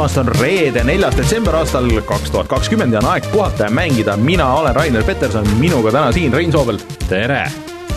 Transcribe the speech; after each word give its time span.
tulemast, 0.00 0.16
on 0.16 0.40
reede, 0.40 0.80
neljas 0.84 1.16
detsember 1.16 1.58
aastal 1.58 1.84
kaks 2.08 2.30
tuhat 2.32 2.48
kakskümmend 2.48 2.94
ja 2.94 3.02
on 3.02 3.08
aeg 3.10 3.26
puhata 3.32 3.66
ja 3.66 3.70
mängida, 3.70 4.14
mina 4.16 4.46
olen 4.56 4.72
Rainer 4.74 5.02
Peterson, 5.04 5.44
minuga 5.58 5.92
täna 5.92 6.12
siin 6.12 6.32
Rein 6.32 6.52
Soobel. 6.52 6.78
tere! 7.08 7.42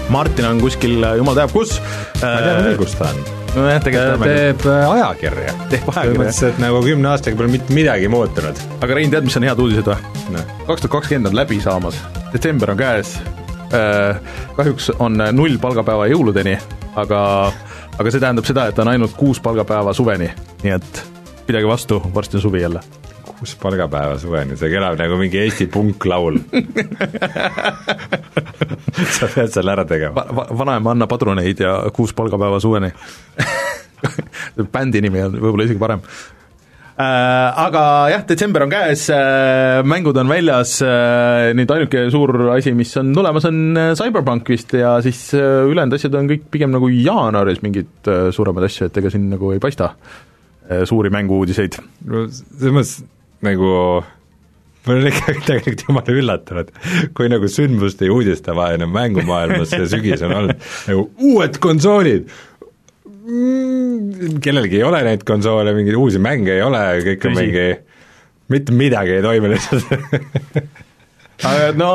Martin 0.10 0.46
on 0.46 0.60
kuskil 0.60 1.06
jumal 1.18 1.38
teab 1.38 1.54
kus. 1.54 1.78
ma 2.20 2.34
tean 2.44 2.60
küll, 2.66 2.76
kus 2.82 2.96
ta 3.00 3.08
on. 3.08 3.22
nojah, 3.56 3.80
tegelikult 3.86 4.26
teeb 4.26 4.66
äh, 4.68 4.90
ajakirja. 4.98 5.54
teeb 5.70 5.86
selles 5.86 6.02
ajakirja. 6.02 6.20
mõttes, 6.20 6.42
et 6.50 6.60
nagu 6.60 6.82
kümne 6.84 7.10
aastaga 7.14 7.40
pole 7.40 7.54
mitte 7.54 7.78
midagi 7.78 8.12
muutunud. 8.12 8.60
aga 8.82 9.00
Rein, 9.00 9.16
tead, 9.16 9.30
mis 9.30 9.40
on 9.40 9.48
head 9.48 9.64
uudised 9.64 9.88
või? 9.94 10.12
noh, 10.36 10.52
kaks 10.68 10.84
tuhat 10.84 10.96
kakskümmend 10.98 11.32
on 11.32 11.40
läbi 11.40 11.62
saamas, 11.64 12.02
detsember 12.34 12.74
on 12.76 12.84
käes. 12.84 13.16
kahjuks 14.60 14.92
on 15.00 15.24
null 15.32 15.56
palgapäeva 15.62 16.12
jõuludeni, 16.12 16.60
aga, 17.00 17.24
aga 17.96 18.12
see 18.12 18.20
tähendab 18.20 18.52
seda, 18.52 18.68
et 18.68 18.84
on 18.84 18.92
ainult 18.92 19.16
kuus 19.16 19.40
palgapäeva 19.40 19.96
suveni, 19.96 20.28
nii 20.68 20.78
et 20.82 21.04
pidage 21.48 21.68
vastu, 21.68 22.02
varsti 22.16 22.38
on 22.38 22.42
suvi 22.42 22.62
jälle. 22.62 22.80
kus 23.40 23.56
palgapäeva 23.60 24.16
suveni, 24.20 24.56
see 24.56 24.70
kõlab 24.72 24.96
nagu 25.00 25.18
mingi 25.20 25.40
Eesti 25.42 25.66
punklaul 25.72 26.38
sa 29.18 29.28
pead 29.34 29.52
selle 29.52 29.74
ära 29.74 29.84
tegema. 29.90 30.14
Va-, 30.16 30.36
va-, 30.38 30.46
vanaema 30.62 30.94
Anna 30.94 31.08
padruneid 31.12 31.60
ja 31.60 31.74
kuus 31.96 32.14
palgapäeva 32.16 32.62
suveni 32.64 32.94
bändi 34.76 35.02
nimi 35.04 35.26
on 35.26 35.36
võib-olla 35.40 35.68
isegi 35.68 35.82
parem 35.82 36.04
äh,. 36.06 37.64
Aga 37.66 37.84
jah, 38.14 38.26
detsember 38.30 38.64
on 38.68 38.72
käes 38.72 39.10
äh,, 39.12 39.82
mängud 39.92 40.18
on 40.24 40.32
väljas 40.32 40.78
äh,, 40.86 41.52
nüüd 41.58 41.74
ainuke 41.76 42.06
suur 42.14 42.38
asi, 42.56 42.72
mis 42.78 42.96
on 43.02 43.12
tulemas, 43.18 43.50
on 43.50 43.64
Cyberpunk 44.00 44.54
vist 44.56 44.78
ja 44.78 44.96
siis 45.04 45.26
ülejäänud 45.36 45.98
asjad 46.00 46.16
on 46.22 46.32
kõik 46.32 46.48
pigem 46.54 46.72
nagu 46.76 46.92
jaanuaris 46.94 47.64
mingid 47.66 48.14
suuremad 48.36 48.70
asju, 48.70 48.88
et 48.88 49.02
ega 49.04 49.12
siin 49.12 49.28
nagu 49.34 49.52
ei 49.56 49.64
paista 49.64 49.96
suuri 50.90 51.12
mängu-uudiseid. 51.14 51.80
no 52.08 52.26
selles 52.32 52.76
mõttes 52.76 52.94
nagu 53.44 53.72
ma 54.84 54.96
olen 54.96 55.10
ikka 55.10 55.36
tegelikult 55.48 55.86
jumala 55.88 56.16
üllatunud, 56.20 56.72
kui 57.16 57.30
nagu 57.32 57.50
sündmuste 57.52 58.08
ja 58.08 58.16
uudistevahene 58.16 58.88
mängumaailmas 58.92 59.72
see 59.72 59.88
sügis 59.92 60.24
on 60.26 60.36
olnud, 60.42 60.66
nagu 60.90 61.08
uued 61.32 61.60
konsoolid! 61.64 62.28
Mm,, 63.24 64.40
kellelgi 64.44 64.82
ei 64.82 64.84
ole 64.84 65.00
neid 65.08 65.24
konsoole, 65.28 65.72
mingeid 65.76 65.96
uusi 65.96 66.20
mänge 66.20 66.58
ei 66.58 66.64
ole, 66.66 66.82
kõik 67.06 67.30
on 67.30 67.38
mingi, 67.38 67.68
mitte 68.52 68.76
midagi 68.76 69.16
ei 69.16 69.24
toimu 69.24 69.54
lihtsalt 69.54 69.94
no 71.80 71.90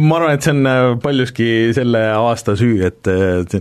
ma 0.00 0.16
arvan, 0.18 0.34
et 0.36 0.44
see 0.46 0.52
on 0.54 0.66
äh, 0.68 0.98
paljuski 1.02 1.48
selle 1.76 2.02
aasta 2.16 2.56
süü, 2.58 2.80
et 2.88 3.10
äh, 3.10 3.60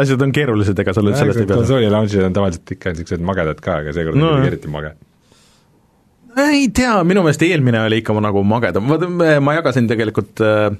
asjad 0.00 0.22
on 0.24 0.32
keerulised, 0.34 0.78
ega 0.82 0.94
sa 0.96 1.04
nüüd 1.04 1.18
sellest 1.18 1.42
ei 1.44 1.48
pea 1.50 1.60
konsooli 1.60 1.90
launch'id 1.92 2.24
on 2.26 2.36
tavaliselt 2.36 2.74
ikka 2.76 2.94
niisugused 2.94 3.24
magedad 3.28 3.60
ka, 3.62 3.80
aga 3.82 3.94
seekord 3.96 4.18
No 4.18 4.32
oli 4.38 4.48
eriti 4.52 4.70
mage. 4.72 4.94
ei 6.48 6.68
tea, 6.74 6.96
minu 7.04 7.22
meelest 7.26 7.44
eelmine 7.44 7.84
oli 7.84 8.00
ikka 8.02 8.16
nagu 8.24 8.42
magedam, 8.48 8.88
me- 9.20 9.38
ma 9.44 9.54
jagasin 9.58 9.88
tegelikult 9.90 10.40
äh, 10.40 10.72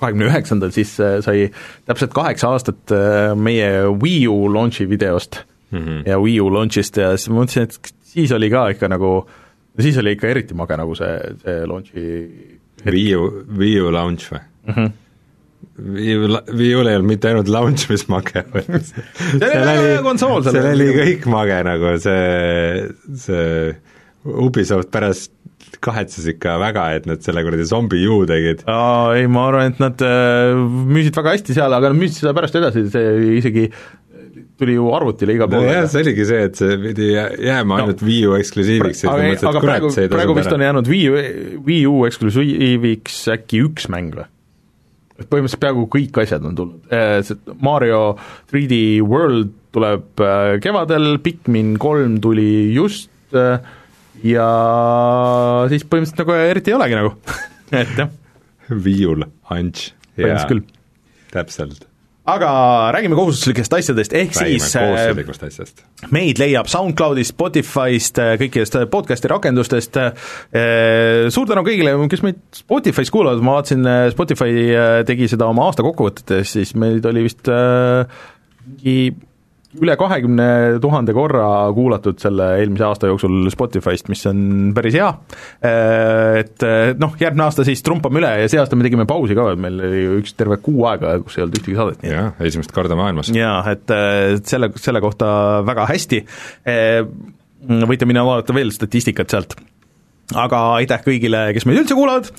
kahekümne 0.00 0.28
üheksandal 0.30 0.70
siis 0.74 0.94
äh, 1.02 1.18
sai 1.24 1.48
täpselt 1.90 2.14
kaheksa 2.16 2.54
aastat 2.54 2.94
äh, 2.94 3.34
meie 3.36 3.88
Wii 3.90 4.28
U 4.30 4.46
launch'i 4.54 4.86
videost 4.88 5.42
mm. 5.70 5.78
-hmm. 5.78 6.02
ja 6.08 6.20
Wii 6.22 6.40
U 6.40 6.48
launch'ist 6.54 6.96
ja 6.96 7.10
siis 7.16 7.28
ma 7.28 7.42
mõtlesin, 7.42 7.66
et 7.68 7.92
siis 8.14 8.32
oli 8.32 8.50
ka 8.50 8.68
ikka 8.74 8.88
nagu, 8.88 9.26
siis 9.78 10.00
oli 10.00 10.16
ikka 10.16 10.30
eriti 10.30 10.56
mage 10.58 10.78
nagu 10.80 10.96
see, 10.98 11.14
see 11.44 11.60
launch'i 11.70 12.06
Wii 12.86 13.14
U, 13.16 13.28
Wii 13.60 13.78
U 13.84 13.92
launch 13.94 14.32
või 14.32 14.40
mm. 14.40 14.74
-hmm. 14.74 14.92
Wii 15.80 16.16
U, 16.16 16.30
Wii 16.56 16.74
U-l 16.76 16.90
ei 16.90 16.98
olnud 16.98 17.08
mitte 17.08 17.30
ainult 17.30 17.48
launch, 17.48 17.88
mis 17.90 18.06
mage 18.12 18.42
oli 18.54 18.80
oli 19.40 19.76
hea 19.86 20.02
konsool, 20.04 20.42
seal 20.44 20.72
oli 20.74 20.90
kõik 20.96 21.28
mage 21.30 21.60
nagu 21.66 21.94
see, 22.02 22.88
see 23.26 23.76
Ubisoft 24.20 24.90
pärast 24.92 25.32
kahetses 25.80 26.26
ikka 26.34 26.58
väga, 26.60 26.84
et 26.98 27.06
nad 27.08 27.22
selle 27.24 27.42
kuradi 27.46 27.64
zombi 27.68 28.02
U 28.10 28.20
tegid. 28.28 28.64
Aa, 28.68 29.14
ei, 29.16 29.28
ma 29.32 29.46
arvan, 29.48 29.72
et 29.72 29.80
nad 29.80 30.02
äh, 30.04 30.52
müüsid 30.90 31.16
väga 31.16 31.36
hästi 31.36 31.56
seal, 31.56 31.72
aga 31.72 31.92
nad 31.92 32.00
müüsid 32.00 32.20
seda 32.20 32.34
pärast 32.36 32.58
edasi, 32.60 32.84
see 32.92 33.14
isegi 33.38 33.68
tuli 34.60 34.74
ju 34.76 34.88
arvutile 34.96 35.34
igal 35.36 35.48
pool 35.50 35.64
nojah, 35.66 35.86
see 35.90 36.02
oligi 36.04 36.26
see, 36.28 36.42
et 36.50 36.58
see 36.60 36.76
pidi 36.82 37.10
jää- 37.14 37.32
jääma 37.50 37.78
No. 37.80 37.84
ainult 37.86 38.02
Wii 38.06 38.26
U 38.30 38.34
eksklusiiviks, 38.38 39.04
et 39.04 39.08
aga, 39.10 39.16
ma 39.16 39.30
mõtlesin, 39.30 39.38
et 39.40 39.54
kurat, 39.56 39.64
praegu, 39.66 39.90
see 39.96 40.04
ei 40.06 40.12
praegu 40.12 40.34
tasu 40.36 40.40
vist 40.44 40.56
on 40.58 40.64
jäänud 40.66 40.90
Wii 40.92 41.08
U, 41.10 41.16
Wii 41.66 41.80
U 41.90 41.96
eksklusiiviks 42.08 43.18
äkki 43.36 43.64
üks 43.68 43.88
mäng 43.92 44.14
või? 44.18 44.28
et 45.20 45.28
põhimõtteliselt 45.28 45.60
peaaegu 45.60 45.82
kõik 45.92 46.22
asjad 46.22 46.44
on 46.48 46.54
tulnud, 46.56 46.94
see 47.28 47.56
Mario 47.60 47.98
3D 48.52 48.78
World 49.04 49.50
tuleb 49.74 50.22
äh, 50.24 50.54
kevadel, 50.64 51.18
Pikmin 51.22 51.74
kolm 51.82 52.16
tuli 52.24 52.72
just 52.72 53.10
äh, 53.36 53.60
ja 54.24 54.46
siis 55.70 55.84
põhimõtteliselt 55.84 56.24
nagu 56.24 56.38
eriti 56.40 56.72
ei 56.72 56.78
olegi 56.78 56.96
nagu 56.98 57.12
et 57.82 57.92
jah, 58.00 58.10
launch, 59.50 59.90
jaa, 60.16 60.16
põhimõtteliselt 60.16 60.50
küll. 60.54 60.64
täpselt. 61.36 61.86
Aga 62.30 62.50
räägime 62.96 63.18
kohustuslikest 63.18 63.74
asjadest, 63.80 64.14
ehk 64.16 64.34
räägime 64.36 64.58
siis 64.60 64.76
äh, 64.76 64.86
kohustuslikust 64.88 65.46
asjast. 65.48 65.84
meid 66.14 66.40
leiab 66.42 66.70
SoundCloudist, 66.70 67.34
Spotify'st, 67.34 68.20
kõikidest 68.40 68.78
podcast'i 68.92 69.30
rakendustest, 69.30 70.00
suur 71.34 71.50
tänu 71.50 71.64
kõigile, 71.66 71.94
kes 72.10 72.24
meid 72.26 72.42
Spotify's 72.56 73.12
kuulavad, 73.12 73.42
ma 73.44 73.58
vaatasin, 73.58 73.88
Spotify 74.14 74.68
äh, 74.74 74.92
tegi 75.08 75.28
seda 75.30 75.48
oma 75.50 75.68
aasta 75.68 75.84
kokkuvõtetes, 75.86 76.54
siis 76.56 76.74
meid 76.78 77.06
oli 77.08 77.26
vist 77.26 77.50
äh, 77.50 78.06
mingi 78.66 78.96
üle 79.78 79.94
kahekümne 79.98 80.46
tuhande 80.82 81.14
korra 81.14 81.46
kuulatud 81.76 82.18
selle 82.22 82.48
eelmise 82.58 82.86
aasta 82.88 83.10
jooksul 83.10 83.46
Spotify'st, 83.52 84.10
mis 84.10 84.24
on 84.26 84.42
päris 84.74 84.96
hea, 84.98 85.10
et 86.40 86.66
äh, 86.66 86.92
noh, 86.98 87.14
järgmine 87.20 87.46
aasta 87.46 87.66
siis 87.66 87.84
trumpame 87.86 88.22
üle 88.22 88.32
ja 88.42 88.50
see 88.50 88.60
aasta 88.62 88.78
me 88.78 88.86
tegime 88.86 89.06
pausi 89.10 89.38
ka, 89.38 89.50
meil 89.60 89.78
oli 89.86 90.04
üks 90.18 90.34
terve 90.38 90.58
kuu 90.64 90.86
aega, 90.90 91.14
kus 91.22 91.38
ei 91.38 91.46
olnud 91.46 91.60
ühtegi 91.60 91.78
saadet, 91.78 92.06
jah, 92.10 92.32
esimest 92.50 92.74
korda 92.74 92.98
maailmas. 92.98 93.30
jaa, 93.36 93.60
et 93.70 93.94
äh, 93.94 94.38
selle, 94.42 94.72
selle 94.80 95.02
kohta 95.04 95.30
väga 95.66 95.86
hästi, 95.90 96.24
võite 97.90 98.08
minna 98.08 98.24
vaadata 98.26 98.56
veel 98.56 98.72
statistikat 98.74 99.30
sealt 99.30 99.54
aga 100.38 100.62
aitäh 100.78 101.02
kõigile, 101.06 101.46
kes 101.56 101.66
meid 101.68 101.82
üldse 101.82 101.96
kuulavad. 101.98 102.30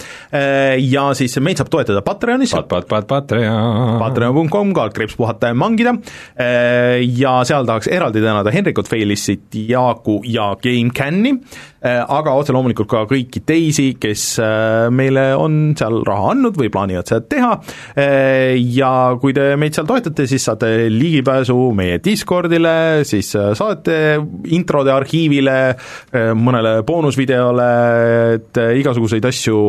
Ja 0.82 1.10
siis 1.18 1.36
meid 1.44 1.60
saab 1.60 1.72
toetada 1.74 2.04
Patreonis. 2.06 2.54
Pat-, 2.56 2.70
pat-, 2.72 2.88
pat-, 2.90 3.08
Patreon. 3.10 3.98
patreon.com, 4.02 4.74
kaldkriips 4.78 5.18
puhata 5.20 5.52
ja 5.52 5.58
mangida. 5.58 5.96
Ja 6.38 7.36
seal 7.48 7.68
tahaks 7.68 7.90
eraldi 7.92 8.24
tänada 8.24 8.54
Henrikut 8.54 8.90
Feilissit, 8.92 9.50
Jaaku 9.68 10.22
ja 10.28 10.52
GameCami, 10.62 11.36
aga 11.82 12.36
otse 12.38 12.54
loomulikult 12.54 12.90
ka 12.92 13.04
kõiki 13.10 13.42
teisi, 13.48 13.88
kes 14.02 14.26
äh, 14.42 14.88
meile 14.94 15.32
on 15.40 15.74
seal 15.78 16.02
raha 16.06 16.32
andnud 16.36 16.58
või 16.60 16.70
plaanivad 16.74 17.10
seda 17.10 17.26
teha. 17.32 17.52
Ja 18.62 18.92
kui 19.22 19.34
te 19.36 19.52
meid 19.60 19.76
seal 19.78 19.88
toetate, 19.90 20.28
siis 20.30 20.46
saate 20.46 20.70
ligipääsu 20.92 21.56
meie 21.78 22.00
Discordile, 22.04 23.04
siis 23.08 23.32
äh, 23.40 23.52
saate 23.58 23.98
introde 24.54 24.94
arhiivile, 24.94 25.58
äh, 25.72 26.32
mõnele 26.38 26.78
boonusvideole, 26.88 27.70
et 28.36 28.60
äh, 28.62 28.74
igasuguseid 28.82 29.26
asju, 29.28 29.62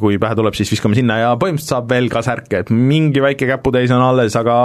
kui 0.00 0.18
pähe 0.20 0.36
tuleb, 0.38 0.56
siis 0.56 0.70
viskame 0.72 0.96
sinna 0.98 1.18
ja 1.20 1.34
põhimõtteliselt 1.40 1.76
saab 1.76 1.92
veel 1.92 2.08
ka 2.12 2.22
särke, 2.26 2.62
et 2.64 2.72
mingi 2.74 3.22
väike 3.24 3.48
käputäis 3.48 3.92
on 3.94 4.04
alles, 4.04 4.36
aga 4.38 4.56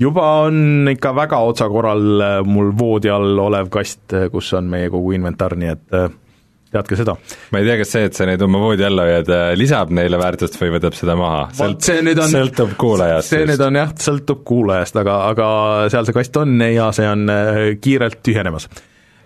juba 0.00 0.28
on 0.46 0.88
ikka 0.92 1.14
väga 1.16 1.42
otsakorral 1.50 2.24
äh, 2.24 2.38
mul 2.46 2.72
voodi 2.78 3.12
all 3.12 3.38
olev 3.48 3.70
kast, 3.72 4.16
kus 4.32 4.52
on 4.58 4.70
meie 4.70 4.90
kogu 4.92 5.14
inventar, 5.16 5.56
nii 5.58 5.74
et 5.74 5.98
äh, 5.98 6.08
teadke 6.72 6.98
seda. 6.98 7.14
ma 7.52 7.60
ei 7.60 7.68
tea, 7.68 7.78
kas 7.80 7.92
see, 7.94 8.08
et 8.08 8.18
sa 8.18 8.26
neid 8.28 8.42
oma 8.44 8.60
voodi 8.62 8.84
alla 8.86 9.06
hoiad, 9.06 9.30
lisab 9.58 9.92
neile 9.96 10.20
väärtust 10.20 10.58
või 10.60 10.74
võtab 10.76 10.96
seda 10.98 11.16
maha? 11.18 11.46
Nüüd 12.04 12.20
on 12.22 12.32
sõltub 12.32 12.76
kuulajast. 12.80 13.32
see 13.32 13.48
nüüd 13.48 13.64
on 13.64 13.80
jah, 13.80 13.94
sõltub 14.08 14.44
kuulajast, 14.48 15.00
aga, 15.00 15.18
aga 15.32 15.48
seal 15.92 16.08
see 16.08 16.18
kast 16.20 16.40
on 16.42 16.60
ja 16.68 16.90
see 16.96 17.08
on 17.08 17.26
äh, 17.32 17.64
kiirelt 17.82 18.20
tühjenemas. 18.26 18.68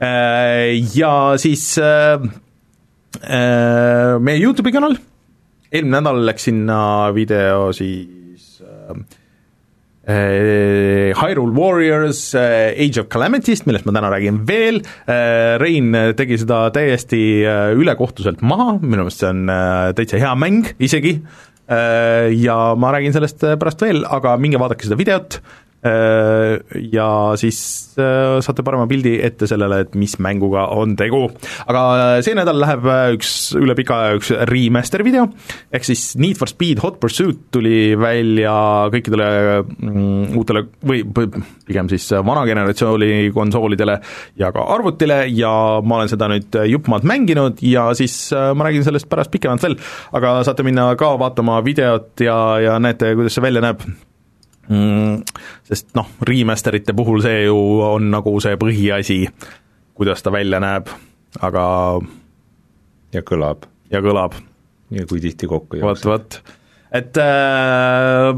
Ja 0.02 1.38
siis 1.38 1.76
äh, 1.78 2.18
äh, 3.22 4.18
meie 4.18 4.40
Youtube'i 4.42 4.72
kanal, 4.74 4.96
eelmine 5.70 6.00
nädal 6.00 6.24
läks 6.26 6.48
sinna 6.48 6.78
video 7.14 7.68
siis 7.76 8.58
äh, 8.66 8.96
äh, 10.10 11.14
Hyrule 11.14 11.54
Warriors 11.54 12.34
äh, 12.34 12.74
Age 12.74 13.04
of 13.04 13.08
Calamity'st, 13.14 13.68
millest 13.70 13.86
ma 13.86 13.94
täna 13.94 14.10
räägin 14.10 14.42
veel. 14.48 14.82
Äh,, 15.06 15.60
Rein 15.62 15.94
tegi 16.18 16.40
seda 16.42 16.64
täiesti 16.74 17.22
äh, 17.46 17.70
ülekohtuselt 17.78 18.42
maha, 18.42 18.80
minu 18.82 19.04
meelest 19.04 19.22
see 19.22 19.30
on 19.30 19.46
äh, 19.52 19.92
täitsa 19.94 20.18
hea 20.18 20.34
mäng 20.34 20.72
isegi. 20.82 21.20
Äh,, 21.70 22.32
ja 22.42 22.74
ma 22.74 22.90
räägin 22.96 23.14
sellest 23.14 23.46
äh, 23.46 23.54
pärast 23.60 23.86
veel, 23.86 24.02
aga 24.02 24.34
minge 24.42 24.58
vaadake 24.58 24.88
seda 24.88 24.98
videot 24.98 25.38
ja 25.82 27.06
siis 27.40 27.58
saate 27.96 28.62
parema 28.62 28.86
pildi 28.86 29.16
ette 29.26 29.48
sellele, 29.50 29.80
et 29.82 29.96
mis 29.98 30.14
mänguga 30.22 30.68
on 30.76 30.94
tegu. 30.98 31.24
aga 31.66 31.82
see 32.22 32.36
nädal 32.38 32.60
läheb 32.62 32.86
üks 33.16 33.32
üle 33.58 33.74
pika 33.78 33.98
aja 33.98 34.18
üks 34.20 34.30
remaster 34.50 35.02
video, 35.02 35.26
ehk 35.74 35.88
siis 35.88 36.12
Need 36.22 36.38
for 36.38 36.50
Speed 36.50 36.82
Hot 36.84 37.00
Pursuit 37.02 37.48
tuli 37.54 37.96
välja 37.98 38.54
kõikidele 38.94 39.28
mm, 39.64 40.36
uutele 40.38 40.64
või 40.86 41.02
pigem 41.66 41.90
siis 41.90 42.06
vana 42.22 42.44
generatsiooni 42.46 43.32
konsoolidele 43.34 43.98
ja 44.38 44.52
ka 44.54 44.68
arvutile. 44.74 45.24
Ja 45.32 45.52
ma 45.82 46.00
olen 46.00 46.12
seda 46.12 46.28
nüüd 46.30 46.60
jupp 46.70 46.90
maad 46.92 47.06
mänginud 47.08 47.62
ja 47.66 47.88
siis 47.98 48.16
ma 48.32 48.68
räägin 48.68 48.86
sellest 48.86 49.10
pärast 49.10 49.32
pikemalt 49.34 49.66
veel, 49.66 49.76
aga 50.14 50.38
saate 50.46 50.66
minna 50.66 50.92
ka 51.00 51.14
vaatama 51.20 51.60
videot 51.66 52.22
ja, 52.22 52.38
ja 52.62 52.78
näete, 52.82 53.14
kuidas 53.18 53.38
see 53.38 53.44
välja 53.44 53.64
näeb 53.64 53.84
mm,, 54.68 55.20
sest 55.68 55.92
noh, 55.98 56.08
remasterite 56.28 56.94
puhul 56.96 57.22
see 57.24 57.44
ju 57.46 57.58
on 57.86 58.10
nagu 58.12 58.34
see 58.44 58.58
põhiasi, 58.60 59.20
kuidas 59.96 60.22
ta 60.24 60.32
välja 60.34 60.60
näeb, 60.62 60.90
aga 61.40 61.66
ja 63.12 63.22
kõlab. 63.26 63.68
ja 63.92 64.02
kõlab. 64.04 64.38
ja 64.92 65.06
kui 65.08 65.22
tihti 65.24 65.48
kokku 65.50 65.80
jookseb. 65.80 66.10
vot, 66.10 66.34
vot, 66.34 66.58
et 66.92 67.20
äh, 67.20 68.32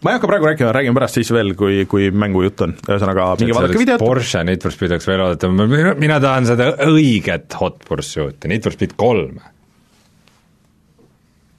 ma 0.00 0.12
ei 0.12 0.18
hakka 0.18 0.30
praegu 0.30 0.50
rääkima, 0.50 0.72
räägime 0.74 0.98
pärast 0.98 1.20
siis 1.20 1.30
veel, 1.34 1.54
kui, 1.58 1.84
kui 1.90 2.10
mängujutt 2.10 2.66
on, 2.66 2.74
ühesõnaga 2.88 3.30
minge 3.40 3.56
vaadake 3.56 3.82
videot. 3.82 4.02
Porsche 4.02 4.44
Need 4.48 4.64
for 4.64 4.74
Speed 4.74 4.94
oleks 4.96 5.08
veel 5.10 5.24
oodata, 5.24 5.50
mina, 5.60 5.94
mina 6.00 6.20
tahan 6.22 6.48
seda 6.48 6.72
õiget 6.88 7.58
Hot 7.60 7.82
Pursuit'i, 7.88 8.50
Need 8.50 8.66
for 8.66 8.76
Speed 8.76 8.96
kolme. 9.00 9.42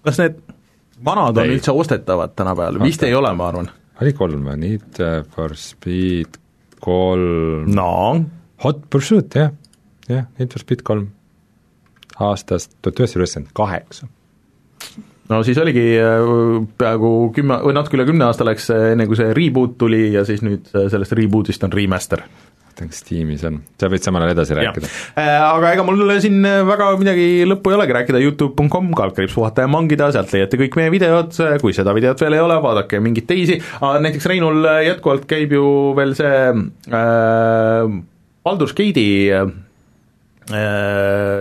kas 0.01 0.17
need 0.17 0.39
vanad 1.05 1.37
on 1.37 1.45
ei. 1.45 1.55
üldse 1.55 1.73
ostetavad 1.75 2.35
tänapäeval, 2.35 2.79
vist 2.83 3.03
ei 3.03 3.15
ole, 3.15 3.33
ma 3.37 3.49
arvan. 3.51 3.69
oli 4.01 4.13
kolm 4.17 4.45
või, 4.47 4.59
Need 4.61 5.01
for 5.35 5.55
Speed 5.57 6.39
kolm. 6.81 7.69
No. 7.75 7.91
Hot 8.63 8.85
Pursuit, 8.89 9.35
jah, 9.35 9.53
jah, 10.09 10.27
Need 10.39 10.53
for 10.53 10.63
Speed 10.63 10.85
kolm. 10.87 11.09
Aastast 12.21 12.75
tuhat 12.81 12.99
üheksasada 12.99 13.25
üheksakümmend 13.25 13.53
kaheksa. 13.57 14.07
no 15.31 15.43
siis 15.47 15.57
oligi 15.57 15.85
äh, 15.97 16.21
peaaegu 16.77 17.31
kümme 17.35 17.61
või 17.63 17.73
natuke 17.77 17.97
üle 17.97 18.05
kümne 18.09 18.27
aasta 18.27 18.45
läks, 18.45 18.69
enne 18.91 19.07
kui 19.07 19.17
see 19.17 19.33
reboot 19.37 19.77
tuli 19.79 20.09
ja 20.13 20.25
siis 20.27 20.43
nüüd 20.45 20.67
sellest 20.73 21.15
reboot'ist 21.17 21.63
on 21.63 21.73
remaster 21.73 22.25
kas 22.89 23.03
tiimis 23.07 23.43
on, 23.47 23.61
sa 23.79 23.89
võid 23.91 24.05
samal 24.05 24.25
ajal 24.25 24.35
edasi 24.35 24.57
rääkida. 24.57 24.91
Äh, 25.19 25.31
aga 25.43 25.73
ega 25.75 25.85
mul 25.87 26.03
siin 26.23 26.41
väga 26.41 26.91
midagi 26.99 27.27
lõppu 27.49 27.73
ei 27.73 27.79
olegi 27.79 27.97
rääkida, 27.97 28.21
Youtube.com, 28.25 28.91
kaldkriips 28.97 29.37
puhata 29.37 29.65
ja 29.65 29.71
mangida, 29.71 30.11
sealt 30.15 30.33
leiate 30.33 30.59
kõik 30.61 30.77
meie 30.79 30.93
videod, 30.93 31.35
kui 31.63 31.75
seda 31.77 31.95
videot 31.97 32.21
veel 32.21 32.37
ei 32.37 32.43
ole, 32.43 32.59
vaadake 32.63 33.01
mingeid 33.03 33.29
teisi, 33.29 33.59
näiteks 33.81 34.29
Reinul 34.31 34.65
jätkuvalt 34.85 35.27
käib 35.29 35.53
ju 35.55 35.65
veel 35.97 36.15
see 36.17 36.39
äh, 36.51 37.99
Baldur's 38.43 38.73
Gate'i 38.73 39.31
äh, 39.33 39.45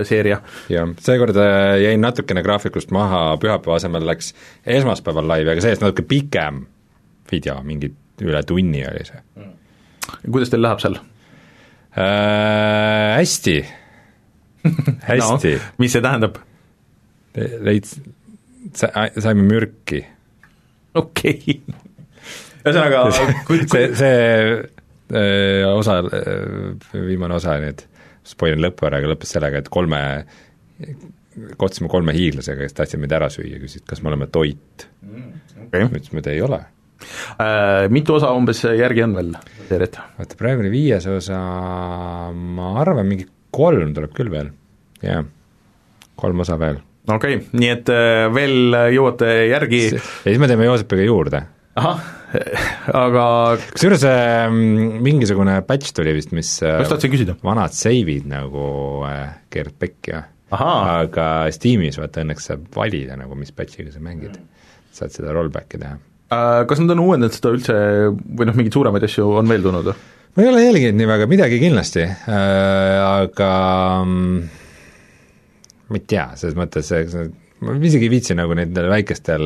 seeria. 0.02 0.40
jah, 0.68 0.88
seekord 1.00 1.36
äh, 1.36 1.80
jäin 1.84 2.02
natukene 2.04 2.42
graafikust 2.42 2.92
maha, 2.94 3.36
pühapäeva 3.40 3.78
asemel 3.80 4.06
läks 4.06 4.34
esmaspäeval 4.66 5.28
laivi, 5.28 5.52
aga 5.52 5.64
see-eest 5.64 5.84
natuke 5.84 6.04
pikem 6.08 6.64
video, 7.30 7.60
mingi 7.64 7.92
üle 8.20 8.42
tunni 8.44 8.84
oli 8.84 9.06
see 9.08 9.22
mm.. 9.22 9.54
kuidas 10.28 10.52
teil 10.52 10.64
läheb 10.66 10.82
seal? 10.82 11.00
Äh,? 11.96 13.18
Hästi 13.20 13.58
hästi 15.10 15.54
no,. 15.56 15.68
mis 15.80 15.94
see 15.94 16.04
tähendab? 16.04 16.40
leid-, 17.36 17.92
saime 18.74 19.44
mürki. 19.46 20.02
okei 20.94 21.36
okay. 21.38 21.78
ühesõnaga 22.64 23.04
kui, 23.48 23.62
kui... 23.64 23.64
see, 23.70 23.86
see 23.98 24.18
öö, 25.14 25.62
äh, 25.62 25.70
osa, 25.72 26.00
äh, 26.04 27.00
viimane 27.06 27.38
osa 27.38 27.56
nüüd, 27.62 27.84
spoilin 28.26 28.62
lõppu 28.66 28.88
ära, 28.88 29.00
aga 29.00 29.12
lõppes 29.12 29.32
sellega, 29.34 29.62
et 29.62 29.70
kolme, 29.72 30.00
kohtusime 31.58 31.90
kolme 31.90 32.14
hiiglasega, 32.16 32.66
kes 32.66 32.76
tahtsid 32.76 33.02
meid 33.02 33.14
ära 33.16 33.30
süüa, 33.32 33.58
küsisid, 33.62 33.86
kas 33.88 34.02
me 34.04 34.12
oleme 34.12 34.28
toit 34.30 34.86
mm,. 35.06 35.32
Okay. 35.68 35.86
me 35.86 36.00
ütlesime, 36.00 36.22
et 36.22 36.30
ei 36.32 36.40
ole. 36.42 36.58
Mitu 37.90 38.18
osa 38.18 38.32
umbes 38.36 38.62
järgi 38.64 39.04
on 39.06 39.16
veel 39.16 39.34
seeriat? 39.70 39.98
vaata, 40.18 40.38
praegu 40.38 40.64
oli 40.64 40.72
viies 40.72 41.06
osa, 41.10 41.40
ma 42.34 42.72
arvan, 42.82 43.06
mingi 43.08 43.26
kolm 43.54 43.94
tuleb 43.96 44.14
küll 44.16 44.30
veel, 44.32 44.50
jah, 45.04 45.24
kolm 46.20 46.44
osa 46.44 46.58
veel. 46.60 46.80
okei 47.10 47.38
okay., 47.40 47.60
nii 47.60 47.72
et 47.72 47.92
äh, 47.94 48.26
veel 48.34 48.76
jõuate 48.96 49.30
järgi 49.50 49.84
ja 49.90 50.00
siis 50.00 50.40
me 50.40 50.50
teeme 50.50 50.68
Joosepiga 50.68 51.06
juurde. 51.06 51.44
ahah, 51.80 52.02
aga 53.00 53.24
kusjuures 53.72 54.04
äh, 54.08 54.50
mingisugune 55.06 55.60
patch 55.68 55.94
tuli 55.96 56.14
vist, 56.16 56.34
mis 56.36 56.56
äh, 56.64 56.80
just 56.82 56.94
tahtsin 56.94 57.14
küsida. 57.14 57.38
vanad 57.46 57.74
save'id 57.76 58.28
nagu 58.30 58.66
äh, 59.08 59.24
keerad 59.52 59.78
pekki 59.80 60.16
ja 60.16 60.26
aga 60.50 61.24
Steamis 61.54 62.00
vaata 62.00 62.24
õnneks 62.24 62.50
saab 62.50 62.70
valida 62.74 63.14
nagu, 63.18 63.38
mis 63.38 63.54
patch'iga 63.54 63.94
sa 63.94 64.02
mängid 64.02 64.34
mm., 64.34 64.70
saad 64.90 65.14
seda 65.14 65.30
rollback'i 65.30 65.78
teha 65.78 65.94
Äh, 65.94 66.09
kas 66.30 66.80
nad 66.82 66.94
on 66.94 67.02
uuendanud 67.02 67.34
seda 67.34 67.52
üldse 67.56 67.76
või 68.14 68.48
noh, 68.48 68.56
mingeid 68.56 68.76
suuremaid 68.76 69.06
asju 69.06 69.26
on 69.40 69.50
veel 69.50 69.64
tulnud 69.66 69.90
või? 69.90 69.96
ma 70.36 70.44
ei 70.44 70.50
ole 70.52 70.64
jälginud 70.64 70.98
nii 71.00 71.10
väga, 71.10 71.28
midagi 71.30 71.60
kindlasti 71.62 72.04
äh,, 72.06 72.96
aga 73.26 73.50
mm, 74.04 74.40
ma 75.90 75.98
ei 75.98 76.06
tea, 76.06 76.28
selles 76.38 76.58
mõttes, 76.58 76.92
ma 77.66 77.76
isegi 77.82 78.06
ei 78.06 78.14
viitsi 78.14 78.38
nagu 78.38 78.54
nendel 78.56 78.90
väikestel 78.92 79.44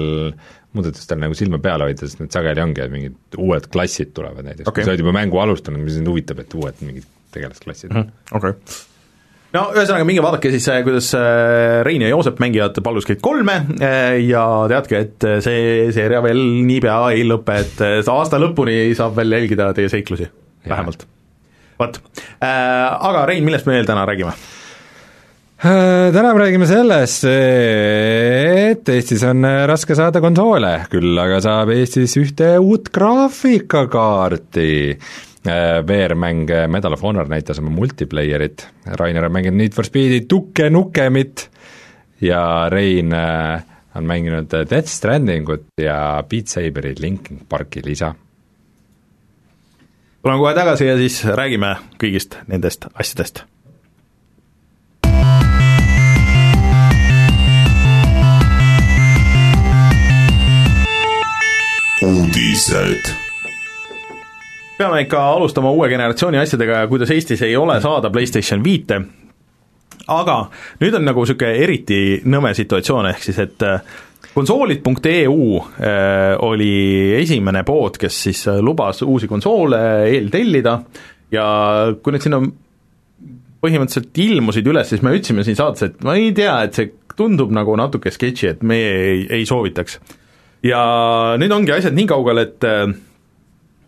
muudatustel 0.75 1.21
nagu 1.23 1.37
silma 1.39 1.61
peal 1.63 1.87
hoida, 1.87 2.05
sest 2.05 2.21
need 2.21 2.35
sageli 2.35 2.61
ongi, 2.65 2.83
et 2.85 2.93
mingid 2.93 3.39
uued 3.41 3.69
klassid 3.73 4.13
tulevad 4.17 4.45
näiteks 4.45 4.69
okay., 4.69 4.83
kui 4.83 4.89
sa 4.89 4.93
oled 4.93 5.05
juba 5.07 5.15
mängu 5.17 5.41
alustanud, 5.41 5.81
mis 5.87 5.97
sind 5.97 6.11
huvitab, 6.11 6.43
et 6.45 6.59
uued 6.59 6.83
mingid 6.85 7.09
tegelasklassid 7.35 7.95
mm. 7.95 8.03
-hmm. 8.03 8.37
okei 8.37 8.59
okay 8.59 8.93
no 9.55 9.65
ühesõnaga, 9.75 10.07
minge 10.09 10.23
vaadake 10.25 10.51
siis, 10.55 10.67
äh, 10.73 10.81
kuidas 10.87 11.11
äh, 11.19 11.83
Rein 11.87 12.05
ja 12.05 12.11
Joosep 12.11 12.41
mängivad 12.43 12.81
Baldur's 12.85 13.07
Gate 13.09 13.23
kolme 13.25 13.61
äh, 13.79 14.19
ja 14.27 14.45
teadke, 14.71 15.05
et 15.07 15.29
see 15.45 15.93
seeria 15.95 16.23
veel 16.25 16.43
niipea 16.67 16.99
ei 17.15 17.27
lõpe, 17.29 17.61
et 17.63 18.09
aasta 18.11 18.41
lõpuni 18.43 18.79
saab 18.99 19.15
veel 19.21 19.39
jälgida 19.39 19.71
teie 19.77 19.93
seiklusi, 19.93 20.27
vähemalt. 20.69 21.07
vot, 21.79 22.03
aga 22.41 23.25
Rein, 23.31 23.47
millest 23.47 23.67
me 23.69 23.79
veel 23.79 23.89
täna 23.89 24.05
räägime? 24.11 24.35
Täna 25.65 26.35
me 26.35 26.41
räägime 26.43 26.67
sellest, 26.69 27.25
et 27.25 28.89
Eestis 28.93 29.23
on 29.25 29.47
raske 29.71 29.97
saada 29.97 30.21
konsoole, 30.21 30.75
küll 30.93 31.17
aga 31.23 31.39
saab 31.41 31.71
Eestis 31.73 32.19
ühte 32.21 32.51
uut 32.61 32.91
graafikakaarti 32.93 34.75
VR-mäng 35.87 36.51
äh, 36.51 36.69
Medal 36.69 36.93
of 36.93 37.03
Honor 37.03 37.29
näitas 37.29 37.59
oma 37.59 37.71
multiplayerit, 37.71 38.69
Rainer 38.87 39.25
on 39.25 39.33
mänginud 39.33 39.59
Need 39.61 39.75
for 39.77 39.85
Speedi 39.85 40.25
Tukke 40.29 40.71
Nukemit. 40.71 41.51
Ja 42.21 42.69
Rein 42.73 43.13
äh, 43.13 43.63
on 43.95 44.05
mänginud 44.05 44.53
Death 44.71 44.89
Strandingut 44.89 45.67
ja 45.81 46.25
Beat 46.29 46.49
Saberi 46.49 46.95
Linkin 46.99 47.41
Parki 47.49 47.83
lisa. 47.85 48.15
tuleme 50.23 50.39
kohe 50.39 50.55
tagasi 50.55 50.87
ja 50.87 50.97
siis 50.97 51.25
räägime 51.25 51.77
kõigist 52.01 52.39
nendest 52.49 52.87
asjadest. 52.95 53.45
Uudised 62.05 63.24
peame 64.79 65.05
ikka 65.05 65.21
alustama 65.35 65.71
uue 65.71 65.89
generatsiooni 65.89 66.39
asjadega 66.41 66.83
ja 66.83 66.89
kuidas 66.91 67.13
Eestis 67.15 67.43
ei 67.47 67.57
ole 67.57 67.77
saada 67.81 68.11
PlayStation 68.11 68.65
viite, 68.65 69.01
aga 70.11 70.39
nüüd 70.81 70.99
on 70.99 71.07
nagu 71.07 71.23
niisugune 71.23 71.63
eriti 71.63 72.01
nõme 72.31 72.55
situatsioon, 72.57 73.09
ehk 73.13 73.23
siis 73.23 73.39
et 73.45 73.65
äh, 73.67 73.95
konsoolid.eu 74.35 75.39
äh, 75.61 76.35
oli 76.43 76.75
esimene 77.21 77.63
pood, 77.67 78.01
kes 78.01 78.21
siis 78.29 78.43
äh, 78.51 78.59
lubas 78.65 79.05
uusi 79.07 79.31
konsoole 79.31 79.81
eeltellida 80.11 80.81
ja 81.35 81.47
kui 82.03 82.15
need 82.15 82.27
sinna 82.27 82.43
põhimõtteliselt 83.65 84.21
ilmusid 84.21 84.67
üles, 84.69 84.91
siis 84.91 85.01
me 85.07 85.15
ütlesime 85.15 85.47
siin 85.47 85.57
saates, 85.57 85.87
et 85.87 86.05
ma 86.05 86.19
ei 86.19 86.35
tea, 86.37 86.59
et 86.67 86.77
see 86.77 86.91
tundub 87.15 87.55
nagu 87.55 87.79
natuke 87.79 88.11
sketši, 88.13 88.51
et 88.51 88.67
meie 88.67 88.91
ei, 89.07 89.25
ei 89.39 89.47
soovitaks. 89.49 90.01
ja 90.67 90.83
nüüd 91.41 91.53
ongi 91.55 91.73
asjad 91.73 91.95
nii 91.97 92.11
kaugel, 92.11 92.43
et 92.43 92.67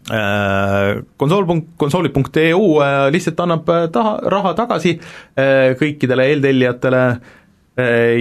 konsool 0.07 1.47
punkt, 1.49 1.73
konsoolid.eu 1.81 2.81
äh, 2.83 3.09
lihtsalt 3.15 3.41
annab 3.43 3.69
äh, 3.73 3.87
taha, 3.93 4.19
raha 4.31 4.53
tagasi 4.59 4.95
kõikidele 5.81 6.29
eeltellijatele 6.31 7.01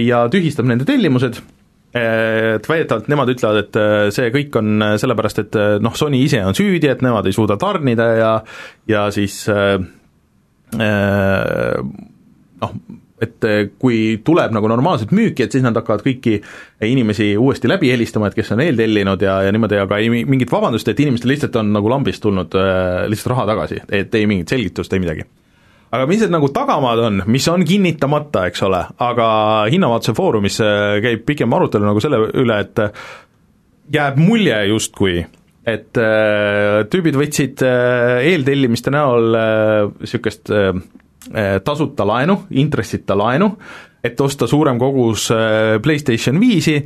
ja 0.04 0.18
tühistab 0.28 0.66
nende 0.68 0.84
tellimused, 0.84 1.38
et 1.96 2.66
väidetavalt 2.68 3.06
nemad 3.08 3.30
ütlevad, 3.32 3.62
et 3.62 3.78
see 4.12 4.28
kõik 4.34 4.58
on 4.60 4.84
sellepärast, 5.00 5.38
et 5.46 5.56
noh, 5.80 5.94
Sony 5.96 6.20
ise 6.26 6.42
on 6.44 6.52
süüdi, 6.58 6.90
et 6.92 7.00
nemad 7.00 7.24
ei 7.24 7.32
suuda 7.32 7.56
tarnida 7.56 8.10
ja 8.18 8.32
ja 8.90 9.06
siis 9.16 9.46
noh, 12.60 12.76
et 13.22 13.46
äh, 13.48 13.62
kui 13.80 14.18
tuleb 14.24 14.52
nagu 14.52 14.68
normaalselt 14.68 15.14
müüki, 15.16 15.46
et 15.46 15.54
siis 15.54 15.64
nad 15.64 15.76
hakkavad 15.78 16.04
kõiki 16.04 16.36
inimesi 16.84 17.30
uuesti 17.40 17.70
läbi 17.70 17.90
helistama, 17.92 18.28
et 18.28 18.36
kes 18.36 18.52
on 18.52 18.62
eeltellinud 18.64 19.22
ja, 19.24 19.38
ja 19.46 19.54
niimoodi, 19.54 19.80
aga 19.80 20.00
ei 20.02 20.10
mingit 20.28 20.52
vabandust, 20.52 20.88
et 20.92 21.00
inimestel 21.00 21.32
lihtsalt 21.32 21.56
on 21.62 21.72
nagu 21.76 21.90
lambist 21.92 22.22
tulnud 22.24 22.56
äh, 22.60 23.06
lihtsalt 23.10 23.32
raha 23.34 23.48
tagasi, 23.54 23.82
et 23.88 24.14
ei 24.14 24.28
mingit 24.28 24.52
selgitust, 24.52 24.92
ei 24.92 25.02
midagi. 25.02 25.26
Aga 25.96 26.08
mis 26.10 26.20
need 26.20 26.32
nagu 26.34 26.50
tagamaad 26.52 27.00
on, 27.06 27.22
mis 27.30 27.46
on 27.48 27.62
kinnitamata, 27.64 28.48
eks 28.50 28.64
ole, 28.66 28.82
aga 29.06 29.28
hinnavaatuse 29.72 30.16
foorumis 30.18 30.60
äh, 30.64 30.98
käib 31.04 31.24
pikem 31.28 31.56
arutelu 31.56 31.88
nagu 31.88 32.02
selle 32.04 32.20
üle, 32.34 32.60
et 32.66 32.84
jääb 33.94 34.20
mulje 34.20 34.58
justkui, 34.70 35.20
et 35.66 35.98
äh, 35.98 36.84
tüübid 36.90 37.18
võtsid 37.18 37.62
äh, 37.66 38.20
eeltellimiste 38.30 38.92
näol 38.94 39.34
niisugust 39.98 40.52
äh, 40.54 40.70
tasuta 41.64 42.04
laenu, 42.06 42.36
intressita 42.50 43.16
laenu, 43.18 43.48
et 44.04 44.20
osta 44.20 44.46
suurem 44.46 44.78
kogus 44.78 45.30
äh, 45.34 45.80
PlayStation 45.82 46.38
viisi, 46.40 46.76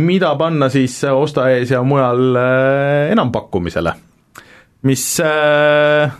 mida 0.00 0.32
panna 0.40 0.68
siis 0.72 0.96
osta 1.06 1.46
ees 1.52 1.70
ja 1.70 1.82
mujal 1.86 2.36
äh, 2.40 3.12
enampakkumisele. 3.14 3.94
mis 4.82 5.04
äh, 5.22 6.10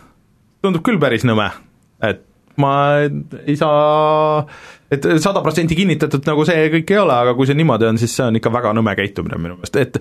tundub 0.63 0.85
küll 0.87 1.03
päris 1.03 1.27
nõme 1.27 1.51
et 2.11 2.23
ma 2.61 2.73
ei 3.47 3.57
saa, 3.59 4.45
et 4.93 5.07
sada 5.23 5.43
protsenti 5.43 5.77
kinnitatud 5.79 6.27
nagu 6.29 6.45
see 6.47 6.69
kõik 6.77 6.93
ei 6.95 7.01
ole, 7.01 7.17
aga 7.25 7.35
kui 7.35 7.49
see 7.49 7.57
niimoodi 7.59 7.89
on, 7.89 7.99
siis 7.99 8.15
see 8.15 8.27
on 8.29 8.39
ikka 8.39 8.53
väga 8.55 8.75
nõme 8.77 8.95
käitumine 8.99 9.39
minu 9.41 9.57
meelest, 9.59 9.79
et 9.81 9.99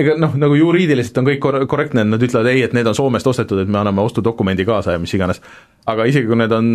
ega 0.00 0.16
noh, 0.20 0.34
nagu 0.40 0.58
juriidiliselt 0.58 1.20
on 1.20 1.28
kõik 1.30 1.40
kor-, 1.42 1.60
korrektne, 1.70 2.04
et 2.04 2.12
nad 2.12 2.26
ütlevad 2.26 2.50
ei, 2.52 2.64
et 2.66 2.74
need 2.76 2.88
on 2.90 2.96
Soomest 2.98 3.28
ostetud, 3.30 3.62
et 3.62 3.70
me 3.70 3.80
anname 3.80 4.04
ostudokumendi 4.04 4.66
kaasa 4.68 4.96
ja 4.96 5.02
mis 5.02 5.14
iganes. 5.16 5.40
aga 5.86 6.08
isegi, 6.10 6.28
kui 6.28 6.38
need 6.40 6.52
on 6.56 6.70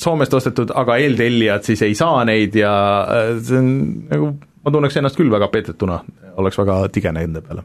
Soomest 0.00 0.36
ostetud, 0.36 0.72
aga 0.76 0.98
eeltellijad 1.00 1.64
siis 1.68 1.84
ei 1.86 1.96
saa 1.98 2.24
neid 2.28 2.56
ja 2.58 2.72
äh, 3.04 3.34
see 3.44 3.60
on 3.62 3.70
nagu, 4.10 4.32
ma 4.64 4.74
tunneks 4.74 5.00
ennast 5.00 5.16
küll 5.20 5.32
väga 5.32 5.48
petetuna, 5.52 6.02
oleks 6.36 6.58
väga 6.60 6.82
tige 6.92 7.14
nende 7.16 7.44
peale. 7.46 7.64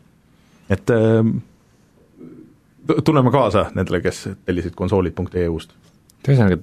et 0.71 0.95
äh, 0.95 1.33
tunneme 3.03 3.31
kaasa 3.31 3.71
nendele, 3.75 3.99
kes 4.03 4.29
tellisid 4.45 4.75
konsoolid.eu-st 4.79 5.75
ühesõnaga, 6.23 6.61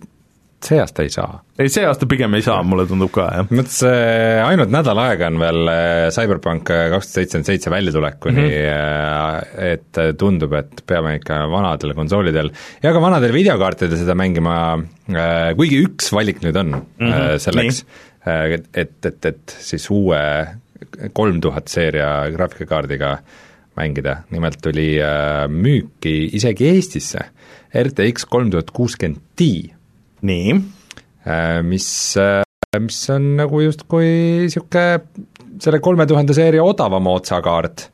see 0.65 0.81
aasta 0.81 1.05
ei 1.05 1.11
saa? 1.13 1.41
ei, 1.61 1.69
see 1.73 1.85
aasta 1.89 2.07
pigem 2.09 2.35
ei 2.37 2.45
saa, 2.45 2.61
mulle 2.67 2.87
tundub 2.89 3.13
ka, 3.15 3.27
jah. 3.35 3.49
mõttes 3.53 3.81
äh, 3.87 4.41
ainult 4.45 4.73
nädal 4.73 5.01
aega 5.03 5.31
on 5.31 5.41
veel 5.41 5.73
äh, 5.73 6.05
Cyberpunk 6.15 6.71
äh, 6.75 6.87
kaks 6.93 7.11
tuhat 7.11 7.19
seitsekümmend 7.21 7.49
seitse 7.49 7.73
väljatulekuni 7.73 8.45
mm, 8.45 8.55
-hmm. 8.55 9.67
et 9.71 10.01
tundub, 10.21 10.55
et 10.61 10.85
peame 10.87 11.17
ikka 11.19 11.43
vanadel 11.53 11.95
konsoolidel 11.99 12.53
ja 12.85 12.95
ka 12.95 13.03
vanadel 13.03 13.35
videokaartidel 13.37 14.01
seda 14.01 14.17
mängima, 14.19 14.55
kuigi 15.57 15.83
üks 15.87 16.13
valik 16.15 16.43
nüüd 16.45 16.57
on 16.61 16.75
mm 16.77 17.11
-hmm. 17.11 17.39
selleks, 17.43 17.85
et, 18.27 18.67
et, 18.75 18.97
et, 19.07 19.25
et 19.33 19.57
siis 19.59 19.91
uue 19.91 20.21
kolm 21.13 21.41
tuhat 21.41 21.69
seeria 21.69 22.31
graafikakaardiga 22.33 23.19
mängida, 23.77 24.23
nimelt 24.31 24.59
tuli 24.63 24.99
müüki 25.49 26.35
isegi 26.37 26.67
Eestisse 26.75 27.31
RTX 27.75 28.27
kolm 28.27 28.51
tuhat 28.51 28.71
kuuskümmend 28.75 29.21
Ti. 29.37 29.80
Nii. 30.27 30.57
Äh, 31.27 31.61
mis, 31.67 32.17
äh, 32.17 32.43
mis 32.81 32.99
on 33.13 33.35
nagu 33.39 33.61
justkui 33.65 34.11
niisugune 34.47 34.85
selle 35.61 35.81
kolme 35.85 36.07
tuhande 36.09 36.35
seeria 36.37 36.65
odavama 36.65 37.13
otsakaart, 37.19 37.87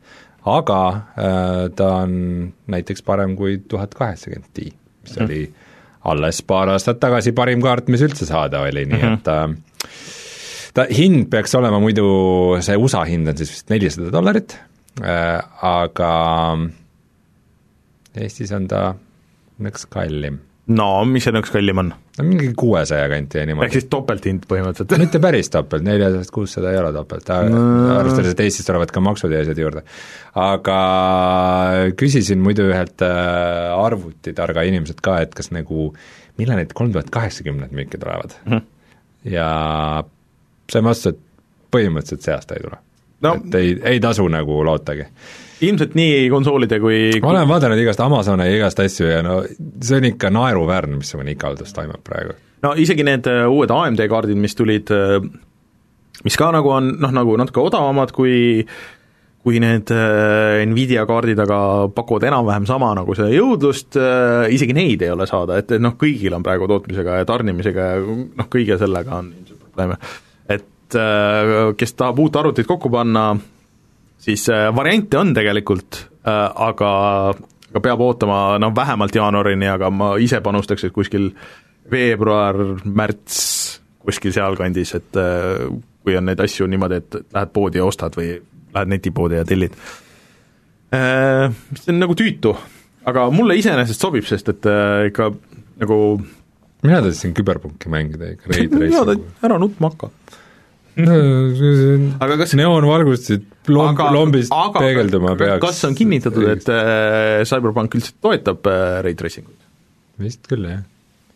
aga 0.46 0.80
äh, 0.94 1.62
ta 1.76 1.92
on 2.04 2.12
näiteks 2.70 3.02
parem 3.06 3.34
kui 3.38 3.58
tuhat 3.68 3.96
kaheksakümmend 3.98 4.52
Ti, 4.54 4.68
mis 5.02 5.16
mm. 5.16 5.24
oli 5.24 5.40
alles 6.06 6.38
paar 6.46 6.70
aastat 6.70 7.00
tagasi 7.02 7.34
parim 7.34 7.64
kaart, 7.64 7.90
mis 7.90 8.04
üldse 8.06 8.28
saada 8.28 8.62
oli, 8.62 8.84
nii 8.86 9.02
mm 9.02 9.16
-hmm. 9.24 9.56
et 9.56 10.74
ta 10.76 10.86
hind 10.92 11.26
peaks 11.32 11.54
olema 11.58 11.80
muidu, 11.82 12.06
see 12.62 12.76
USA 12.76 13.02
hind 13.04 13.28
on 13.28 13.36
siis 13.36 13.50
vist 13.50 13.70
nelisada 13.70 14.12
dollarit 14.14 14.54
aga 15.02 16.12
Eestis 18.16 18.52
on 18.56 18.68
ta 18.68 18.94
nõks 19.60 19.86
kallim. 19.92 20.40
no 20.68 21.04
mis 21.04 21.24
see 21.26 21.34
nõks 21.34 21.52
kallim 21.52 21.82
on? 21.82 21.92
No 22.18 22.24
mingi 22.24 22.52
kuuesaja 22.56 23.08
kanti 23.08 23.38
ja 23.38 23.46
niimoodi. 23.46 23.68
ehk 23.68 23.76
siis 23.76 23.88
topelthind 23.92 24.46
põhimõtteliselt 24.50 25.00
mitte 25.04 25.20
päris 25.22 25.50
topelt, 25.52 25.84
neljasajast 25.86 26.32
kuussada 26.34 26.72
ei 26.72 26.80
ole 26.80 26.92
topelt 26.96 27.30
arvestades, 27.32 28.32
et 28.32 28.42
Eestis 28.46 28.68
tulevad 28.68 28.92
ka 28.94 29.02
maksud 29.04 29.34
ja 29.34 29.42
asjad 29.44 29.60
juurde. 29.60 29.84
aga 30.46 30.78
küsisin 32.00 32.42
muidu 32.44 32.68
ühelt 32.70 33.04
äh, 33.04 33.76
arvutitarga 33.76 34.64
inimeselt 34.68 35.02
ka, 35.04 35.20
et 35.26 35.36
kas 35.36 35.52
nagu, 35.54 35.90
millal 36.40 36.60
need 36.62 36.74
kolm 36.76 36.94
tuhat 36.96 37.12
kaheksakümned 37.14 37.74
müüki 37.76 38.00
tulevad 38.00 38.36
mm. 38.44 38.52
-hmm. 38.52 39.32
ja 39.36 39.48
sain 40.72 40.84
vastuse, 40.84 41.16
et 41.16 41.22
põhimõtteliselt 41.76 42.24
see 42.24 42.36
aasta 42.36 42.56
ei 42.56 42.64
tule 42.64 42.80
no.. 43.26 43.34
et 43.34 43.60
ei, 43.60 43.74
ei 43.94 44.00
tasu 44.00 44.28
nagu 44.32 44.62
lootagi 44.64 45.08
ilmselt 45.64 45.94
nii 45.96 46.26
konsoolide 46.32 46.78
kui 46.82 46.98
ma 47.22 47.32
olen 47.32 47.48
vaadanud 47.48 47.80
igast 47.80 48.00
Amazone 48.04 48.48
ja 48.48 48.58
igast 48.58 48.80
asju 48.82 49.08
ja 49.08 49.22
no 49.24 49.38
see 49.46 50.00
on 50.00 50.08
ikka 50.10 50.30
naeruväärne, 50.34 50.98
missugune 51.00 51.32
ikaldus 51.32 51.72
toimub 51.76 52.02
praegu. 52.04 52.36
no 52.64 52.74
isegi 52.76 53.06
need 53.06 53.28
äh, 53.30 53.46
uued 53.48 53.72
AMD 53.72 54.04
kaardid, 54.10 54.38
mis 54.40 54.56
tulid, 54.58 54.92
äh, 54.92 55.16
mis 56.24 56.36
ka 56.36 56.50
nagu 56.54 56.74
on 56.76 56.92
noh, 57.00 57.14
nagu 57.14 57.38
natuke 57.40 57.64
odavamad 57.64 58.12
kui 58.16 58.36
kui 59.46 59.60
need 59.62 59.92
äh, 59.94 60.60
Nvidia 60.68 61.06
kaardid 61.08 61.40
aga 61.40 61.58
pakuvad 61.94 62.28
enam-vähem 62.28 62.68
sama 62.68 62.92
nagu 62.98 63.14
seda 63.16 63.30
jõudlust, 63.32 63.96
isegi 64.52 64.74
neid 64.76 65.04
ei 65.06 65.12
ole 65.14 65.28
saada, 65.30 65.60
et, 65.62 65.70
et 65.78 65.82
noh, 65.82 65.96
kõigil 65.96 66.34
on 66.36 66.44
praegu 66.44 66.68
tootmisega 66.68 67.20
ja 67.22 67.28
tarnimisega 67.28 67.90
ja 67.94 68.00
noh, 68.02 68.48
kõige 68.52 68.76
sellega 68.80 69.20
on 69.22 69.32
ilmselt 69.32 69.60
probleeme. 69.62 70.00
et 70.52 70.98
kes 71.78 71.96
tahab 71.98 72.18
uut 72.22 72.36
arvutit 72.38 72.66
kokku 72.66 72.90
panna, 72.90 73.30
siis 74.18 74.48
äh, 74.52 74.68
variante 74.76 75.18
on 75.18 75.34
tegelikult 75.36 76.00
äh,, 76.26 76.50
aga, 76.68 76.90
aga 77.70 77.82
peab 77.82 78.04
ootama 78.04 78.40
noh, 78.62 78.74
vähemalt 78.76 79.14
jaanuarini, 79.16 79.68
aga 79.70 79.90
ma 79.90 80.14
ise 80.22 80.40
panustaks, 80.44 80.86
et 80.86 80.94
kuskil 80.94 81.30
veebruar, 81.90 82.58
märts, 82.84 83.40
kuskil 84.02 84.34
sealkandis, 84.34 84.94
et 84.98 85.20
äh, 85.20 85.66
kui 86.06 86.16
on 86.18 86.26
neid 86.28 86.40
asju 86.42 86.68
niimoodi, 86.70 87.02
et 87.02 87.20
lähed 87.34 87.52
poodi 87.54 87.82
ja 87.82 87.86
ostad 87.86 88.16
või 88.18 88.34
lähed 88.74 88.92
netipoodi 88.92 89.40
ja 89.40 89.46
tellid. 89.48 89.76
See 90.96 91.90
on 91.90 91.98
nagu 91.98 92.14
tüütu, 92.16 92.52
aga 93.10 93.24
mulle 93.34 93.56
iseenesest 93.58 94.00
sobib, 94.00 94.24
sest 94.24 94.52
et 94.52 94.68
ikka 95.10 95.26
nagu 95.82 95.96
mina 96.86 97.02
tahtsin 97.02 97.34
küberpunki 97.36 97.90
mängida 97.92 98.30
ikka, 98.34 98.52
Raid 98.52 98.76
Racing. 98.80 99.24
ära 99.44 99.58
nutma 99.60 99.90
hakka 99.92 100.10
aga 102.24 102.36
kas 102.40 102.54
neoonvalgustused 102.56 103.68
lomb, 103.72 104.00
lombist 104.14 104.54
aga, 104.54 104.80
peegelduma 104.80 105.34
peaks. 105.36 105.60
kas 105.64 105.82
on 105.88 105.96
kinnitatud, 105.98 106.46
et 106.54 106.68
äh, 106.72 107.44
Cyberpunk 107.48 107.98
üldse 107.98 108.14
toetab 108.22 108.64
äh, 108.70 108.98
Ray 109.04 109.16
Tracingut? 109.18 109.58
vist 110.22 110.48
küll, 110.48 110.64
jah. 110.70 110.84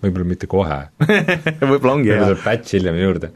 võib-olla 0.00 0.30
mitte 0.32 0.48
kohe 0.50 0.80
võib-olla 1.70 1.96
ongi, 1.98 2.12
jah. 2.12 2.24
tuleb 2.24 2.44
patch 2.46 2.78
hiljem 2.78 3.00
juurde. 3.02 3.32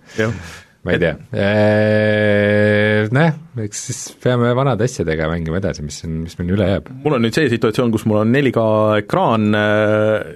ma 0.85 0.97
ei 0.97 1.03
tea 1.03 1.13
eee, 1.45 3.05
noh, 3.13 3.39
eks 3.67 3.87
siis 3.91 4.03
peame 4.25 4.57
vanade 4.57 4.89
asjadega 4.89 5.29
mängima 5.29 5.61
edasi, 5.61 5.85
mis 5.85 6.01
on, 6.09 6.23
mis 6.25 6.41
meil 6.41 6.57
üle 6.57 6.73
jääb. 6.73 6.89
mul 7.05 7.19
on 7.19 7.27
nüüd 7.27 7.37
see 7.37 7.53
situatsioon, 7.53 7.93
kus 7.93 8.09
mul 8.09 8.23
on 8.25 8.33
4K 8.33 8.69
ekraan 9.05 9.51
äh, 9.61 10.29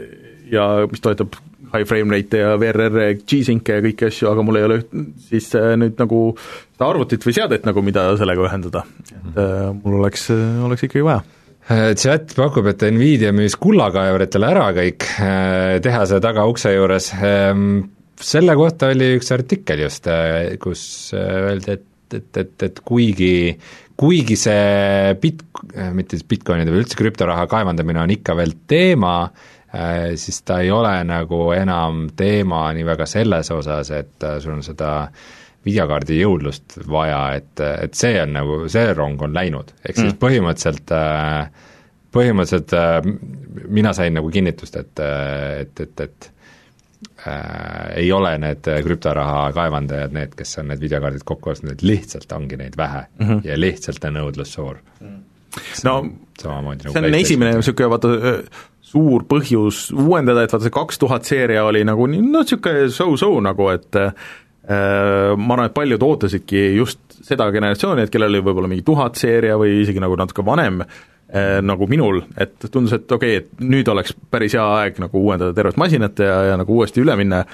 ja 0.53 0.69
mis 0.89 1.01
toetab 1.05 1.41
high 1.73 1.87
frame 1.89 2.15
rate 2.15 2.43
ja 2.43 2.53
VRR 2.61 3.19
G-Sync'e 3.23 3.79
ja 3.79 3.85
kõiki 3.85 4.09
asju, 4.09 4.29
aga 4.31 4.45
mul 4.47 4.61
ei 4.61 4.67
ole 4.67 4.79
üht, 4.83 4.95
siis 5.29 5.49
äh, 5.59 5.73
nüüd 5.81 5.99
nagu 6.01 6.23
seda 6.37 6.89
arvutit 6.89 7.27
või 7.27 7.37
seadet 7.37 7.67
nagu, 7.69 7.83
mida 7.85 8.07
sellega 8.21 8.47
ühendada, 8.49 8.85
et 9.09 9.43
äh, 9.43 9.67
mul 9.75 9.99
oleks, 10.03 10.29
oleks 10.67 10.87
ikkagi 10.89 11.05
vaja. 11.07 11.25
Äh, 11.69 11.91
chat 12.01 12.33
pakub, 12.39 12.71
et 12.71 12.87
Nvidia 12.95 13.35
müüs 13.37 13.59
kullakaevuritele 13.61 14.53
ära 14.55 14.71
kõik 14.77 15.09
tehase 15.85 16.23
tagaukse 16.25 16.73
juures, 16.73 17.11
ähm, 17.19 17.69
selle 18.19 18.57
kohta 18.59 18.93
oli 18.95 19.13
üks 19.19 19.29
artikkel 19.35 19.85
just, 19.85 20.09
kus 20.63 20.87
öeldi, 21.15 21.77
et, 21.77 22.17
et, 22.17 22.41
et, 22.41 22.57
et 22.67 22.81
kuigi 22.87 23.35
kuigi 23.99 24.37
see 24.39 25.15
bit-, 25.19 25.43
mitte 25.95 26.15
siis 26.15 26.27
Bitcoinide 26.31 26.71
või 26.71 26.85
üldse 26.85 26.95
krüptoraha 26.99 27.49
kaevandamine 27.51 27.99
on 28.05 28.13
ikka 28.15 28.37
veel 28.39 28.53
teema, 28.71 29.15
Äh, 29.27 29.58
siis 30.17 30.43
ta 30.43 30.61
ei 30.65 30.71
ole 30.71 30.95
nagu 31.05 31.51
enam 31.53 32.07
teema 32.17 32.69
nii 32.73 32.87
väga 32.89 33.07
selles 33.07 33.51
osas, 33.53 33.91
et 33.91 34.25
äh, 34.25 34.39
sul 34.41 34.57
on 34.57 34.63
seda 34.65 35.09
videokaardi 35.67 36.21
jõudlust 36.21 36.79
vaja, 36.89 37.21
et, 37.37 37.61
et 37.61 37.95
see 37.99 38.17
on 38.23 38.33
nagu, 38.33 38.59
see 38.73 38.93
rong 38.97 39.21
on 39.27 39.35
läinud, 39.35 39.75
ehk 39.85 39.99
siis 39.99 40.15
mm. 40.15 40.21
põhimõtteliselt 40.23 40.95
põhimõtteliselt 42.15 42.73
mina 43.69 43.93
sain 43.93 44.15
nagu 44.17 44.31
kinnitust, 44.33 44.79
et, 44.81 45.03
et, 45.61 45.83
et, 45.85 46.05
et 46.07 46.31
äh, 47.27 47.99
ei 48.05 48.13
ole 48.15 48.33
need 48.41 48.71
krüptoraha 48.87 49.51
kaevandajad 49.57 50.17
need, 50.17 50.33
kes 50.39 50.57
on 50.63 50.73
need 50.73 50.81
videokaardid 50.87 51.27
kokku 51.29 51.53
ostnud, 51.53 51.77
et 51.77 51.85
lihtsalt 51.85 52.33
ongi 52.33 52.57
neid 52.57 52.79
vähe 52.81 53.05
mm 53.19 53.27
-hmm. 53.27 53.45
ja 53.45 53.61
lihtsalt 53.61 54.05
on 54.09 54.17
nõudlus 54.23 54.55
suur 54.57 54.81
mm. 55.01 55.21
no 55.85 55.99
samamoodi 56.41 56.89
nagu 56.89 56.97
see 56.97 57.13
on 57.13 57.21
esimene 57.21 57.55
niisugune 57.59 57.91
vaata 57.91 58.09
suur 58.89 59.25
põhjus 59.29 59.89
uuendada, 59.93 60.45
et 60.45 60.53
vaata 60.53 60.65
see 60.65 60.75
kaks 60.75 61.01
tuhat 61.03 61.29
seeria 61.29 61.67
oli 61.69 61.85
nagu 61.87 62.07
nii, 62.09 62.23
noh, 62.25 62.45
niisugune 62.47 62.89
so-so 62.95 63.31
nagu, 63.45 63.69
et 63.75 63.99
äh, 64.01 64.15
ma 64.69 65.55
arvan, 65.57 65.69
et 65.69 65.77
paljud 65.77 66.09
ootasidki 66.09 66.65
just 66.77 67.21
seda 67.29 67.51
generatsiooni, 67.53 68.05
et 68.05 68.13
kellel 68.13 68.35
oli 68.35 68.45
võib-olla 68.47 68.71
mingi 68.73 68.87
tuhat 68.87 69.21
seeria 69.21 69.59
või 69.61 69.83
isegi 69.83 70.01
nagu 70.03 70.17
natuke 70.19 70.45
vanem 70.47 70.83
äh,, 70.85 71.59
nagu 71.65 71.89
minul, 71.91 72.23
et 72.41 72.57
tundus, 72.71 72.97
et 72.97 73.17
okei 73.19 73.39
okay,, 73.39 73.45
et 73.45 73.65
nüüd 73.65 73.89
oleks 73.93 74.17
päris 74.31 74.57
hea 74.57 74.69
aeg 74.81 75.03
nagu 75.05 75.25
uuendada 75.25 75.57
tervet 75.57 75.81
masinat 75.81 76.25
ja, 76.25 76.39
ja 76.53 76.61
nagu 76.61 76.79
uuesti 76.79 77.05
üle 77.05 77.17
minna 77.21 77.45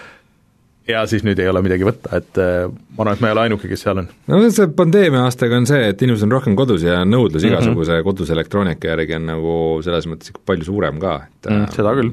ja 0.88 1.04
siis 1.08 1.24
nüüd 1.24 1.40
ei 1.40 1.48
ole 1.48 1.62
midagi 1.64 1.86
võtta, 1.86 2.10
et 2.18 2.40
äh, 2.40 2.66
ma 2.68 3.04
arvan, 3.04 3.16
et 3.16 3.22
ma 3.24 3.30
ei 3.30 3.36
ole 3.36 3.44
ainuke, 3.46 3.68
kes 3.70 3.84
seal 3.86 4.02
on. 4.02 4.10
no 4.30 4.40
see 4.52 4.68
pandeemia 4.76 5.24
aastaga 5.28 5.60
on 5.60 5.68
see, 5.68 5.86
et 5.92 6.02
inimesed 6.04 6.28
on 6.28 6.34
rohkem 6.36 6.58
kodus 6.58 6.84
ja 6.84 7.00
nõudlus 7.08 7.42
mm 7.42 7.48
-hmm. 7.48 7.54
igasuguse 7.54 8.02
koduse 8.06 8.36
elektroonika 8.36 8.92
järgi 8.92 9.16
on 9.16 9.30
nagu 9.30 9.54
selles 9.86 10.08
mõttes 10.10 10.32
ikka 10.32 10.44
palju 10.52 10.68
suurem 10.68 11.00
ka, 11.00 11.14
et 11.30 11.50
mm, 11.50 11.72
seda 11.76 11.94
küll. 11.96 12.12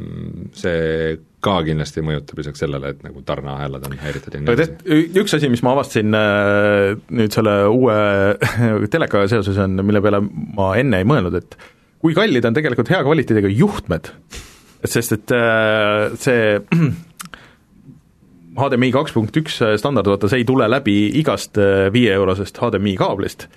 see 0.54 1.20
ka 1.42 1.58
kindlasti 1.66 2.04
mõjutab 2.06 2.38
lisaks 2.38 2.62
sellele, 2.62 2.94
et 2.94 3.04
nagu 3.04 3.22
tarneahelad 3.26 3.86
on 3.88 3.98
häiritud 3.98 4.34
ja 4.34 4.42
nii 4.42 4.54
edasi. 4.54 5.02
üks 5.20 5.36
asi, 5.36 5.50
mis 5.50 5.64
ma 5.66 5.74
avastasin 5.76 6.16
äh, 6.16 6.96
nüüd 7.10 7.34
selle 7.34 7.56
uue 7.68 7.98
telekaga 8.94 9.28
seoses, 9.28 9.58
on, 9.58 9.82
mille 9.84 10.02
peale 10.02 10.22
ma 10.22 10.76
enne 10.80 11.02
ei 11.02 11.08
mõelnud, 11.08 11.36
et 11.42 11.58
kui 12.02 12.16
kallid 12.18 12.46
on 12.46 12.58
tegelikult 12.58 12.90
hea 12.94 13.02
kvaliteediga 13.04 13.50
juhtmed, 13.52 14.14
sest 14.86 15.18
et 15.18 15.34
äh, 15.36 16.14
see 16.22 16.60
HDMI 18.58 18.92
kaks 18.92 19.14
punkt 19.16 19.38
üks 19.40 19.60
standard, 19.80 20.10
vaata 20.12 20.30
see 20.32 20.42
ei 20.42 20.48
tule 20.48 20.68
läbi 20.70 20.96
igast 21.22 21.60
äh, 21.62 21.88
viieeurosest 21.94 22.58
HDMI 22.60 22.96
kaablist, 23.00 23.48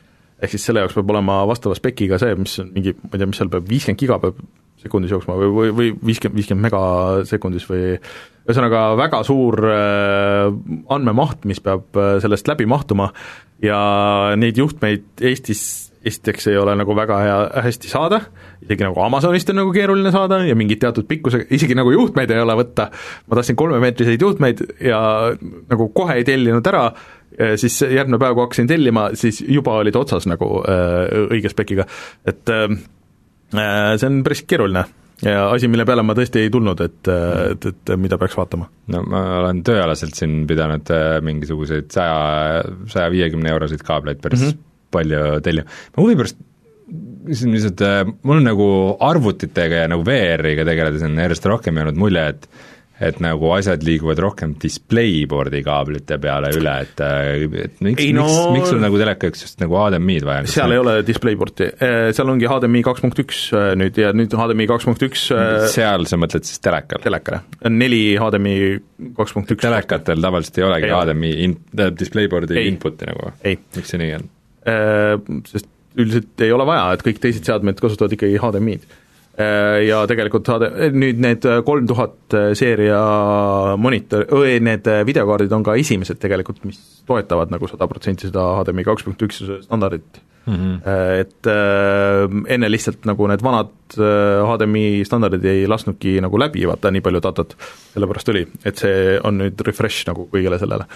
ehk 0.42 0.52
siis 0.52 0.66
selle 0.68 0.84
jaoks 0.84 0.94
peab 0.98 1.14
olema 1.14 1.40
vastava 1.50 1.76
spekiga 1.78 2.20
see, 2.22 2.36
mis 2.38 2.58
on 2.62 2.70
mingi, 2.74 2.94
ma 3.02 3.14
ei 3.14 3.22
tea, 3.22 3.30
mis 3.30 3.40
seal 3.42 3.50
peab, 3.52 3.66
viiskümmend 3.70 4.04
giga 4.04 4.20
peab 4.22 4.38
sekundis 4.84 5.14
jooksma 5.14 5.36
või, 5.40 5.50
või, 5.54 5.72
või 5.74 5.90
viiskümmend, 6.10 6.38
viiskümmend 6.38 6.66
mega 6.66 6.82
sekundis 7.28 7.66
või 7.70 7.96
ühesõnaga 8.44 8.84
väga 9.00 9.22
suur 9.26 9.64
äh, 9.70 10.52
andmemaht, 10.92 11.46
mis 11.48 11.62
peab 11.64 11.96
äh, 11.96 12.16
sellest 12.22 12.48
läbi 12.50 12.68
mahtuma. 12.68 13.10
Ja 13.64 13.78
neid 14.36 14.58
juhtmeid 14.60 15.22
Eestis 15.24 15.93
esiteks 16.06 16.48
ei 16.52 16.56
ole 16.60 16.74
nagu 16.78 16.94
väga 16.96 17.18
hea, 17.22 17.36
hästi 17.64 17.90
saada, 17.90 18.20
isegi 18.64 18.86
nagu 18.86 19.00
Amazonist 19.04 19.50
on 19.52 19.60
nagu 19.62 19.72
keeruline 19.74 20.12
saada 20.14 20.40
ja 20.44 20.56
mingit 20.58 20.82
teatud 20.84 21.06
pikkusega, 21.08 21.48
isegi 21.54 21.76
nagu 21.78 21.92
juhtmeid 21.94 22.32
ei 22.34 22.42
ole 22.42 22.56
võtta, 22.60 22.88
ma 23.28 23.38
tahtsin 23.38 23.58
kolmemeetriseid 23.60 24.24
juhtmeid 24.24 24.64
ja 24.84 24.98
nagu 25.70 25.88
kohe 25.96 26.18
ei 26.20 26.26
tellinud 26.28 26.66
ära, 26.72 26.88
siis 27.60 27.80
järgmine 27.82 28.20
päev, 28.22 28.36
kui 28.36 28.46
hakkasin 28.46 28.68
tellima, 28.70 29.08
siis 29.18 29.40
juba 29.42 29.78
olid 29.82 29.96
otsas 29.98 30.28
nagu 30.30 30.50
äh, 30.68 31.24
õige 31.28 31.52
spekiga, 31.52 31.88
et 32.28 32.52
äh, 32.52 32.68
see 33.54 34.10
on 34.10 34.20
päris 34.26 34.44
keeruline 34.48 34.84
ja 35.24 35.48
asi, 35.54 35.70
mille 35.70 35.86
peale 35.88 36.02
ma 36.04 36.16
tõesti 36.18 36.42
ei 36.42 36.52
tulnud, 36.52 36.80
et, 36.84 37.10
et, 37.54 37.66
et 37.70 37.94
mida 38.00 38.18
peaks 38.20 38.36
vaatama. 38.36 38.68
no 38.92 39.02
ma 39.08 39.24
olen 39.40 39.62
tööalaselt 39.66 40.18
siin 40.18 40.42
pidanud 40.50 40.90
mingisuguseid 41.24 41.88
saja, 41.94 42.62
saja 42.90 43.10
viiekümne 43.14 43.52
euroseid 43.54 43.84
kaableid 43.86 44.22
päris 44.24 44.42
mm 44.42 44.52
-hmm 44.52 44.70
palju 44.94 45.22
tellima. 45.44 45.66
ma 45.94 46.04
huvi 46.06 46.18
pärast 46.22 46.40
siin 47.32 47.54
lihtsalt, 47.54 47.80
äh, 47.84 48.04
mul 48.22 48.42
on 48.42 48.46
nagu 48.50 48.68
arvutitega 49.04 49.84
ja 49.84 49.90
nagu 49.90 50.04
VR-iga 50.06 50.66
tegeledes 50.68 51.04
on 51.06 51.18
järjest 51.18 51.50
rohkem 51.50 51.80
jäänud 51.80 52.00
mulje, 52.00 52.28
et 52.34 52.48
et 53.04 53.16
nagu 53.18 53.48
asjad 53.50 53.82
liiguvad 53.82 54.20
rohkem 54.22 54.52
displayboard'i 54.62 55.64
kaablite 55.66 56.14
peale 56.22 56.52
üle, 56.54 56.74
et 56.84 57.00
äh, 57.02 57.40
et 57.64 57.80
miks, 57.82 58.04
no, 58.14 58.22
miks, 58.22 58.36
miks 58.54 58.70
sul 58.70 58.78
nagu 58.84 59.00
teleka 59.00 59.26
jaoks 59.26 59.42
just 59.42 59.58
nagu 59.58 59.74
HDMI-d 59.80 60.28
vaja 60.28 60.44
on? 60.44 60.50
seal 60.52 60.76
ei 60.76 60.78
ole 60.78 60.94
displayboard'i, 61.08 61.68
äh, 61.74 61.96
seal 62.14 62.30
ongi 62.30 62.46
HDMI 62.46 62.84
kaks 62.86 63.02
punkt 63.02 63.24
üks 63.24 63.40
nüüd 63.80 63.98
ja 63.98 64.12
nüüd 64.14 64.36
HDMI 64.38 64.68
kaks 64.70 64.86
punkt 64.86 65.02
üks 65.08 65.26
seal 65.74 66.06
sa 66.06 66.20
mõtled 66.22 66.46
siis 66.46 66.62
telekal? 66.62 67.02
telekale, 67.02 67.42
neli 67.72 68.04
HDMI 68.20 68.54
kaks 69.18 69.34
punkt 69.40 69.56
üks. 69.56 69.64
telekatel 69.66 70.22
tavaliselt 70.28 70.62
ei 70.62 70.68
olegi 70.68 70.92
ei 70.92 70.94
HDMI 70.94 71.34
in-, 71.48 71.58
displayboard'i 71.98 72.68
input'i 72.68 73.10
nagu, 73.10 73.34
miks 73.42 73.90
see 73.90 74.04
nii 74.04 74.16
on? 74.20 74.30
Äh, 74.64 75.18
sest 75.50 75.70
üldiselt 75.94 76.40
ei 76.42 76.52
ole 76.54 76.64
vaja, 76.66 76.92
et 76.94 77.02
kõik 77.04 77.20
teised 77.22 77.44
seadmed 77.46 77.78
kasutavad 77.82 78.14
ikkagi 78.16 78.38
HDMI-d. 78.40 79.00
Äh, 79.34 79.80
ja 79.84 80.00
tegelikult 80.08 80.48
HD, 80.48 80.70
nüüd 80.94 81.20
need 81.22 81.46
kolm 81.66 81.88
tuhat 81.90 82.36
seeria 82.56 83.00
monitor, 83.80 84.24
need 84.64 84.88
videokaardid 85.10 85.52
on 85.54 85.66
ka 85.66 85.74
esimesed 85.78 86.20
tegelikult, 86.22 86.62
mis 86.66 86.78
toetavad 87.06 87.52
nagu 87.52 87.68
sada 87.70 87.88
protsenti 87.90 88.30
seda 88.30 88.46
HDMI 88.60 88.86
kaks 88.86 89.06
punkt 89.06 89.26
üks 89.26 89.42
standardit 89.66 90.22
mm. 90.46 90.54
-hmm. 90.54 90.78
Et 91.20 91.50
enne 92.56 92.70
lihtsalt 92.70 93.04
nagu 93.10 93.26
need 93.28 93.42
vanad 93.42 93.98
HDMI 93.98 95.02
standardid 95.04 95.44
ei 95.44 95.66
lasknudki 95.68 96.16
nagu 96.24 96.38
läbi 96.40 96.64
vaata 96.70 96.94
nii 96.94 97.04
palju 97.04 97.20
datat, 97.20 97.56
sellepärast 97.92 98.32
oli, 98.32 98.46
et 98.64 98.80
see 98.80 99.18
on 99.22 99.42
nüüd 99.42 99.66
refresh 99.66 100.08
nagu 100.08 100.28
kõigele 100.32 100.58
sellele 100.62 100.88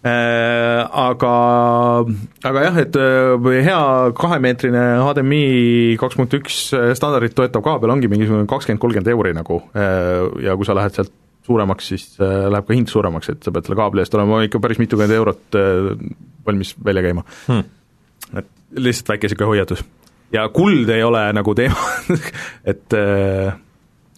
aga, 0.00 1.32
aga 2.48 2.62
jah, 2.64 2.78
et 2.80 2.96
äh, 2.96 3.48
hea 3.66 3.80
kahemeetrine 4.16 4.84
HDMI 5.04 5.42
kaks 6.00 6.16
punkt 6.16 6.36
üks 6.38 6.60
äh, 6.76 6.92
standardit 6.96 7.36
toetav 7.36 7.64
kaabel 7.66 7.92
ongi 7.92 8.08
mingisugune 8.08 8.48
kakskümmend, 8.48 8.80
kolmkümmend 8.80 9.12
euri 9.12 9.34
nagu. 9.36 9.60
Ja 10.40 10.56
kui 10.56 10.68
sa 10.68 10.76
lähed 10.78 10.96
sealt 10.96 11.12
suuremaks, 11.44 11.92
siis 11.92 12.04
läheb 12.20 12.66
ka 12.68 12.76
hind 12.76 12.90
suuremaks, 12.92 13.32
et 13.32 13.44
sa 13.44 13.52
pead 13.52 13.66
selle 13.66 13.78
kaabli 13.80 14.04
eest 14.04 14.14
olema 14.16 14.42
ikka 14.46 14.60
päris 14.62 14.80
mitukümmend 14.80 15.16
eurot 15.16 15.58
valmis 16.46 16.74
välja 16.84 17.04
käima. 17.04 17.24
Hmm.. 17.46 17.64
et 18.38 18.46
lihtsalt 18.76 19.14
väike 19.14 19.28
niisugune 19.28 19.52
hoiatus. 19.52 19.82
ja 20.32 20.48
kuld 20.54 20.88
ei 20.88 21.02
ole 21.02 21.24
nagu 21.36 21.54
teema. 21.58 21.90
Et 22.70 22.96
äh, 22.96 23.52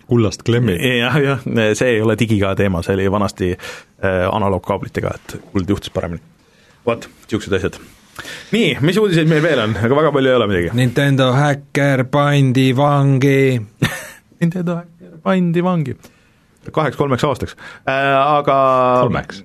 kullast 0.06 0.42
klemmi. 0.46 0.76
jah, 0.98 1.18
jah, 1.22 1.42
see 1.78 1.96
ei 1.96 2.02
ole 2.04 2.16
digiga 2.18 2.54
teema, 2.58 2.82
see 2.82 2.96
oli 2.98 3.08
vanasti 3.12 3.50
äh, 3.52 4.22
analoogkaablitega, 4.32 5.16
et 5.18 5.36
kuld 5.52 5.68
juhtis 5.68 5.92
paremini. 5.94 6.22
vot, 6.86 7.08
niisugused 7.26 7.58
asjad. 7.58 7.78
nii, 8.52 8.78
mis 8.80 8.98
uudiseid 9.02 9.30
meil 9.30 9.44
veel 9.44 9.62
on, 9.66 9.76
aga 9.76 10.00
väga 10.00 10.14
palju 10.16 10.32
ei 10.32 10.40
ole 10.40 10.50
midagi. 10.50 10.74
Nintendo 10.78 11.30
häkker 11.36 12.06
pandi 12.12 12.70
vangi 12.76 13.38
Nintendo 14.42 14.80
häkker 14.82 15.16
pandi 15.22 15.64
vangi. 15.64 15.96
kaheks-kolmeks 16.72 17.24
aastaks 17.26 17.56
äh,, 17.86 18.36
aga 18.38 18.58
kolmeks 19.02 19.42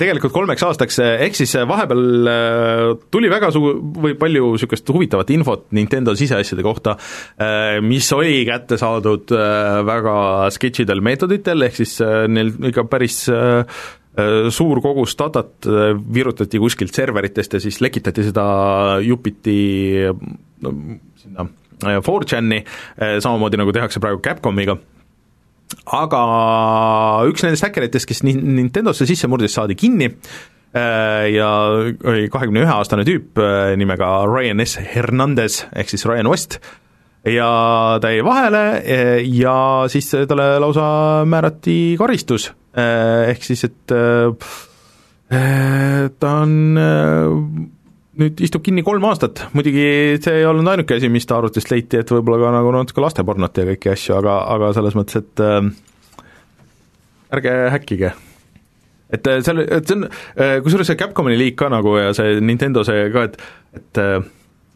tegelikult 0.00 0.34
kolmeks 0.34 0.64
aastaks, 0.66 0.98
eh, 1.02 1.24
ehk 1.26 1.38
siis 1.38 1.54
eh, 1.58 1.66
vahepeal 1.68 2.30
tuli 3.12 3.30
väga 3.32 3.50
su-, 3.54 3.76
või 4.02 4.16
palju 4.18 4.52
niisugust 4.54 4.90
huvitavat 4.92 5.30
infot 5.34 5.68
Nintendo 5.76 6.14
siseasjade 6.18 6.64
kohta, 6.64 6.96
mis 7.84 8.08
oli 8.14 8.42
kätte 8.48 8.76
saadud 8.80 9.30
väga 9.86 10.14
sketšidel 10.52 11.02
meetoditel, 11.04 11.64
ehk 11.66 11.78
siis 11.80 11.96
neil 12.30 12.52
ikka 12.70 12.84
päris 12.90 13.22
suur 14.50 14.80
kogus 14.84 15.14
datat 15.18 15.68
virutati 16.12 16.60
kuskilt 16.60 16.96
serveritest 16.96 17.56
ja 17.56 17.62
siis 17.62 17.80
lekitati 17.80 18.26
seda 18.26 18.44
jupiti 19.06 19.58
no, 20.66 20.74
sinna 21.20 21.46
4chan'i, 21.80 22.64
samamoodi 23.22 23.60
nagu 23.60 23.72
tehakse 23.76 24.02
praegu 24.02 24.20
Capcomiga 24.24 24.76
aga 25.86 26.22
üks 27.30 27.44
nendest 27.44 27.66
häkkeritest, 27.66 28.08
kes 28.08 28.22
Nintendosse 28.26 29.06
sisse 29.08 29.30
murdis, 29.30 29.54
saadi 29.56 29.76
kinni. 29.78 30.10
Äh, 30.70 31.26
ja 31.34 31.48
oli 32.06 32.28
kahekümne 32.30 32.62
ühe 32.62 32.70
aastane 32.70 33.02
tüüp 33.06 33.40
äh, 33.42 33.72
nimega 33.78 34.20
Ryan 34.30 34.62
S. 34.62 34.78
Hernandez 34.78 35.64
ehk 35.74 35.90
siis 35.90 36.06
Ryan 36.06 36.30
West. 36.30 36.60
Ja 37.26 37.98
ta 38.00 38.12
jäi 38.14 38.22
vahele 38.24 38.62
äh, 38.78 39.18
ja 39.26 39.88
siis 39.90 40.12
talle 40.30 40.46
lausa 40.62 40.86
määrati 41.26 41.96
karistus, 41.98 42.52
ehk 42.72 43.42
siis 43.44 43.66
et 43.66 43.92
ta 46.20 46.30
on 46.38 46.54
nüüd 48.18 48.40
istub 48.42 48.64
kinni 48.66 48.82
kolm 48.86 49.04
aastat, 49.06 49.44
muidugi 49.54 49.84
see 50.22 50.40
ei 50.40 50.48
olnud 50.48 50.66
ainuke 50.72 50.96
asi, 50.98 51.10
mis 51.12 51.28
ta 51.28 51.38
arvutist 51.38 51.70
leiti, 51.70 52.00
et 52.00 52.10
võib-olla 52.10 52.40
ka 52.42 52.54
nagu 52.56 52.72
natuke 52.74 53.04
lastepornot 53.04 53.60
ja 53.60 53.68
kõiki 53.68 53.92
asju, 53.92 54.16
aga, 54.18 54.40
aga 54.56 54.72
selles 54.76 54.96
mõttes, 54.98 55.22
et 55.22 55.44
äh, 55.44 55.60
ärge 57.38 57.54
häkkige. 57.76 58.12
et 59.14 59.30
äh, 59.30 59.40
seal, 59.46 59.62
et 59.62 59.86
see 59.86 59.98
on 59.98 60.08
äh,, 60.08 60.58
kusjuures 60.64 60.90
see 60.90 60.98
Capcomi 60.98 61.38
liik 61.38 61.58
ka 61.60 61.70
nagu 61.70 61.96
ja 61.98 62.10
see 62.16 62.40
Nintendo 62.42 62.82
see 62.86 63.08
ka, 63.14 63.28
et, 63.30 63.38
et 63.78 64.02
äh, 64.02 64.18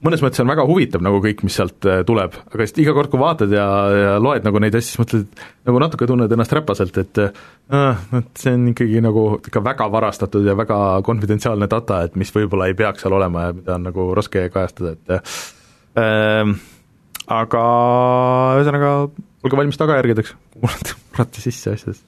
mõnes 0.04 0.22
mõttes 0.24 0.42
on 0.42 0.50
väga 0.50 0.66
huvitav 0.68 1.02
nagu 1.04 1.20
kõik, 1.24 1.42
mis 1.46 1.56
sealt 1.58 1.88
äh, 1.88 2.02
tuleb, 2.06 2.36
aga 2.44 2.66
siis 2.66 2.82
iga 2.84 2.94
kord, 2.96 3.10
kui 3.12 3.22
vaatad 3.22 3.52
ja, 3.54 3.66
ja 3.98 4.12
loed 4.22 4.44
nagu 4.46 4.60
neid 4.62 4.76
asju, 4.76 4.90
siis 4.90 5.00
mõtled, 5.00 5.44
nagu 5.68 5.80
natuke 5.82 6.08
tunned 6.10 6.36
ennast 6.36 6.54
räpaselt, 6.56 7.00
et 7.00 7.22
äh, 7.24 8.04
et 8.20 8.44
see 8.44 8.54
on 8.54 8.68
ikkagi 8.74 9.00
nagu 9.04 9.26
ikka 9.40 9.64
väga 9.64 9.88
varastatud 9.92 10.46
ja 10.46 10.56
väga 10.58 10.78
konfidentsiaalne 11.06 11.68
data, 11.72 12.04
et 12.04 12.18
mis 12.20 12.32
võib-olla 12.34 12.68
ei 12.70 12.78
peaks 12.78 13.04
seal 13.04 13.16
olema 13.16 13.48
ja 13.48 13.56
mida 13.56 13.78
on 13.78 13.88
nagu 13.88 14.08
raske 14.16 14.46
kajastada, 14.52 14.94
et 14.94 15.16
äh, 16.00 16.56
aga 17.32 17.62
ühesõnaga, 18.58 18.90
olge 19.44 19.60
valmis 19.60 19.80
tagajärgedeks, 19.80 20.34
kui 20.52 20.66
murrate, 20.66 20.98
murrate 21.12 21.44
sisse 21.44 21.72
asjadesse. 21.78 22.04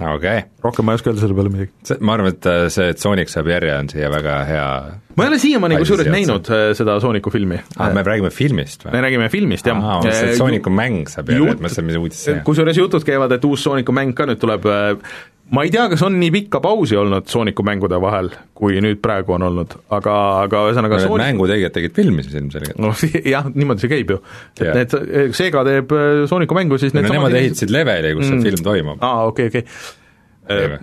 okei 0.00 0.14
okay. 0.16 0.46
rohkem 0.64 0.86
ma 0.86 0.94
ei 0.94 1.00
oska 1.00 1.12
öelda 1.12 1.26
selle 1.26 1.36
peale 1.36 1.52
midagi. 1.52 1.98
ma 2.00 2.16
arvan, 2.16 2.32
et 2.32 2.48
äh, 2.48 2.66
see, 2.72 2.88
et 2.94 3.02
Sonic 3.02 3.32
saab 3.32 3.50
järje, 3.52 3.76
on 3.76 3.92
siia 3.92 4.10
väga 4.12 4.40
hea 4.48 4.68
ma 5.16 5.26
ei 5.26 5.32
ole 5.32 5.40
siiamaani 5.42 5.80
kusjuures 5.80 6.10
näinud 6.12 6.52
äh, 6.54 6.68
seda 6.78 6.98
Sooniku 7.02 7.32
filmi. 7.34 7.58
ah, 7.78 7.90
me 7.94 8.04
räägime 8.06 8.30
filmist 8.34 8.86
või? 8.86 8.94
me 8.94 9.02
räägime 9.06 9.32
filmist, 9.32 9.66
jah. 9.66 9.80
aa, 9.80 9.98
ma 9.98 9.98
mõtlesin, 10.04 10.30
et 10.30 10.38
Sooniku 10.38 10.72
mäng 10.74 11.10
saab 11.10 11.32
järje, 11.32 11.56
et 11.56 11.60
ma 11.60 11.66
mõtlesin, 11.66 11.88
mis 11.88 11.98
uudis 12.00 12.22
see 12.26 12.36
on. 12.38 12.46
kusjuures 12.46 12.80
jutud 12.80 13.06
käivad, 13.06 13.34
et 13.36 13.44
uus 13.48 13.66
Sooniku 13.66 13.94
mäng 13.96 14.14
ka 14.16 14.28
nüüd 14.30 14.40
tuleb, 14.42 14.68
ma 15.50 15.64
ei 15.66 15.72
tea, 15.74 15.88
kas 15.90 16.04
on 16.06 16.14
nii 16.20 16.30
pikka 16.34 16.60
pausi 16.62 16.96
olnud 16.98 17.26
Sooniku 17.30 17.64
mängude 17.66 17.98
vahel, 18.02 18.30
kui 18.56 18.78
nüüd 18.84 19.00
praegu 19.02 19.34
on 19.34 19.48
olnud, 19.48 19.74
aga, 19.90 20.14
aga 20.44 20.62
ühesõnaga 20.68 21.00
no, 21.00 21.08
Sonic... 21.08 21.24
mängutegijad 21.26 21.74
tegid 21.74 21.96
filmi 21.98 22.24
siis 22.26 22.38
ilmselgelt. 22.38 22.78
noh 22.80 23.04
jah, 23.34 23.50
niimoodi 23.54 23.86
see 23.86 23.92
käib 23.96 24.14
ju. 24.14 24.20
et 24.60 24.64
Jah. 24.68 24.78
need, 24.78 25.34
Sega 25.36 25.66
teeb 25.66 25.96
äh, 25.96 26.22
Sooniku 26.30 26.58
mängu, 26.58 26.78
siis 26.82 26.94
no 26.94 27.02
need 27.02 27.16
nemad 27.18 27.34
ehitasid 27.42 27.74
leveli, 27.74 28.14
kus 28.18 28.30
see 28.30 28.40
film 28.46 28.64
toimub. 28.70 29.02
aa, 29.02 29.26
okei, 29.32 29.50
okei. 29.50 29.66
Teeme. 30.50 30.80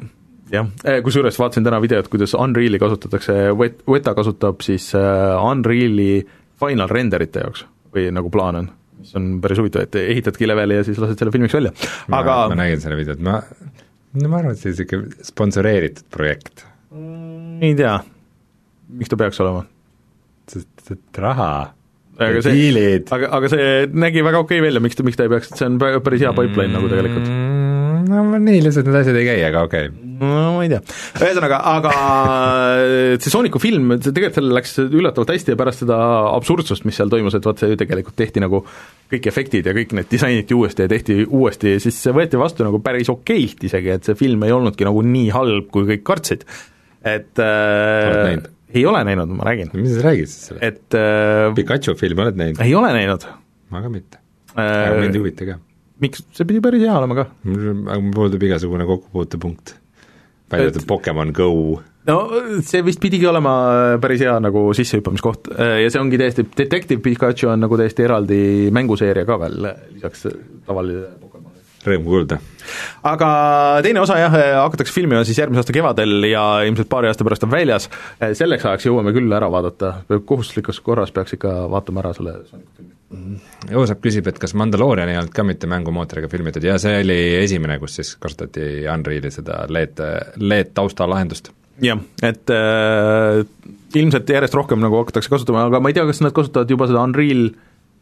Jah, 0.51 0.67
kusjuures 1.03 1.37
vaatasin 1.39 1.65
täna 1.67 1.79
videot, 1.83 2.09
kuidas 2.11 2.33
Unreali 2.37 2.79
kasutatakse, 2.81 3.35
Wet-, 3.57 3.83
Weta 3.89 4.13
kasutab 4.17 4.63
siis 4.65 4.89
äh, 4.97 5.35
Unreali 5.43 6.21
final 6.59 6.91
renderite 6.91 7.43
jaoks 7.45 7.65
või 7.95 8.09
nagu 8.13 8.31
plaan 8.33 8.61
on, 8.61 8.69
mis 9.01 9.13
on 9.17 9.29
päris 9.43 9.61
huvitav, 9.61 9.87
et 9.87 9.97
ehitadki 10.01 10.49
leveli 10.49 10.79
ja 10.79 10.85
siis 10.87 10.99
lased 11.01 11.19
selle 11.19 11.33
filmiks 11.35 11.55
välja, 11.57 11.73
aga 12.13 12.39
ma 12.51 12.59
nägin 12.59 12.83
selle 12.83 12.99
videot, 12.99 13.23
ma, 13.23 13.39
no 14.17 14.31
ma 14.31 14.41
arvan, 14.41 14.55
et 14.55 14.61
see 14.61 14.71
on 14.71 14.77
niisugune 14.77 15.29
sponsoreeritud 15.31 16.11
projekt. 16.13 16.67
ei 17.61 17.73
tea, 17.77 17.97
miks 18.99 19.11
ta 19.11 19.19
peaks 19.19 19.41
olema? 19.43 19.65
Sest 20.47 20.93
et 20.93 21.19
raha. 21.19 21.49
Aga 22.17 22.41
see, 22.41 22.93
aga, 23.13 23.27
aga 23.37 23.49
see 23.51 23.65
nägi 23.93 24.23
väga 24.25 24.39
okei 24.41 24.61
välja, 24.63 24.81
miks 24.81 24.97
ta, 24.97 25.03
miks 25.05 25.19
ta 25.19 25.27
ei 25.27 25.33
peaks, 25.35 25.51
see 25.53 25.67
on 25.67 25.75
pä- 25.81 25.99
päris 26.01 26.23
hea 26.23 26.31
pipeline 26.33 26.73
nagu 26.73 26.89
tegelikult. 26.89 27.29
Mm, 27.29 28.07
no 28.09 28.41
nii 28.41 28.63
lihtsalt 28.65 28.89
need 28.89 29.01
asjad 29.03 29.19
ei 29.19 29.27
käi, 29.27 29.41
aga 29.45 29.67
okei. 29.67 29.91
okay. 29.91 30.06
No 30.21 30.57
ma 30.57 30.65
ei 30.65 30.71
tea, 30.71 30.81
ühesõnaga, 31.21 31.59
aga 31.73 31.93
see 33.21 33.33
Sooniku 33.33 33.61
film, 33.61 33.95
see 34.01 34.13
tegelikult 34.15 34.39
sellel 34.39 34.57
läks 34.57 34.75
üllatavalt 34.85 35.33
hästi 35.33 35.53
ja 35.53 35.59
pärast 35.59 35.83
seda 35.85 35.97
absurdsust, 36.33 36.85
mis 36.87 36.99
seal 36.99 37.11
toimus, 37.13 37.37
et 37.37 37.47
vaat 37.47 37.63
see 37.63 37.73
ju 37.73 37.79
tegelikult 37.79 38.17
tehti 38.19 38.43
nagu 38.43 38.63
kõik 39.11 39.29
efektid 39.31 39.67
ja 39.69 39.75
kõik 39.77 39.95
need 39.97 40.11
disainiti 40.11 40.57
uuesti 40.57 40.85
ja 40.85 40.91
tehti 40.91 41.21
uuesti 41.23 41.77
siis 41.83 41.99
see 42.03 42.15
võeti 42.15 42.39
vastu 42.39 42.67
nagu 42.67 42.81
päris 42.83 43.11
okeilt 43.13 43.63
isegi, 43.69 43.93
et 43.95 44.07
see 44.07 44.19
film 44.19 44.45
ei 44.47 44.55
olnudki 44.55 44.87
nagu 44.87 45.03
nii 45.05 45.31
halb, 45.35 45.71
kui 45.73 45.87
kõik 45.93 46.05
kartsid. 46.07 46.45
et 47.07 47.39
äh, 47.39 48.37
ei 48.75 48.85
ole 48.85 49.03
näinud, 49.07 49.31
ma 49.37 49.47
räägin, 49.47 49.71
mis 49.77 49.95
sa 49.95 50.07
räägid 50.09 50.31
siis 50.31 50.49
sellest? 50.51 50.63
et 50.63 50.97
äh, 50.99 51.51
Pikachu 51.55 51.95
filmi 51.99 52.25
oled 52.25 52.39
näinud? 52.39 52.63
ei 52.63 52.75
ole 52.75 52.91
näinud 52.95 53.27
ma 53.71 53.83
ka 53.83 53.91
mitte. 53.91 54.21
aga 54.55 54.99
mind 54.99 55.11
ei 55.11 55.19
äh, 55.19 55.21
huvita 55.21 55.47
ka. 55.49 55.57
miks, 56.03 56.23
see 56.35 56.47
pidi 56.49 56.61
päris 56.63 56.83
hea 56.85 56.95
olema 56.95 57.19
ka 57.21 57.27
aga 57.47 57.99
mul 58.01 58.15
puudub 58.15 58.47
igasugune 58.47 58.87
kokkupuutepunkt. 58.89 59.75
Välja 60.51 60.69
arvatud 60.69 60.87
Pokemon 60.87 61.33
Go. 61.35 61.49
no 62.07 62.17
see 62.63 62.83
vist 62.85 63.01
pidigi 63.03 63.27
olema 63.27 63.53
päris 64.01 64.23
hea 64.23 64.37
nagu 64.43 64.67
sissehüppamiskoht 64.77 65.51
ja 65.57 65.89
see 65.91 66.01
ongi 66.01 66.19
täiesti, 66.21 66.47
Detective 66.57 67.01
Pikachu 67.03 67.51
on 67.51 67.65
nagu 67.65 67.79
täiesti 67.79 68.07
eraldi 68.07 68.41
mänguseeria 68.75 69.27
ka 69.27 69.39
veel 69.43 69.71
lisaks 69.95 70.27
tavalisele. 70.67 71.15
Rõõm 71.87 72.05
kuulda. 72.05 72.39
aga 73.07 73.29
teine 73.85 74.01
osa 74.03 74.17
jah, 74.19 74.33
hakatakse 74.59 74.93
filmima 74.93 75.23
siis 75.27 75.39
järgmise 75.39 75.63
aasta 75.63 75.75
kevadel 75.75 76.27
ja 76.27 76.43
ilmselt 76.67 76.89
paari 76.91 77.07
aasta 77.11 77.25
pärast 77.27 77.45
on 77.47 77.53
väljas, 77.53 77.87
selleks 78.19 78.67
ajaks 78.67 78.89
jõuame 78.89 79.13
küll 79.15 79.31
ära 79.33 79.49
vaadata, 79.51 79.93
kohustuslikus 80.17 80.81
korras 80.83 81.13
peaks 81.15 81.37
ikka 81.37 81.53
vaatama 81.71 82.03
ära 82.03 82.13
selle. 82.17 82.35
Joosep 83.71 84.01
küsib, 84.03 84.27
et 84.27 84.39
kas 84.41 84.51
Mandaloorian 84.59 85.07
ei 85.07 85.15
olnud 85.15 85.31
ka 85.35 85.45
mitte 85.47 85.69
mängumootoriga 85.71 86.27
filmitud 86.31 86.65
ja 86.67 86.75
see 86.81 86.97
oli 87.05 87.19
esimene, 87.39 87.77
kus 87.79 87.95
siis 88.01 88.15
kasutati 88.19 88.83
Unreali 88.91 89.31
seda 89.31 89.61
LED, 89.71 90.03
LED 90.43 90.73
taustalahendust. 90.75 91.53
jah, 91.83 92.01
et 92.25 92.51
äh, 92.51 93.45
ilmselt 93.95 94.29
järjest 94.29 94.59
rohkem 94.59 94.83
nagu 94.83 94.99
hakatakse 94.99 95.31
kasutama, 95.31 95.67
aga 95.69 95.79
ma 95.79 95.91
ei 95.91 95.95
tea, 95.95 96.03
kas 96.09 96.19
nad 96.25 96.35
kasutavad 96.35 96.71
juba 96.73 96.89
seda 96.89 97.05
Unreal 97.07 97.47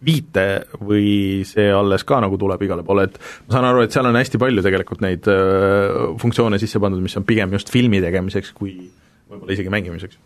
viite 0.06 0.46
või 0.80 1.44
see 1.48 1.68
alles 1.74 2.06
ka 2.08 2.20
nagu 2.24 2.38
tuleb 2.42 2.62
igale 2.68 2.86
poole, 2.88 3.08
et 3.10 3.18
ma 3.48 3.58
saan 3.58 3.70
aru, 3.72 3.84
et 3.86 3.96
seal 3.96 4.10
on 4.10 4.20
hästi 4.20 4.42
palju 4.42 4.64
tegelikult 4.66 5.04
neid 5.06 5.30
äh, 5.32 6.16
funktsioone 6.22 6.60
sisse 6.62 6.82
pandud, 6.84 7.04
mis 7.04 7.18
on 7.20 7.28
pigem 7.28 7.56
just 7.58 7.72
filmi 7.74 8.02
tegemiseks, 8.04 8.54
kui 8.58 8.78
võib-olla 9.26 9.56
isegi 9.56 9.72
mängimiseks. 9.74 10.18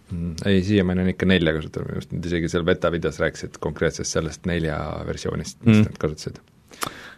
ei, 0.50 0.64
siiamaani 0.68 1.06
on 1.06 1.12
ikka 1.14 1.28
nelja 1.30 1.56
kasutatud, 1.56 1.88
minu 1.88 2.02
arust 2.02 2.16
nad 2.16 2.32
isegi 2.32 2.52
seal 2.52 2.66
beta 2.68 2.92
videos 2.94 3.20
rääkisid 3.24 3.60
konkreetsest 3.64 4.18
sellest 4.18 4.50
nelja 4.50 4.80
versioonist, 5.08 5.62
mis 5.64 5.80
Mm. 5.80 5.92
nad 5.92 6.02
kasutasid. 6.02 6.42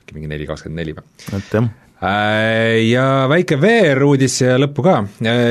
äkki 0.01 0.17
mingi 0.17 0.29
neli 0.29 0.49
kakskümmend 0.49 0.81
neli 0.81 0.93
või? 0.97 1.07
et 1.37 1.55
jah, 1.57 1.71
Äh, 2.01 2.81
Ja 2.89 3.27
väike 3.29 3.59
VR-uudis 3.61 4.39
siia 4.39 4.55
lõppu 4.57 4.81
ka, 4.81 4.95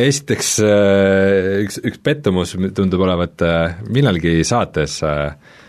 esiteks 0.03 0.57
äh, 0.67 1.63
üks, 1.63 1.79
üks 1.87 2.01
pettumus 2.03 2.57
tundub 2.75 3.05
olevat 3.07 3.45
äh, 3.47 3.77
millalgi 3.87 4.41
saates 4.47 4.97
äh, 5.07 5.29
äh, 5.31 5.60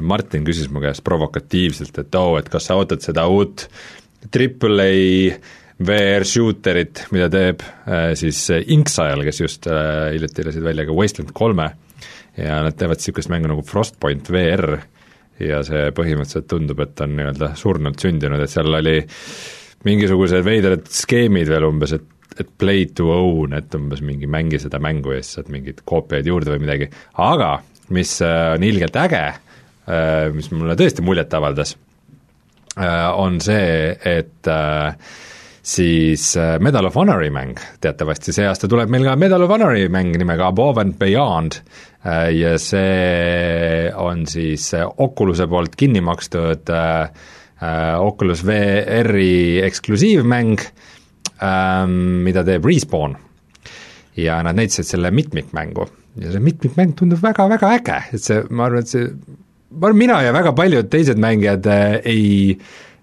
Martin 0.00 0.44
küsis 0.46 0.70
mu 0.72 0.82
käest 0.82 1.04
provokatiivselt, 1.06 2.02
et 2.02 2.18
oo 2.18 2.34
oh,, 2.34 2.38
et 2.40 2.48
kas 2.50 2.68
sa 2.70 2.78
ootad 2.80 3.02
seda 3.04 3.26
uut 3.30 3.66
Triple 4.30 4.84
A 4.84 5.34
VR 5.80 6.26
shooterit, 6.28 7.06
mida 7.14 7.30
teeb 7.32 7.62
äh, 7.64 8.10
siis 8.18 8.42
Inksile, 8.72 9.24
kes 9.24 9.40
just 9.40 9.68
äh, 9.70 10.10
hiljuti 10.14 10.44
lasid 10.44 10.66
välja 10.66 10.84
ka 10.88 10.96
Wasteland 10.96 11.32
kolme. 11.36 11.70
Ja 12.36 12.60
nad 12.64 12.76
teevad 12.78 13.00
niisugust 13.00 13.30
mängu 13.32 13.48
nagu 13.50 13.64
Frostpoint 13.66 14.28
VR 14.32 14.78
ja 15.40 15.62
see 15.66 15.88
põhimõtteliselt 15.96 16.48
tundub, 16.50 16.80
et 16.84 17.00
on 17.00 17.16
nii-öelda 17.16 17.54
surnult 17.58 18.02
sündinud, 18.02 18.42
et 18.44 18.52
seal 18.52 18.68
oli 18.76 18.98
mingisugused 19.88 20.44
veidrad 20.44 20.88
skeemid 20.92 21.48
veel 21.50 21.68
umbes, 21.68 21.96
et 21.96 22.08
et 22.40 22.48
play 22.58 22.86
to 22.96 23.08
own, 23.10 23.52
et 23.56 23.74
umbes 23.76 24.00
mingi 24.06 24.28
mängi 24.30 24.60
seda 24.62 24.78
mängu 24.80 25.12
ja 25.12 25.20
siis 25.20 25.40
saad 25.40 25.48
mingeid 25.52 25.82
koopiaid 25.88 26.28
juurde 26.30 26.54
või 26.54 26.62
midagi, 26.62 26.86
aga 27.20 27.56
mis 27.96 28.12
äh, 28.24 28.52
on 28.54 28.64
ilgelt 28.64 28.96
äge, 28.96 29.24
mis 30.34 30.50
mulle 30.54 30.76
tõesti 30.78 31.02
muljet 31.02 31.32
avaldas, 31.34 31.74
on 33.18 33.40
see, 33.42 33.90
et 34.06 34.48
äh, 34.48 34.94
siis 35.62 36.36
äh, 36.36 36.58
Medal 36.60 36.86
of 36.88 36.96
Honori 36.96 37.30
mäng, 37.32 37.58
teatavasti 37.80 38.32
see 38.34 38.46
aasta 38.48 38.68
tuleb 38.70 38.90
meil 38.92 39.04
ka 39.06 39.16
Medal 39.20 39.44
of 39.44 39.52
Honori 39.52 39.88
mäng 39.92 40.14
nimega 40.18 40.48
Above 40.50 40.80
and 40.82 40.96
Beyond 41.00 41.60
äh, 41.60 42.30
ja 42.34 42.54
see 42.58 43.90
on 43.96 44.24
siis 44.30 44.70
äh, 44.76 44.86
Oculus'e 44.86 45.48
poolt 45.50 45.76
kinni 45.80 46.02
makstud 46.04 46.72
äh, 46.72 47.10
äh, 47.60 47.94
Oculus 48.00 48.44
VR-i 48.46 49.60
eksklusiivmäng 49.66 50.56
ähm,, 51.44 52.22
mida 52.24 52.44
teeb 52.46 52.64
Respawn. 52.68 53.18
ja 54.16 54.40
nad 54.42 54.56
näitasid 54.58 54.84
selle 54.84 55.10
mitmikmängu. 55.14 55.86
Ja 56.20 56.32
see 56.32 56.42
mitmikmäng 56.42 56.96
tundub 56.98 57.22
väga-väga 57.22 57.70
äge, 57.78 58.00
et 58.12 58.24
see, 58.24 58.42
ma 58.50 58.66
arvan, 58.66 58.82
et 58.82 58.90
see, 58.90 59.06
ma 59.70 59.90
arvan, 59.90 59.98
mina 59.98 60.20
ja 60.24 60.34
väga 60.34 60.54
paljud 60.58 60.90
teised 60.92 61.20
mängijad 61.22 61.66
äh, 61.70 61.98
ei 62.04 62.30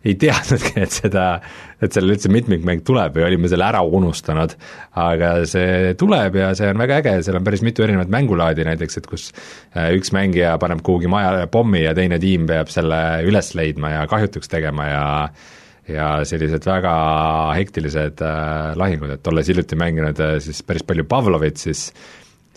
ei 0.08 0.16
teadnudki, 0.20 0.74
et 0.86 0.94
seda, 0.94 1.24
et 1.84 1.96
sellel 1.96 2.16
üldse 2.16 2.30
mitmikmäng 2.32 2.84
tuleb 2.88 3.18
või 3.18 3.26
olime 3.28 3.50
selle 3.52 3.66
ära 3.68 3.82
unustanud, 3.84 4.54
aga 5.00 5.32
see 5.50 5.94
tuleb 6.00 6.38
ja 6.40 6.52
see 6.58 6.70
on 6.72 6.80
väga 6.82 7.02
äge, 7.02 7.16
seal 7.26 7.40
on 7.40 7.48
päris 7.48 7.64
mitu 7.66 7.86
erinevat 7.86 8.12
mängulaadi 8.14 8.66
näiteks, 8.68 9.00
et 9.02 9.10
kus 9.10 9.30
äh, 9.34 9.90
üks 9.98 10.14
mängija 10.16 10.56
paneb 10.62 10.84
kuhugi 10.86 11.12
majale 11.12 11.48
pommi 11.52 11.84
ja 11.84 11.96
teine 11.98 12.22
tiim 12.24 12.48
peab 12.50 12.72
selle 12.74 13.02
üles 13.28 13.54
leidma 13.58 13.94
ja 13.98 14.08
kahjutuks 14.12 14.52
tegema 14.54 14.90
ja 14.92 15.06
ja 15.88 16.08
sellised 16.28 16.66
väga 16.68 16.94
hektilised 17.56 18.24
äh, 18.26 18.74
lahingud, 18.80 19.14
et 19.16 19.28
olles 19.32 19.48
hiljuti 19.48 19.78
mänginud 19.80 20.20
äh, 20.24 20.38
siis 20.44 20.60
päris 20.68 20.84
palju 20.88 21.08
Pavlovit, 21.08 21.60
siis 21.64 21.90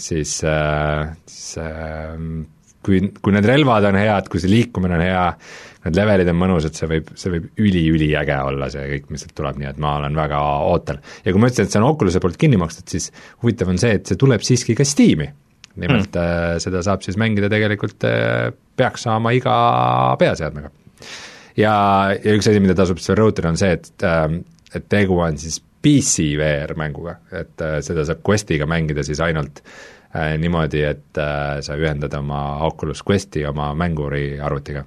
siis 0.00 0.40
äh,, 0.48 1.12
siis 1.28 1.58
äh, 1.62 2.16
kui, 2.84 3.00
kui 3.20 3.34
need 3.34 3.48
relvad 3.48 3.86
on 3.90 3.98
head, 4.00 4.30
kui 4.32 4.40
see 4.42 4.50
liikumine 4.50 4.96
on 4.96 5.04
hea, 5.04 5.24
need 5.84 5.98
levelid 5.98 6.30
on 6.32 6.38
mõnusad, 6.40 6.76
see 6.76 6.88
võib, 6.90 7.12
see 7.18 7.32
võib 7.34 7.60
üli-üliäge 7.60 8.38
olla, 8.48 8.70
see 8.72 8.86
kõik, 8.94 9.06
mis 9.12 9.24
sealt 9.24 9.36
tuleb, 9.38 9.60
nii 9.60 9.70
et 9.70 9.80
ma 9.82 9.94
olen 10.00 10.16
väga 10.16 10.40
ootel. 10.70 11.00
ja 11.24 11.34
kui 11.34 11.42
ma 11.42 11.50
ütlesin, 11.50 11.68
et 11.68 11.76
see 11.76 11.82
on 11.82 11.88
Oculus'e 11.90 12.22
poolt 12.24 12.40
kinni 12.40 12.60
makstud, 12.60 12.88
siis 12.92 13.10
huvitav 13.44 13.72
on 13.72 13.80
see, 13.80 13.94
et 14.00 14.10
see 14.10 14.20
tuleb 14.20 14.44
siiski 14.46 14.76
ka 14.78 14.86
Steam'i. 14.88 15.30
nimelt 15.80 16.16
mm. 16.16 16.20
äh, 16.20 16.58
seda 16.60 16.82
saab 16.84 17.04
siis 17.06 17.18
mängida 17.20 17.48
tegelikult 17.52 18.04
äh,, 18.08 18.50
peaks 18.76 19.06
saama 19.06 19.32
iga 19.36 19.54
peaseadmega. 20.20 20.72
ja, 21.56 21.74
ja 22.16 22.36
üks 22.36 22.48
asi, 22.48 22.60
mida 22.60 22.76
tasub 22.76 23.00
veel 23.00 23.20
rõhutada, 23.22 23.52
on 23.52 23.60
see, 23.60 23.76
et 23.78 24.08
äh, 24.08 24.26
et 24.70 24.86
tegu 24.88 25.16
on 25.18 25.38
siis 25.38 25.58
PC 25.82 26.36
VR 26.38 26.76
mänguga, 26.78 27.16
et 27.32 27.62
äh, 27.64 27.80
seda 27.84 28.04
saab 28.06 28.20
Questiga 28.26 28.68
mängida 28.70 29.02
siis 29.06 29.22
ainult 29.24 29.62
äh, 29.64 29.99
niimoodi, 30.12 30.82
et 30.82 31.18
äh, 31.22 31.60
sa 31.62 31.78
ühendad 31.78 32.14
oma 32.18 32.64
Oculus 32.66 33.04
Questi 33.06 33.44
oma 33.46 33.70
mänguri 33.78 34.40
arvutiga 34.42 34.84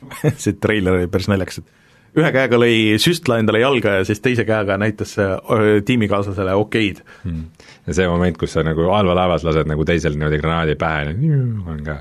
see 0.42 0.56
treiler 0.60 0.98
oli 0.98 1.10
päris 1.12 1.28
naljakas, 1.30 1.60
et 1.62 1.78
ühe 2.20 2.30
käega 2.34 2.58
lõi 2.58 2.98
süstla 3.02 3.38
endale 3.38 3.60
jalga 3.62 4.00
ja 4.00 4.06
siis 4.06 4.18
teise 4.22 4.42
käega 4.48 4.74
näitas 4.80 5.12
öö, 5.20 5.78
tiimikaaslasele 5.86 6.56
okeid 6.58 7.02
mm.. 7.28 7.44
ja 7.86 7.96
see 7.96 8.08
moment, 8.10 8.38
kus 8.40 8.56
sa 8.56 8.64
nagu 8.66 8.88
halvalaevas 8.90 9.46
lased 9.46 9.70
nagu 9.70 9.86
teisel 9.86 10.16
niimoodi 10.16 10.40
granaadi 10.42 10.76
pähe, 10.80 11.14
on 11.70 11.80
ka 11.86 12.00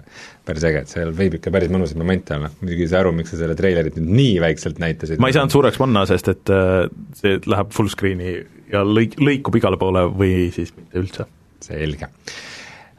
päris 0.50 0.66
äge, 0.66 0.84
et 0.84 0.92
seal 0.96 1.14
võib 1.16 1.38
ikka 1.38 1.54
päris 1.54 1.70
mõnusaid 1.74 2.02
momente 2.02 2.36
olla, 2.40 2.50
muidugi 2.64 2.88
ei 2.88 2.92
saa 2.92 3.04
aru, 3.04 3.14
miks 3.20 3.36
sa 3.36 3.44
selle 3.44 3.58
treilerit 3.60 4.00
nüüd 4.02 4.14
nii 4.18 4.36
väikselt 4.48 4.82
näitasid. 4.82 5.22
ma 5.22 5.30
ei 5.30 5.38
saanud 5.38 5.54
suureks 5.54 5.78
panna, 5.82 6.08
sest 6.10 6.34
et 6.34 6.54
äh, 6.56 6.86
see 7.20 7.38
läheb 7.46 7.74
full 7.76 7.92
screen'i 7.94 8.40
ja 8.74 8.86
lõik-, 8.86 9.20
lõikub 9.22 9.62
igale 9.62 9.78
poole 9.82 10.08
või 10.10 10.48
siis 10.56 10.74
mitte 10.78 11.06
üldse. 11.06 11.30
selge 11.62 12.10
äh,. 12.10 12.49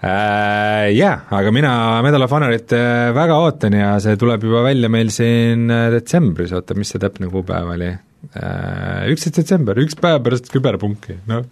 Jaa, 0.00 1.16
aga 1.36 1.50
mina 1.52 1.72
Medal 2.04 2.24
of 2.24 2.32
Honorit 2.32 2.72
äh, 2.72 3.10
väga 3.12 3.36
ootan 3.44 3.74
ja 3.76 3.90
see 4.00 4.16
tuleb 4.20 4.46
juba 4.48 4.62
välja 4.64 4.88
meil 4.92 5.10
siin 5.12 5.66
äh, 5.68 5.88
detsembris, 5.92 6.54
oota, 6.56 6.76
mis 6.78 6.94
see 6.94 7.02
täpne 7.02 7.28
kuupäev 7.32 7.74
oli? 7.74 7.90
Äh, 8.36 9.10
üksteist 9.12 9.42
detsember, 9.42 9.76
üks 9.80 9.98
päev 10.00 10.22
pärast 10.24 10.48
küberpunki, 10.52 11.18
noh. 11.28 11.44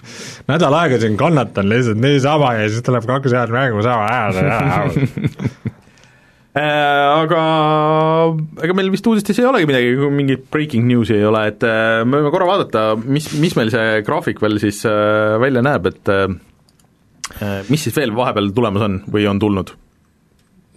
nädal 0.49 0.77
aega 0.81 1.01
siin 1.03 1.17
kannatan 1.21 1.69
lihtsalt 1.69 2.01
niisama 2.01 2.55
ja 2.61 2.71
siis 2.73 2.85
tuleb 2.87 3.09
kaks 3.09 3.37
head 3.37 3.53
mängu 3.53 3.85
sama 3.85 4.09
ajada 4.09 5.69
Äh, 6.59 7.07
aga 7.23 7.41
ega 8.65 8.75
meil 8.75 8.89
vist 8.91 9.07
uudistes 9.07 9.37
ei 9.39 9.47
olegi 9.47 9.69
midagi, 9.69 9.91
mingit 10.11 10.47
breaking 10.51 10.89
news'i 10.89 11.19
ei 11.19 11.27
ole, 11.29 11.45
et 11.53 11.63
äh, 11.67 12.01
me 12.09 12.19
võime 12.19 12.33
korra 12.35 12.49
vaadata, 12.49 12.85
mis, 12.99 13.29
mis 13.39 13.55
meil 13.59 13.71
see 13.71 14.01
graafik 14.07 14.41
veel 14.43 14.59
siis 14.63 14.81
äh, 14.89 15.37
välja 15.43 15.63
näeb, 15.63 15.87
et 15.93 16.11
mis 17.69 17.85
siis 17.85 17.95
veel 17.97 18.14
vahepeal 18.17 18.51
tulemas 18.57 18.87
on 18.87 19.03
või 19.12 19.27
on 19.31 19.41
tulnud? 19.43 19.75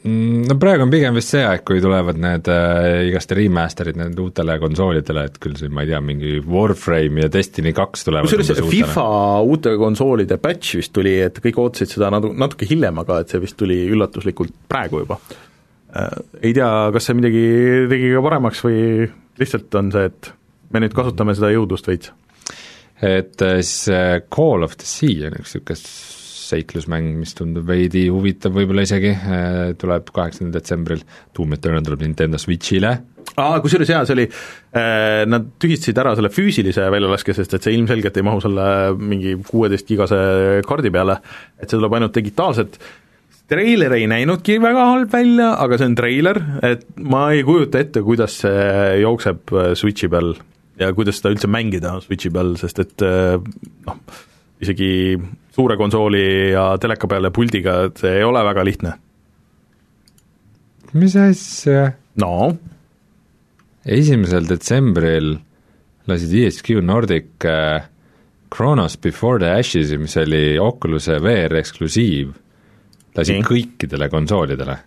Mm, 0.01 0.47
no 0.49 0.55
praegu 0.57 0.81
on 0.87 0.89
pigem 0.89 1.13
vist 1.13 1.29
see 1.35 1.43
aeg, 1.45 1.61
kui 1.67 1.77
tulevad 1.83 2.17
need 2.17 2.47
äh, 2.49 3.03
igast 3.11 3.31
remaster'id 3.37 3.99
nende 3.99 4.23
uutele 4.23 4.55
konsoolidele, 4.61 5.27
et 5.29 5.37
küll 5.43 5.53
siin 5.59 5.75
ma 5.75 5.85
ei 5.85 5.91
tea, 5.91 5.99
mingi 6.01 6.39
Warframe 6.41 7.27
ja 7.27 7.29
Destiny 7.31 7.75
kaks 7.77 8.07
tulevad 8.07 8.31
kusjuures 8.31 8.65
FIFA 8.71 9.05
uute 9.45 9.75
konsoolide 9.77 10.39
patch 10.41 10.79
vist 10.81 10.95
tuli, 10.97 11.19
et 11.21 11.37
kõik 11.45 11.61
ootasid 11.61 11.93
seda 11.93 12.09
natu-, 12.13 12.33
natuke 12.33 12.65
hiljem, 12.69 13.03
aga 13.05 13.21
et 13.21 13.31
see 13.31 13.43
vist 13.45 13.59
tuli 13.61 13.77
üllatuslikult 13.93 14.57
praegu 14.71 15.05
juba 15.05 15.21
Äh, 15.95 16.07
ei 16.47 16.53
tea, 16.55 16.69
kas 16.95 17.09
see 17.09 17.17
midagi 17.19 17.43
tegi 17.91 18.13
ka 18.13 18.23
paremaks 18.23 18.61
või 18.63 19.09
lihtsalt 19.41 19.75
on 19.75 19.91
see, 19.91 20.07
et 20.07 20.29
me 20.71 20.79
nüüd 20.79 20.95
kasutame 20.95 21.35
seda 21.35 21.51
jõudlust 21.51 21.89
veits? 21.91 22.13
et 23.01 23.41
äh, 23.43 23.59
siis 23.59 23.89
äh, 23.91 24.21
Call 24.31 24.63
of 24.63 24.77
the 24.79 24.87
Sea 24.87 25.27
on 25.27 25.35
üks 25.41 25.57
niisugune 25.57 26.20
seiklusmäng, 26.51 27.13
mis 27.19 27.33
tundub 27.37 27.67
veidi 27.69 28.07
huvitav 28.11 28.53
võib-olla 28.55 28.85
isegi, 28.85 29.13
tuleb 29.81 30.11
kaheksandal 30.13 30.59
detsembril, 30.59 31.03
Doom 31.37 31.57
Eternal 31.57 31.85
tuleb 31.87 32.05
Nintendo 32.05 32.39
Switchile. 32.41 32.93
aa, 33.39 33.59
kusjuures 33.63 33.89
jaa, 33.89 34.05
see 34.05 34.15
oli 34.17 34.25
äh,, 34.27 35.23
nad 35.29 35.53
tühistasid 35.61 35.99
ära 36.01 36.15
selle 36.17 36.31
füüsilise 36.33 36.87
väljalaske, 36.91 37.35
sest 37.37 37.53
et 37.55 37.67
see 37.67 37.77
ilmselgelt 37.77 38.17
ei 38.19 38.25
mahu 38.27 38.41
selle 38.43 38.65
mingi 38.99 39.37
kuueteist 39.47 39.87
gigase 39.87 40.17
kaardi 40.67 40.91
peale, 40.93 41.21
et 41.57 41.69
see 41.69 41.77
tuleb 41.77 41.95
ainult 41.99 42.17
digitaalselt. 42.17 42.79
Treiler 43.51 43.91
ei 43.97 44.05
näinudki 44.07 44.55
väga 44.63 44.83
halb 44.93 45.11
välja, 45.11 45.49
aga 45.59 45.79
see 45.79 45.89
on 45.91 45.95
treiler, 45.99 46.39
et 46.63 46.85
ma 47.03 47.25
ei 47.35 47.43
kujuta 47.47 47.81
ette, 47.83 48.03
kuidas 48.05 48.37
see 48.45 49.01
jookseb 49.01 49.51
äh, 49.51 49.73
Switchi 49.75 50.07
peal 50.11 50.35
ja 50.79 50.91
kuidas 50.95 51.19
seda 51.19 51.33
üldse 51.35 51.49
mängida 51.51 51.97
Switchi 52.03 52.31
peal, 52.33 52.55
sest 52.59 52.79
et 52.83 53.03
äh, 53.05 53.35
noh, 53.87 54.21
isegi 54.61 54.91
suure 55.51 55.77
konsooli 55.77 56.51
ja 56.53 56.71
teleka 56.81 57.09
peale 57.11 57.31
puldiga, 57.33 57.77
et 57.89 58.01
see 58.01 58.19
ei 58.19 58.25
ole 58.27 58.43
väga 58.45 58.65
lihtne. 58.67 58.97
mis 60.93 61.15
asja? 61.15 61.91
no? 62.21 62.51
esimesel 63.85 64.47
detsembril 64.49 65.33
lasid 66.09 66.33
ESQ 66.43 66.81
Nordic 66.83 67.45
äh, 67.47 67.87
Chronos 68.51 68.97
Before 68.97 69.39
the 69.39 69.53
Ashes'i, 69.55 69.97
mis 69.97 70.17
oli 70.19 70.59
Oculus'e 70.59 71.19
VR 71.23 71.55
eksklusiiv 71.61 72.33
lasi 73.15 73.37
Nii. 73.37 73.45
kõikidele 73.47 74.09
konsoolidele 74.11 74.77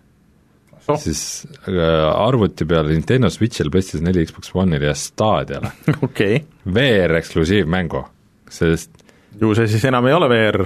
oh.. 0.85 0.99
siis 1.01 1.45
äh, 1.67 1.79
arvuti 2.09 2.67
peal 2.69 2.89
Nintendo 2.91 3.29
Switchil, 3.33 3.71
PlayStation 3.73 4.05
neli, 4.09 4.25
Xbox 4.29 4.53
One'il 4.53 4.85
ja 4.85 4.93
Stadiale 4.97 5.73
okay.. 6.05 6.43
VR 6.65 7.17
eksklusiivmängu, 7.21 8.05
sest 8.53 9.04
ju 9.41 9.53
see 9.57 9.69
siis 9.71 9.85
enam 9.89 10.07
ei 10.09 10.15
ole 10.17 10.29
VR? 10.31 10.65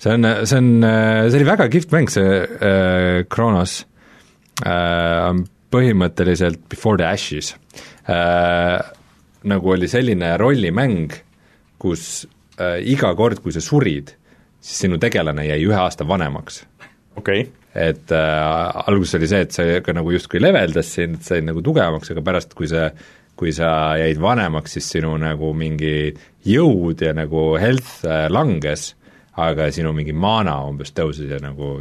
see 0.00 0.14
on, 0.16 0.28
see 0.48 0.60
on, 0.60 0.70
see 1.28 1.40
oli 1.40 1.48
väga 1.48 1.68
kihvt 1.72 1.94
mäng, 1.94 2.12
see 2.12 2.38
äh, 2.40 3.22
Kronos 3.30 3.82
äh,, 4.64 5.42
põhimõtteliselt 5.70 6.64
Before 6.72 7.00
the 7.00 7.10
Ashes 7.10 7.52
äh,, 8.08 8.78
nagu 9.50 9.72
oli 9.72 9.88
selline 9.88 10.34
rollimäng, 10.40 11.12
kus 11.80 12.24
äh, 12.60 12.80
iga 12.92 13.12
kord, 13.16 13.42
kui 13.44 13.54
sa 13.54 13.62
surid, 13.64 14.14
siis 14.60 14.86
sinu 14.86 14.98
tegelane 15.00 15.46
jäi 15.48 15.62
ühe 15.68 15.78
aasta 15.78 16.08
vanemaks 16.08 16.64
okei 17.20 17.44
okay. 17.44 17.52
et 17.74 18.12
äh, 18.12 18.82
alguses 18.86 19.16
oli 19.18 19.30
see, 19.30 19.44
et 19.46 19.56
see 19.56 19.78
ka 19.84 19.94
nagu 19.96 20.12
justkui 20.14 20.42
leveldas 20.42 20.92
sind, 20.96 21.20
said 21.26 21.46
nagu 21.46 21.62
tugevamaks, 21.64 22.12
aga 22.14 22.24
pärast, 22.26 22.54
kui 22.58 22.68
see 22.70 22.88
kui 23.40 23.54
sa 23.56 23.96
jäid 23.96 24.20
vanemaks, 24.20 24.76
siis 24.76 24.90
sinu 24.96 25.14
nagu 25.20 25.54
mingi 25.56 26.12
jõud 26.44 27.00
ja 27.00 27.14
nagu 27.16 27.54
health 27.60 28.04
äh, 28.04 28.26
langes, 28.28 28.90
aga 29.40 29.70
sinu 29.72 29.94
mingi 29.96 30.12
mana 30.12 30.58
umbes 30.68 30.92
tõusis 30.96 31.30
ja 31.32 31.38
nagu 31.40 31.78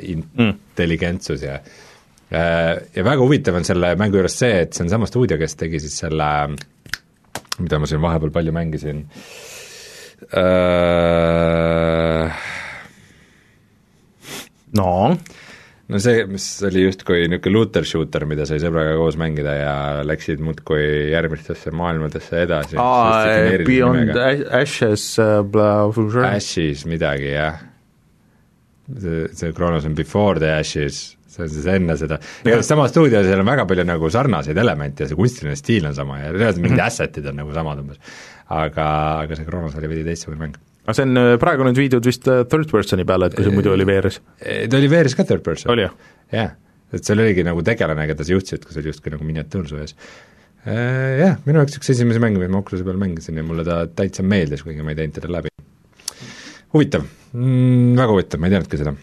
intelligentsus 0.00 1.44
ja 1.44 1.58
äh, 1.60 2.72
ja 2.96 3.04
väga 3.04 3.20
huvitav 3.20 3.58
on 3.60 3.68
selle 3.68 3.92
mängu 4.00 4.16
juures 4.22 4.38
see, 4.40 4.62
et 4.64 4.72
see 4.72 4.86
on 4.86 4.92
sama 4.94 5.06
stuudio, 5.10 5.36
kes 5.40 5.58
tegi 5.60 5.82
siis 5.84 5.98
selle, 6.06 6.30
mida 7.60 7.80
ma 7.80 7.86
siin 7.90 8.02
vahepeal 8.04 8.32
palju 8.32 8.52
mängisin 8.56 9.04
äh,, 10.32 12.26
no 14.80 14.92
no 15.92 16.00
see, 16.02 16.24
mis 16.30 16.46
oli 16.66 16.82
justkui 16.86 17.26
niisugune 17.30 17.54
looter 17.54 17.86
shooter, 17.86 18.26
mida 18.28 18.46
sai 18.48 18.58
sõbraga 18.62 18.96
koos 18.98 19.18
mängida 19.20 19.54
ja 19.54 19.74
läksid 20.06 20.42
muudkui 20.44 20.82
järgmistesse 21.12 21.72
maailmadesse 21.76 22.42
edasi. 22.42 22.78
aa, 22.82 23.22
Beyond 23.66 24.16
Ashes 24.60 25.08
bla-, 25.52 25.86
Ashes 26.32 26.86
midagi, 26.90 27.30
jah. 27.36 27.60
see, 28.98 29.26
see 29.34 29.52
Kronos 29.54 29.86
on 29.86 29.94
Before 29.98 30.42
the 30.42 30.52
Ashes, 30.58 31.16
see 31.30 31.46
on 31.46 31.52
siis 31.54 31.66
enne 31.70 31.98
seda, 31.98 32.18
igatahes 32.42 32.70
sama 32.74 32.88
stuudio, 32.90 33.22
seal 33.26 33.42
on 33.42 33.50
väga 33.50 33.66
palju 33.70 33.86
nagu 33.86 34.10
sarnaseid 34.10 34.58
elemente 34.62 35.04
ja 35.04 35.10
see 35.10 35.18
kunstiline 35.18 35.58
stiil 35.58 35.86
on 35.90 35.94
sama 35.98 36.22
ja 36.24 36.32
reaalselt 36.34 36.66
mingid 36.66 36.82
asset'id 36.88 37.30
on 37.30 37.44
nagu 37.44 37.54
samad 37.54 37.82
umbes. 37.84 38.02
aga, 38.46 38.88
aga 39.26 39.38
see 39.38 39.46
Kronos 39.46 39.78
oli 39.78 39.94
veidi 39.94 40.08
teistsugune 40.10 40.48
mäng 40.48 40.58
aga 40.86 40.94
see 40.94 41.06
on 41.08 41.18
äh, 41.18 41.32
praegu 41.42 41.66
nüüd 41.66 41.80
viidud 41.80 42.06
vist 42.06 42.28
äh, 42.30 42.44
third 42.50 42.70
person'i 42.70 43.06
peale, 43.08 43.28
et 43.28 43.34
kui 43.36 43.46
see 43.46 43.54
muidu 43.54 43.72
oli 43.74 43.86
VR-is? 43.88 44.20
ta 44.38 44.78
oli 44.78 44.90
VR-is 44.92 45.16
ka 45.18 45.26
third 45.26 45.42
person. 45.46 45.72
oli 45.74 45.82
jah? 45.82 45.96
jah, 46.32 46.54
et 46.94 47.02
seal 47.02 47.22
oligi 47.22 47.44
nagu 47.46 47.64
tegelane, 47.66 48.06
keda 48.10 48.26
sa 48.26 48.36
juhtisid, 48.36 48.62
kus 48.66 48.78
oli 48.78 48.92
justkui 48.92 49.14
nagu 49.14 49.26
miniatuur 49.26 49.66
su 49.70 49.80
ees. 49.82 49.96
Äh, 50.66 51.18
jah, 51.22 51.40
minu 51.46 51.62
jaoks 51.62 51.80
üks 51.80 51.90
esimesi 51.96 52.22
mänge, 52.22 52.38
mis 52.42 52.52
ma 52.52 52.62
Oculus'i 52.62 52.86
peal 52.86 53.02
mängisin 53.02 53.42
ja 53.42 53.44
mulle 53.46 53.66
ta 53.66 53.82
täitsa 53.90 54.24
meeldis, 54.26 54.62
kuigi 54.66 54.86
ma 54.86 54.94
ei 54.94 55.02
teinud 55.02 55.18
teda 55.18 55.34
läbi. 55.40 55.52
huvitav 56.74 57.02
mm,, 57.02 57.92
väga 57.98 58.14
huvitav, 58.14 58.42
ma 58.42 58.48
ei 58.48 58.56
teadnudki 58.56 58.82
seda 58.82 58.94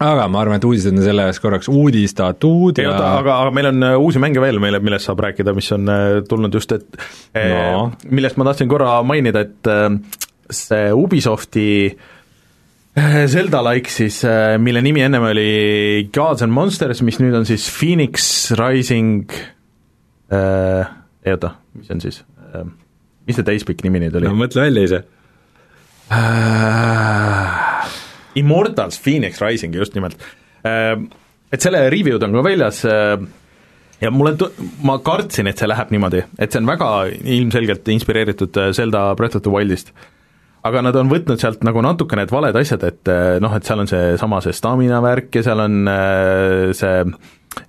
aga 0.00 0.26
ma 0.32 0.40
arvan, 0.40 0.56
et 0.56 0.64
uudised 0.64 0.94
on 0.94 1.02
selles 1.04 1.38
korraks 1.42 1.68
uudistatud 1.68 2.78
ja 2.80 2.94
aga, 2.96 3.34
aga 3.42 3.50
meil 3.52 3.68
on 3.68 3.88
uusi 4.06 4.22
mänge 4.22 4.40
veel, 4.40 4.56
meile, 4.62 4.80
millest 4.80 5.10
saab 5.10 5.20
rääkida, 5.26 5.52
mis 5.54 5.68
on 5.76 5.90
tulnud 6.30 6.54
just, 6.56 6.72
et 6.72 7.02
no. 7.36 7.90
millest 8.08 8.40
ma 8.40 8.46
tahtsin 8.48 8.70
korra 8.70 8.94
mainida, 9.06 9.44
et 9.44 9.70
see 10.54 10.90
Ubisofti 10.92 11.68
äh, 12.96 13.26
Zelda-like 13.26 13.90
siis, 13.90 14.24
äh, 14.24 14.58
mille 14.58 14.82
nimi 14.82 15.02
ennem 15.04 15.22
oli 15.30 16.08
Gods 16.14 16.42
and 16.42 16.52
Monsters, 16.52 17.02
mis 17.06 17.20
nüüd 17.22 17.36
on 17.38 17.46
siis 17.48 17.68
Phoenix 17.70 18.50
Rising 18.58 19.30
äh,, 20.32 20.90
ei 21.24 21.36
oota, 21.36 21.54
mis 21.78 21.90
on 21.94 22.02
siis 22.02 22.22
äh,, 22.50 22.66
mis 23.28 23.38
see 23.38 23.46
täispikk 23.46 23.84
nimi 23.86 24.02
nüüd 24.02 24.18
oli? 24.18 24.30
no 24.30 24.36
mõtle 24.38 24.66
välja 24.66 24.86
ise 24.88 25.02
äh,. 26.10 27.90
Immortals 28.40 29.00
Phoenix 29.02 29.42
Rising, 29.42 29.74
just 29.74 29.94
nimelt 29.98 30.18
äh,. 30.66 30.96
Et 31.50 31.58
selle 31.58 31.80
review'd 31.90 32.22
on 32.22 32.34
ka 32.36 32.42
väljas 32.46 32.84
äh, 32.86 33.16
ja 34.02 34.10
mulle 34.14 34.36
tu-, 34.38 34.52
ma 34.86 35.00
kartsin, 35.02 35.48
et 35.50 35.58
see 35.58 35.66
läheb 35.66 35.90
niimoodi, 35.94 36.22
et 36.38 36.50
see 36.50 36.62
on 36.62 36.68
väga 36.70 36.90
ilmselgelt 37.38 37.88
inspireeritud 37.90 38.60
Zelda 38.74 39.08
Breath 39.18 39.38
of 39.38 39.42
the 39.46 39.50
Wildist 39.50 39.90
äh, 39.90 40.08
aga 40.66 40.84
nad 40.84 40.96
on 41.00 41.10
võtnud 41.10 41.40
sealt 41.40 41.64
nagu 41.66 41.82
natuke 41.84 42.18
need 42.18 42.32
valed 42.32 42.56
asjad, 42.60 42.84
et 42.88 43.12
eh, 43.12 43.34
noh, 43.42 43.54
et 43.56 43.66
seal 43.66 43.84
on 43.84 43.90
seesama 43.90 44.40
see 44.44 44.56
stamina 44.56 45.00
värk 45.04 45.40
ja 45.40 45.44
seal 45.46 45.64
on 45.64 45.78
eh, 45.92 46.72
see 46.76 47.04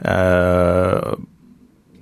äh, 0.10 1.12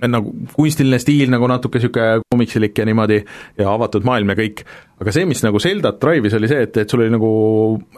nagu 0.08 0.32
kunstiline 0.54 0.96
stiil 1.00 1.28
nagu 1.32 1.48
natuke 1.50 1.76
niisugune 1.76 2.22
komiksilik 2.32 2.78
ja 2.78 2.86
niimoodi 2.88 3.18
ja 3.60 3.68
avatud 3.68 4.06
maailm 4.08 4.32
ja 4.32 4.36
kõik, 4.38 4.62
aga 5.02 5.12
see, 5.12 5.26
mis 5.28 5.42
nagu 5.44 5.60
Zeldat 5.60 5.98
drive'is, 6.00 6.36
oli 6.38 6.48
see, 6.48 6.62
et, 6.64 6.78
et 6.80 6.92
sul 6.92 7.02
oli 7.04 7.12
nagu, 7.12 7.32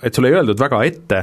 et 0.03 0.15
sulle 0.15 0.33
ei 0.33 0.39
öeldud 0.41 0.59
väga 0.59 0.81
ette, 0.89 1.21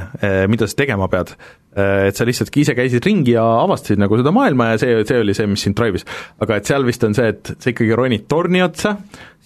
mida 0.48 0.68
sa 0.68 0.78
tegema 0.78 1.08
pead. 1.12 1.34
Et 1.80 2.16
sa 2.16 2.24
lihtsalt 2.26 2.56
ise 2.58 2.72
käisid 2.74 3.04
ringi 3.06 3.36
ja 3.36 3.44
avastasid 3.60 4.00
nagu 4.00 4.16
seda 4.18 4.32
maailma 4.34 4.72
ja 4.72 4.80
see, 4.82 4.96
see 5.06 5.20
oli 5.20 5.36
see, 5.36 5.50
mis 5.50 5.66
sind 5.66 5.76
drive'is. 5.78 6.06
aga 6.40 6.56
et 6.56 6.72
seal 6.72 6.88
vist 6.88 7.04
on 7.06 7.16
see, 7.18 7.28
et 7.34 7.52
sa 7.58 7.74
ikkagi 7.74 7.92
ronid 8.00 8.24
torni 8.30 8.64
otsa, 8.64 8.96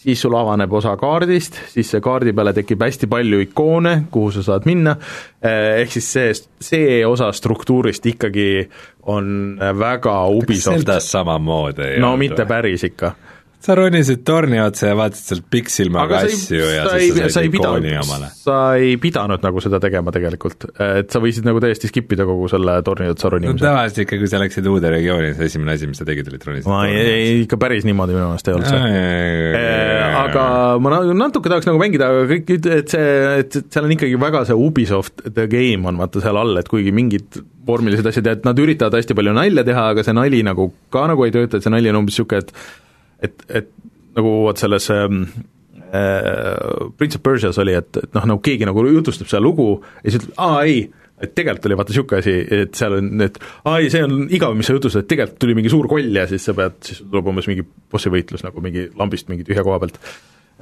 siis 0.04 0.20
sul 0.20 0.34
avaneb 0.36 0.72
osa 0.76 0.96
kaardist, 1.00 1.56
siis 1.72 1.88
see 1.94 2.02
kaardi 2.04 2.34
peale 2.36 2.52
tekib 2.56 2.82
hästi 2.84 3.08
palju 3.10 3.40
ikoone, 3.46 3.94
kuhu 4.12 4.32
sa 4.34 4.44
saad 4.44 4.66
minna, 4.68 4.96
ehk 5.80 5.94
siis 5.96 6.10
see, 6.16 6.34
see 6.60 6.98
osa 7.08 7.30
struktuurist 7.32 8.06
ikkagi 8.12 8.48
on 9.12 9.56
väga 9.80 10.18
Ubisoft. 10.28 10.92
Samamoodi 11.04 11.94
no 11.96 12.12
olnud, 12.12 12.26
mitte 12.26 12.44
päris 12.48 12.84
ikka 12.84 13.14
sa 13.64 13.74
ronisid 13.78 14.20
torni 14.26 14.58
otsa 14.60 14.90
ja 14.90 14.96
vaatasid 14.98 15.30
sealt 15.30 15.46
pikksilmaga 15.52 16.20
asju 16.26 16.60
ja 16.60 16.84
sa 16.84 16.98
siis 17.00 17.16
sa 17.16 17.28
said 17.38 17.54
ikooni 17.56 17.94
omale. 17.96 18.28
sa 18.36 18.58
ei 18.80 18.98
pidanud 19.00 19.44
nagu 19.44 19.62
seda 19.64 19.80
tegema 19.82 20.12
tegelikult, 20.14 20.66
et 21.00 21.14
sa 21.14 21.22
võisid 21.24 21.46
nagu 21.48 21.62
täiesti 21.64 21.88
skip 21.88 22.12
ida 22.16 22.26
kogu 22.28 22.48
selle 22.52 22.76
torni 22.84 23.08
otsa 23.12 23.30
no 23.30 23.36
ronimise. 23.36 23.64
tavaliselt 23.64 24.02
ikka, 24.04 24.20
kui 24.20 24.30
sa 24.30 24.42
läksid 24.42 24.68
uude 24.68 24.92
regiooni, 24.92 25.32
siis 25.32 25.54
esimene 25.54 25.78
asi, 25.78 25.88
mis 25.88 26.02
sa 26.02 26.08
tegid, 26.08 26.28
oli 26.32 26.42
tronisid 26.42 26.68
ma 26.68 26.82
ei, 26.90 27.00
ei 27.14 27.40
ikka 27.46 27.60
päris 27.62 27.88
niimoodi 27.88 28.16
minu 28.16 28.28
meelest 28.28 28.52
ei 28.52 28.58
olnud 28.58 28.68
see. 28.68 29.64
aga 30.20 30.44
ma 30.84 30.94
na- 30.96 31.18
natuke 31.24 31.52
tahaks 31.52 31.70
nagu 31.70 31.80
mängida, 31.80 32.12
aga 32.12 32.28
kõik, 32.34 32.54
et 32.60 32.92
see, 32.92 33.08
et 33.40 33.58
seal 33.64 33.88
on 33.88 33.96
ikkagi 33.96 34.20
väga 34.20 34.44
see 34.50 34.60
Ubisoft 34.60 35.24
the 35.30 35.48
game 35.48 35.88
on 35.88 36.04
vaata 36.04 36.20
seal 36.24 36.36
all, 36.40 36.60
et 36.60 36.68
kuigi 36.68 36.92
mingid 36.94 37.40
vormilised 37.64 38.06
asjad 38.06 38.28
ja 38.28 38.36
et 38.36 38.44
nad 38.44 38.58
üritavad 38.60 38.98
hästi 38.98 39.16
palju 39.16 39.32
nalja 39.32 39.64
teha, 39.64 39.90
aga 39.94 40.04
see 40.04 40.16
nali 40.16 40.44
nagu 40.44 40.68
ka 40.92 41.08
nagu 41.08 41.24
ei 41.24 41.32
tööta, 41.32 41.56
et 41.56 41.64
see 41.64 41.72
nali 41.72 41.88
on 41.88 42.02
umbes 42.02 42.18
niisugune, 42.18 42.44
et 42.44 42.82
et, 43.22 43.46
et 43.48 43.70
nagu 44.14 44.34
vot 44.46 44.60
selles 44.60 44.90
ähm, 44.94 45.24
äh, 45.94 46.90
Prince 46.98 47.18
of 47.18 47.22
Persias 47.22 47.58
oli, 47.62 47.74
et, 47.78 47.96
et 48.02 48.12
noh, 48.16 48.26
nagu 48.34 48.42
keegi 48.44 48.66
nagu 48.68 48.84
jutustab 48.88 49.30
seda 49.30 49.42
lugu 49.42 49.78
ja 50.02 50.10
siis 50.10 50.22
ütleb, 50.22 50.36
aa 50.42 50.60
ei, 50.66 50.84
et 51.22 51.34
tegelikult 51.36 51.68
oli 51.70 51.78
vaata 51.78 51.94
niisugune 51.94 52.22
asi, 52.22 52.36
et 52.62 52.78
seal 52.78 52.98
on, 52.98 53.10
et 53.24 53.38
aa 53.64 53.78
ei, 53.80 53.90
see 53.92 54.04
on 54.06 54.24
igav, 54.34 54.54
mis 54.58 54.68
sa 54.70 54.76
jutustad, 54.76 55.04
et 55.04 55.10
tegelikult 55.14 55.40
tuli 55.42 55.56
mingi 55.58 55.72
suur 55.72 55.88
koll 55.90 56.20
ja 56.20 56.26
siis 56.30 56.46
sa 56.46 56.56
pead, 56.56 56.78
siis 56.86 57.02
tuleb 57.02 57.32
umbes 57.32 57.48
mingi 57.50 57.64
bossi 57.64 58.12
võitlus 58.12 58.46
nagu 58.46 58.64
mingi 58.64 58.88
lambist 58.98 59.30
mingi 59.32 59.46
tühja 59.46 59.64
koha 59.66 59.80
pealt. 59.82 59.98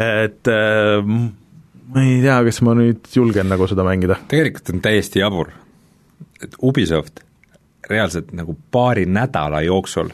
et 0.03 0.53
äh, 0.53 1.13
ma 1.93 2.07
ei 2.07 2.21
tea, 2.25 2.39
kas 2.49 2.63
ma 2.65 2.77
nüüd 2.79 3.13
julgen 3.17 3.53
nagu 3.53 3.69
seda 3.71 3.87
mängida. 3.87 4.21
tegelikult 4.33 4.75
on 4.75 4.83
täiesti 4.85 5.23
jabur, 5.25 5.53
et 6.43 6.57
Ubisoft 6.63 7.25
reaalselt 7.91 8.31
nagu 8.37 8.55
paari 8.71 9.07
nädala 9.11 9.63
jooksul 9.67 10.13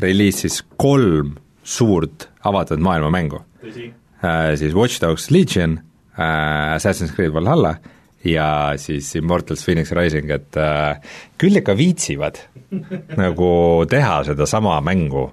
reliisis 0.00 0.60
kolm 0.80 1.34
suurt 1.62 2.28
avatud 2.44 2.80
maailma 2.80 3.10
mängu. 3.10 3.42
Äh, 3.64 4.56
siis 4.56 4.74
Watch 4.74 5.00
Dogs 5.00 5.30
Legion 5.30 5.80
äh,, 6.18 6.74
Assassin's 6.76 7.14
Creed 7.14 7.32
Valhalla 7.34 7.76
ja 8.24 8.72
siis 8.76 9.14
Immortals 9.16 9.64
Phoenix 9.64 9.92
Rising, 9.92 10.30
et 10.30 10.56
äh, 10.56 11.00
küll 11.40 11.56
ikka 11.56 11.76
viitsivad 11.76 12.40
nagu 13.22 13.50
teha 13.90 14.22
sedasama 14.28 14.80
mängu 14.84 15.30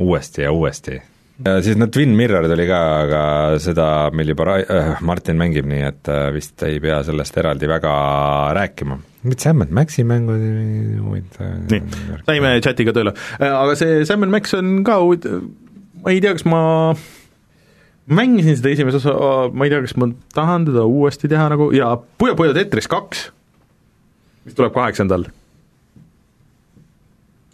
uuesti 0.00 0.46
ja 0.46 0.52
uuesti. 0.52 1.00
Ja 1.44 1.60
siis 1.64 1.78
no 1.80 1.88
Twin 1.92 2.12
Mirror 2.18 2.48
tuli 2.50 2.66
ka, 2.68 2.80
aga 3.04 3.22
seda 3.62 3.86
meil 4.16 4.32
juba 4.32 4.58
äh, 4.60 4.90
Martin 5.06 5.38
mängib, 5.40 5.68
nii 5.70 5.84
et 5.88 6.10
äh, 6.12 6.28
vist 6.34 6.60
ei 6.66 6.80
pea 6.82 7.00
sellest 7.06 7.38
eraldi 7.40 7.68
väga 7.70 7.94
rääkima. 8.56 8.98
mingid 9.22 9.44
Sam 9.44 9.64
and 9.64 9.72
Maxi 9.76 10.04
mängud, 10.04 10.44
muid 11.04 11.40
nii, 11.70 11.80
saime 12.28 12.54
chatiga 12.64 12.94
tööle, 12.96 13.14
aga 13.40 13.78
see 13.78 14.04
Sam 14.08 14.28
Max 14.32 14.54
on 14.58 14.80
ka 14.86 15.00
huvit-, 15.02 15.28
ma 16.04 16.14
ei 16.14 16.22
tea, 16.24 16.36
kas 16.36 16.46
ma 16.48 16.62
mängisin 18.10 18.56
seda 18.58 18.72
esimese 18.74 19.00
osa, 19.00 19.16
ma 19.52 19.66
ei 19.66 19.72
tea, 19.72 19.82
kas 19.84 19.96
ma 20.00 20.10
tahan 20.34 20.66
teda 20.68 20.86
uuesti 20.88 21.30
teha 21.30 21.50
nagu 21.52 21.70
ja 21.76 21.92
Puyo 22.18 22.36
Puyo 22.38 22.56
Tetris 22.56 22.88
kaks, 22.90 23.28
mis 24.46 24.56
tuleb 24.58 24.74
kaheksandal. 24.76 25.28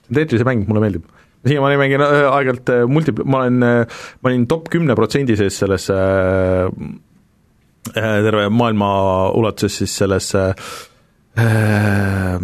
Tetrise 0.07 0.46
mäng 0.46 0.68
mulle 0.68 0.85
meeldib. 0.85 1.16
Siiamaani 1.49 1.81
mängin 1.81 2.05
äh, 2.05 2.27
aeg-ajalt 2.31 2.75
äh, 2.75 2.85
multi-, 2.91 3.17
ma 3.25 3.45
olen, 3.45 3.59
ma 3.63 4.31
olin 4.31 4.47
top 4.51 4.71
kümne 4.73 4.97
protsendi 4.99 5.37
sees 5.39 5.59
selles 5.63 5.89
äh, 5.91 6.67
äh, 7.95 8.21
terve 8.27 8.49
maailma 8.51 8.93
ulatuses 9.39 9.79
siis 9.83 9.97
selles 10.03 10.35
äh, 10.35 10.55
äh, 11.39 12.39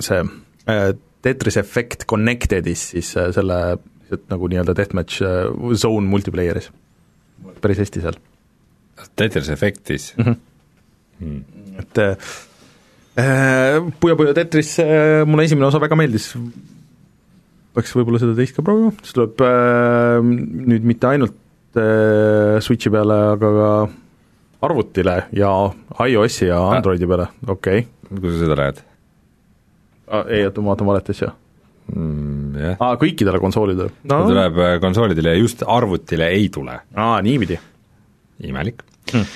see 0.00 0.24
äh, 0.66 0.94
Tetris 1.22 1.56
Effect 1.56 2.06
Connected'is 2.06 2.90
siis 2.92 3.16
äh, 3.16 3.32
selle 3.34 3.78
lihtsalt 4.08 4.30
nagu 4.32 4.48
nii-öelda 4.48 4.74
deathmatch 4.76 5.22
äh, 5.22 5.74
zone 5.76 6.08
multiplayer'is. 6.08 6.70
päris 7.60 7.78
hästi 7.78 8.00
seal 8.00 8.16
Tetris 9.16 9.48
Effectis 9.48 10.14
mm. 10.16 10.34
-hmm. 11.20 11.42
et 11.78 11.98
äh, 11.98 12.16
Puyo 14.00 14.16
Puyo 14.16 14.34
Tetris 14.34 14.78
äh, 14.78 15.26
mulle 15.26 15.44
esimene 15.44 15.66
osa 15.66 15.80
väga 15.80 15.96
meeldis, 15.96 16.34
peaks 17.76 17.94
võib-olla 17.96 18.20
seda 18.22 18.34
teist 18.38 18.56
ka 18.56 18.64
proovima, 18.66 18.92
see 19.02 19.16
tuleb 19.16 19.42
äh, 19.44 20.18
nüüd 20.72 20.86
mitte 20.88 21.10
ainult 21.10 21.36
äh, 21.78 22.58
Switchi 22.64 22.92
peale, 22.94 23.18
aga 23.36 23.54
ka 23.58 23.72
arvutile 24.68 25.20
ja 25.36 25.52
iOS-i 26.04 26.48
ja 26.50 26.60
Androidi 26.74 27.08
peale, 27.10 27.28
okei 27.46 27.84
okay.. 27.84 28.20
kui 28.20 28.32
sa 28.32 28.44
seda 28.44 28.58
lähed 28.58 28.84
Ah, 30.08 30.24
ei, 30.32 30.46
oota, 30.48 30.62
ma 30.64 30.72
vaatan 30.72 30.88
valet 30.88 31.10
asja 31.12 31.34
mm,? 31.92 32.54
jah, 32.56 32.78
aa, 32.80 32.94
kõikidele 33.00 33.40
konsoolidele 33.42 33.92
ta 34.00 34.22
no.? 34.22 34.30
tuleb 34.30 34.60
äh, 34.64 34.76
konsoolidele 34.82 35.34
ja 35.34 35.42
just 35.42 35.64
arvutile 35.68 36.30
ei 36.32 36.48
tule, 36.54 36.78
aa, 36.96 37.18
niipidi. 37.24 37.58
imelik 38.48 38.80
mm.. 39.12 39.26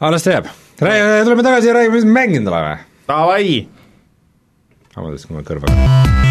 aga 0.00 0.14
las 0.16 0.24
ta 0.24 0.38
jääb, 0.38 0.48
tuleme 0.80 1.44
tagasi 1.44 1.70
ja 1.70 1.76
räägime, 1.76 1.98
mis 1.98 2.08
me 2.08 2.16
mänginud 2.22 2.54
oleme. 2.54 2.78
Davai! 3.08 3.60
vabandust, 4.96 5.28
kui 5.28 5.36
ma 5.36 5.44
kõrvaga 5.46 6.27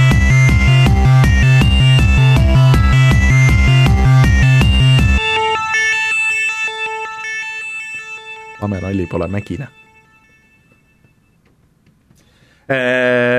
lameralli 8.62 9.08
pole 9.10 9.28
mägine. 9.28 9.68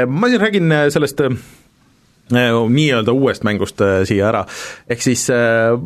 Ma 0.09 0.28
siis 0.31 0.40
räägin 0.40 0.72
sellest 0.88 1.20
äh, 1.20 1.35
nii-öelda 2.31 3.12
uuest 3.12 3.44
mängust 3.46 3.81
äh, 3.81 4.02
siia 4.09 4.28
ära, 4.28 4.44
ehk 4.90 5.02
siis 5.02 5.28
äh, 5.33 5.76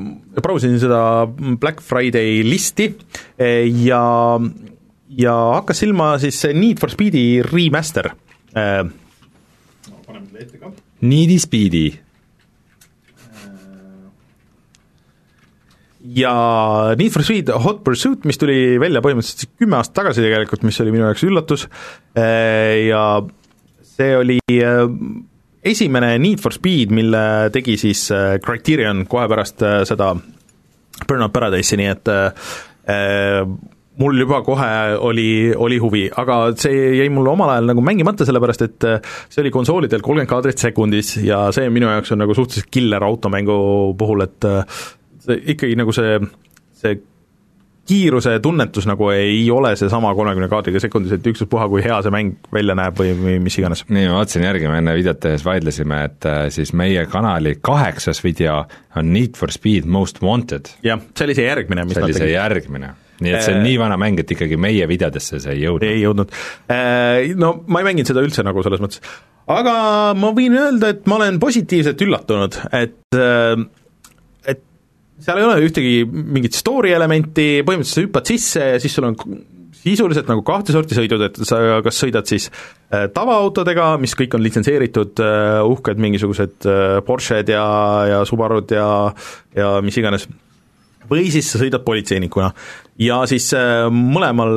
brausisin 0.43 0.81
seda 0.83 1.27
Black 1.61 1.83
Friday 1.83 2.43
listi 2.47 2.89
äh, 3.39 3.69
ja, 3.85 4.41
ja 5.09 5.37
hakkas 5.59 5.83
silma 5.85 6.17
siis 6.23 6.43
Need 6.55 6.81
for 6.81 6.91
Speedi 6.91 7.43
remaster 7.47 8.13
äh,. 8.57 8.83
paneme 10.07 10.27
selle 10.27 10.43
ette 10.47 10.59
ka 10.59 10.73
Needy 11.03 11.39
Speedy, 11.43 11.89
ja 16.03 16.95
Need 16.99 17.15
for 17.15 17.23
Speed 17.23 17.53
Hot 17.65 17.83
Pursuit, 17.87 18.27
mis 18.29 18.41
tuli 18.41 18.77
välja 18.83 19.03
põhimõtteliselt 19.05 19.55
kümme 19.61 19.79
aastat 19.79 20.01
tagasi 20.01 20.25
tegelikult, 20.25 20.65
mis 20.67 20.81
oli 20.83 20.95
minu 20.95 21.07
jaoks 21.07 21.25
üllatus, 21.29 21.67
ja 22.17 23.03
see 23.93 24.17
oli 24.19 24.39
esimene 25.63 26.17
Need 26.23 26.43
for 26.43 26.55
Speed, 26.55 26.95
mille 26.95 27.51
tegi 27.55 27.77
siis 27.81 28.09
Criterion 28.43 29.05
kohe 29.11 29.29
pärast 29.31 29.63
seda 29.89 30.15
Burnout 31.07 31.33
Paradise'i, 31.35 31.79
nii 31.81 31.93
et 31.93 32.11
mul 34.03 34.19
juba 34.25 34.41
kohe 34.43 34.71
oli, 35.07 35.29
oli 35.55 35.79
huvi, 35.83 36.07
aga 36.19 36.39
see 36.59 36.97
jäi 36.99 37.11
mul 37.13 37.29
omal 37.35 37.53
ajal 37.55 37.71
nagu 37.71 37.85
mängimata, 37.85 38.27
sellepärast 38.27 38.67
et 38.67 38.89
see 39.29 39.43
oli 39.45 39.53
konsoolidel 39.55 40.03
kolmkümmend 40.03 40.31
kaadrit 40.31 40.65
sekundis 40.65 41.15
ja 41.23 41.45
see 41.55 41.71
minu 41.71 41.91
jaoks 41.93 42.15
on 42.15 42.25
nagu 42.25 42.35
suhteliselt 42.35 42.73
killer 42.73 43.05
automängu 43.07 43.55
puhul, 44.01 44.27
et 44.27 44.51
ikkagi 45.31 45.77
nagu 45.79 45.95
see, 45.95 46.19
see 46.79 47.01
kiiruse 47.89 48.37
tunnetus 48.43 48.87
nagu 48.87 49.09
ei 49.11 49.43
ole 49.51 49.75
seesama 49.77 50.13
kolmekümne 50.15 50.49
kaadriga 50.51 50.81
sekundis, 50.83 51.17
et 51.17 51.27
ükspuha, 51.27 51.67
kui 51.71 51.83
hea 51.85 51.99
see 52.05 52.15
mäng 52.15 52.37
välja 52.55 52.77
näeb 52.79 52.99
või, 52.99 53.15
või 53.19 53.39
mis 53.43 53.59
iganes. 53.59 53.85
nii, 53.89 54.07
ma 54.11 54.21
vaatasin 54.21 54.47
järgi, 54.47 54.71
me 54.71 54.79
enne 54.83 54.95
videot 54.97 55.21
tehes 55.23 55.45
vaidlesime, 55.47 56.03
et 56.09 56.29
siis 56.55 56.73
meie 56.79 57.05
kanali 57.11 57.57
kaheksas 57.61 58.23
video 58.25 58.63
on 58.97 59.11
Need 59.13 59.39
for 59.39 59.51
Speed 59.55 59.89
Most 59.91 60.23
Wanted. 60.23 60.71
jah, 60.87 61.03
see 61.19 61.29
oli 61.29 61.39
see 61.39 61.49
järgmine, 61.49 61.87
mis 61.89 61.99
see 61.99 62.07
oli 62.07 62.19
see 62.21 62.31
järgmine 62.35 62.95
nii 63.23 63.35
et 63.37 63.45
see 63.45 63.55
on 63.55 63.63
nii 63.63 63.77
vana 63.79 63.99
mäng, 64.01 64.19
et 64.19 64.31
ikkagi 64.35 64.57
meie 64.59 64.87
videodesse 64.91 65.39
see 65.43 65.53
ei 65.55 65.61
jõudnud. 65.63 65.85
ei 65.87 66.01
jõudnud. 66.03 66.33
No 67.39 67.53
ma 67.67 67.83
ei 67.83 67.87
mänginud 67.91 68.11
seda 68.11 68.25
üldse 68.25 68.43
nagu 68.47 68.65
selles 68.67 68.83
mõttes, 68.83 69.03
aga 69.53 69.75
ma 70.19 70.33
võin 70.35 70.57
öelda, 70.59 70.91
et 70.95 71.07
ma 71.11 71.21
olen 71.21 71.39
positiivselt 71.43 72.03
üllatunud, 72.07 72.59
et 72.79 73.21
seal 75.23 75.41
ei 75.41 75.47
ole 75.47 75.65
ühtegi 75.67 75.97
mingit 76.07 76.57
story 76.59 76.93
elementi, 76.97 77.63
põhimõtteliselt 77.67 77.99
sa 77.99 78.07
hüppad 78.07 78.31
sisse 78.31 78.71
ja 78.75 78.83
siis 78.83 78.97
sul 78.97 79.09
on 79.11 79.19
sisuliselt 79.83 80.29
nagu 80.31 80.45
kahte 80.47 80.75
sorti 80.75 80.97
sõidud, 80.97 81.25
et 81.27 81.41
sa 81.49 81.59
kas 81.83 81.99
sõidad 81.99 82.29
siis 82.31 82.49
äh, 82.53 83.09
tavaautodega, 83.15 83.97
mis 84.03 84.15
kõik 84.19 84.37
on 84.39 84.45
litsenseeritud 84.45 85.23
äh,, 85.25 85.59
uhked 85.67 86.03
mingisugused 86.03 86.69
äh, 86.71 87.01
Porsched 87.07 87.51
ja, 87.51 87.67
ja 88.11 88.23
Subarud 88.29 88.71
ja, 88.75 88.87
ja 89.59 89.75
mis 89.83 89.99
iganes, 89.99 90.29
või 91.11 91.27
siis 91.35 91.51
sa 91.51 91.59
sõidad 91.59 91.83
politseinikuna. 91.85 92.53
ja 93.03 93.19
siis 93.27 93.49
mõlemal 93.91 94.55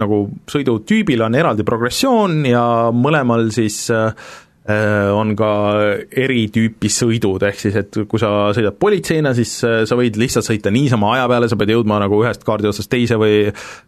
nagu 0.00 0.20
sõidutüübil 0.48 1.22
on 1.26 1.36
eraldi 1.36 1.66
progressioon 1.66 2.40
ja 2.48 2.64
mõlemal 2.94 3.50
siis 3.54 3.82
äh, 3.92 4.08
on 4.66 5.34
ka 5.38 5.50
eri 6.10 6.46
tüüpi 6.50 6.88
sõidud, 6.90 7.42
ehk 7.46 7.60
siis 7.60 7.76
et 7.78 7.98
kui 8.10 8.18
sa 8.18 8.50
sõidad 8.56 8.74
politseina, 8.82 9.30
siis 9.36 9.52
sa 9.62 9.98
võid 9.98 10.18
lihtsalt 10.18 10.48
sõita 10.48 10.72
niisama 10.74 11.12
aja 11.14 11.28
peale, 11.30 11.46
sa 11.50 11.58
pead 11.60 11.70
jõudma 11.70 12.00
nagu 12.02 12.18
ühest 12.24 12.42
kaardi 12.46 12.70
otsast 12.72 12.90
teise 12.90 13.18
või 13.20 13.44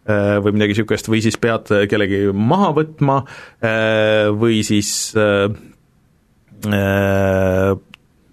või 0.07 0.55
midagi 0.55 0.77
niisugust, 0.77 1.11
või 1.11 1.19
siis 1.25 1.35
pead 1.41 1.67
kellegi 1.91 2.29
maha 2.31 2.71
võtma 2.79 3.19
või 4.39 4.61
siis 4.67 5.11
ma 5.19 6.79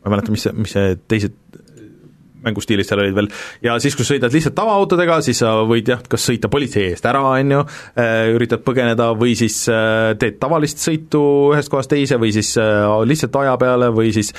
ei 0.07 0.15
mäleta, 0.15 0.31
mis 0.31 0.47
see, 0.47 0.55
mis 0.55 0.73
see 0.77 0.95
teised 1.11 1.35
mängustiilis 2.47 2.89
seal 2.91 3.03
olid 3.03 3.17
veel, 3.17 3.31
ja 3.67 3.77
siis, 3.83 3.97
kui 3.99 4.07
sõidad 4.09 4.35
lihtsalt 4.35 4.57
tavaautodega, 4.59 5.21
siis 5.27 5.43
sa 5.43 5.53
võid 5.69 5.91
jah, 5.93 6.03
kas 6.09 6.29
sõita 6.31 6.51
politsei 6.53 6.91
eest 6.93 7.07
ära, 7.09 7.23
on 7.35 7.57
ju, 7.57 7.65
üritad 8.37 8.65
põgeneda 8.67 9.11
või 9.19 9.37
siis 9.39 9.63
teed 10.21 10.41
tavalist 10.43 10.83
sõitu 10.83 11.23
ühest 11.53 11.73
kohast 11.73 11.93
teise 11.93 12.21
või 12.23 12.33
siis 12.37 12.55
lihtsalt 12.57 13.43
aja 13.43 13.57
peale 13.61 13.91
või 13.95 14.15
siis 14.17 14.33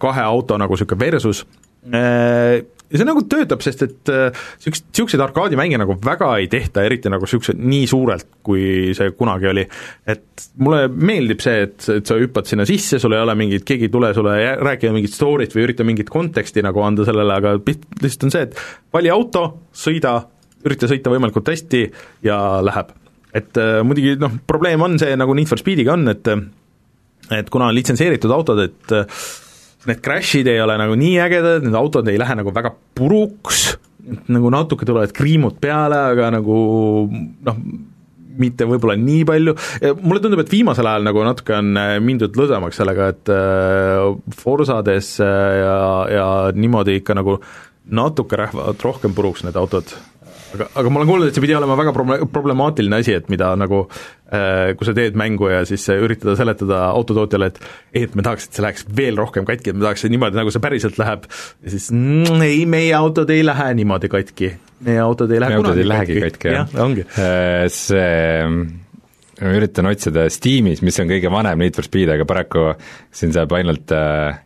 kahe 0.00 0.22
auto 0.22 0.58
nagu 0.60 0.76
niisugune 0.76 1.00
versus, 1.00 1.44
ja 2.90 2.98
see 2.98 3.06
nagu 3.06 3.22
töötab, 3.30 3.62
sest 3.62 3.84
et 3.86 4.10
niisugust, 4.10 4.88
niisuguseid 4.90 5.22
arkaadimänge 5.22 5.78
nagu 5.80 5.94
väga 6.02 6.32
ei 6.40 6.48
tehta, 6.50 6.82
eriti 6.86 7.10
nagu 7.12 7.26
niisugused 7.26 7.60
nii 7.60 7.86
suurelt, 7.90 8.26
kui 8.46 8.94
see 8.96 9.12
kunagi 9.18 9.50
oli. 9.50 9.64
et 10.10 10.46
mulle 10.58 10.88
meeldib 10.90 11.42
see, 11.44 11.66
et, 11.68 11.88
et 12.00 12.10
sa 12.10 12.18
hüppad 12.18 12.50
sinna 12.50 12.66
sisse, 12.68 12.98
sul 13.02 13.14
ei 13.14 13.22
ole 13.22 13.36
mingit, 13.38 13.64
keegi 13.68 13.86
ei 13.86 13.94
tule 13.94 14.12
sulle 14.16 14.36
rääkima 14.58 14.96
mingit 14.96 15.14
story't 15.14 15.54
või 15.54 15.68
ürita 15.68 15.86
mingit 15.86 16.10
konteksti 16.10 16.64
nagu 16.66 16.82
anda 16.84 17.06
sellele, 17.06 17.36
aga 17.36 17.56
lihtsalt 17.60 18.26
on 18.28 18.34
see, 18.34 18.48
et 18.48 18.64
vali 18.94 19.12
auto, 19.12 19.44
sõida, 19.70 20.16
ürita 20.66 20.90
sõita 20.90 21.12
võimalikult 21.12 21.52
hästi 21.52 21.84
ja 22.26 22.40
läheb. 22.64 22.96
et 23.34 23.60
äh, 23.62 23.84
muidugi 23.86 24.16
noh, 24.18 24.40
probleem 24.46 24.82
on 24.82 24.98
see, 24.98 25.14
nagu 25.16 25.34
Need 25.38 25.50
for 25.50 25.60
Speediga 25.62 25.94
on, 25.94 26.08
et 26.10 26.26
et 27.30 27.50
kuna 27.52 27.68
on 27.70 27.76
litsenseeritud 27.76 28.32
autod, 28.34 28.58
et 28.64 28.94
need 29.88 30.02
crash'id 30.04 30.48
ei 30.50 30.60
ole 30.60 30.76
nagu 30.80 30.96
nii 30.98 31.20
ägedad, 31.24 31.64
need 31.64 31.76
autod 31.78 32.08
ei 32.10 32.18
lähe 32.20 32.36
nagu 32.40 32.52
väga 32.54 32.72
puruks, 32.96 33.62
nagu 34.32 34.50
natuke 34.52 34.88
tulevad 34.88 35.14
kriimud 35.16 35.60
peale, 35.62 36.00
aga 36.12 36.28
nagu 36.36 36.58
noh, 37.08 37.62
mitte 38.40 38.66
võib-olla 38.68 38.96
nii 39.00 39.24
palju, 39.28 39.54
mulle 40.02 40.22
tundub, 40.22 40.42
et 40.44 40.52
viimasel 40.52 40.88
ajal 40.88 41.08
nagu 41.08 41.24
natuke 41.26 41.56
on 41.56 41.72
äh, 41.80 41.96
mindud 42.04 42.36
lõdvemaks 42.38 42.80
sellega, 42.80 43.10
et 43.14 43.32
äh, 43.34 44.04
Forsades 44.40 45.16
äh, 45.24 45.50
ja, 45.60 45.80
ja 46.14 46.28
niimoodi 46.56 47.00
ikka 47.00 47.16
nagu 47.18 47.40
natuke 47.90 48.38
lähevad 48.38 48.86
rohkem 48.86 49.16
puruks 49.16 49.44
need 49.44 49.58
autod 49.58 49.92
aga, 50.54 50.68
aga 50.80 50.92
ma 50.92 51.00
olen 51.00 51.10
kuulnud, 51.10 51.30
et 51.30 51.36
see 51.36 51.44
pidi 51.44 51.56
olema 51.56 51.76
väga 51.78 51.92
proble-, 51.96 52.26
problemaatiline 52.32 53.00
asi, 53.02 53.14
et 53.18 53.30
mida 53.32 53.52
nagu 53.58 53.82
äh, 53.86 54.72
kui 54.78 54.88
sa 54.88 54.94
teed 54.96 55.18
mängu 55.18 55.50
ja 55.52 55.62
siis 55.68 55.86
üritada 55.94 56.36
seletada 56.38 56.82
autotootjale, 56.90 57.50
et 57.52 58.04
et 58.04 58.18
me 58.18 58.24
tahaks, 58.26 58.48
et 58.48 58.58
see 58.58 58.66
läheks 58.66 58.86
veel 58.96 59.20
rohkem 59.20 59.48
katki, 59.48 59.72
et 59.72 59.78
me 59.78 59.86
tahaks 59.86 60.06
niimoodi, 60.10 60.38
nagu 60.40 60.52
see 60.54 60.64
päriselt 60.64 61.00
läheb, 61.00 61.30
ja 61.64 61.74
siis 61.74 61.88
mm, 61.94 62.44
ei, 62.46 62.66
meie 62.70 62.92
autod 62.98 63.30
ei 63.34 63.46
lähe 63.46 63.70
niimoodi 63.80 64.12
katki. 64.12 64.52
meie 64.86 65.00
autod 65.04 65.32
ei 65.32 65.42
lähe 65.42 65.56
meie 65.56 65.64
kunagi 65.64 65.84
ei 65.84 65.90
lähegi 65.94 66.20
katki, 66.26 66.54
jah. 66.54 66.70
jah, 66.70 66.84
ongi. 66.86 67.08
Äh, 67.16 67.66
see 67.72 68.78
ma 69.40 69.56
üritan 69.56 69.88
otsida 69.88 70.26
Steamis, 70.32 70.82
mis 70.84 70.98
on 71.00 71.08
kõige 71.08 71.32
vanem 71.32 71.62
Need 71.62 71.78
for 71.78 71.86
Speed, 71.86 72.10
aga 72.12 72.26
paraku 72.28 72.72
siin 73.14 73.32
saab 73.36 73.54
ainult 73.56 73.92
äh, 73.96 74.40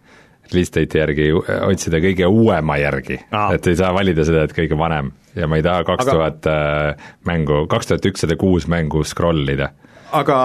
release 0.52 0.74
date'i 0.74 1.00
järgi 1.00 1.28
otsida 1.34 2.00
kõige 2.04 2.28
uuema 2.30 2.78
järgi, 2.80 3.18
et 3.54 3.66
ei 3.70 3.78
saa 3.78 3.92
valida 3.96 4.26
seda, 4.26 4.44
et 4.44 4.56
kõige 4.56 4.78
vanem. 4.78 5.12
Ja 5.34 5.48
ma 5.50 5.58
ei 5.58 5.64
taha 5.66 5.82
kaks 5.88 6.06
tuhat 6.06 6.46
äh, 6.46 7.08
mängu, 7.26 7.64
kaks 7.70 7.90
tuhat 7.90 8.06
ükssada 8.12 8.36
kuus 8.38 8.68
mängu 8.70 9.02
scroll 9.08 9.48
ida. 9.50 9.72
aga 10.14 10.38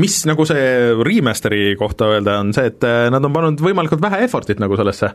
mis 0.00 0.16
nagu 0.28 0.44
see 0.48 0.94
remaster'i 1.06 1.74
kohta 1.80 2.10
öelda, 2.14 2.38
on 2.44 2.52
see, 2.56 2.70
et 2.70 2.86
äh, 2.86 3.06
nad 3.12 3.24
on 3.24 3.34
pannud 3.34 3.62
võimalikult 3.64 4.02
vähe 4.04 4.22
effort'it 4.26 4.60
nagu 4.62 4.78
sellesse, 4.78 5.12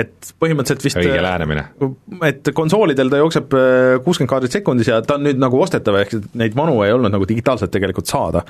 et 0.00 0.32
põhimõtteliselt 0.42 0.86
vist 0.86 1.00
õige 1.00 1.20
lähenemine. 1.22 1.66
et 2.30 2.50
konsoolidel 2.56 3.12
ta 3.12 3.20
jookseb 3.22 3.58
äh, 3.58 3.98
kuuskümmend 4.06 4.32
kaadrit 4.32 4.56
sekundis 4.58 4.90
ja 4.90 5.02
ta 5.06 5.18
on 5.18 5.28
nüüd 5.28 5.42
nagu 5.42 5.60
ostetav, 5.62 6.00
ehk 6.02 6.16
neid 6.40 6.56
vanu 6.58 6.80
ei 6.86 6.94
olnud 6.94 7.14
nagu 7.14 7.28
digitaalselt 7.28 7.72
tegelikult 7.74 8.10
saada. 8.10 8.44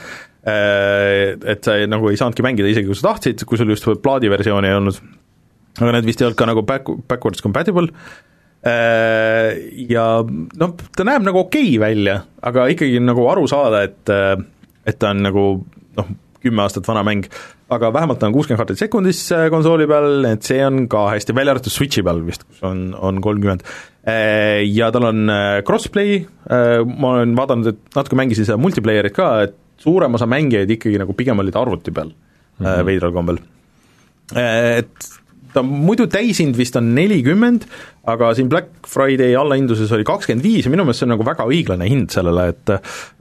Et 0.45 1.65
sa 1.65 1.79
ei, 1.81 1.87
nagu 1.89 2.11
ei 2.11 2.19
saanudki 2.21 2.45
mängida 2.45 2.69
isegi, 2.69 2.85
kui 2.91 2.99
sa 2.99 3.07
tahtsid, 3.07 3.47
kui 3.49 3.57
sul 3.57 3.71
just 3.73 3.87
plaadiversiooni 4.05 4.69
ei 4.69 4.77
olnud 4.77 4.99
aga 5.81 5.97
need 5.97 6.09
vist 6.09 6.23
ei 6.23 6.29
olnud 6.29 6.39
ka 6.39 6.49
nagu 6.49 6.63
back, 6.67 6.91
backwards 7.09 7.43
compatible, 7.43 7.91
äh, 8.67 9.55
ja 9.91 10.09
noh, 10.25 10.75
ta 10.95 11.07
näeb 11.07 11.27
nagu 11.27 11.43
okei 11.45 11.75
okay 11.75 11.83
välja, 11.83 12.21
aga 12.45 12.69
ikkagi 12.73 13.01
nagu 13.03 13.27
aru 13.33 13.49
saada, 13.51 13.85
et 13.89 14.13
äh, 14.13 14.37
et 14.85 15.01
ta 15.01 15.15
on 15.15 15.23
nagu 15.25 15.45
noh, 15.99 16.13
kümme 16.45 16.65
aastat 16.65 16.87
vana 16.89 17.01
mäng, 17.07 17.25
aga 17.73 17.89
vähemalt 17.95 18.21
ta 18.21 18.29
on 18.29 18.35
kuuskümmend 18.37 18.61
kaartit 18.61 18.83
sekundis 18.83 19.23
äh, 19.33 19.47
konsooli 19.53 19.89
peal, 19.89 20.27
et 20.29 20.45
see 20.45 20.61
on 20.65 20.85
ka 20.93 21.07
hästi, 21.15 21.37
välja 21.37 21.55
arvatud 21.57 21.73
Switchi 21.73 22.05
peal 22.05 22.21
vist, 22.27 22.45
kus 22.45 22.63
on, 22.69 22.87
on 22.95 23.21
kolmkümmend. 23.25 23.65
Ja 24.69 24.91
tal 24.93 25.07
on 25.09 25.31
crossplay, 25.65 26.19
ma 26.45 27.13
olen 27.15 27.31
vaadanud, 27.39 27.71
et 27.71 27.97
natuke 27.97 28.19
mängisin 28.21 28.45
seda 28.45 28.59
multiplayerit 28.61 29.15
ka, 29.17 29.29
et 29.47 29.55
suurem 29.81 30.19
osa 30.19 30.29
mängijaid 30.29 30.75
ikkagi 30.77 31.01
nagu 31.01 31.17
pigem 31.17 31.41
olid 31.41 31.57
arvuti 31.57 31.95
peal 31.95 32.11
mm 32.13 32.67
-hmm. 32.67 32.85
veidral 32.85 33.15
kombel. 33.17 33.41
Et 34.35 35.09
ta 35.55 35.63
muidu 35.65 36.07
täishind 36.11 36.57
vist 36.59 36.77
on 36.79 36.93
nelikümmend, 36.97 37.67
aga 38.11 38.33
siin 38.37 38.51
Black 38.53 38.89
Friday 38.91 39.37
allahindluses 39.39 39.93
oli 39.97 40.07
kakskümmend 40.07 40.45
viis 40.45 40.67
ja 40.67 40.73
minu 40.73 40.85
meelest 40.85 41.03
see 41.03 41.09
on 41.09 41.15
nagu 41.15 41.27
väga 41.27 41.47
õiglane 41.49 41.89
hind 41.89 42.13
sellele, 42.15 42.49
et 42.53 42.75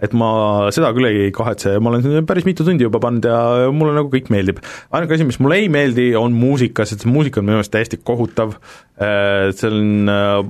et 0.03 0.15
ma 0.17 0.29
seda 0.75 0.91
küll 0.95 1.09
ei 1.09 1.31
kahetse 1.35 1.77
ma 1.79 1.93
olen 1.93 2.05
siin 2.05 2.29
päris 2.29 2.47
mitu 2.47 2.65
tundi 2.67 2.87
juba 2.87 3.01
pannud 3.03 3.27
ja 3.29 3.71
mulle 3.73 3.95
nagu 3.97 4.11
kõik 4.13 4.31
meeldib. 4.33 4.63
ainuke 4.91 5.17
asi, 5.17 5.27
mis 5.27 5.39
mulle 5.43 5.61
ei 5.63 5.69
meeldi, 5.73 6.11
on 6.19 6.35
muusika, 6.37 6.87
sest 6.89 7.07
muusika 7.09 7.41
on 7.41 7.47
minu 7.47 7.59
meelest 7.59 7.73
täiesti 7.73 8.01
kohutav, 8.03 8.57
see 8.97 9.69
on 9.69 10.11
äh, 10.11 10.41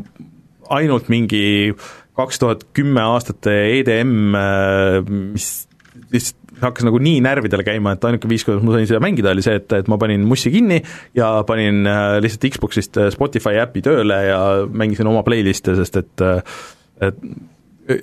ainult 0.74 1.12
mingi 1.12 1.74
kaks 2.18 2.40
tuhat 2.42 2.66
kümme 2.78 3.02
aastate 3.14 3.54
EDM, 3.80 4.36
äh, 4.38 5.14
mis 5.34 5.52
lihtsalt 6.14 6.43
hakkas 6.66 6.88
nagu 6.88 7.00
nii 7.04 7.22
närvidele 7.26 7.66
käima, 7.68 7.96
et 7.96 8.06
ainuke 8.08 8.30
viis, 8.32 8.46
kuidas 8.48 8.64
ma 8.66 8.76
sain 8.76 8.90
seda 8.90 9.02
mängida, 9.04 9.34
oli 9.34 9.46
see, 9.46 9.58
et, 9.62 9.72
et 9.80 9.90
ma 9.92 10.00
panin 10.02 10.26
mussi 10.28 10.52
kinni 10.54 10.82
ja 11.18 11.32
panin 11.48 11.88
äh, 11.90 12.18
lihtsalt 12.24 12.50
Xbox'ist 12.56 13.00
äh, 13.02 13.10
Spotify 13.14 13.60
äpi 13.64 13.84
tööle 13.86 14.20
ja 14.28 14.44
mängisin 14.70 15.10
oma 15.12 15.26
playlist'e, 15.28 15.76
sest 15.80 16.00
et 16.04 16.26
äh, 16.26 16.62
et 17.04 17.20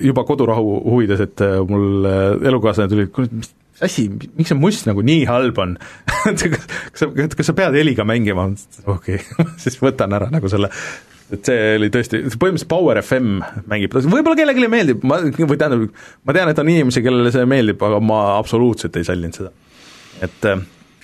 juba 0.04 0.26
kodurahu 0.28 0.74
huvides, 0.84 1.22
et 1.24 1.40
mul 1.68 2.04
elukaaslane 2.44 2.90
tuli, 2.92 3.06
kuule, 3.14 3.30
mis 3.32 3.54
asi, 3.80 4.06
miks 4.10 4.52
see 4.52 4.58
must 4.58 4.88
nagu 4.88 5.04
nii 5.04 5.24
halb 5.28 5.60
on 5.62 5.76
kas 6.26 7.00
sa, 7.00 7.08
kas 7.08 7.48
sa 7.48 7.54
pead 7.56 7.78
heliga 7.78 8.04
mängima? 8.08 8.50
okei 8.84 9.20
okay. 9.20 9.46
siis 9.62 9.78
võtan 9.80 10.12
ära 10.16 10.28
nagu 10.32 10.50
selle 10.52 10.68
et 11.36 11.46
see 11.46 11.70
oli 11.78 11.90
tõesti, 11.94 12.22
põhimõtteliselt 12.26 12.70
Power 12.70 13.00
FM 13.02 13.38
mängib, 13.70 13.94
võib-olla 13.94 14.36
kellelegi 14.38 14.72
meeldib, 14.72 15.06
ma, 15.06 15.20
või 15.22 15.60
tähendab, 15.60 15.86
ma 16.26 16.36
tean, 16.36 16.50
et 16.52 16.60
on 16.62 16.72
inimesi, 16.72 17.04
kellele 17.04 17.32
see 17.34 17.46
meeldib, 17.50 17.80
aga 17.86 18.02
ma 18.02 18.20
absoluutselt 18.36 18.98
ei 19.00 19.08
sallinud 19.08 19.40
seda. 19.40 19.54
et 20.26 20.52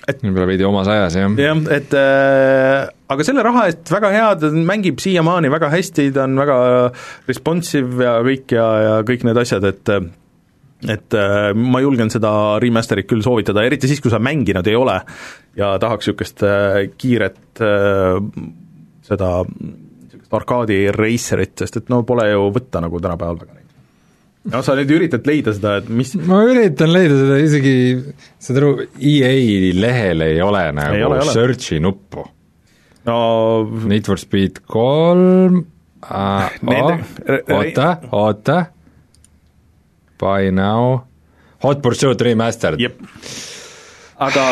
et 0.07 0.21
võib-olla 0.23 0.47
veidi 0.47 0.63
omas 0.63 0.87
ajas, 0.91 1.17
jah. 1.19 1.33
jah, 1.41 1.63
et 1.75 1.95
äh, 1.99 2.85
aga 3.11 3.25
selle 3.27 3.43
raha 3.43 3.65
eest 3.71 3.91
väga 3.91 4.11
hea, 4.13 4.29
ta 4.39 4.51
mängib 4.55 5.01
siiamaani 5.03 5.51
väga 5.51 5.71
hästi, 5.73 6.11
ta 6.15 6.23
on 6.27 6.37
väga 6.39 6.59
responsive 7.27 8.05
ja 8.05 8.15
kõik 8.23 8.55
ja, 8.55 8.69
ja 8.85 8.95
kõik 9.07 9.27
need 9.27 9.41
asjad, 9.43 9.67
et 9.67 9.93
et 10.85 11.17
äh, 11.17 11.49
ma 11.57 11.81
julgen 11.81 12.11
seda 12.13 12.31
remaster'it 12.61 13.07
küll 13.09 13.23
soovitada, 13.25 13.63
eriti 13.65 13.89
siis, 13.89 14.01
kui 14.03 14.13
sa 14.13 14.19
mänginud 14.21 14.67
ei 14.69 14.77
ole 14.77 14.99
ja 15.57 15.73
tahaks 15.81 16.05
niisugust 16.05 16.43
äh, 16.45 16.83
kiiret 17.01 17.63
äh, 17.65 18.19
seda 19.07 19.31
arkaadi 20.35 20.79
racerit, 20.95 21.55
sest 21.61 21.81
et 21.81 21.89
no 21.93 22.01
pole 22.07 22.27
ju 22.29 22.49
võtta 22.55 22.81
nagu 22.83 22.99
tänapäeval 23.03 23.39
väga 23.41 23.55
neid. 23.55 23.65
no 24.53 24.61
sa 24.65 24.75
nüüd 24.79 24.93
üritad 24.97 25.27
leida 25.29 25.53
seda, 25.55 25.77
et 25.81 25.89
mis 25.89 26.13
ma 26.27 26.41
üritan 26.47 26.91
leida 26.93 27.19
seda, 27.19 27.39
isegi 27.43 27.75
saad 28.43 28.61
aru, 28.61 28.71
EA 28.99 29.33
lehel 29.77 30.25
ei 30.27 30.41
ole 30.43 30.63
nagu 30.77 30.97
ei 30.99 31.05
ole, 31.07 31.21
search'i 31.31 31.81
nuppu. 31.83 32.25
no 33.07 33.19
Need 33.87 34.09
for 34.09 34.19
Speed 34.21 34.63
kolm 34.67 35.61
äh, 36.03 36.49
oota, 37.57 37.91
oota, 38.11 38.63
Buy 40.17 40.49
now, 40.51 41.03
Hot 41.61 41.81
Pursuit 41.81 42.21
Remastered 42.25 42.81
aga 44.17 44.43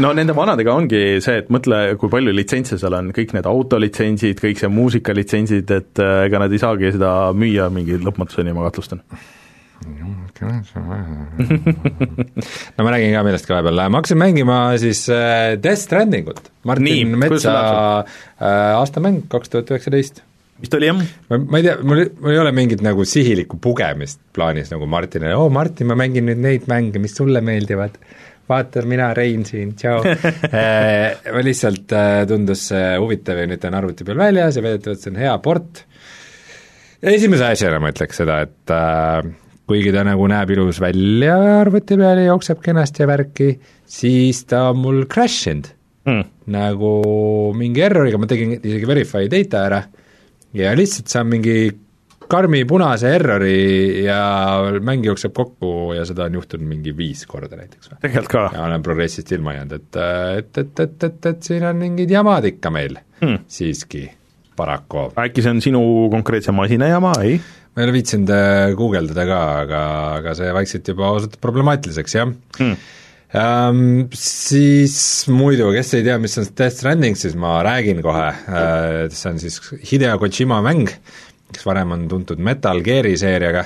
no 0.00 0.12
nende 0.16 0.34
vanadega 0.36 0.72
ongi 0.72 1.02
see, 1.24 1.42
et 1.42 1.50
mõtle, 1.52 1.80
kui 2.00 2.12
palju 2.12 2.32
litsentse 2.34 2.78
seal 2.80 2.96
on, 2.96 3.10
kõik 3.16 3.34
need 3.36 3.48
autolitsentsid, 3.48 4.40
kõik 4.40 4.62
see 4.62 4.70
muusikalitsentsid, 4.72 5.74
et 5.76 6.00
äh, 6.00 6.24
ega 6.28 6.40
nad 6.42 6.54
ei 6.54 6.62
saagi 6.62 6.94
seda 6.94 7.10
müüa 7.36 7.68
mingi 7.74 8.00
lõpmatuseni, 8.00 8.56
ma 8.56 8.66
kahtlustan. 8.68 9.04
No 12.76 12.84
ma 12.84 12.92
räägin 12.92 13.14
ka 13.14 13.22
millestki 13.24 13.52
vahepeal, 13.52 13.80
ma 13.92 14.00
hakkasin 14.00 14.18
mängima 14.20 14.56
siis 14.80 15.02
äh, 15.12 15.56
Death 15.60 15.82
Strandingut, 15.86 16.50
Martin 16.68 16.84
Nii, 16.86 17.20
Metsa 17.20 17.54
äh, 18.00 18.76
aastamäng 18.76 19.22
kaks 19.32 19.52
tuhat 19.52 19.72
üheksateist. 19.72 20.22
Vist 20.60 20.76
oli 20.76 20.88
jah? 20.90 21.00
ma, 21.30 21.40
ma 21.40 21.60
ei 21.60 21.64
tea, 21.64 21.76
mul, 21.80 22.04
mul 22.20 22.34
ei 22.34 22.40
ole 22.42 22.52
mingit 22.56 22.84
nagu 22.84 23.04
sihilikku 23.08 23.60
pugemist 23.64 24.20
plaanis 24.36 24.72
nagu 24.72 24.88
Martinile, 24.88 25.32
oo 25.40 25.48
Martin, 25.52 25.88
ma 25.88 25.96
mängin 26.00 26.28
nüüd 26.28 26.40
neid 26.44 26.68
mänge, 26.68 27.00
mis 27.00 27.16
sulle 27.16 27.40
meeldivad 27.44 27.96
vaata, 28.50 28.82
mina, 28.88 29.10
Rein 29.16 29.44
siin, 29.48 29.74
tšau 29.78 30.00
äh, 30.10 31.30
ma 31.32 31.44
lihtsalt 31.46 31.94
äh, 31.96 32.22
tundus 32.30 32.68
huvitav 32.74 33.40
ja 33.40 33.50
nüüd 33.50 33.62
ta 33.62 33.70
on 33.70 33.78
arvuti 33.80 34.06
peal 34.06 34.20
väljas 34.20 34.58
ja 34.58 34.64
väidetavalt 34.66 35.04
see 35.04 35.14
on 35.14 35.20
hea 35.22 35.36
port. 35.44 35.84
esimese 37.02 37.52
asjana 37.52 37.80
ma 37.82 37.92
ütleks 37.94 38.22
seda, 38.22 38.40
et 38.46 38.74
äh, 38.74 39.30
kuigi 39.70 39.92
ta 39.94 40.04
nagu 40.06 40.26
näeb 40.30 40.50
ilus 40.56 40.80
välja 40.82 41.36
arvuti 41.60 41.98
peal 42.00 42.24
ja 42.24 42.32
jookseb 42.32 42.62
kenasti 42.64 43.04
ja 43.04 43.10
värki, 43.10 43.52
siis 43.86 44.44
ta 44.50 44.68
on 44.72 44.82
mul 44.82 45.04
crash 45.10 45.50
inud 45.52 45.70
mm. 46.08 46.24
nagu 46.50 46.92
mingi 47.56 47.84
erroriga, 47.86 48.18
ma 48.20 48.28
tegin 48.30 48.56
isegi 48.58 48.88
verify 48.88 49.30
data 49.30 49.64
ära 49.68 49.80
ja 50.56 50.74
lihtsalt 50.76 51.10
saan 51.12 51.30
mingi 51.30 51.70
karmi 52.30 52.62
punase 52.68 53.10
errori 53.16 54.04
ja 54.04 54.20
mäng 54.84 55.04
jookseb 55.06 55.34
kokku 55.36 55.92
ja 55.96 56.04
seda 56.08 56.28
on 56.28 56.38
juhtunud 56.38 56.68
mingi 56.68 56.94
viis 56.96 57.24
korda 57.30 57.58
näiteks 57.58 57.92
tegelikult 57.96 58.32
ka? 58.32 58.44
ja 58.54 58.66
olen 58.68 58.84
progressist 58.86 59.32
ilma 59.36 59.56
jäänud, 59.58 59.76
et, 59.80 60.00
et, 60.38 60.62
et, 60.64 60.84
et, 60.86 61.08
et, 61.10 61.30
et 61.32 61.50
siin 61.50 61.66
on 61.66 61.80
mingid 61.80 62.12
jamad 62.12 62.46
ikka 62.52 62.72
meil 62.74 62.98
hmm. 63.22 63.42
siiski, 63.50 64.06
paraku. 64.58 65.08
äkki 65.18 65.44
see 65.44 65.56
on 65.56 65.64
sinu 65.64 65.82
konkreetse 66.12 66.54
masina 66.56 66.90
jama, 66.92 67.16
ei? 67.24 67.40
ma 67.70 67.82
ei 67.82 67.88
ole 67.88 67.98
viitsinud 67.98 68.32
äh, 68.34 68.70
guugeldada 68.78 69.26
ka, 69.28 69.42
aga, 69.64 69.82
aga 70.20 70.38
see 70.38 70.54
vaikselt 70.54 70.94
juba 70.94 71.12
osutub 71.18 71.42
problemaatiliseks, 71.42 72.18
jah 72.20 72.30
hmm.. 72.30 72.96
Um, 73.30 74.08
siis 74.10 74.96
muidu, 75.30 75.68
kes 75.70 75.92
ei 75.94 76.02
tea, 76.02 76.16
mis 76.18 76.32
on 76.40 76.48
Death 76.50 76.80
Stranding, 76.80 77.14
siis 77.14 77.36
ma 77.38 77.60
räägin 77.62 78.00
kohe 78.02 78.24
uh,, 78.26 79.04
see 79.06 79.30
on 79.30 79.38
siis 79.38 79.60
Hideo 79.86 80.16
Kojima 80.18 80.58
mäng, 80.66 80.90
kes 81.52 81.66
varem 81.66 81.96
on 81.96 82.08
tuntud 82.08 82.38
Metal 82.42 82.82
Gear'i 82.84 83.16
seeriaga, 83.20 83.64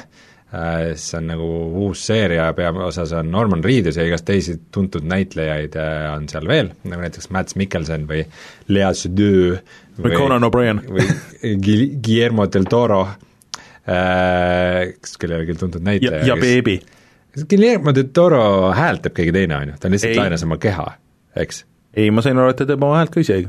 äh, 0.54 0.94
see 1.00 1.18
on 1.18 1.28
nagu 1.32 1.48
uus 1.84 2.06
seeria, 2.06 2.48
peaosas 2.56 3.12
on 3.18 3.30
Norman 3.32 3.64
Reedus 3.64 3.98
ja 4.00 4.06
igast 4.08 4.26
teisi 4.28 4.56
tuntud 4.74 5.06
näitlejaid 5.10 5.76
äh, 5.80 6.06
on 6.14 6.28
seal 6.30 6.48
veel, 6.48 6.72
nagu 6.84 7.04
näiteks 7.04 7.30
Mads 7.34 7.58
Mikkelson 7.60 8.08
või 8.10 8.24
Lea 8.72 8.92
Seydoux 8.96 9.60
või 10.00 10.16
Conan 10.16 10.48
O'Brien. 10.48 10.82
või 10.94 11.08
Guillermo 11.62 12.48
del 12.52 12.68
Toro, 12.70 13.04
äh, 13.86 14.94
kes 15.00 15.18
ole 15.28 15.44
küll 15.48 15.60
tuntud 15.60 15.84
näitleja. 15.84 16.24
ja, 16.24 16.34
ja 16.34 16.40
Beebi. 16.40 16.80
Guillermo 17.50 17.94
del 17.94 18.12
Toro 18.14 18.72
häält 18.76 19.06
teeb 19.06 19.16
keegi 19.16 19.34
teine, 19.34 19.58
on 19.58 19.74
ju, 19.74 19.78
ta 19.80 19.90
lihtsalt 19.90 20.18
laenas 20.20 20.46
oma 20.46 20.60
keha, 20.62 20.86
eks? 21.42 21.64
ei, 21.94 22.10
ma 22.10 22.22
sain 22.22 22.38
aru, 22.38 22.54
et 22.54 22.58
ta 22.58 22.66
teeb 22.68 22.82
oma 22.82 22.98
häält 23.00 23.12
ka 23.14 23.22
ise 23.22 23.42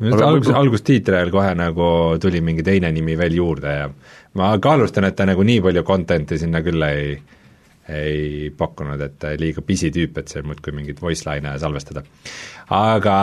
just 0.00 0.22
algus, 0.24 0.50
algustiitril 0.56 1.30
kohe 1.32 1.52
nagu 1.58 1.90
tuli 2.22 2.40
mingi 2.44 2.64
teine 2.66 2.90
nimi 2.94 3.16
veel 3.18 3.36
juurde 3.36 3.74
ja 3.74 3.90
ma 4.38 4.52
kaalustan, 4.62 5.06
et 5.08 5.16
ta 5.18 5.26
nagu 5.28 5.44
nii 5.46 5.60
palju 5.64 5.84
content'i 5.86 6.38
sinna 6.40 6.62
küll 6.64 6.82
ei, 6.86 7.14
ei 7.90 8.50
pakkunud, 8.56 9.00
et 9.04 9.28
liiga 9.40 9.64
pisitüüp, 9.66 10.20
et 10.20 10.32
seal 10.32 10.46
muudkui 10.48 10.74
mingit 10.76 11.02
voice 11.02 11.26
line'e 11.28 11.58
salvestada. 11.60 12.04
aga 12.76 13.16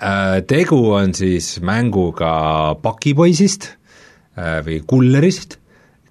äh, 0.00 0.38
tegu 0.48 0.80
on 0.96 1.14
siis 1.14 1.56
mänguga 1.60 2.74
pakipoisist 2.82 3.70
äh, 4.36 4.62
või 4.66 4.80
kullerist, 4.86 5.60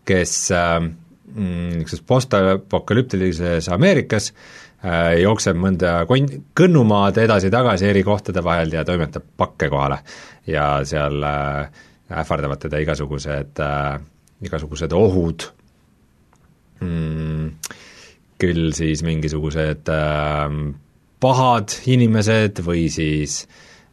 kes 0.05 0.37
äh, 0.53 0.77
mm, 0.79 1.81
niisuguses 1.81 2.05
postapokalüptilises 2.05 3.67
Ameerikas 3.73 4.31
äh, 4.31 4.37
Äh, 4.37 4.64
jookseb 5.21 5.57
mõnda 5.57 5.93
kon-, 6.09 6.29
kõnnumaad 6.57 7.17
edasi-tagasi 7.23 7.87
eri 7.89 8.03
kohtade 8.05 8.43
vahel 8.45 8.73
ja 8.75 8.83
toimetab 8.85 9.25
pakke 9.37 9.69
kohale. 9.71 9.99
ja 10.47 10.85
seal 10.85 11.23
äh, 11.25 11.83
ähvardavad 12.11 12.61
teda 12.61 12.79
igasugused 12.83 13.61
äh,, 13.63 13.99
igasugused 14.45 14.93
ohud 14.93 15.47
mm,, 16.83 17.49
küll 18.41 18.73
siis 18.77 19.01
mingisugused 19.05 19.89
äh, 19.89 20.57
pahad 21.23 21.77
inimesed 21.89 22.61
või 22.65 22.87
siis 22.93 23.45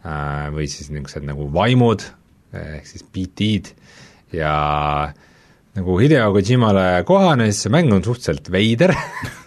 äh,, 0.04 0.50
või 0.52 0.68
siis 0.68 0.92
niisugused 0.92 1.28
nagu 1.28 1.48
vaimud, 1.54 2.04
ehk 2.52 2.88
siis 2.90 3.06
PT-d 3.08 3.72
ja 4.36 4.56
nagu 5.72 5.96
Hideo 6.00 6.32
Kojimale 6.34 7.04
kohane, 7.08 7.48
siis 7.48 7.64
see 7.66 7.72
mäng 7.72 7.92
on 7.96 8.04
suhteliselt 8.04 8.52
veider 8.52 8.92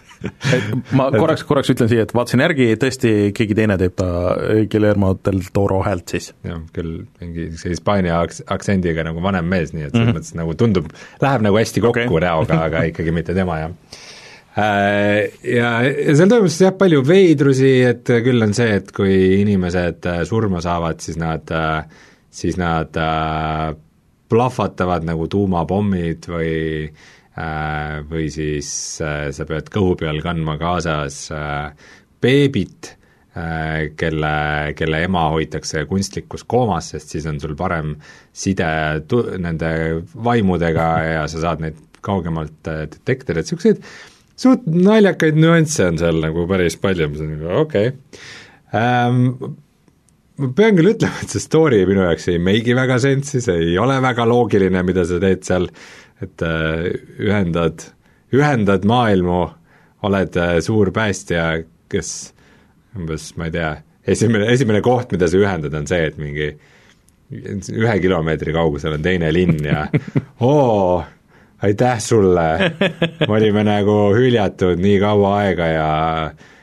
ma 0.96 1.08
korraks, 1.14 1.44
korraks 1.46 1.70
ütlen 1.74 1.90
siia, 1.90 2.06
et 2.06 2.14
vaatasin 2.16 2.42
järgi, 2.44 2.68
tõesti 2.80 3.12
keegi 3.36 3.56
teine 3.58 3.76
teeb 3.80 3.94
ta 3.98 4.08
Guillermo 4.70 5.12
del 5.26 5.42
Toro 5.54 5.82
häält 5.86 6.16
siis. 6.16 6.32
jah, 6.46 6.60
küll 6.76 7.04
mingi 7.20 7.50
see 7.60 7.74
Hispaania 7.74 8.18
aktsendiga 8.22 9.04
nagu 9.06 9.22
vanem 9.24 9.48
mees, 9.50 9.72
nii 9.74 9.86
et 9.86 9.92
selles 9.92 10.02
mm 10.06 10.12
-hmm. 10.12 10.18
mõttes 10.20 10.36
nagu 10.38 10.56
tundub, 10.58 10.90
läheb 11.22 11.46
nagu 11.46 11.60
hästi 11.60 11.84
kokku 11.84 12.06
okay. 12.06 12.26
näoga, 12.28 12.60
aga 12.68 12.84
ikkagi 12.90 13.14
mitte 13.14 13.34
tema, 13.34 13.58
jah 13.64 13.72
äh, 14.58 15.32
ja, 15.42 15.70
ja 15.84 16.16
seal 16.16 16.32
toimus 16.32 16.60
jah, 16.60 16.76
palju 16.78 17.02
veidrusi, 17.06 17.74
et 17.84 18.04
küll 18.04 18.42
on 18.42 18.54
see, 18.54 18.78
et 18.80 18.92
kui 18.92 19.40
inimesed 19.40 20.06
äh, 20.06 20.22
surma 20.24 20.60
saavad, 20.64 21.00
siis 21.00 21.18
nad, 21.20 21.50
äh, 21.50 21.84
siis 22.30 22.56
nad 22.56 22.96
plahvatavad 24.28 25.04
nagu 25.06 25.28
tuumapommid 25.30 26.26
või 26.26 26.54
Äh, 26.90 27.15
või 28.10 28.28
siis 28.32 28.68
äh, 29.04 29.28
sa 29.36 29.44
pead 29.48 29.68
kõhu 29.72 29.96
peal 30.00 30.22
kandma 30.24 30.56
kaasas 30.60 31.26
äh, 31.34 31.90
beebit, 32.24 32.94
kelle, 34.00 34.36
kelle 34.72 34.98
ema 35.04 35.26
hoitakse 35.28 35.82
kunstlikus 35.90 36.46
koomas, 36.48 36.86
sest 36.94 37.10
siis 37.12 37.26
on 37.28 37.36
sul 37.36 37.52
parem 37.58 37.90
side 38.32 38.68
tu-, 39.12 39.26
nende 39.36 39.68
vaimudega 40.24 40.86
ja 41.04 41.26
sa 41.28 41.42
saad 41.42 41.60
neid 41.60 41.76
kaugemalt 42.00 42.56
detektida, 42.64 43.36
et 43.36 43.44
niisuguseid 43.44 43.82
suht 44.40 44.64
naljakaid 44.64 45.36
nüansse 45.36 45.84
on 45.90 46.00
seal 46.00 46.22
nagu 46.24 46.46
päris 46.48 46.78
palju, 46.80 47.10
mis 47.12 47.26
on 47.26 47.34
nagu 47.34 47.52
okei 47.66 47.92
okay. 47.92 48.24
ähm,. 48.72 49.60
Ma 50.36 50.50
pean 50.52 50.76
küll 50.76 50.90
ütlema, 50.90 51.22
et 51.24 51.32
see 51.32 51.40
story 51.40 51.78
minu 51.88 52.02
jaoks 52.04 52.26
ei 52.28 52.40
meigi 52.42 52.74
väga 52.76 52.98
sensi, 53.00 53.40
see 53.40 53.70
ei 53.70 53.78
ole 53.80 53.96
väga 54.04 54.26
loogiline, 54.28 54.82
mida 54.84 55.06
sa 55.08 55.16
teed 55.22 55.46
seal 55.48 55.70
et 56.22 56.42
äh, 56.42 56.86
ühendad, 57.20 57.88
ühendad 58.34 58.86
maailmu, 58.88 59.42
oled 60.06 60.38
äh, 60.40 60.56
suur 60.64 60.92
päästja, 60.94 61.48
kes 61.92 62.12
umbes, 62.96 63.30
ma 63.36 63.50
ei 63.50 63.56
tea, 63.56 63.72
esimene, 64.08 64.48
esimene 64.54 64.80
koht, 64.84 65.12
mida 65.12 65.28
sa 65.28 65.40
ühendad, 65.40 65.76
on 65.76 65.88
see, 65.88 66.06
et 66.08 66.16
mingi 66.20 66.54
ühe 67.26 67.96
kilomeetri 67.98 68.54
kaugusel 68.54 68.94
on 68.96 69.04
teine 69.04 69.32
linn 69.34 69.58
ja 69.66 69.82
oo, 70.46 71.02
aitäh 71.66 71.98
sulle, 72.00 72.46
me 73.26 73.32
olime 73.34 73.64
nagu 73.66 73.96
hüljatud 74.14 74.78
nii 74.80 75.00
kaua 75.02 75.32
aega 75.40 75.72
ja 75.72 75.88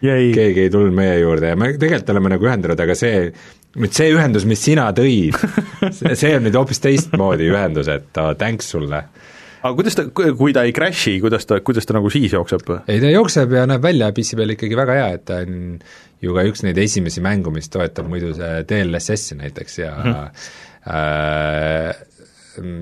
Jäi. 0.03 0.31
keegi 0.35 0.65
ei 0.65 0.71
tulnud 0.71 0.95
meie 0.95 1.17
juurde 1.19 1.51
ja 1.51 1.59
me 1.59 1.73
tegelikult 1.75 2.13
oleme 2.15 2.31
nagu 2.33 2.47
ühendanud, 2.47 2.79
aga 2.79 2.95
see, 2.97 3.27
nüüd 3.79 3.95
see 3.95 4.11
ühendus, 4.13 4.45
mis 4.49 4.61
sina 4.61 4.89
tõid, 4.95 5.37
see 6.19 6.35
on 6.37 6.45
nüüd 6.47 6.57
hoopis 6.57 6.83
teistmoodi 6.83 7.49
ühendus, 7.49 7.89
et 7.89 8.21
oh, 8.21 8.33
thanks 8.37 8.69
sulle 8.75 9.03
aga 9.63 9.73
kuidas 9.77 9.95
ta, 9.95 10.05
kui 10.11 10.53
ta 10.55 10.65
ei 10.67 10.73
crash'i, 10.75 11.17
kuidas 11.23 11.47
ta, 11.47 11.59
kuidas 11.65 11.87
ta 11.87 11.95
nagu 11.95 12.11
siis 12.13 12.33
jookseb? 12.35 12.67
ei, 12.83 12.99
ta 12.99 13.11
jookseb 13.11 13.55
ja 13.55 13.65
näeb 13.69 13.83
välja 13.83 14.11
PC 14.15 14.39
peal 14.39 14.55
ikkagi 14.55 14.79
väga 14.79 14.97
hea, 14.99 15.11
et 15.17 15.25
ta 15.29 15.39
on 15.45 15.77
ju 16.23 16.35
ka 16.35 16.45
üks 16.49 16.63
neid 16.67 16.79
esimesi 16.83 17.23
mängu, 17.23 17.53
mis 17.55 17.71
toetab 17.71 18.09
muidu 18.11 18.33
see 18.37 18.63
DLSS-i 18.69 19.39
näiteks 19.39 19.79
ja 19.79 19.93
mm 19.95 20.11
-hmm. 20.11 20.49
äh, 20.97 22.03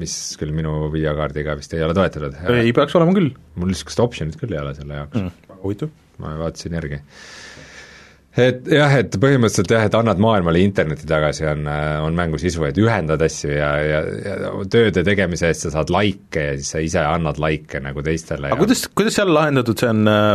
mis 0.02 0.16
küll 0.40 0.52
minu 0.56 0.90
videokaardiga 0.94 1.56
vist 1.60 1.74
ei 1.74 1.84
ole 1.86 1.96
toetatud. 1.96 2.36
ei 2.58 2.74
peaks 2.74 2.96
olema 3.00 3.14
küll. 3.16 3.32
mul 3.56 3.72
niisugust 3.72 4.00
optsionit 4.04 4.36
küll 4.42 4.54
ei 4.54 4.60
ole 4.60 4.74
selle 4.76 5.00
jaoks 5.00 5.22
mm,. 5.22 5.56
huvitav. 5.64 5.94
ma 6.18 6.34
vaatasin 6.42 6.74
järgi 6.74 7.02
et 8.40 8.68
jah, 8.72 8.94
et 9.02 9.16
põhimõtteliselt 9.20 9.74
jah, 9.76 9.86
et 9.88 9.98
annad 9.98 10.22
maailmale 10.24 10.62
interneti 10.64 11.08
tagasi, 11.10 11.46
on, 11.52 11.68
on 12.06 12.16
mängu 12.18 12.40
sisu, 12.42 12.64
et 12.70 12.80
ühendad 12.80 13.22
asju 13.26 13.52
ja, 13.52 13.72
ja, 13.84 14.02
ja 14.24 14.54
tööde 14.72 15.04
tegemise 15.08 15.50
eest 15.52 15.68
sa 15.68 15.74
saad 15.78 15.92
likee 15.94 16.52
ja 16.52 16.58
siis 16.60 16.72
sa 16.76 16.84
ise 16.84 17.04
annad 17.04 17.42
likee 17.42 17.84
nagu 17.84 18.04
teistele. 18.06 18.48
aga 18.48 18.56
ja... 18.56 18.62
kuidas, 18.64 18.86
kuidas 18.96 19.20
seal 19.20 19.34
lahendatud 19.36 19.84
see 19.84 19.92
on 19.92 20.08
äh, 20.08 20.32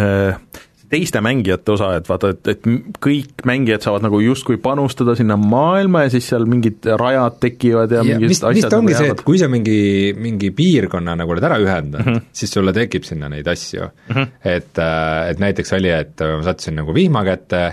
äh, 0.00 0.62
teiste 0.92 1.22
mängijate 1.24 1.72
osa, 1.72 1.88
et 1.96 2.08
vaata, 2.08 2.32
et, 2.34 2.50
et 2.52 2.66
kõik 3.02 3.44
mängijad 3.48 3.84
saavad 3.84 4.04
nagu 4.04 4.20
justkui 4.22 4.58
panustada 4.62 5.14
sinna 5.18 5.38
maailma 5.40 6.04
ja 6.04 6.12
siis 6.12 6.28
seal 6.32 6.44
mingid 6.50 6.84
rajad 7.00 7.38
tekivad 7.42 7.94
ja, 7.94 8.02
ja 8.02 8.18
mingid 8.18 8.34
vist, 8.34 8.44
asjad 8.44 8.58
vist 8.60 8.76
ongi 8.76 8.92
nagu 8.92 9.06
see, 9.06 9.14
et 9.16 9.24
kui 9.26 9.40
sa 9.40 9.48
mingi, 9.52 9.80
mingi 10.18 10.52
piirkonna 10.56 11.16
nagu 11.18 11.34
oled 11.34 11.48
ära 11.48 11.58
ühendanud 11.62 12.04
mm, 12.04 12.18
-hmm. 12.18 12.28
siis 12.42 12.52
sulle 12.52 12.76
tekib 12.76 13.08
sinna 13.08 13.30
neid 13.32 13.48
asju 13.48 13.88
mm. 13.88 14.14
-hmm. 14.14 14.28
et, 14.44 14.78
äh, 14.78 15.30
et 15.30 15.42
näiteks 15.42 15.72
oli, 15.78 15.92
et 15.96 16.20
ma 16.20 16.42
sattusin 16.44 16.76
nagu 16.82 16.94
vihma 16.94 17.24
kätte, 17.24 17.64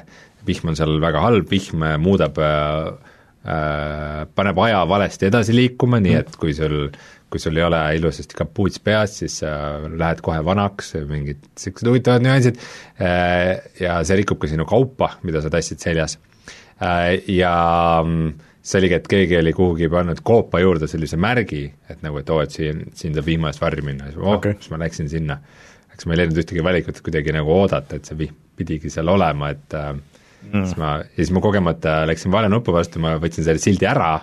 vihm 0.47 0.71
on 0.71 0.79
seal 0.79 0.99
väga 1.01 1.21
halb, 1.21 1.51
vihm 1.51 1.85
muudab 1.99 2.39
äh, 2.39 2.87
äh, 3.43 4.25
paneb 4.35 4.59
aja 4.65 4.83
valesti 4.87 5.27
edasi 5.27 5.55
liikuma, 5.55 5.99
nii 5.99 6.15
mhm. 6.15 6.19
et 6.19 6.39
kui 6.39 6.53
sul 6.53 6.89
kui 7.29 7.41
sul 7.41 7.57
ei 7.59 7.65
ole 7.65 7.79
ilusasti 7.97 8.37
kapuuts 8.37 8.81
peas, 8.83 9.19
siis 9.21 9.39
sa 9.43 9.51
lähed 9.85 10.23
kohe 10.25 10.39
vanaks, 10.45 10.95
mingid 11.09 11.43
niisugused 11.45 11.89
huvitavad 11.91 12.25
nüansid, 12.25 12.59
äh, 13.01 13.59
ja 13.81 13.99
see 14.07 14.19
rikub 14.21 14.41
ka 14.41 14.49
sinu 14.51 14.65
kaupa, 14.69 15.13
mida 15.27 15.43
sa 15.43 15.51
tassid 15.53 15.81
seljas. 15.83 16.17
Äh, 16.81 17.19
ja 17.29 17.53
mm, 18.01 18.33
see 18.65 18.81
oligi, 18.81 18.99
et 18.99 19.09
keegi 19.11 19.39
oli 19.39 19.53
kuhugi 19.55 19.89
pannud 19.91 20.21
koopa 20.25 20.61
juurde 20.63 20.89
sellise 20.89 21.19
märgi, 21.21 21.63
et 21.89 22.03
nagu, 22.05 22.21
et 22.21 22.33
oo, 22.33 22.41
et 22.43 22.55
siin, 22.55 22.85
siin 22.97 23.17
saab 23.17 23.29
vihma 23.29 23.53
eest 23.53 23.63
varju 23.63 23.85
minna, 23.85 24.09
siis 24.09 24.21
oh 24.21 24.35
okay., 24.35 24.57
siis 24.59 24.73
ma 24.73 24.81
läksin 24.81 25.11
sinna. 25.11 25.39
eks 25.93 26.07
ma 26.07 26.15
ei 26.15 26.21
leidnud 26.21 26.39
ühtegi 26.39 26.63
valikut, 26.63 27.01
kuidagi 27.03 27.33
nagu 27.35 27.51
oodata, 27.51 27.97
et 27.99 28.07
see 28.07 28.17
vihm 28.19 28.37
pidigi 28.59 28.91
seal 28.91 29.07
olema, 29.11 29.53
et 29.55 29.75
äh, 29.77 29.93
mm. 29.93 30.65
siis 30.65 30.77
ma, 30.79 30.97
ja 31.03 31.17
siis 31.21 31.31
ma 31.35 31.43
kogemata 31.43 32.01
läksin 32.09 32.31
vale 32.33 32.49
nupu 32.51 32.75
vastu, 32.75 33.01
ma 33.03 33.15
võtsin 33.21 33.45
selle 33.47 33.61
sildi 33.63 33.87
ära 33.87 34.17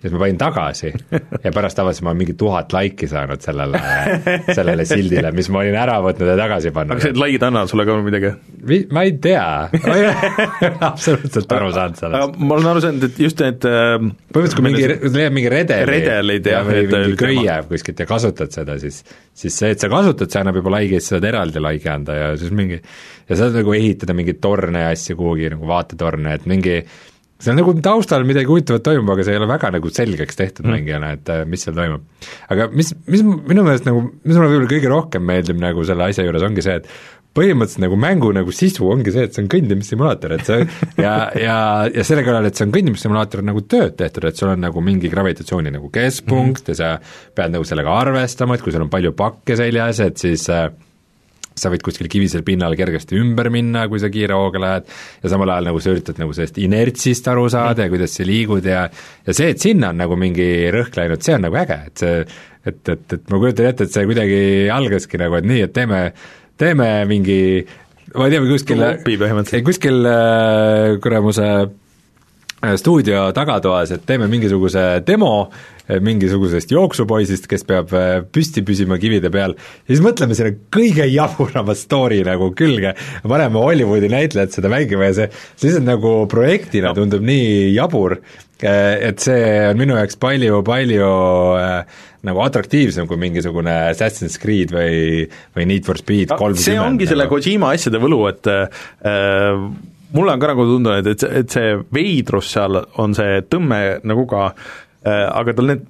siis 0.00 0.12
ma 0.14 0.20
panin 0.22 0.38
tagasi 0.40 0.90
ja 1.44 1.52
pärast 1.54 1.78
avastasin, 1.82 2.06
ma 2.06 2.12
olen 2.14 2.20
mingi 2.22 2.34
tuhat 2.40 2.72
laiki 2.72 3.08
saanud 3.10 3.42
sellele, 3.44 3.80
sellele 4.56 4.86
sildile, 4.88 5.32
mis 5.36 5.50
ma 5.52 5.60
olin 5.62 5.76
ära 5.76 5.98
võtnud 6.04 6.30
ja 6.32 6.36
tagasi 6.40 6.72
pannud. 6.76 6.96
aga 6.96 7.04
see 7.04 7.18
laid 7.20 7.44
annavad 7.48 7.72
sulle 7.72 7.86
ka 7.88 7.96
midagi? 8.06 8.32
ma 8.94 9.04
ei 9.08 9.14
tea 9.22 9.44
ma 9.74 9.96
ei 9.98 10.06
ole 10.06 10.14
absoluutselt 10.90 11.52
aru 11.58 11.70
saanud 11.76 12.00
sellest. 12.00 12.38
ma 12.40 12.56
olen 12.56 12.70
aru 12.72 12.84
saanud, 12.86 13.08
et 13.10 13.20
just 13.26 13.44
need 13.44 13.68
äh, 13.68 13.96
põhimõtteliselt 14.00 14.60
kui 14.60 14.68
mingi, 14.68 14.88
leiad 15.18 15.36
mingi 15.36 15.52
redeli 15.52 15.90
redelid 15.90 16.48
ja, 16.50 16.58
jah, 16.58 16.66
või 16.70 16.80
et- 16.84 16.96
mingi 16.96 17.20
köie 17.20 17.58
kuskilt 17.70 18.04
ja 18.04 18.08
kasutad 18.10 18.56
seda, 18.56 18.78
siis 18.82 19.02
siis 19.40 19.56
see, 19.56 19.70
et 19.74 19.80
sa 19.80 19.88
kasutad, 19.92 20.30
see 20.32 20.40
annab 20.42 20.58
juba 20.60 20.74
laigi, 20.78 20.98
siis 21.00 21.14
saad 21.14 21.28
eraldi 21.28 21.62
laigi 21.62 21.88
anda 21.92 22.16
ja 22.16 22.32
siis 22.40 22.52
mingi 22.56 22.80
ja 22.80 23.38
saad 23.38 23.54
nagu 23.60 23.76
ehitada 23.76 24.16
mingeid 24.16 24.40
torne 24.42 24.86
ja 24.86 24.90
asju 24.96 25.16
kuhugi 25.20 25.52
nagu 25.54 25.68
vaatetorne, 25.70 26.34
et 26.40 26.48
mingi 26.50 26.80
seal 27.40 27.56
nagu 27.56 27.74
taustal 27.84 28.26
midagi 28.28 28.50
huvitavat 28.50 28.84
toimub, 28.86 29.14
aga 29.14 29.26
see 29.26 29.36
ei 29.36 29.40
ole 29.40 29.48
väga 29.50 29.72
nagu 29.76 29.92
selgeks 29.92 30.38
tehtud 30.38 30.66
mm. 30.66 30.74
mängijana, 30.76 31.14
et 31.16 31.32
äh, 31.32 31.46
mis 31.48 31.64
seal 31.66 31.76
toimub. 31.78 32.04
aga 32.52 32.68
mis, 32.74 32.92
mis 33.10 33.24
minu 33.24 33.64
meelest 33.66 33.88
nagu, 33.88 34.04
mis 34.24 34.36
mulle 34.36 34.50
võib-olla 34.52 34.74
kõige 34.74 34.92
rohkem 34.92 35.24
meeldib 35.30 35.62
nagu 35.62 35.86
selle 35.88 36.10
asja 36.10 36.26
juures, 36.26 36.44
ongi 36.46 36.64
see, 36.66 36.76
et 36.82 36.92
põhimõtteliselt 37.36 37.84
nagu 37.84 37.96
mängu 38.00 38.32
nagu 38.34 38.52
sisu 38.54 38.88
ongi 38.90 39.12
see, 39.14 39.28
et 39.28 39.36
see 39.36 39.44
on 39.44 39.50
kõndimissimulaator, 39.52 40.34
et 40.34 40.48
see 40.48 40.64
ja, 41.04 41.14
ja, 41.38 41.56
ja 41.94 42.06
selle 42.06 42.24
kõrval, 42.26 42.48
et 42.48 42.58
see 42.58 42.66
on 42.66 42.74
kõndimissimulaator, 42.74 43.44
on 43.44 43.50
nagu 43.52 43.62
tööd 43.70 43.96
tehtud, 44.00 44.26
et 44.26 44.40
sul 44.40 44.50
on 44.50 44.64
nagu 44.66 44.82
mingi 44.84 45.10
gravitatsiooni 45.12 45.72
nagu 45.74 45.92
keskpunkt 45.94 46.66
mm 46.66 46.74
-hmm. 46.74 46.74
ja 46.74 47.00
sa 47.00 47.34
pead 47.36 47.54
nagu 47.54 47.66
sellega 47.66 47.96
arvestama, 48.02 48.56
et 48.56 48.66
kui 48.66 48.74
sul 48.74 48.86
on 48.86 48.92
palju 48.92 49.14
pakke 49.16 49.56
seljas, 49.56 50.02
et 50.02 50.18
siis 50.18 50.48
äh, 50.50 50.68
sa 51.56 51.70
võid 51.72 51.82
kuskil 51.84 52.08
kivisel 52.10 52.44
pinnal 52.46 52.76
kergesti 52.78 53.18
ümber 53.20 53.50
minna, 53.52 53.86
kui 53.90 54.00
sa 54.02 54.10
kiire 54.12 54.36
hooga 54.38 54.62
lähed, 54.62 54.92
ja 55.22 55.32
samal 55.32 55.54
ajal 55.54 55.70
nagu 55.70 55.82
sa 55.82 55.94
üritad 55.94 56.20
nagu 56.22 56.36
sellest 56.36 56.60
inertsist 56.62 57.26
aru 57.30 57.48
saada 57.52 57.86
ja 57.86 57.92
kuidas 57.92 58.14
sa 58.16 58.26
liigud 58.26 58.66
ja 58.66 58.86
ja 59.26 59.34
see, 59.36 59.50
et 59.54 59.60
sinna 59.60 59.90
on 59.94 60.00
nagu 60.00 60.16
mingi 60.20 60.46
rõhk 60.72 60.96
läinud, 60.96 61.24
see 61.24 61.36
on 61.36 61.46
nagu 61.48 61.60
äge, 61.60 61.80
et 61.90 62.04
see 62.04 62.14
et, 62.66 62.80
et, 62.92 63.04
et 63.16 63.30
ma 63.32 63.40
kujutan 63.40 63.70
ette, 63.70 63.86
et 63.86 63.94
see 63.94 64.08
kuidagi 64.08 64.40
algaski 64.72 65.20
nagu, 65.20 65.38
et 65.38 65.48
nii, 65.48 65.62
et 65.66 65.74
teeme, 65.76 66.00
teeme 66.60 66.88
mingi 67.08 67.40
ma 68.14 68.26
ei 68.26 68.34
tea, 68.34 68.42
kuskil 68.44 68.84
kuskil 69.66 70.08
äh, 70.10 70.96
kuramuse 71.02 71.48
äh, 71.60 72.74
stuudio 72.80 73.28
tagatoas, 73.36 73.94
et 73.96 74.06
teeme 74.08 74.28
mingisuguse 74.30 75.02
demo 75.06 75.34
mingisugusest 76.04 76.70
jooksupoisist, 76.70 77.48
kes 77.50 77.64
peab 77.68 77.94
äh, 77.96 78.20
püsti 78.30 78.62
püsima 78.66 78.98
kivide 79.02 79.30
peal, 79.34 79.56
ja 79.56 79.90
siis 79.90 80.02
mõtleme 80.04 80.36
selle 80.38 80.54
kõige 80.72 81.06
jaburama 81.10 81.74
story 81.78 82.20
nagu 82.26 82.52
külge, 82.58 82.94
paneme 83.26 83.58
Hollywoodi 83.62 84.10
näitlejad 84.12 84.54
seda 84.54 84.70
mängima 84.72 85.08
ja 85.10 85.16
see, 85.16 85.28
see 85.56 85.70
lihtsalt 85.70 85.88
nagu 85.88 86.14
projektina 86.30 86.90
No. 86.90 86.94
tundub 86.96 87.22
nii 87.26 87.70
jabur, 87.74 88.16
et 88.60 89.20
see 89.22 89.42
on 89.70 89.78
minu 89.78 89.94
jaoks 89.96 90.16
palju, 90.20 90.58
palju 90.66 91.06
äh, 91.60 92.00
nagu 92.26 92.42
atraktiivsem 92.44 93.06
kui 93.08 93.16
mingisugune 93.20 93.72
Assassin's 93.90 94.36
Creed 94.40 94.74
või, 94.74 95.24
või 95.56 95.68
Need 95.70 95.86
for 95.88 96.00
Speed 96.00 96.34
kolmkümmend. 96.34 96.64
see 96.64 96.80
ongi 96.80 97.08
selle 97.08 97.28
Kojima 97.30 97.72
asjade 97.76 98.00
võlu, 98.02 98.20
et 98.28 98.50
äh, 98.52 99.56
mulle 100.12 100.34
on 100.34 100.42
ka 100.42 100.50
nagu 100.52 100.66
tundunud, 100.68 101.06
et, 101.14 101.24
et 101.24 101.56
see 101.56 101.74
veidrus 101.94 102.52
seal 102.52 102.82
on 103.00 103.16
see 103.16 103.40
tõmme 103.48 103.80
nagu 104.04 104.26
ka 104.28 104.50
äh, 104.50 104.78
aga 105.08 105.54
tal 105.56 105.70
need 105.70 105.84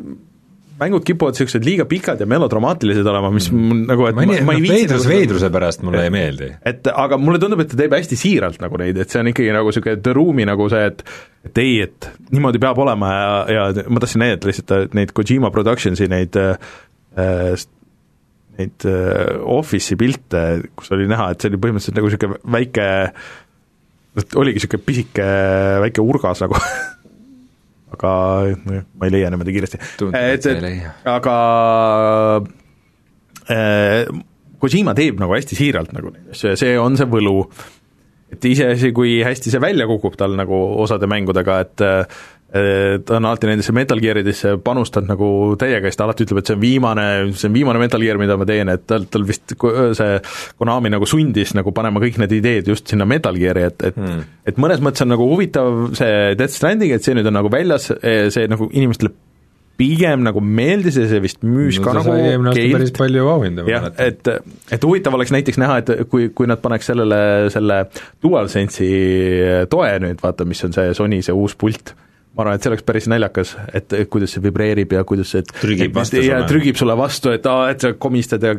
mängud 0.80 1.04
kipuvad 1.04 1.36
niisugused 1.36 1.64
liiga 1.64 1.84
pikad 1.88 2.20
ja 2.20 2.26
melodramaatilised 2.28 3.06
olema, 3.06 3.30
mis 3.34 3.50
mm. 3.52 3.82
nagu, 3.90 4.06
et 4.08 4.16
ma 4.16 4.24
ei, 4.24 4.30
ma 4.30 4.54
noh, 4.54 4.54
ei 4.54 4.62
viitsi 4.64 4.76
veidrus 4.76 5.02
nagu- 5.04 5.12
veidruse 5.12 5.50
pärast 5.52 5.82
mulle 5.84 6.04
ei 6.06 6.12
meeldi. 6.14 6.48
et 6.66 6.88
aga 6.92 7.18
mulle 7.20 7.40
tundub, 7.42 7.60
et 7.64 7.72
ta 7.72 7.78
teeb 7.80 7.96
hästi 7.96 8.18
siiralt 8.18 8.62
nagu 8.62 8.80
neid, 8.80 9.00
et 9.00 9.12
see 9.12 9.20
on 9.20 9.28
ikkagi 9.32 9.52
nagu 9.56 9.72
niisugune 9.72 10.14
Room'i 10.16 10.46
nagu 10.48 10.68
see, 10.72 10.86
et 10.92 11.04
et 11.50 11.60
ei, 11.62 11.74
et 11.84 12.08
niimoodi 12.30 12.62
peab 12.62 12.80
olema 12.80 13.10
ja, 13.12 13.34
ja 13.56 13.84
ma 13.88 14.02
tahtsin 14.02 14.24
näidata 14.24 14.50
lihtsalt 14.50 14.96
neid 14.96 15.12
Kojima 15.16 15.52
Productionsi 15.52 16.08
neid 16.12 16.36
äh, 16.40 16.56
neid 18.60 18.88
äh, 18.88 19.36
Office'i 19.58 19.98
pilte, 20.00 20.44
kus 20.76 20.92
oli 20.96 21.08
näha, 21.10 21.30
et 21.32 21.40
see 21.40 21.52
oli 21.52 21.60
põhimõtteliselt 21.60 22.00
nagu 22.00 22.10
niisugune 22.10 22.40
väike 22.56 22.88
oligi 24.40 24.60
niisugune 24.60 24.86
pisike 24.88 25.28
väike 25.84 26.04
urgas 26.04 26.40
nagu 26.44 26.56
aga 28.00 28.56
nojah, 28.64 28.86
ma 28.96 29.08
ei 29.08 29.14
leia 29.14 29.30
niimoodi 29.32 29.54
kiiresti. 29.56 29.80
Tundub, 30.00 30.16
et 30.16 30.46
et, 30.48 30.88
aga 31.10 31.36
äh, 33.50 34.08
Kojima 34.60 34.92
teeb 34.96 35.20
nagu 35.20 35.32
hästi 35.32 35.56
siiralt 35.56 35.92
nagu 35.96 36.12
neid 36.12 36.34
asju 36.34 36.50
ja 36.52 36.58
see 36.60 36.74
on 36.80 36.98
see 37.00 37.08
võlu, 37.08 37.38
et 38.32 38.44
iseasi, 38.44 38.92
kui 38.96 39.18
hästi 39.24 39.52
see 39.52 39.62
välja 39.62 39.86
kukub 39.88 40.18
tal 40.20 40.36
nagu 40.36 40.58
osade 40.84 41.08
mängudega, 41.10 41.60
et 41.64 41.84
ta 42.50 43.16
on 43.20 43.28
alati 43.28 43.46
nendesse 43.46 43.72
Metal 43.76 44.00
Gearidesse 44.02 44.56
panustanud 44.64 45.12
nagu 45.12 45.30
täiega, 45.60 45.86
siis 45.86 46.00
ta 46.00 46.08
alati 46.08 46.26
ütleb, 46.26 46.40
et 46.42 46.50
see 46.50 46.56
on 46.58 46.62
viimane, 46.64 47.06
see 47.38 47.46
on 47.46 47.54
viimane 47.54 47.78
Metal 47.78 48.02
Gear, 48.02 48.18
mida 48.18 48.34
ma 48.40 48.46
teen, 48.48 48.72
et 48.74 48.82
tal, 48.90 49.06
tal 49.10 49.26
vist 49.28 49.54
see 49.54 50.10
Konami 50.58 50.90
nagu 50.90 51.06
sundis 51.06 51.54
nagu 51.54 51.70
panema 51.76 52.02
kõik 52.02 52.18
need 52.24 52.34
ideed 52.40 52.70
just 52.72 52.90
sinna 52.90 53.06
Metal 53.06 53.38
Geari, 53.38 53.66
et, 53.70 53.82
et 53.92 53.98
Hmm. 54.00 54.22
et 54.48 54.56
mõnes 54.56 54.80
mõttes 54.80 55.02
on 55.04 55.10
nagu 55.12 55.26
huvitav 55.28 55.94
see 55.98 56.34
Death 56.38 56.54
Stranding, 56.54 56.94
et 56.94 57.04
see 57.04 57.12
nüüd 57.14 57.26
on 57.28 57.36
nagu 57.36 57.50
väljas, 57.52 57.90
see 58.32 58.46
nagu 58.48 58.70
inimestele 58.72 59.12
pigem 59.80 60.20
nagu 60.26 60.42
meeldis 60.44 60.98
ja 61.00 61.06
see 61.08 61.20
vist 61.24 61.40
müüs 61.46 61.78
no 61.80 61.86
ka 61.86 61.94
nagu 61.96 62.12
aasta 62.12 62.64
päris 62.74 62.92
palju 62.96 63.28
auhinda, 63.32 63.64
jah, 63.68 63.86
et, 64.02 64.28
et 64.72 64.84
huvitav 64.84 65.16
oleks 65.16 65.32
näiteks 65.32 65.60
näha, 65.60 65.78
et 65.80 65.92
kui, 66.12 66.28
kui 66.36 66.48
nad 66.50 66.60
paneks 66.60 66.90
sellele, 66.92 67.20
selle 67.52 67.78
DualSense'i 68.24 69.66
toe 69.72 69.90
nüüd, 70.04 70.20
vaata, 70.22 70.44
mis 70.48 70.60
on 70.68 70.76
see 70.76 70.92
Sony 70.96 71.20
see 71.24 71.36
uus 71.36 71.56
pult, 71.60 71.94
ma 72.36 72.44
arvan, 72.44 72.58
et 72.58 72.62
see 72.62 72.70
oleks 72.70 72.84
päris 72.86 73.08
naljakas, 73.10 73.56
et 73.74 73.94
kuidas 74.10 74.36
see 74.36 74.42
vibreerib 74.44 74.92
ja 74.94 75.02
kuidas 75.08 75.32
see 75.34 75.42
Trügib 75.50 75.94
vastu 75.96 76.20
sulle. 76.22 76.42
trügib 76.46 76.78
sulle 76.78 76.94
vastu, 76.98 77.32
et 77.34 77.46
aa, 77.50 77.70
et 77.72 77.82
sa 77.82 77.92
komistad 77.98 78.44
ja 78.46 78.54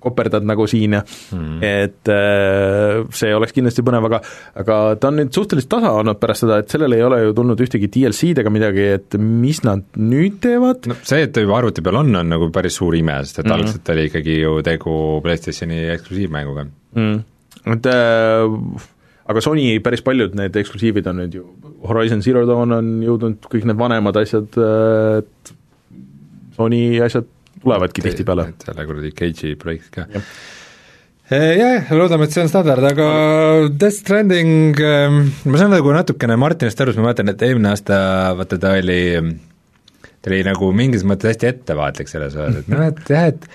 koperdad 0.00 0.46
nagu 0.48 0.66
siin 0.70 0.96
ja 0.98 1.02
Hmm. 1.30 1.58
et 1.62 2.08
äh, 2.10 3.04
see 3.14 3.30
oleks 3.34 3.54
kindlasti 3.54 3.84
põnev, 3.86 4.06
aga 4.08 4.20
aga 4.58 4.76
ta 5.00 5.10
on 5.10 5.18
nüüd 5.20 5.34
suhteliselt 5.34 5.70
tasa 5.70 5.92
olnud 6.00 6.18
pärast 6.22 6.44
seda, 6.44 6.60
et 6.62 6.72
sellele 6.72 6.98
ei 6.98 7.04
ole 7.06 7.20
ju 7.22 7.34
tulnud 7.36 7.60
ühtegi 7.62 7.90
DLC-d 7.92 8.42
ega 8.42 8.52
midagi, 8.52 8.86
et 8.96 9.16
mis 9.20 9.60
nad 9.66 9.84
nüüd 9.98 10.40
teevad 10.42 10.88
no 10.90 10.96
see, 11.02 11.24
et 11.26 11.34
ta 11.34 11.44
juba 11.44 11.58
arvuti 11.60 11.84
peal 11.86 12.00
on, 12.00 12.12
on 12.22 12.32
nagu 12.34 12.50
päris 12.54 12.78
suur 12.80 12.96
ime, 12.98 13.18
sest 13.24 13.42
et 13.42 13.46
mm 13.46 13.52
-hmm. 13.52 13.66
algselt 13.66 13.92
oli 13.94 14.06
ikkagi 14.10 14.38
ju 14.40 14.54
tegu 14.66 14.94
PlayStationi 15.26 15.82
eksklusiivmänguga. 15.96 16.66
mm.. 16.94 17.20
et 17.74 17.86
äh, 17.86 18.88
aga 19.30 19.40
Sony 19.44 19.78
päris 19.84 20.02
paljud 20.02 20.34
need 20.38 20.56
eksklusiivid 20.56 21.06
on 21.10 21.22
nüüd 21.22 21.36
ju, 21.38 21.46
Horizon 21.88 22.22
Zero 22.24 22.44
Dawn 22.48 22.76
on 22.76 22.88
jõudnud, 23.04 23.40
kõik 23.50 23.66
need 23.68 23.78
vanemad 23.80 24.16
asjad 24.20 24.56
et 24.60 25.52
Sony 26.56 27.00
asjad 27.04 27.28
tulevadki 27.60 28.04
tihtipeale. 28.04 28.50
selle 28.64 28.88
kuradi 28.88 29.12
Cage'i 29.16 29.56
projekt 29.60 29.92
ka 29.94 30.06
Jah.. 30.12 30.32
Jah, 31.30 31.92
loodame, 31.94 32.26
et 32.26 32.34
see 32.34 32.42
on 32.42 32.48
standard, 32.50 32.82
aga 32.82 33.04
Death 33.70 34.00
Stranding, 34.00 34.80
ma 35.46 35.60
saan 35.60 35.70
nagu 35.70 35.92
natukene 35.94 36.34
Martinist 36.40 36.80
aru, 36.82 36.90
sest 36.90 36.98
ma 36.98 37.06
mäletan, 37.06 37.30
et 37.30 37.44
eelmine 37.46 37.70
aasta 37.70 37.98
vaata 38.34 38.58
ta 38.58 38.72
oli, 38.80 39.04
ta 40.18 40.32
oli 40.32 40.40
nagu 40.48 40.72
mingis 40.74 41.06
mõttes 41.06 41.30
hästi 41.30 41.52
ettevaatlik 41.52 42.10
selles 42.10 42.34
osas, 42.34 42.64
et 42.64 42.72
noh, 42.74 42.82
et 42.88 43.14
jah, 43.14 43.30
et 43.30 43.46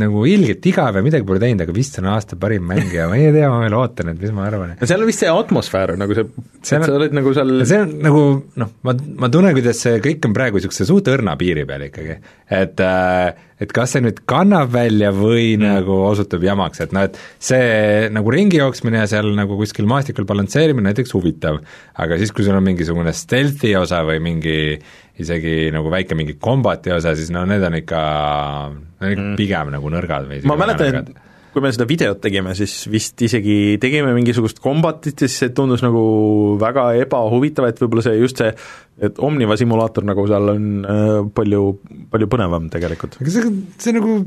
nagu 0.00 0.24
ilgelt 0.28 0.68
igav 0.70 0.98
ja 0.98 1.04
midagi 1.04 1.26
pole 1.28 1.42
teinud, 1.42 1.64
aga 1.64 1.74
vist 1.76 1.98
on 2.00 2.10
aasta 2.12 2.38
parim 2.40 2.66
mäng 2.68 2.92
ja 2.94 3.08
ma 3.10 3.18
ei 3.20 3.32
tea, 3.34 3.48
ma 3.52 3.62
veel 3.64 3.78
ootan, 3.78 4.12
et 4.12 4.20
mis 4.22 4.34
ma 4.36 4.46
arvan 4.48 4.74
no 4.76 4.90
seal 4.90 5.02
on 5.02 5.10
vist 5.10 5.24
see 5.24 5.32
atmosfäär 5.32 5.96
nagu 6.00 6.16
see, 6.18 6.28
See 6.66 6.78
sa 6.82 6.94
oled 6.98 7.16
nagu 7.16 7.32
seal 7.36 7.52
see 7.68 7.82
on 7.84 7.96
nagu 8.04 8.22
noh, 8.62 8.76
ma, 8.86 8.96
ma 9.22 9.32
tunnen, 9.32 9.54
kuidas 9.56 9.82
see 9.86 10.00
kõik 10.04 10.28
on 10.28 10.36
praegu 10.36 10.60
niisuguse 10.60 10.88
suht 10.88 11.10
õrna 11.12 11.36
piiri 11.40 11.66
peal 11.68 11.86
ikkagi. 11.88 12.18
et 12.56 12.82
äh, 12.84 13.46
et 13.62 13.72
kas 13.72 13.94
see 13.94 14.02
nüüd 14.04 14.20
kannab 14.28 14.70
välja 14.74 15.12
või 15.16 15.54
mm. 15.56 15.64
nagu 15.64 15.96
osutub 16.10 16.44
jamaks, 16.44 16.82
et 16.84 16.92
noh, 16.96 17.06
et 17.08 17.16
see 17.42 18.10
nagu 18.12 18.32
ringi 18.32 18.60
jooksmine 18.60 19.00
ja 19.00 19.08
seal 19.10 19.30
nagu 19.36 19.56
kuskil 19.58 19.88
maastikul 19.88 20.28
balansseerimine 20.28 20.90
näiteks 20.90 21.14
huvitav, 21.16 21.62
aga 21.96 22.20
siis, 22.20 22.34
kui 22.36 22.44
sul 22.44 22.58
on 22.58 22.66
mingisugune 22.66 23.14
stealth'i 23.16 23.72
osa 23.80 24.02
või 24.06 24.20
mingi 24.24 24.58
isegi 25.22 25.70
nagu 25.74 25.92
väike 25.92 26.16
mingi 26.18 26.36
kombati 26.40 26.92
osa, 26.94 27.14
siis 27.16 27.30
no 27.34 27.44
need 27.48 27.64
on 27.64 27.78
ikka, 27.78 28.00
need 29.00 29.06
on 29.06 29.14
ikka 29.14 29.28
mm. 29.28 29.38
pigem 29.38 29.72
nagu 29.76 29.92
nõrgad 29.94 30.28
või 30.30 30.42
ma 30.48 30.58
mäletan, 30.60 31.00
et 31.00 31.14
kui 31.56 31.64
me 31.64 31.70
seda 31.72 31.86
videot 31.88 32.18
tegime, 32.20 32.52
siis 32.52 32.72
vist 32.92 33.22
isegi 33.24 33.78
tegime 33.80 34.10
mingisugust 34.12 34.58
kombatit 34.60 35.22
ja 35.24 35.28
siis 35.30 35.38
see 35.40 35.54
tundus 35.56 35.80
nagu 35.80 36.02
väga 36.60 36.90
ebahuvitav, 37.06 37.70
et 37.70 37.80
võib-olla 37.80 38.04
see 38.04 38.18
just 38.18 38.42
see, 38.42 38.50
et 39.00 39.16
Omniva 39.24 39.56
simulaator 39.56 40.04
nagu 40.04 40.26
seal 40.28 40.52
on 40.52 40.66
äh, 40.84 41.14
palju, 41.38 41.62
palju 42.12 42.28
põnevam 42.28 42.68
tegelikult. 42.72 43.16
aga 43.22 43.32
see, 43.32 43.54
see 43.80 43.96
nagu, 43.96 44.18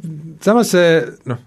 samas 0.42 0.74
see 0.74 0.98
noh, 1.30 1.44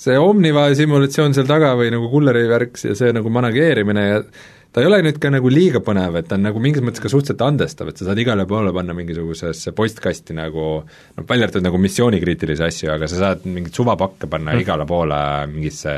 see 0.00 0.16
Omniva 0.16 0.70
simulatsioon 0.78 1.36
seal 1.36 1.50
taga 1.50 1.74
või 1.76 1.92
nagu 1.92 2.08
kulleri 2.08 2.46
värk 2.48 2.80
ja 2.88 2.96
see 2.96 3.12
nagu 3.12 3.32
manageerimine 3.36 4.06
ja 4.06 4.24
ta 4.72 4.82
ei 4.82 4.86
ole 4.86 5.00
nüüd 5.02 5.18
ka 5.22 5.32
nagu 5.34 5.50
liiga 5.50 5.82
põnev, 5.84 6.18
et 6.20 6.28
ta 6.30 6.36
on 6.38 6.44
nagu 6.46 6.62
mingis 6.62 6.84
mõttes 6.84 7.02
ka 7.02 7.10
suhteliselt 7.10 7.42
andestav, 7.46 7.90
et 7.90 8.00
sa 8.00 8.10
saad 8.10 8.20
igale 8.22 8.46
poole 8.50 8.72
panna 8.74 8.94
mingisugusesse 8.96 9.74
postkasti 9.76 10.36
nagu 10.38 10.66
noh, 10.80 11.24
välja 11.26 11.48
arvatud 11.48 11.66
nagu 11.66 11.80
missioonikriitilisi 11.82 12.66
asju, 12.66 12.92
aga 12.94 13.10
sa 13.10 13.22
saad 13.24 13.46
mingeid 13.48 13.74
suvapakke 13.76 14.30
panna 14.30 14.54
mm. 14.54 14.64
igale 14.64 14.86
poole 14.90 15.20
mingisse 15.50 15.96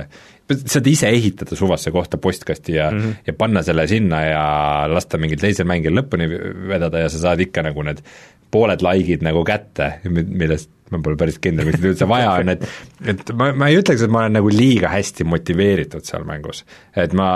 saad 0.53 0.89
ise 0.91 1.09
ehitada 1.09 1.57
suvasse 1.57 1.93
kohta 1.95 2.19
postkasti 2.21 2.75
ja 2.75 2.91
mm, 2.91 2.99
-hmm. 2.99 3.15
ja 3.27 3.33
panna 3.33 3.63
selle 3.63 3.87
sinna 3.89 4.21
ja 4.25 4.45
lasta 4.89 5.19
mingil 5.19 5.41
teisel 5.41 5.67
mängijal 5.67 5.97
lõpuni 6.01 6.29
vedada 6.69 6.99
ja 6.99 7.09
sa 7.09 7.19
saad 7.19 7.41
ikka 7.41 7.63
nagu 7.63 7.83
need 7.83 8.03
pooled 8.53 8.85
likeid 8.85 9.23
nagu 9.25 9.45
kätte, 9.49 9.95
millest 10.11 10.71
ma 10.93 11.01
pole 11.01 11.17
päris 11.17 11.39
kindel, 11.41 11.65
miks 11.67 11.81
neid 11.81 11.95
üldse 11.95 12.09
vaja 12.09 12.35
on, 12.43 12.53
et 12.53 12.67
et 13.09 13.33
ma, 13.33 13.53
ma 13.57 13.69
ei 13.73 13.79
ütleks, 13.81 14.05
et 14.05 14.13
ma 14.13 14.27
olen 14.27 14.37
nagu 14.37 14.51
liiga 14.53 14.91
hästi 14.93 15.25
motiveeritud 15.25 16.05
seal 16.05 16.27
mängus, 16.29 16.65
et 16.97 17.15
ma 17.17 17.31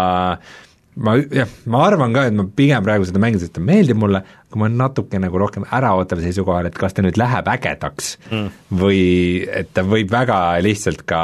ma 0.97 1.17
jah, 1.21 1.49
ma 1.73 1.83
arvan 1.87 2.15
ka, 2.17 2.27
et 2.29 2.37
ma 2.37 2.47
pigem 2.59 2.85
praegu 2.85 3.07
seda 3.09 3.21
mängin, 3.23 3.41
sest 3.43 3.57
ta 3.57 3.63
meeldib 3.65 3.99
mulle, 4.01 4.23
aga 4.49 4.61
ma 4.61 4.69
olen 4.69 4.79
natuke 4.81 5.21
nagu 5.21 5.41
rohkem 5.41 5.67
äraootaval 5.77 6.25
seisukohal, 6.25 6.71
et 6.71 6.79
kas 6.81 6.97
ta 6.97 7.05
nüüd 7.05 7.19
läheb 7.21 7.51
ägedaks 7.53 8.15
mm. 8.31 8.47
või 8.81 9.03
et 9.45 9.73
ta 9.77 9.85
võib 9.87 10.13
väga 10.13 10.39
lihtsalt 10.65 11.05
ka 11.09 11.23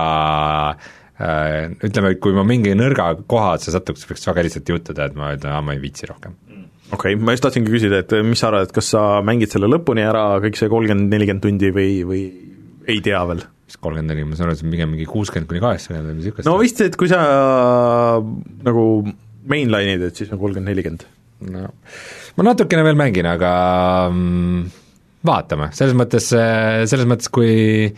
äh, 0.77 1.73
ütleme, 1.81 2.13
et 2.13 2.23
kui 2.23 2.37
ma 2.37 2.45
mingi 2.49 2.77
nõrga 2.77 3.15
koha 3.25 3.55
otsa 3.57 3.75
satuks, 3.75 4.05
võiks 4.11 4.29
väga 4.29 4.45
lihtsalt 4.49 4.75
juhtuda, 4.75 5.09
et 5.09 5.17
ma 5.19 5.33
ütlen, 5.39 5.57
aa, 5.57 5.65
ma 5.65 5.77
ei 5.77 5.83
viitsi 5.83 6.11
rohkem 6.11 6.37
okei 6.93 7.15
okay,, 7.17 7.25
ma 7.25 7.33
just 7.33 7.47
tahtsingi 7.47 7.73
küsida, 7.73 8.03
et 8.05 8.13
mis 8.27 8.43
sa 8.43 8.51
arvad, 8.51 8.69
et 8.69 8.77
kas 8.77 8.93
sa 8.93 9.07
mängid 9.25 9.53
selle 9.53 9.71
lõpuni 9.73 10.05
ära, 10.05 10.27
kõik 10.45 10.61
see 10.61 10.69
kolmkümmend, 10.73 11.09
nelikümmend 11.15 11.45
tundi 11.47 11.73
või, 11.73 11.91
või 12.09 12.23
ei 12.93 13.01
tea 13.05 13.25
veel? 13.33 13.45
mis 13.73 13.79
kolmkümmend 13.81 14.13
neli, 14.13 14.29
ma 14.29 14.37
saan 14.37 14.51
aru, 14.51 14.59
et 14.59 14.61
see 14.61 14.69
on 14.69 14.75
pigem 14.75 14.91
mingi 14.93 15.09
kuuskümmend 15.09 15.49
kuni 15.49 15.63
kaheksakümmend 15.65 16.05
või 16.05 16.17
midagi 16.19 16.29
niisugust. 16.29 16.49
no 16.51 16.59
vist, 16.61 16.83
et 16.85 16.99
kui 17.01 17.09
sa 17.09 17.23
nagu 18.69 18.87
mainline'id, 19.49 20.07
et 20.09 20.19
siis 20.19 20.31
on 20.33 20.41
kolmkümmend, 20.41 20.71
nelikümmend. 20.71 21.07
no 21.53 21.69
ma 22.37 22.49
natukene 22.49 22.85
veel 22.87 22.99
mängin, 22.99 23.29
aga 23.29 23.53
mm, 24.09 24.65
vaatame, 25.27 25.71
selles 25.77 25.97
mõttes, 25.99 26.29
selles 26.33 27.09
mõttes, 27.09 27.31
kui 27.33 27.93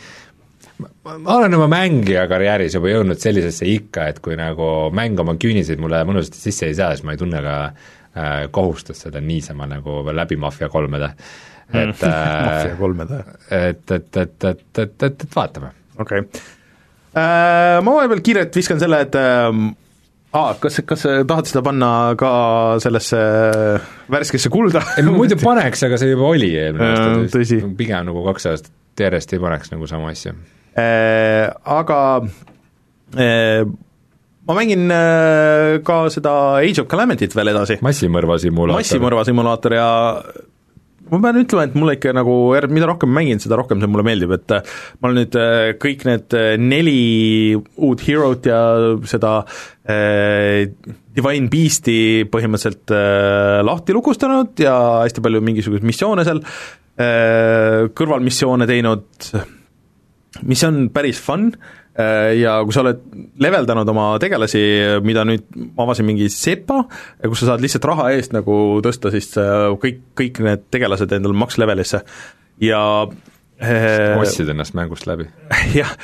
ma 1.04 1.36
olen 1.38 1.54
oma 1.54 1.68
mängija 1.70 2.24
karjääris 2.30 2.74
juba 2.76 2.90
jõudnud 2.90 3.20
sellisesse 3.20 3.66
ikka, 3.70 4.08
et 4.10 4.20
kui 4.24 4.36
nagu 4.38 4.90
mäng 4.94 5.20
oma 5.22 5.36
küüniseid 5.40 5.82
mulle 5.82 6.02
mõnusasti 6.08 6.40
sisse 6.40 6.70
ei 6.70 6.78
saa, 6.78 6.94
siis 6.94 7.06
ma 7.06 7.14
ei 7.14 7.20
tunne 7.20 7.42
ka 7.44 7.54
äh, 7.68 8.32
kohustust 8.54 9.06
seda 9.06 9.22
niisama 9.22 9.68
nagu 9.70 10.02
läbi 10.10 10.38
Mafia 10.40 10.68
kolmeda. 10.72 11.12
et 11.72 12.02
Mafia 12.46 12.74
kolmeda. 12.78 13.22
et, 13.50 13.90
et, 13.90 14.16
et, 14.16 14.44
et, 14.50 14.66
et, 14.78 15.02
et, 15.02 15.06
et 15.12 15.36
vaatame. 15.36 15.72
okei 15.98 16.26
okay. 16.26 16.42
äh,. 17.14 17.80
Ma 17.84 17.98
vahepeal 18.00 18.24
kiirelt 18.24 18.56
viskan 18.56 18.82
selle, 18.82 19.04
et 19.06 19.14
äh, 19.20 19.50
aa, 20.34 20.54
kas, 20.60 20.80
kas 20.88 21.06
tahad 21.28 21.50
seda 21.50 21.62
panna 21.66 21.90
ka 22.20 22.32
sellesse 22.82 23.20
värskesse 24.12 24.52
kulda? 24.52 24.82
ei, 24.98 25.06
ma 25.06 25.14
muidu 25.16 25.38
paneks, 25.40 25.86
aga 25.88 26.00
see 26.00 26.12
juba 26.14 26.28
oli 26.32 26.50
eelmine 26.58 26.90
aasta, 26.90 27.62
pigem 27.78 28.10
nagu 28.10 28.24
kaks 28.30 28.50
aastat 28.52 29.04
järjest 29.06 29.34
ei 29.34 29.42
paneks 29.42 29.72
nagu 29.74 29.88
sama 29.90 30.12
asja 30.14 30.34
äh,. 30.78 31.50
Aga 31.64 31.98
äh, 33.14 33.62
ma 34.46 34.56
mängin 34.58 34.90
äh, 34.92 35.82
ka 35.86 36.04
seda 36.12 36.34
Age 36.60 36.82
of 36.82 36.90
Calamity't 36.90 37.36
veel 37.36 37.54
edasi. 37.54 37.78
massimõrva 37.84 38.38
simulaator. 38.42 38.82
massimõrva 38.82 39.24
simulaator 39.28 39.78
ja 39.78 39.88
ma 41.10 41.20
pean 41.22 41.40
ütlema, 41.42 41.66
et 41.66 41.76
mulle 41.78 41.96
ikka 41.98 42.14
nagu, 42.16 42.34
mida 42.72 42.88
rohkem 42.88 43.12
mängin, 43.14 43.40
seda 43.42 43.58
rohkem 43.60 43.82
see 43.82 43.90
mulle 43.90 44.06
meeldib, 44.06 44.34
et 44.36 44.54
äh, 44.56 44.74
ma 45.00 45.10
olen 45.10 45.20
nüüd 45.22 45.38
äh, 45.40 45.72
kõik 45.82 46.06
need 46.08 46.36
äh, 46.38 46.54
neli 46.60 47.54
uut 47.56 48.04
Hero't 48.06 48.48
ja 48.48 48.60
seda 49.10 49.36
äh, 49.84 50.70
Divine 51.14 51.50
Beast'i 51.52 51.98
põhimõtteliselt 52.30 52.94
äh, 52.94 53.60
lahti 53.66 53.96
lukustanud 53.96 54.64
ja 54.64 54.76
hästi 55.04 55.24
palju 55.24 55.44
mingisuguseid 55.44 55.86
missioone 55.86 56.26
seal 56.26 56.42
äh,, 56.44 57.86
kõrvalmissioone 57.94 58.68
teinud, 58.70 59.30
mis 60.48 60.66
on 60.66 60.86
päris 60.94 61.22
fun 61.22 61.52
Äh, 61.52 61.83
ja 61.94 62.56
kui 62.66 62.74
sa 62.74 62.82
oled 62.82 63.02
leveldanud 63.42 63.90
oma 63.92 64.06
tegelasi, 64.22 64.62
mida 65.06 65.22
nüüd 65.28 65.44
ma 65.76 65.84
avasin 65.86 66.08
mingi 66.08 66.26
sepa, 66.32 66.80
kus 67.22 67.44
sa 67.44 67.52
saad 67.52 67.62
lihtsalt 67.62 67.86
raha 67.90 68.08
eest 68.16 68.34
nagu 68.34 68.80
tõsta 68.84 69.12
siis 69.14 69.30
äh, 69.38 69.68
kõik, 69.82 70.00
kõik 70.18 70.42
need 70.46 70.66
tegelased 70.74 71.14
endale 71.14 71.38
max-levelisse 71.38 72.02
ja 72.64 72.82
äh, 73.04 74.18
ostsid 74.18 74.50
ennast 74.50 74.74
mängust 74.74 75.06
läbi. 75.06 75.28
jah, 75.78 75.94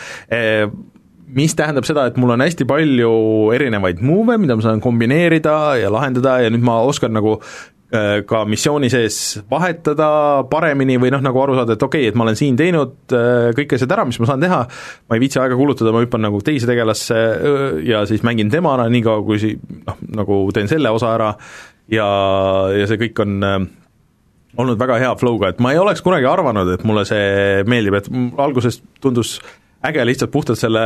mis 1.30 1.58
tähendab 1.58 1.86
seda, 1.88 2.06
et 2.10 2.22
mul 2.22 2.36
on 2.36 2.46
hästi 2.46 2.68
palju 2.70 3.10
erinevaid 3.58 4.02
move'e, 4.02 4.38
mida 4.42 4.58
ma 4.58 4.66
saan 4.68 4.82
kombineerida 4.84 5.58
ja 5.82 5.90
lahendada 5.90 6.38
ja 6.44 6.54
nüüd 6.54 6.66
ma 6.66 6.80
oskan 6.86 7.18
nagu 7.18 7.40
Äh, 7.40 7.79
ka 8.26 8.44
missiooni 8.46 8.90
sees 8.92 9.40
vahetada 9.50 10.08
paremini 10.50 10.94
või 11.02 11.10
noh, 11.10 11.22
nagu 11.24 11.40
aru 11.42 11.56
saada, 11.58 11.74
et 11.74 11.82
okei 11.82 12.04
okay,, 12.04 12.12
et 12.12 12.18
ma 12.18 12.26
olen 12.26 12.38
siin 12.38 12.58
teinud 12.58 13.14
äh, 13.16 13.50
kõik 13.56 13.74
asjad 13.74 13.94
ära, 13.96 14.04
mis 14.06 14.20
ma 14.22 14.28
saan 14.30 14.44
teha, 14.44 14.60
ma 15.10 15.18
ei 15.18 15.22
viitsi 15.24 15.40
aega 15.42 15.58
kulutada, 15.58 15.90
ma 15.94 16.02
hüppan 16.04 16.22
nagu 16.22 16.38
teise 16.46 16.68
tegelasse 16.70 17.18
äh, 17.18 17.64
ja 17.88 18.04
siis 18.06 18.22
mängin 18.26 18.52
temana, 18.52 18.86
niikaua 18.92 19.24
kui 19.26 19.40
si-, 19.42 19.56
noh, 19.86 19.98
nagu 20.20 20.42
teen 20.54 20.70
selle 20.70 20.92
osa 20.94 21.16
ära 21.16 21.32
ja, 21.90 22.08
ja 22.78 22.86
see 22.86 23.00
kõik 23.06 23.24
on 23.26 23.40
olnud 24.60 24.78
väga 24.78 25.00
hea 25.02 25.10
flow'ga, 25.18 25.50
et 25.50 25.62
ma 25.62 25.74
ei 25.74 25.82
oleks 25.82 26.02
kunagi 26.06 26.28
arvanud, 26.30 26.70
et 26.74 26.86
mulle 26.86 27.02
see 27.08 27.64
meeldib, 27.70 27.98
et 27.98 28.12
alguses 28.38 28.78
tundus 29.02 29.38
äge 29.86 30.04
lihtsalt 30.06 30.30
puhtalt 30.30 30.60
selle, 30.60 30.84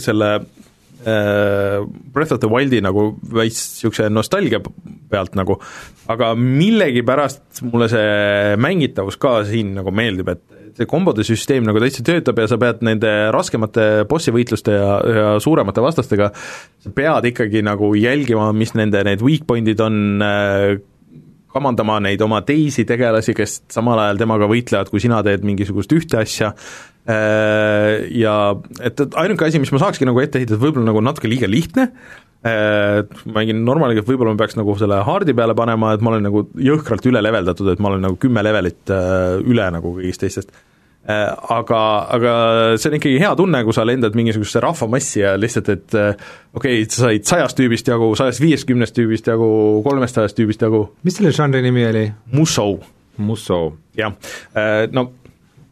selle 0.00 0.38
Äh, 0.38 0.75
Breath 1.06 2.34
of 2.34 2.42
the 2.42 2.50
Wildi 2.50 2.82
nagu 2.84 3.08
veits 3.22 3.60
niisuguse 3.76 4.08
nostalgia 4.10 4.60
pealt 5.10 5.36
nagu, 5.38 5.58
aga 6.10 6.32
millegipärast 6.38 7.62
mulle 7.70 7.88
see 7.92 8.56
mängitavus 8.62 9.18
ka 9.22 9.38
siin 9.46 9.74
nagu 9.78 9.92
meeldib, 9.94 10.32
et 10.34 10.56
see 10.76 10.88
kombode 10.90 11.24
süsteem 11.24 11.64
nagu 11.66 11.80
täitsa 11.80 12.04
töötab 12.04 12.40
ja 12.42 12.48
sa 12.50 12.58
pead 12.60 12.82
nende 12.84 13.12
raskemate 13.34 14.04
bossi 14.10 14.34
võitluste 14.34 14.74
ja, 14.76 14.90
ja 15.06 15.30
suuremate 15.42 15.84
vastastega, 15.84 16.32
sa 16.82 16.92
pead 16.96 17.30
ikkagi 17.32 17.62
nagu 17.64 17.94
jälgima, 17.96 18.50
mis 18.56 18.74
nende 18.76 19.04
need 19.06 19.24
weak 19.24 19.46
point'id 19.48 19.80
on 19.84 20.26
äh,, 20.26 20.76
kamandama 21.56 21.96
neid 22.04 22.20
oma 22.22 22.42
teisi 22.46 22.84
tegelasi, 22.88 23.34
kes 23.36 23.62
samal 23.72 24.04
ajal 24.04 24.20
temaga 24.20 24.50
võitlevad, 24.50 24.92
kui 24.92 25.02
sina 25.02 25.22
teed 25.26 25.48
mingisugust 25.48 25.96
ühte 25.96 26.20
asja, 26.20 26.52
Äh, 27.06 28.02
ja 28.18 28.34
et, 28.82 28.98
et 28.98 29.12
ainuke 29.22 29.46
asi, 29.46 29.60
mis 29.62 29.70
ma 29.70 29.78
saakski 29.78 30.08
nagu 30.08 30.18
ette 30.18 30.40
heita, 30.42 30.56
et 30.56 30.62
võib-olla 30.62 30.88
nagu 30.88 31.02
natuke 31.06 31.30
liiga 31.30 31.46
lihtne, 31.46 31.84
äh, 32.42 33.04
mängin 33.30 33.60
normaaliga, 33.66 34.02
et 34.02 34.08
võib-olla 34.10 34.34
ma 34.34 34.40
peaks 34.40 34.58
nagu 34.58 34.74
selle 34.80 34.98
hard'i 35.06 35.36
peale 35.38 35.54
panema, 35.58 35.92
et 35.94 36.02
ma 36.02 36.12
olen 36.12 36.26
nagu 36.26 36.42
jõhkralt 36.58 37.06
üle 37.06 37.22
leveldatud, 37.22 37.70
et 37.70 37.82
ma 37.82 37.92
olen 37.92 38.02
nagu 38.08 38.18
kümme 38.22 38.42
levelit 38.42 38.90
äh, 38.90 39.36
üle 39.38 39.68
nagu 39.76 39.94
kõigist 40.00 40.24
teistest. 40.24 40.50
Aga, 41.06 41.80
aga 42.16 42.30
see 42.80 42.90
on 42.90 42.96
ikkagi 42.98 43.20
hea 43.22 43.28
tunne, 43.38 43.60
kui 43.62 43.74
sa 43.76 43.84
lendad 43.86 44.16
mingisugusesse 44.18 44.62
rahvamassi 44.64 45.20
ja 45.20 45.36
lihtsalt, 45.38 45.68
et 45.70 45.94
okei 45.94 46.80
okay,, 46.80 46.88
sa 46.90 47.04
said 47.04 47.28
sajast 47.28 47.60
tüübist 47.60 47.86
jagu, 47.86 48.08
sajast 48.18 48.42
viiekümnest 48.42 48.96
tüübist 48.96 49.30
jagu, 49.30 49.46
kolmestajast 49.86 50.34
tüübist 50.38 50.64
jagu. 50.66 50.88
mis 51.06 51.20
selle 51.20 51.30
žanri 51.36 51.62
nimi 51.62 51.86
oli? 51.86 52.08
Musou. 52.34 52.80
Musou. 53.22 53.76
jah, 53.96 54.18
no 54.92 55.06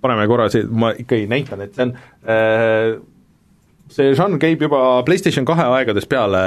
paneme 0.04 0.28
korra 0.30 0.46
see, 0.52 0.68
ma 0.70 0.92
ikkagi 0.94 1.26
näitan, 1.30 1.64
et 1.64 1.74
see 1.74 1.88
on 1.88 1.96
äh, 2.30 2.94
see 3.92 4.14
žanr 4.16 4.40
käib 4.42 4.62
juba 4.64 5.02
PlayStation 5.06 5.46
kahe 5.48 5.66
aegadest 5.78 6.10
peale, 6.10 6.40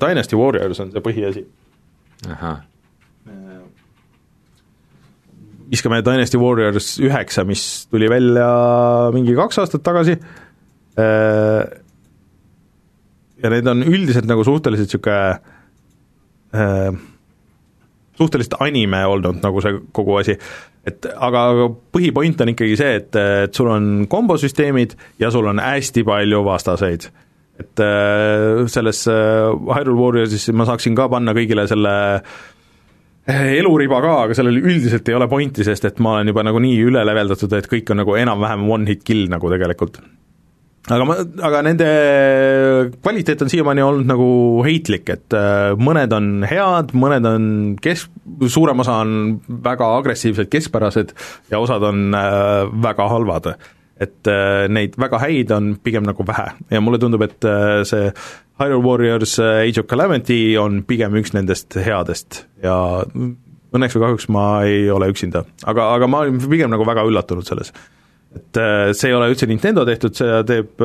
Dynasty 0.00 0.38
Warriors 0.38 0.80
on 0.82 0.92
see 0.94 1.04
põhiasi. 1.04 1.44
ahah. 2.28 2.62
Viskame 5.70 6.00
Dynasty 6.04 6.38
Warriors 6.40 6.94
üheksa, 7.02 7.44
mis 7.48 7.86
tuli 7.90 8.08
välja 8.10 8.48
mingi 9.14 9.34
kaks 9.36 9.62
aastat 9.62 9.84
tagasi, 9.86 10.18
äh, 11.00 11.64
ja 13.42 13.52
need 13.52 13.68
on 13.70 13.82
üldiselt 13.86 14.28
nagu 14.30 14.44
suhteliselt 14.46 14.88
niisugune 14.88 15.18
äh, 16.54 17.02
suhteliselt 18.18 18.60
anime 18.62 19.02
olnud 19.10 19.42
nagu 19.42 19.64
see 19.64 19.80
kogu 19.96 20.20
asi, 20.20 20.38
et 20.86 21.08
aga 21.12 21.48
põhipoint 21.94 22.40
on 22.44 22.54
ikkagi 22.54 22.78
see, 22.78 22.96
et, 23.00 23.20
et 23.44 23.54
sul 23.56 23.72
on 23.72 24.08
kombosüsteemid 24.10 24.94
ja 25.22 25.32
sul 25.34 25.48
on 25.50 25.62
hästi 25.62 26.06
palju 26.06 26.44
vastaseid. 26.46 27.10
et 27.54 27.80
äh, 27.80 28.64
selles 28.66 29.04
Hyrule 29.06 30.00
Warriorsis 30.00 30.48
ma 30.52 30.66
saaksin 30.66 30.96
ka 30.98 31.08
panna 31.08 31.34
kõigile 31.36 31.68
selle 31.70 31.94
äh, 32.18 32.42
eluriba 33.28 34.02
ka, 34.04 34.16
aga 34.26 34.36
sellel 34.36 34.60
üldiselt 34.60 35.08
ei 35.08 35.16
ole 35.16 35.28
pointi, 35.30 35.64
sest 35.64 35.88
et 35.88 36.02
ma 36.04 36.18
olen 36.18 36.32
juba 36.32 36.44
nagu 36.44 36.60
nii 36.60 36.82
üle 36.90 37.06
leveldatud, 37.08 37.56
et 37.56 37.70
kõik 37.70 37.94
on 37.94 38.02
nagu 38.02 38.18
enam-vähem 38.20 38.68
one 38.76 38.90
hit 38.92 39.06
kill 39.06 39.30
nagu 39.32 39.52
tegelikult 39.52 40.02
aga 40.92 41.04
ma, 41.08 41.16
aga 41.48 41.60
nende 41.64 41.86
kvaliteet 43.00 43.44
on 43.44 43.52
siiamaani 43.52 43.84
olnud 43.84 44.08
nagu 44.08 44.26
heitlik, 44.66 45.08
et 45.14 45.36
äh, 45.36 45.72
mõned 45.80 46.12
on 46.16 46.28
head, 46.48 46.92
mõned 46.98 47.28
on 47.28 47.46
kesk, 47.82 48.12
suurem 48.52 48.84
osa 48.84 48.98
on 49.04 49.38
väga 49.64 49.88
agressiivsed, 50.00 50.50
keskpärased 50.52 51.14
ja 51.52 51.62
osad 51.62 51.88
on 51.88 52.10
äh, 52.18 52.66
väga 52.84 53.08
halvad. 53.14 53.54
Et 54.02 54.30
äh, 54.30 54.66
neid 54.72 54.96
väga 54.98 55.20
häid 55.22 55.52
on 55.54 55.74
pigem 55.82 56.06
nagu 56.06 56.26
vähe 56.26 56.48
ja 56.72 56.82
mulle 56.82 56.98
tundub, 57.02 57.22
et 57.26 57.46
äh, 57.46 57.82
see 57.86 58.10
Hyrule 58.58 58.82
Warriors 58.82 59.36
äh, 59.38 59.68
Age 59.68 59.84
of 59.84 59.88
Calamity 59.90 60.56
on 60.58 60.82
pigem 60.86 61.14
üks 61.20 61.34
nendest 61.34 61.76
headest 61.78 62.44
ja 62.62 62.76
õnneks 63.74 63.94
või 63.94 64.04
kahjuks 64.06 64.28
ma 64.34 64.46
ei 64.66 64.88
ole 64.90 65.10
üksinda, 65.12 65.44
aga, 65.62 65.92
aga 65.94 66.08
ma 66.10 66.24
olin 66.24 66.40
pigem 66.42 66.72
nagu 66.74 66.86
väga 66.86 67.06
üllatunud 67.06 67.46
selles. 67.46 67.70
et 68.34 68.60
see 68.98 69.10
ei 69.10 69.14
ole 69.14 69.30
üldse 69.30 69.46
Nintendo 69.50 69.86
tehtud, 69.86 70.14
seda 70.18 70.42
teeb 70.46 70.82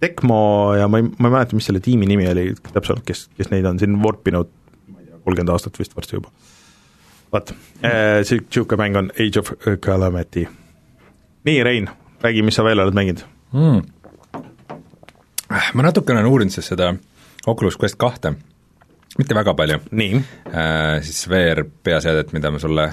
Tecmo 0.00 0.72
ja 0.76 0.86
ma 0.88 1.00
ei, 1.00 1.04
ma 1.04 1.28
ei 1.28 1.34
mäleta, 1.34 1.56
mis 1.56 1.66
selle 1.68 1.80
tiimi 1.84 2.08
nimi 2.08 2.24
oli 2.28 2.46
täpselt, 2.72 3.02
kes, 3.04 3.26
kes 3.36 3.50
neid 3.52 3.68
on 3.68 3.80
siin 3.80 3.98
vorpinud, 4.00 4.48
ma 4.88 5.00
ei 5.00 5.08
tea, 5.08 5.20
kolmkümmend 5.24 5.52
aastat 5.52 5.76
vist 5.80 5.96
varsti 5.96 6.16
juba. 6.16 6.32
vot, 7.32 7.52
niisugune 7.84 8.80
mäng 8.80 8.96
on 8.96 9.12
Age 9.20 9.40
of 9.40 9.52
Calamity. 9.84 10.46
nii, 11.48 11.62
Rein, 11.68 11.90
räägi, 12.22 12.42
mis 12.42 12.58
sa 12.58 12.64
veel 12.64 12.82
oled 12.82 12.96
mänginud 12.96 13.24
mm.? 13.52 13.82
ma 15.74 15.86
natukene 15.86 16.20
olen 16.20 16.30
uurinud 16.30 16.64
seda 16.64 16.92
Oculus 17.48 17.78
Quest 17.80 17.96
kahte, 17.96 18.34
mitte 19.18 19.34
väga 19.34 19.54
palju. 19.56 19.78
nii 19.90 20.16
äh,? 20.52 21.00
Siis 21.02 21.24
VR 21.30 21.64
peaseadet, 21.84 22.34
mida 22.36 22.50
ma 22.52 22.60
sulle, 22.60 22.86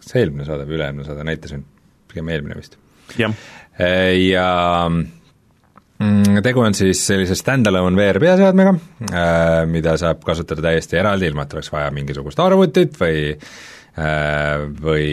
kas 0.00 0.16
eelmine 0.16 0.46
saade 0.48 0.64
või 0.68 0.78
üle-eelmine 0.78 1.04
saade 1.06 1.26
näitasin, 1.28 1.64
pigem 2.08 2.32
eelmine 2.32 2.56
vist. 2.58 2.78
jah 3.20 3.34
äh,. 3.76 4.16
Ja 4.30 4.88
mm, 4.88 6.40
tegu 6.46 6.64
on 6.64 6.74
siis 6.74 7.04
sellise 7.06 7.36
stand-alone 7.38 8.00
VR 8.00 8.20
peaseadmega 8.22 8.74
äh,, 9.12 9.68
mida 9.70 9.96
saab 10.00 10.24
kasutada 10.24 10.64
täiesti 10.70 10.98
eraldi, 11.00 11.28
ilma 11.28 11.44
et 11.44 11.58
oleks 11.58 11.72
vaja 11.72 11.92
mingisugust 11.94 12.40
arvutit 12.40 12.96
või 13.00 13.22
äh, 13.36 14.66
või 14.80 15.08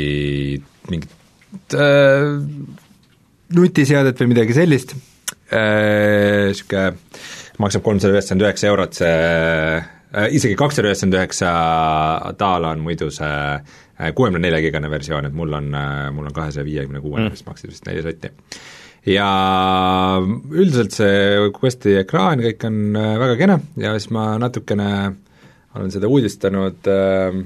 mingit 0.88 1.76
äh, 1.76 2.36
nutiseadet 3.56 4.20
või 4.20 4.34
midagi 4.34 4.56
sellist, 4.58 4.96
niisugune 5.48 6.88
maksab 7.58 7.84
kolmsada 7.86 8.14
üheksakümmend 8.14 8.46
üheksa 8.46 8.68
eurot 8.70 8.98
see 9.00 9.12
äh,, 9.18 10.28
isegi 10.36 10.58
kakssada 10.60 10.92
üheksakümmend 10.92 11.20
üheksa 11.20 11.52
daala 12.40 12.74
on 12.76 12.84
muidu 12.86 13.10
see 13.14 13.30
äh, 13.30 14.12
kuuekümne 14.16 14.42
nelja 14.44 14.62
gigane 14.62 14.92
versioon, 14.92 15.30
et 15.30 15.36
mul 15.36 15.56
on, 15.58 15.72
mul 16.14 16.30
on 16.30 16.36
kahesaja 16.36 16.66
viiekümne 16.68 17.02
kuuene, 17.02 17.32
mis 17.34 17.46
maksis 17.48 17.72
vist 17.72 17.88
neli 17.90 18.04
sotti. 18.06 18.32
ja 19.08 19.30
üldiselt 20.52 20.96
see 20.96 21.48
Questi 21.56 21.96
ekraan, 22.04 22.44
kõik 22.44 22.68
on 22.68 22.82
äh, 23.00 23.14
väga 23.24 23.40
kena 23.40 23.60
ja 23.80 23.96
siis 23.98 24.12
ma 24.14 24.30
natukene 24.42 24.90
olen 25.78 25.94
seda 25.94 26.10
uudistanud 26.12 26.92
äh, 26.92 27.42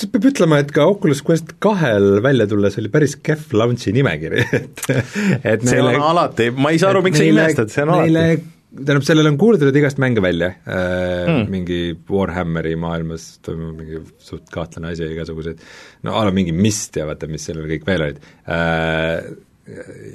siis 0.00 0.12
peab 0.12 0.28
ütlema, 0.30 0.60
et 0.62 0.70
ka 0.74 0.86
Oculus 0.90 1.20
Quest 1.26 1.56
kahel 1.62 2.20
välja 2.24 2.46
tulles 2.50 2.78
oli 2.80 2.92
päris 2.92 3.16
kehv 3.20 3.52
launch'i 3.56 3.92
nimekiri, 3.96 4.46
et 4.60 4.86
et 4.88 5.66
see 5.66 5.76
neile, 5.76 5.98
on 5.98 6.06
alati, 6.12 6.48
ma 6.56 6.72
ei 6.74 6.80
saa 6.80 6.94
aru, 6.94 7.04
miks 7.06 7.20
sa 7.20 7.28
imestad, 7.28 7.72
see 7.72 7.84
on 7.84 7.92
neile, 7.96 8.24
alati. 8.30 8.48
tähendab, 8.80 9.06
sellele 9.08 9.32
on 9.32 9.38
kuulutatud 9.40 9.76
igast 9.80 10.00
mänge 10.02 10.22
välja 10.24 10.52
hmm., 10.54 11.44
mingi 11.52 11.80
Warhammeri 12.10 12.76
maailmas 12.80 13.28
toimub 13.44 13.76
mingi 13.82 14.02
suht 14.22 14.48
kahtlane 14.54 14.94
asi 14.94 15.06
ja 15.06 15.12
igasuguseid 15.16 15.62
no 16.06 16.16
a 16.16 16.24
la 16.28 16.34
mingi 16.34 16.54
Mist 16.56 16.96
ja 17.00 17.08
vaata, 17.08 17.28
mis 17.30 17.48
sellel 17.50 17.68
kõik 17.70 17.86
veel 17.88 18.06
olid 18.08 18.20
äh,, 18.46 19.30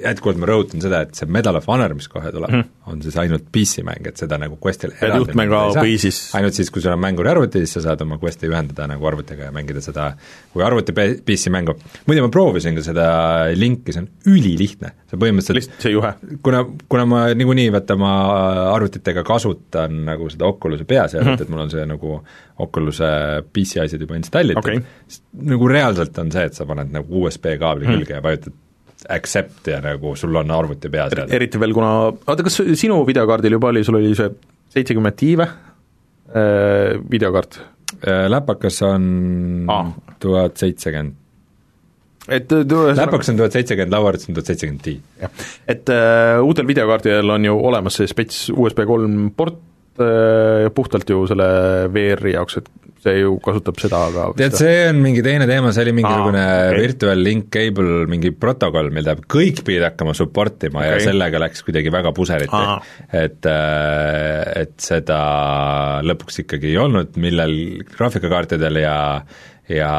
jätkuvalt 0.02 0.38
ma 0.40 0.48
rõhutan 0.48 0.82
seda, 0.82 1.00
et 1.06 1.18
see 1.18 1.28
Medal 1.32 1.58
of 1.58 1.66
Honor, 1.70 1.94
mis 1.96 2.08
kohe 2.10 2.30
tuleb 2.32 2.52
mm, 2.52 2.62
-hmm. 2.62 2.92
on 2.92 3.02
siis 3.02 3.16
ainult 3.20 3.46
PC-mäng, 3.54 4.08
et 4.10 4.20
seda 4.20 4.38
nagu 4.40 4.58
Questil 4.62 4.92
pead 4.98 5.16
juhtme 5.16 5.46
ka 5.50 5.60
PC-s. 5.78 6.34
ainult 6.38 6.56
siis, 6.58 6.70
kui 6.70 6.82
sul 6.84 6.92
on 6.92 7.00
mängur 7.00 7.28
arvuti, 7.30 7.62
siis 7.64 7.76
sa 7.78 7.84
saad 7.88 8.02
oma 8.04 8.18
Questi 8.22 8.50
ühendada 8.50 8.88
nagu 8.90 9.06
arvutiga 9.06 9.48
ja 9.48 9.54
mängida 9.54 9.80
seda 9.84 10.10
kui 10.52 10.64
arvuti 10.64 10.92
PC 10.92 11.52
mängu. 11.54 11.76
muide, 12.06 12.24
ma 12.24 12.32
proovisin 12.32 12.76
ka 12.76 12.84
seda 12.86 13.06
linki, 13.54 13.94
see 13.94 14.04
on 14.04 14.10
ülilihtne, 14.34 14.92
sa 15.10 15.20
põhimõtteliselt 15.20 15.60
lihtsalt 15.60 15.88
see 15.88 15.94
juhe? 15.94 16.12
kuna, 16.42 16.64
kuna 16.88 17.06
ma 17.06 17.22
niikuinii 17.34 17.70
vaata 17.72 17.96
ma 18.00 18.12
arvutitega 18.74 19.24
kasutan 19.26 20.04
nagu 20.10 20.30
seda 20.32 20.46
Oculus'e 20.50 20.84
peaseadet 20.84 21.26
mm, 21.26 21.34
-hmm. 21.36 21.42
et 21.42 21.48
mul 21.48 21.64
on 21.64 21.70
see 21.70 21.86
nagu 21.86 22.20
Oculus'e 22.58 23.42
PC 23.52 23.82
asjad 23.84 24.00
juba 24.00 24.16
installitud 24.20 24.62
okay., 24.62 24.80
nagu 25.46 25.68
reaalselt 25.68 26.18
on 26.18 26.32
see, 26.32 26.44
et 26.44 26.54
sa 26.54 26.66
paned 26.66 26.92
nagu 26.92 27.24
USB 27.24 27.56
kaabli 27.58 27.86
mm 27.86 27.92
-hmm. 27.92 28.06
külge 28.06 28.14
ja 28.14 28.22
vajutad 28.22 28.62
accept 29.08 29.70
ja 29.70 29.80
nagu 29.84 30.14
sul 30.18 30.34
on 30.36 30.50
arvuti 30.50 30.90
peas 30.92 31.14
er,. 31.14 31.26
eriti 31.38 31.60
veel, 31.60 31.74
kuna, 31.76 31.92
oota, 32.12 32.46
kas 32.46 32.60
sinu 32.78 33.00
videokaardil 33.08 33.58
juba 33.58 33.72
oli, 33.72 33.84
sul 33.86 34.00
oli 34.00 34.14
see 34.18 34.32
seitsekümmend 34.76 35.18
Ti 35.18 35.30
või 35.40 35.46
äh,, 35.46 36.96
videokaart? 37.10 37.60
Äh, 38.02 38.26
läpakas 38.32 38.82
on 38.86 39.06
tuhat 40.20 40.58
seitsekümmend 40.58 41.22
et 42.26 42.50
läpaks 42.50 43.30
on 43.30 43.38
tuhat 43.38 43.54
seitsekümmend, 43.54 43.94
lauaarvutis 43.94 44.30
on 44.30 44.36
tuhat 44.38 44.50
seitsekümmend 44.50 44.82
Ti. 44.82 44.96
et 45.68 45.94
äh, 45.94 46.42
uutel 46.42 46.66
videokaartidel 46.66 47.30
on 47.30 47.44
ju 47.46 47.54
olemas 47.70 48.00
see 48.00 48.10
spets 48.10 48.48
USB 48.50 48.82
kolm 48.88 49.30
port 49.36 49.60
äh, 50.02 50.66
puhtalt 50.74 51.10
ju 51.10 51.22
selle 51.30 51.46
VR-i 51.94 52.34
jaoks, 52.34 52.58
et 52.62 52.70
see 53.06 53.22
ju 53.22 53.36
kasutab 53.44 53.80
seda, 53.80 54.02
aga 54.10 54.26
tead, 54.38 54.56
see 54.58 54.82
on 54.90 55.00
mingi 55.04 55.22
teine 55.24 55.48
teema, 55.48 55.72
see 55.74 55.86
oli 55.86 55.94
mingisugune 56.00 56.42
ah, 56.42 56.68
okay. 56.68 56.82
virtual 56.82 57.24
link 57.26 57.48
cable 57.54 58.04
mingi 58.10 58.32
protokoll, 58.36 58.92
mida 58.94 59.16
kõik 59.16 59.62
pidid 59.66 59.86
hakkama 59.88 60.16
support 60.18 60.68
ima 60.68 60.82
okay. 60.82 60.92
ja 60.92 61.08
sellega 61.08 61.42
läks 61.42 61.64
kuidagi 61.66 61.92
väga 61.94 62.12
puseriti 62.16 62.60
ah.. 62.60 62.78
et, 63.10 63.40
äh, 63.50 64.62
et 64.62 64.76
seda 64.82 65.20
lõpuks 66.06 66.42
ikkagi 66.44 66.72
ei 66.74 66.80
olnud, 66.82 67.18
millel 67.22 67.58
graafikakaartidel 67.96 68.82
ja 68.84 68.96
ja 69.66 69.90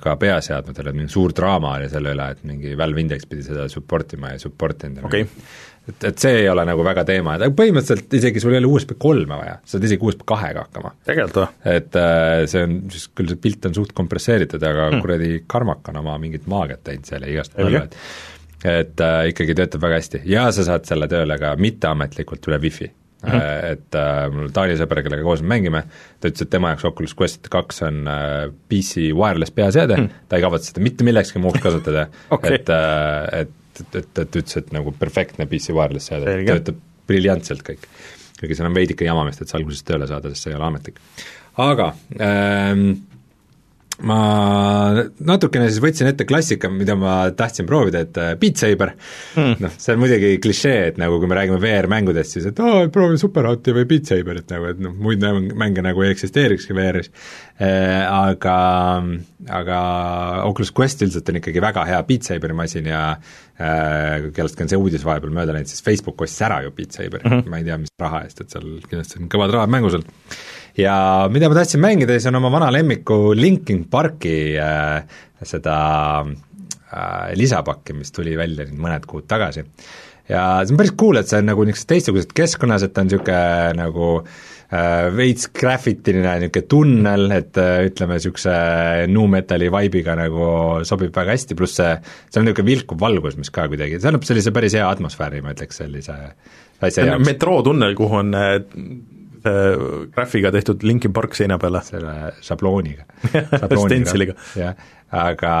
ka 0.00 0.14
peaseadmetel, 0.16 0.86
et 0.88 0.96
mingi 0.96 1.12
suur 1.12 1.34
draama 1.36 1.74
oli 1.76 1.90
selle 1.92 2.14
üle, 2.14 2.30
et 2.32 2.46
mingi 2.48 2.72
Valve 2.80 3.02
Index 3.02 3.28
pidi 3.28 3.44
seda 3.44 3.66
support 3.68 4.14
ima 4.16 4.30
ja 4.32 4.38
ei 4.38 4.40
support 4.40 4.86
inud 4.88 5.04
okay 5.04 5.26
et, 5.88 6.04
et 6.10 6.24
see 6.24 6.42
ei 6.42 6.48
ole 6.50 6.64
nagu 6.68 6.84
väga 6.86 7.04
teema, 7.08 7.36
et 7.38 7.56
põhimõtteliselt 7.58 8.18
isegi 8.18 8.42
sul 8.42 8.54
ei 8.54 8.60
ole 8.62 8.70
USB 8.70 8.94
kolme 9.02 9.38
vaja, 9.40 9.58
sa 9.64 9.76
saad 9.76 9.88
isegi 9.88 10.06
USB 10.08 10.26
kahega 10.28 10.66
hakkama. 10.66 10.94
tegelikult 11.08 11.40
või? 11.42 11.74
et 11.76 12.00
äh, 12.00 12.44
see 12.50 12.66
on, 12.68 12.78
siis 12.92 13.08
küll 13.16 13.32
see 13.32 13.42
pilt 13.42 13.70
on 13.70 13.76
suht 13.78 13.94
kompresseeritud, 13.96 14.62
aga 14.62 14.90
hmm. 14.90 15.04
kuradi 15.04 15.32
Karmak 15.46 15.92
on 15.92 16.02
oma 16.04 16.18
mingit 16.22 16.46
maagiat 16.50 16.84
teinud 16.86 17.08
seal 17.08 17.26
ja 17.26 17.34
igast 17.36 17.58
palju, 17.58 17.86
et 17.86 17.98
et 18.62 19.00
äh, 19.02 19.28
ikkagi 19.32 19.56
töötab 19.58 19.82
väga 19.82 19.98
hästi 19.98 20.22
ja 20.30 20.46
sa 20.54 20.64
saad 20.66 20.86
selle 20.86 21.08
tööle 21.10 21.34
ka 21.40 21.56
mitteametlikult 21.58 22.46
üle 22.46 22.60
wifi 22.62 22.86
mm. 22.86 23.30
-hmm. 23.30 23.72
et 23.72 23.98
äh, 23.98 24.26
mul 24.32 24.52
Taani 24.54 24.76
sõber, 24.78 25.02
kellega 25.02 25.24
koos 25.26 25.42
me 25.42 25.54
mängime, 25.54 25.82
ta 26.20 26.30
ütles, 26.30 26.46
et 26.46 26.50
tema 26.50 26.72
jaoks 26.72 26.86
Oculus 26.92 27.16
Quest 27.18 27.48
kaks 27.50 27.82
on 27.88 28.06
äh, 28.10 28.52
PC 28.68 29.10
wireless 29.18 29.54
peaseade 29.54 29.96
mm, 29.96 30.06
-hmm. 30.06 30.28
ta 30.28 30.38
ei 30.38 30.46
kavatse 30.46 30.72
seda 30.72 30.84
mitte 30.84 31.04
millekski 31.04 31.42
muuks 31.42 31.60
kasutada 31.60 32.06
okay., 32.30 32.54
et 32.54 32.70
äh,, 32.70 33.40
et 33.42 33.50
et, 33.80 34.00
et, 34.02 34.18
et 34.24 34.40
ütles, 34.42 34.58
et 34.60 34.74
nagu 34.74 34.92
perfektne 34.98 35.46
PC 35.50 35.74
wireless 35.76 36.10
seade, 36.12 36.36
töötab 36.48 36.82
briljantselt 37.08 37.64
kõik. 37.66 37.86
kuigi 38.40 38.58
seal 38.58 38.68
on 38.68 38.76
veidike 38.76 39.06
jama 39.06 39.24
vist, 39.28 39.42
et 39.42 39.50
see 39.50 39.58
alguses 39.60 39.86
tööle 39.86 40.08
saada, 40.10 40.32
sest 40.32 40.46
see 40.46 40.52
ei 40.52 40.58
ole 40.58 40.68
ametlik. 40.68 41.00
aga 41.62 41.92
ähm, 42.20 42.86
ma 44.00 44.18
natukene 45.20 45.68
siis 45.68 45.82
võtsin 45.82 46.08
ette 46.08 46.24
klassika, 46.28 46.70
mida 46.72 46.94
ma 46.98 47.16
tahtsin 47.36 47.68
proovida, 47.68 48.02
et 48.06 48.18
äh, 48.18 48.32
Beat 48.40 48.60
Saber 48.62 48.94
mm., 48.94 49.58
noh, 49.62 49.74
see 49.76 49.94
on 49.94 50.00
muidugi 50.02 50.32
klišee, 50.42 50.78
et 50.92 51.00
nagu 51.00 51.18
kui 51.20 51.30
me 51.30 51.36
räägime 51.38 51.60
VR-mängudest, 51.62 52.38
siis 52.38 52.48
et 52.48 52.62
aa, 52.64 52.86
proovi 52.92 53.20
Superhoti 53.20 53.74
või 53.76 53.86
Beat 53.90 54.08
Saberit 54.10 54.48
nagu, 54.54 54.70
et 54.72 54.80
noh, 54.82 54.94
muid 54.96 55.22
mänge 55.58 55.84
nagu 55.84 56.06
ei 56.06 56.14
eksisteerikski 56.14 56.76
VR-is 56.76 57.12
äh,, 57.12 58.00
aga, 58.08 58.56
aga 59.60 59.78
Oculus 60.48 60.72
Quest 60.74 61.04
üldiselt 61.04 61.28
on 61.28 61.42
ikkagi 61.42 61.62
väga 61.62 61.84
hea 61.88 62.00
Beat 62.08 62.30
Saberi 62.30 62.56
masin 62.56 62.88
ja 62.90 63.04
äh, 63.12 64.32
kellestki 64.32 64.66
on 64.66 64.72
see 64.72 64.80
uudis 64.80 65.06
vahepeal 65.06 65.36
mööda 65.36 65.54
läinud, 65.54 65.70
siis 65.70 65.84
Facebook 65.84 66.24
ostis 66.24 66.42
ära 66.48 66.62
ju 66.64 66.72
Beat 66.74 66.96
Saberi 66.96 67.28
mm, 67.28 67.38
-hmm. 67.38 67.52
ma 67.52 67.60
ei 67.60 67.68
tea, 67.68 67.78
mis 67.84 67.94
raha 68.00 68.24
eest, 68.26 68.40
et 68.40 68.56
seal 68.56 68.74
kindlasti 68.88 69.20
on 69.20 69.30
kõvad 69.36 69.54
rahad 69.58 69.76
mängus 69.76 70.00
olnud 70.00 70.40
ja 70.78 70.94
mida 71.32 71.50
ma 71.50 71.58
tahtsin 71.58 71.82
mängida, 71.82 72.16
siis 72.16 72.30
on 72.30 72.40
oma 72.40 72.52
vana 72.52 72.70
lemmiku 72.72 73.34
Linkin 73.36 73.84
Parki 73.90 74.54
äh, 74.60 75.02
seda 75.46 75.76
äh, 76.22 77.34
lisapakki, 77.38 77.96
mis 77.98 78.14
tuli 78.14 78.36
välja 78.38 78.66
nüüd 78.68 78.80
mõned 78.80 79.06
kuud 79.08 79.28
tagasi. 79.30 79.66
ja 80.30 80.62
see 80.62 80.74
on 80.74 80.80
päris 80.80 80.96
cool, 80.98 81.20
et 81.20 81.28
see 81.28 81.42
on 81.42 81.50
nagu 81.50 81.66
niisuguses 81.66 81.90
teistsuguses 81.90 82.34
keskkonnas, 82.34 82.86
et 82.86 82.94
ta 82.94 83.02
on 83.02 83.10
niisugune 83.10 83.76
nagu 83.76 84.08
äh, 84.22 85.08
veits 85.12 85.50
graffitiline 85.52 86.38
niisugune 86.44 86.68
tunnel, 86.70 87.26
et 87.36 87.60
äh, 87.60 87.84
ütleme, 87.90 88.16
niisuguse 88.20 88.56
nu 89.12 89.26
metal'i 89.30 89.68
vibe'iga 89.74 90.16
nagu 90.18 90.48
sobib 90.88 91.12
väga 91.16 91.36
hästi, 91.36 91.58
pluss 91.58 91.80
see, 91.80 91.94
see 92.30 92.40
on 92.40 92.48
niisugune 92.48 92.70
vilkuv 92.70 93.02
valgus, 93.02 93.36
mis 93.40 93.52
ka 93.52 93.68
kuidagi, 93.72 94.00
see 94.00 94.12
annab 94.12 94.28
sellise 94.28 94.54
päris 94.54 94.78
hea 94.78 94.88
atmosfääri, 94.88 95.42
ma 95.44 95.56
ütleks, 95.56 95.82
sellise 95.82 96.16
asja 96.82 97.10
jaoks. 97.10 97.26
metrootunnel, 97.28 97.98
kuhu 97.98 98.22
on 98.22 98.32
Äh, 98.38 99.21
graafiga 99.42 100.52
tehtud 100.54 100.82
Linkin 100.86 101.12
Park 101.12 101.36
seina 101.38 101.58
peale. 101.58 101.82
selle 101.86 102.16
šablooniga 102.44 103.06
stentsiliga. 103.86 104.36
jah, 104.58 104.76
aga 105.10 105.54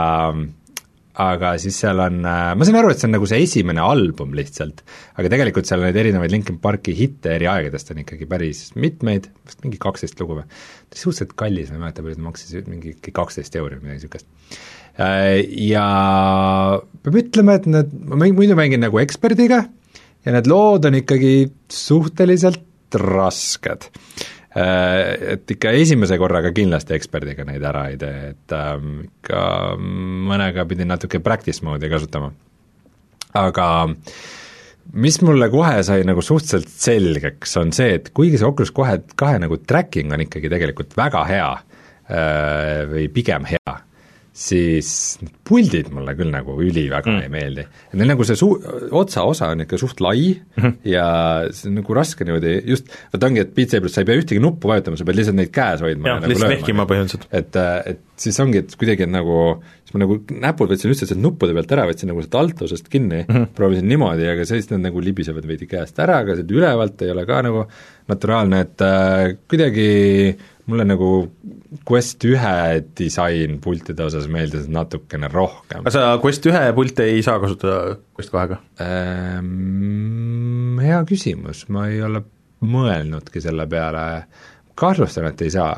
aga 1.20 1.50
siis 1.60 1.76
seal 1.82 2.00
on, 2.00 2.22
ma 2.24 2.64
sain 2.64 2.78
aru, 2.78 2.92
et 2.92 3.00
see 3.00 3.08
on 3.08 3.14
nagu 3.18 3.26
see 3.28 3.42
esimene 3.44 3.82
album 3.84 4.32
lihtsalt, 4.36 4.80
aga 5.20 5.32
tegelikult 5.34 5.68
seal 5.68 5.84
neid 5.84 5.98
erinevaid 6.00 6.32
Linkin 6.32 6.56
Parki 6.62 6.94
hitte 6.96 7.34
eri 7.36 7.48
aegadest 7.52 7.92
on 7.92 8.00
ikkagi 8.00 8.28
päris 8.30 8.62
mitmeid, 8.80 9.28
vist 9.48 9.60
mingi 9.66 9.80
kaksteist 9.82 10.20
lugu 10.22 10.38
või. 10.40 10.46
ta 10.48 10.96
oli 10.96 11.02
suhteliselt 11.02 11.36
kallis, 11.42 11.68
ma 11.72 11.78
ei 11.78 11.84
mäleta, 11.84 12.06
palju 12.06 12.18
ta 12.18 12.26
maksis, 12.28 12.56
mingi 12.70 12.96
kaksteist 13.12 13.60
euri 13.60 13.76
või 13.76 13.90
midagi 13.90 14.00
niisugust. 14.00 14.30
Ja 15.68 15.86
peab 17.04 17.20
ütlema, 17.22 17.60
et 17.60 17.68
need, 17.68 17.94
ma 18.08 18.24
muidu 18.24 18.56
mängin 18.56 18.84
nagu 18.84 19.00
eksperdiga 19.00 19.62
ja 20.22 20.34
need 20.36 20.48
lood 20.50 20.88
on 20.88 20.96
ikkagi 21.00 21.34
suhteliselt 21.72 22.64
rasked 23.00 23.90
Äh, 24.52 25.32
et 25.32 25.52
ikka 25.54 25.70
esimese 25.80 26.18
korraga 26.20 26.50
kindlasti 26.52 26.92
eksperdiga 26.92 27.44
neid 27.48 27.62
ära 27.64 27.86
ei 27.88 27.96
tee, 28.00 28.32
et 28.34 28.52
ähm, 28.52 28.98
ikka 29.06 29.44
mõnega 29.80 30.66
pidin 30.68 30.90
natuke 30.92 31.22
practice 31.24 31.64
mode'i 31.64 31.88
kasutama. 31.88 32.28
aga 33.40 33.66
mis 34.92 35.16
mulle 35.24 35.48
kohe 35.48 35.78
sai 35.88 36.04
nagu 36.04 36.20
suhteliselt 36.20 36.68
selgeks, 36.68 37.56
on 37.62 37.72
see, 37.72 37.94
et 37.96 38.10
kuigi 38.12 38.36
see 38.36 38.50
Oculus 38.50 38.74
kohe, 38.76 38.98
kahe 39.16 39.40
nagu 39.40 39.56
tracking 39.56 40.12
on 40.12 40.26
ikkagi 40.26 40.52
tegelikult 40.52 40.92
väga 41.00 41.24
hea 41.30 41.48
äh, 41.56 42.84
või 42.92 43.08
pigem 43.14 43.48
hea, 43.48 43.78
siis 44.32 44.88
need 45.20 45.34
puldid 45.44 45.90
mulle 45.92 46.14
küll 46.16 46.32
nagu 46.32 46.54
üliväga 46.64 47.10
mm. 47.10 47.24
ei 47.26 47.32
meeldi. 47.32 47.64
neil 47.92 48.08
nagu 48.14 48.24
see 48.24 48.38
suu-, 48.40 48.56
otsaosa 48.96 49.50
on 49.52 49.64
ikka 49.66 49.76
suht 49.80 50.00
lai 50.00 50.32
mm 50.32 50.62
-hmm. 50.62 50.76
ja 50.88 51.06
see 51.52 51.68
on 51.68 51.76
nagu 51.82 51.96
raske 51.96 52.24
niimoodi 52.24 52.54
just, 52.70 52.88
vot 53.12 53.26
ongi, 53.28 53.42
et 53.44 53.52
Beat 53.54 53.74
Saberis 53.74 53.92
sa 53.92 54.00
ei 54.00 54.08
pea 54.08 54.22
ühtegi 54.22 54.40
nuppu 54.40 54.72
vajutama, 54.72 54.96
sa 54.96 55.04
pead 55.04 55.20
lihtsalt 55.20 55.36
neid 55.36 55.52
käes 55.52 55.84
hoidma 55.84 56.08
jah, 56.08 56.22
nagu 56.22 56.32
lihtsalt 56.32 56.54
vehkima 56.54 56.86
põhimõtteliselt. 56.88 57.28
et, 57.30 57.60
et 57.92 58.00
siis 58.24 58.40
ongi, 58.40 58.62
et 58.64 58.76
kuidagi 58.80 59.08
nagu, 59.10 59.36
siis 59.84 59.94
ma 59.94 60.04
nagu 60.06 60.18
näpud 60.46 60.72
võtsin 60.72 60.94
üldse 60.94 61.10
sealt 61.10 61.20
nuppude 61.20 61.52
pealt 61.58 61.76
ära, 61.76 61.84
võtsin 61.90 62.08
nagu 62.08 62.24
sealt 62.24 62.38
altusest 62.40 62.88
kinni 62.88 63.26
mm, 63.26 63.34
-hmm. 63.34 63.52
proovisin 63.58 63.88
niimoodi, 63.92 64.30
aga 64.32 64.48
siis 64.48 64.70
nad 64.72 64.80
nagu 64.86 65.04
libisevad 65.04 65.44
veidi 65.44 65.68
käest 65.68 66.00
ära, 66.00 66.22
aga 66.24 66.38
sealt 66.38 66.56
ülevalt 66.56 67.04
ei 67.04 67.12
ole 67.12 67.26
ka 67.28 67.42
nagu 67.44 67.66
naturaalne, 68.08 68.64
et 68.64 68.80
äh, 68.80 69.36
kuidagi 69.44 69.90
mulle 70.70 70.86
nagu 70.86 71.10
Quest 71.88 72.22
ühe 72.28 72.56
disain 72.98 73.58
pultide 73.62 74.04
osas 74.06 74.28
meeldis 74.30 74.68
natukene 74.70 75.30
rohkem. 75.32 75.82
aga 75.82 75.94
sa 75.94 76.02
Quest 76.22 76.46
ühe 76.50 76.64
pilte 76.76 77.06
ei 77.10 77.22
saa 77.26 77.40
kasutada 77.42 77.96
Quest 78.16 78.32
kahega 78.34 78.60
ähm,? 78.84 80.78
Hea 80.82 81.00
küsimus, 81.06 81.66
ma 81.72 81.86
ei 81.90 82.02
ole 82.02 82.22
mõelnudki 82.62 83.42
selle 83.42 83.66
peale, 83.70 84.04
kahtlustan, 84.78 85.28
et 85.32 85.42
ei 85.42 85.54
saa 85.54 85.72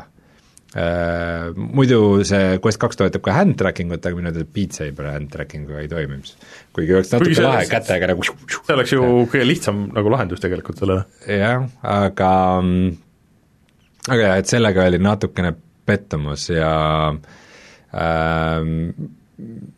äh,. 0.75 1.49
Muidu 1.57 2.21
see 2.29 2.59
Quest 2.65 2.83
kaks 2.83 3.01
toetab 3.01 3.25
ka 3.25 3.39
hand 3.39 3.57
tracking 3.61 3.95
ut, 3.95 4.05
aga 4.05 4.21
minu 4.21 4.35
teada 4.35 4.51
Beat 4.59 4.77
Saber 4.77 5.09
hand 5.15 5.33
tracking 5.33 5.71
uga 5.71 5.81
ei 5.81 5.89
toimi, 5.93 6.21
mis 6.21 6.37
kuigi 6.77 6.99
oleks 6.99 7.15
natuke 7.15 7.39
see, 7.39 7.47
lahe 7.47 7.65
kätega 7.71 8.13
nagu 8.13 8.29
see 8.29 8.77
oleks 8.77 8.93
ju 8.93 9.09
kõige 9.33 9.49
lihtsam 9.49 9.87
nagu 9.97 10.13
lahendus 10.13 10.45
tegelikult 10.45 10.83
sellele. 10.83 11.09
jah, 11.31 11.65
aga 11.95 12.35
mm, 12.61 13.01
aga 14.09 14.31
jah, 14.31 14.39
et 14.41 14.51
sellega 14.51 14.87
oli 14.89 15.01
natukene 15.03 15.55
pettumus 15.85 16.49
ja 16.53 16.73
ähm, 17.95 18.75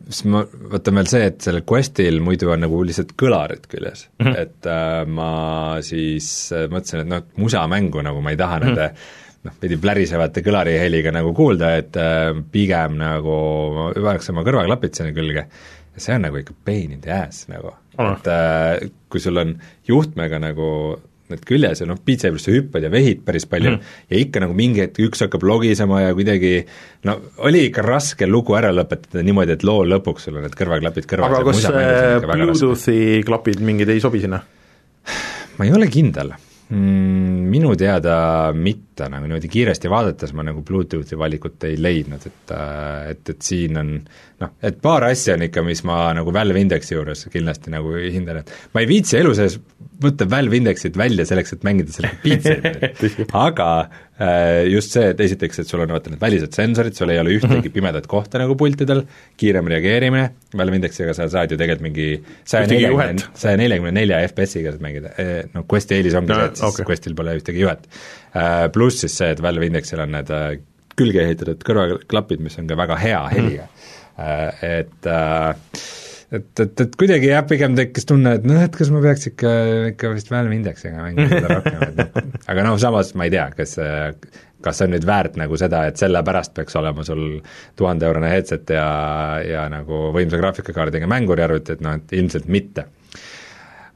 siis 0.07 0.23
ma, 0.29 0.43
võtan 0.73 0.99
veel 1.01 1.09
see, 1.11 1.29
et 1.31 1.39
sellel 1.43 1.63
Questil 1.67 2.19
muidu 2.23 2.51
on 2.53 2.61
nagu 2.65 2.81
lihtsalt 2.85 3.15
kõlarid 3.19 3.65
küljes 3.71 4.07
mm, 4.19 4.25
-hmm. 4.25 4.41
et 4.43 4.69
äh, 4.71 4.99
ma 5.09 5.31
siis 5.85 6.51
äh, 6.55 6.67
mõtlesin, 6.71 7.05
et 7.05 7.11
noh, 7.13 7.25
musamängu 7.41 8.03
nagu 8.05 8.21
ma 8.23 8.33
ei 8.33 8.39
taha 8.39 8.59
mm 8.59 8.63
-hmm. 8.63 8.75
nende 8.75 9.47
noh, 9.47 9.57
veidi 9.61 9.79
plärisevate 9.81 10.43
kõlariheliga 10.45 11.13
nagu 11.15 11.33
kuulda, 11.33 11.75
et 11.81 11.97
äh, 11.97 12.31
pigem 12.51 12.97
nagu 13.01 13.39
ma 13.75 13.89
paneks 13.95 14.29
oma 14.33 14.45
kõrvaklapid 14.47 14.93
sinna 14.93 15.15
külge 15.15 15.47
ja 15.97 16.05
see 16.05 16.15
on 16.15 16.27
nagu 16.27 16.37
ikka 16.37 16.53
pain 16.65 16.91
in 16.91 17.01
the 17.01 17.11
ass 17.11 17.47
nagu 17.49 17.73
oh., 17.73 18.11
et 18.11 18.27
äh, 18.31 18.89
kui 19.09 19.23
sul 19.23 19.37
on 19.41 19.57
juhtmega 19.87 20.39
nagu 20.39 20.69
need 21.33 21.43
küljes 21.47 21.81
ja 21.83 21.87
noh, 21.89 21.99
sa 22.17 22.53
hüppad 22.53 22.85
ja 22.85 22.91
vehid 22.93 23.23
päris 23.27 23.47
palju 23.49 23.75
mm. 23.75 23.93
ja 24.13 24.21
ikka 24.23 24.43
nagu 24.43 24.55
mingi 24.57 24.83
hetk 24.85 25.01
üks 25.07 25.25
hakkab 25.25 25.45
logisema 25.47 26.01
ja 26.05 26.15
kuidagi 26.17 26.53
no 27.07 27.17
oli 27.47 27.67
ikka 27.69 27.85
raske 27.85 28.27
lugu 28.29 28.57
ära 28.59 28.73
lõpetada 28.75 29.23
niimoodi, 29.25 29.57
et 29.57 29.67
loo 29.67 29.85
lõpuks 29.87 30.27
sul 30.27 30.39
on 30.39 30.47
need 30.47 30.57
kõrvaklapid 30.57 31.09
kõrvas 31.09 31.37
aga 31.37 31.45
kas 31.51 32.27
Bluetoothi 32.27 32.99
klapid 33.27 33.63
mingid 33.65 33.93
ei 33.93 34.03
sobi 34.03 34.23
sinna? 34.23 34.41
ma 35.57 35.67
ei 35.67 35.73
ole 35.73 35.89
kindel 35.91 36.35
mm,? 36.69 37.35
Minu 37.47 37.73
teada 37.79 38.51
mitte, 38.55 39.07
nagu 39.07 39.23
niimoodi 39.23 39.49
kiiresti 39.51 39.89
vaadates 39.91 40.33
ma 40.35 40.43
nagu 40.43 40.63
Bluetoothi 40.67 41.17
valikut 41.19 41.63
ei 41.69 41.77
leidnud, 41.79 42.25
et 42.27 42.53
äh, 42.53 43.11
et, 43.13 43.23
et 43.31 43.41
siin 43.41 43.79
on 43.79 43.93
noh, 44.43 44.53
et 44.65 44.77
paar 44.81 45.05
asja 45.07 45.35
on 45.37 45.45
ikka, 45.47 45.63
mis 45.65 45.81
ma 45.87 46.07
nagu 46.17 46.33
Valve 46.33 46.61
Indexi 46.61 46.93
juures 46.93 47.25
kindlasti 47.33 47.73
nagu 47.73 47.95
hindan, 47.97 48.43
et 48.43 48.51
ma 48.75 48.83
ei 48.83 48.89
viitsi 48.89 49.17
elu 49.19 49.33
sees 49.37 49.57
võtta 50.01 50.27
Valve 50.29 50.59
Indexit 50.59 50.97
välja 50.99 51.25
selleks, 51.25 51.55
et 51.55 51.65
mängida 51.65 51.93
sellega 51.93 52.19
Beat 52.21 52.45
Saberit 52.45 53.33
aga 53.37 53.69
äh, 53.81 54.67
just 54.69 54.93
see, 54.93 55.07
et 55.13 55.23
esiteks, 55.25 55.63
et 55.63 55.71
sul 55.71 55.81
on 55.81 55.93
vaata 55.95 56.13
need 56.13 56.21
välised 56.21 56.53
sensorid, 56.57 56.93
sul 56.97 57.13
ei 57.13 57.21
ole 57.21 57.33
ühtegi 57.39 57.63
mhm. 57.63 57.73
pimedat 57.79 58.09
kohta 58.11 58.41
nagu 58.41 58.57
pultidel, 58.59 59.03
kiirem 59.41 59.73
reageerimine, 59.73 60.29
Valve 60.57 60.81
Indexiga 60.81 61.17
sa 61.17 61.29
saad 61.33 61.53
ju 61.53 61.57
tegelikult 61.59 61.87
mingi 61.89 62.07
saja 62.45 62.69
neljakümne, 62.69 63.27
saja 63.41 63.57
neljakümne 63.59 63.95
nelja 63.97 64.21
FPS-iga 64.29 64.75
saad 64.75 64.85
mängida, 64.85 65.13
no 65.55 65.65
Questi 65.65 65.97
eelis 65.97 66.17
ongi 66.17 66.33
no, 66.33 66.41
see, 66.43 66.53
et 66.53 66.61
siis 66.61 66.69
okay. 66.69 66.87
Questil 66.87 67.17
pole 67.17 67.33
ühtegi 67.39 67.65
juhet. 67.65 67.89
Äh, 68.37 68.67
pluss 68.73 69.01
siis 69.01 69.17
see, 69.17 69.33
et 69.33 69.41
Valve 69.41 69.65
Indexil 69.65 70.05
on 70.05 70.13
need 70.13 70.33
äh, 70.33 70.51
külge 70.97 71.23
ehitatud 71.23 71.61
kõrvaklapid, 71.65 72.41
mis 72.43 72.57
on 72.61 72.69
ka 72.69 72.77
väga 72.79 72.97
hea 73.01 73.19
heliga 73.33 73.67
mm., 73.67 73.76
et 74.17 75.09
äh, 75.11 75.53
et, 76.27 76.59
et, 76.59 76.81
et 76.83 76.97
kuidagi 76.99 77.29
jah, 77.29 77.45
pigem 77.47 77.77
tekkis 77.77 78.07
tunne, 78.09 78.33
et 78.39 78.47
noh, 78.47 78.59
et 78.59 78.73
kas 78.75 78.89
ma 78.91 78.99
peaks 79.03 79.29
ikka, 79.29 79.53
ikka 79.93 80.11
vist 80.15 80.31
Valve 80.33 80.57
Indexiga 80.57 80.99
mängima 80.99 81.29
seda 81.31 81.55
rohkem, 81.55 81.85
et 81.87 82.01
noh, 82.01 82.27
aga 82.51 82.67
noh, 82.67 82.75
samas 82.81 83.13
ma 83.15 83.29
ei 83.29 83.33
tea, 83.37 83.47
kas 83.55 83.77
kas 84.65 84.79
see 84.79 84.87
on 84.87 84.95
nüüd 84.95 85.05
väärt 85.07 85.37
nagu 85.39 85.57
seda, 85.59 85.83
et 85.87 86.01
sellepärast 86.01 86.55
peaks 86.57 86.75
olema 86.79 87.05
sul 87.07 87.39
tuhandeeurone 87.77 88.31
headset 88.31 88.73
ja, 88.73 88.87
ja 89.45 89.67
nagu 89.71 90.07
võimsa 90.15 90.39
graafikakaardiga 90.41 91.09
mänguriarvuti, 91.09 91.77
et 91.77 91.83
noh, 91.85 91.99
et 92.01 92.15
ilmselt 92.17 92.49
mitte 92.51 92.87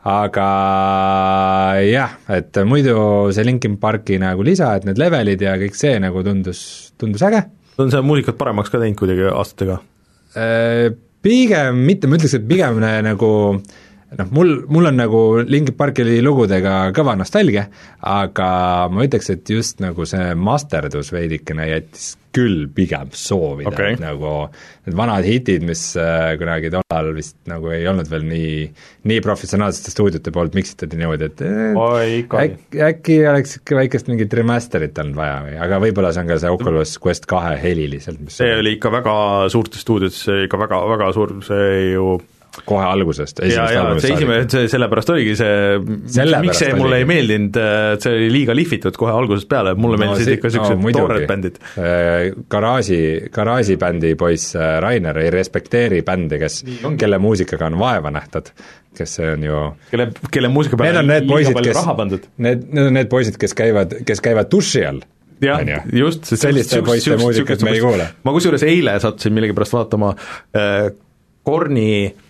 aga 0.08 0.48
jah, 1.86 2.16
et 2.34 2.62
muidu 2.66 2.96
see 3.36 3.46
Linkin 3.46 3.78
Parki 3.82 4.18
nagu 4.22 4.46
lisa, 4.46 4.72
et 4.78 4.88
need 4.88 5.02
levelid 5.02 5.44
ja 5.46 5.58
kõik 5.62 5.78
see 5.78 5.98
nagu 6.02 6.24
tundus, 6.26 6.64
tundus 7.02 7.26
äge. 7.28 7.44
on 7.82 7.94
see 7.94 8.02
muusikat 8.06 8.38
paremaks 8.38 8.74
ka 8.74 8.82
teinud 8.82 8.98
kuidagi 9.02 9.30
aastatega? 9.30 9.82
Äh, 10.36 10.92
pigem 11.22 11.86
mitte, 11.86 12.08
ma 12.08 12.18
ütleks, 12.18 12.38
et 12.38 12.48
pigem 12.48 12.80
nagu 12.82 13.32
noh, 14.20 14.32
mul, 14.36 14.56
mul 14.72 14.90
on 14.92 14.98
nagu 15.00 15.20
Linkin 15.48 15.78
Parki 15.78 16.06
lugudega 16.24 16.92
kõva 16.96 17.16
nostalgia, 17.20 17.68
aga 18.04 18.50
ma 18.92 19.06
ütleks, 19.08 19.32
et 19.34 19.54
just 19.54 19.84
nagu 19.84 20.08
see 20.10 20.34
masterdus 20.36 21.14
veidikene 21.16 21.70
jättis 21.70 22.16
küll 22.32 22.70
pigem 22.72 23.10
soovida 23.16 23.72
okay., 23.74 23.96
et 23.98 24.00
nagu 24.00 24.30
need 24.86 24.96
vanad 24.96 25.26
hitid, 25.28 25.66
mis 25.68 25.82
äh, 26.00 26.34
kunagi 26.40 26.72
tollal 26.72 27.12
vist 27.16 27.36
nagu 27.52 27.74
ei 27.76 27.84
olnud 27.92 28.08
veel 28.12 28.24
nii, 28.28 28.54
nii 29.12 29.24
professionaalsete 29.24 29.92
stuudiote 29.92 30.32
poolt 30.36 30.56
miksitud 30.56 30.96
niimoodi, 30.96 31.28
et 31.28 31.44
äh, 31.44 31.76
äkki, 32.46 32.84
äkki 32.88 33.20
oleks 33.32 33.60
ikka 33.60 33.80
väikest 33.82 34.12
mingit 34.12 34.36
remaster'it 34.40 35.04
olnud 35.04 35.20
vaja 35.20 35.40
või, 35.48 35.58
aga 35.68 35.82
võib-olla 35.84 36.14
see 36.16 36.24
on 36.24 36.32
ka 36.32 36.40
see 36.44 36.54
Oculus 36.56 36.96
Quest 37.04 37.28
kahe 37.32 37.58
heli 37.60 37.90
lihtsalt, 37.96 38.24
mis 38.24 38.40
see 38.40 38.56
oli 38.60 38.78
ikka 38.78 38.94
väga 38.96 39.16
suurtes 39.52 39.84
stuudiotes, 39.84 40.24
see 40.30 40.46
ikka 40.48 40.64
väga, 40.64 40.86
väga 40.96 41.12
suur, 41.18 41.36
see 41.48 41.74
ju 41.98 42.16
kohe 42.68 42.84
algusest, 42.84 43.40
esimesest 43.46 43.80
albumist 43.80 44.06
see 44.06 44.16
esimene, 44.18 44.48
see 44.52 44.72
sellepärast 44.72 45.12
oligi 45.14 45.36
see, 45.40 45.78
miks 46.44 46.60
see 46.60 46.74
mulle 46.76 46.98
oli. 46.98 47.00
ei 47.00 47.08
meeldinud, 47.08 47.60
et 47.96 48.06
see 48.06 48.16
oli 48.18 48.28
liiga 48.34 48.56
lihvitud 48.58 48.98
kohe 49.00 49.14
algusest 49.16 49.48
peale, 49.52 49.74
mulle 49.80 50.00
no, 50.00 50.04
meeldisid 50.04 50.36
ikka 50.36 50.50
niisugused 50.50 50.82
no, 50.82 50.92
toored 50.98 51.28
bändid. 51.30 51.62
Äh, 51.80 52.34
garaaži, 52.52 53.00
garaažibändi 53.32 54.14
poiss 54.20 54.52
äh, 54.58 54.74
Rainer 54.84 55.22
ei 55.22 55.30
respekteeri 55.34 56.02
bände, 56.08 56.42
kes, 56.42 56.62
kelle 57.00 57.20
muusikaga 57.24 57.70
on 57.72 57.78
vaeva 57.80 58.12
nähtud, 58.12 58.52
kes 58.98 59.16
see 59.20 59.30
on 59.32 59.46
ju 59.48 59.62
kelle, 59.94 60.10
kelle 60.34 60.50
muusika 60.52 60.80
peale 60.82 61.06
on 61.06 61.14
liiga 61.14 61.54
palju 61.56 61.70
kes, 61.70 61.80
raha 61.80 61.96
pandud. 62.02 62.26
Need, 62.44 62.66
need 62.68 62.90
on 62.90 63.00
need 63.00 63.12
poisid, 63.12 63.38
kes 63.40 63.56
käivad, 63.58 63.96
kes 64.08 64.24
käivad 64.24 64.52
duši 64.52 64.84
all 64.90 65.00
jah, 65.42 65.64
just, 65.96 66.28
selliste 66.36 66.84
poiste 66.84 67.16
muusikat 67.22 67.64
me 67.64 67.78
ei 67.78 67.80
kuule. 67.86 68.10
ma 68.28 68.36
kusjuures 68.36 68.68
eile 68.68 68.98
sattusin 69.00 69.40
millegipärast 69.40 69.78
vaatama 69.78 70.12
äh, 70.12 70.92
Korni 71.42 71.88
äh, 72.06 72.28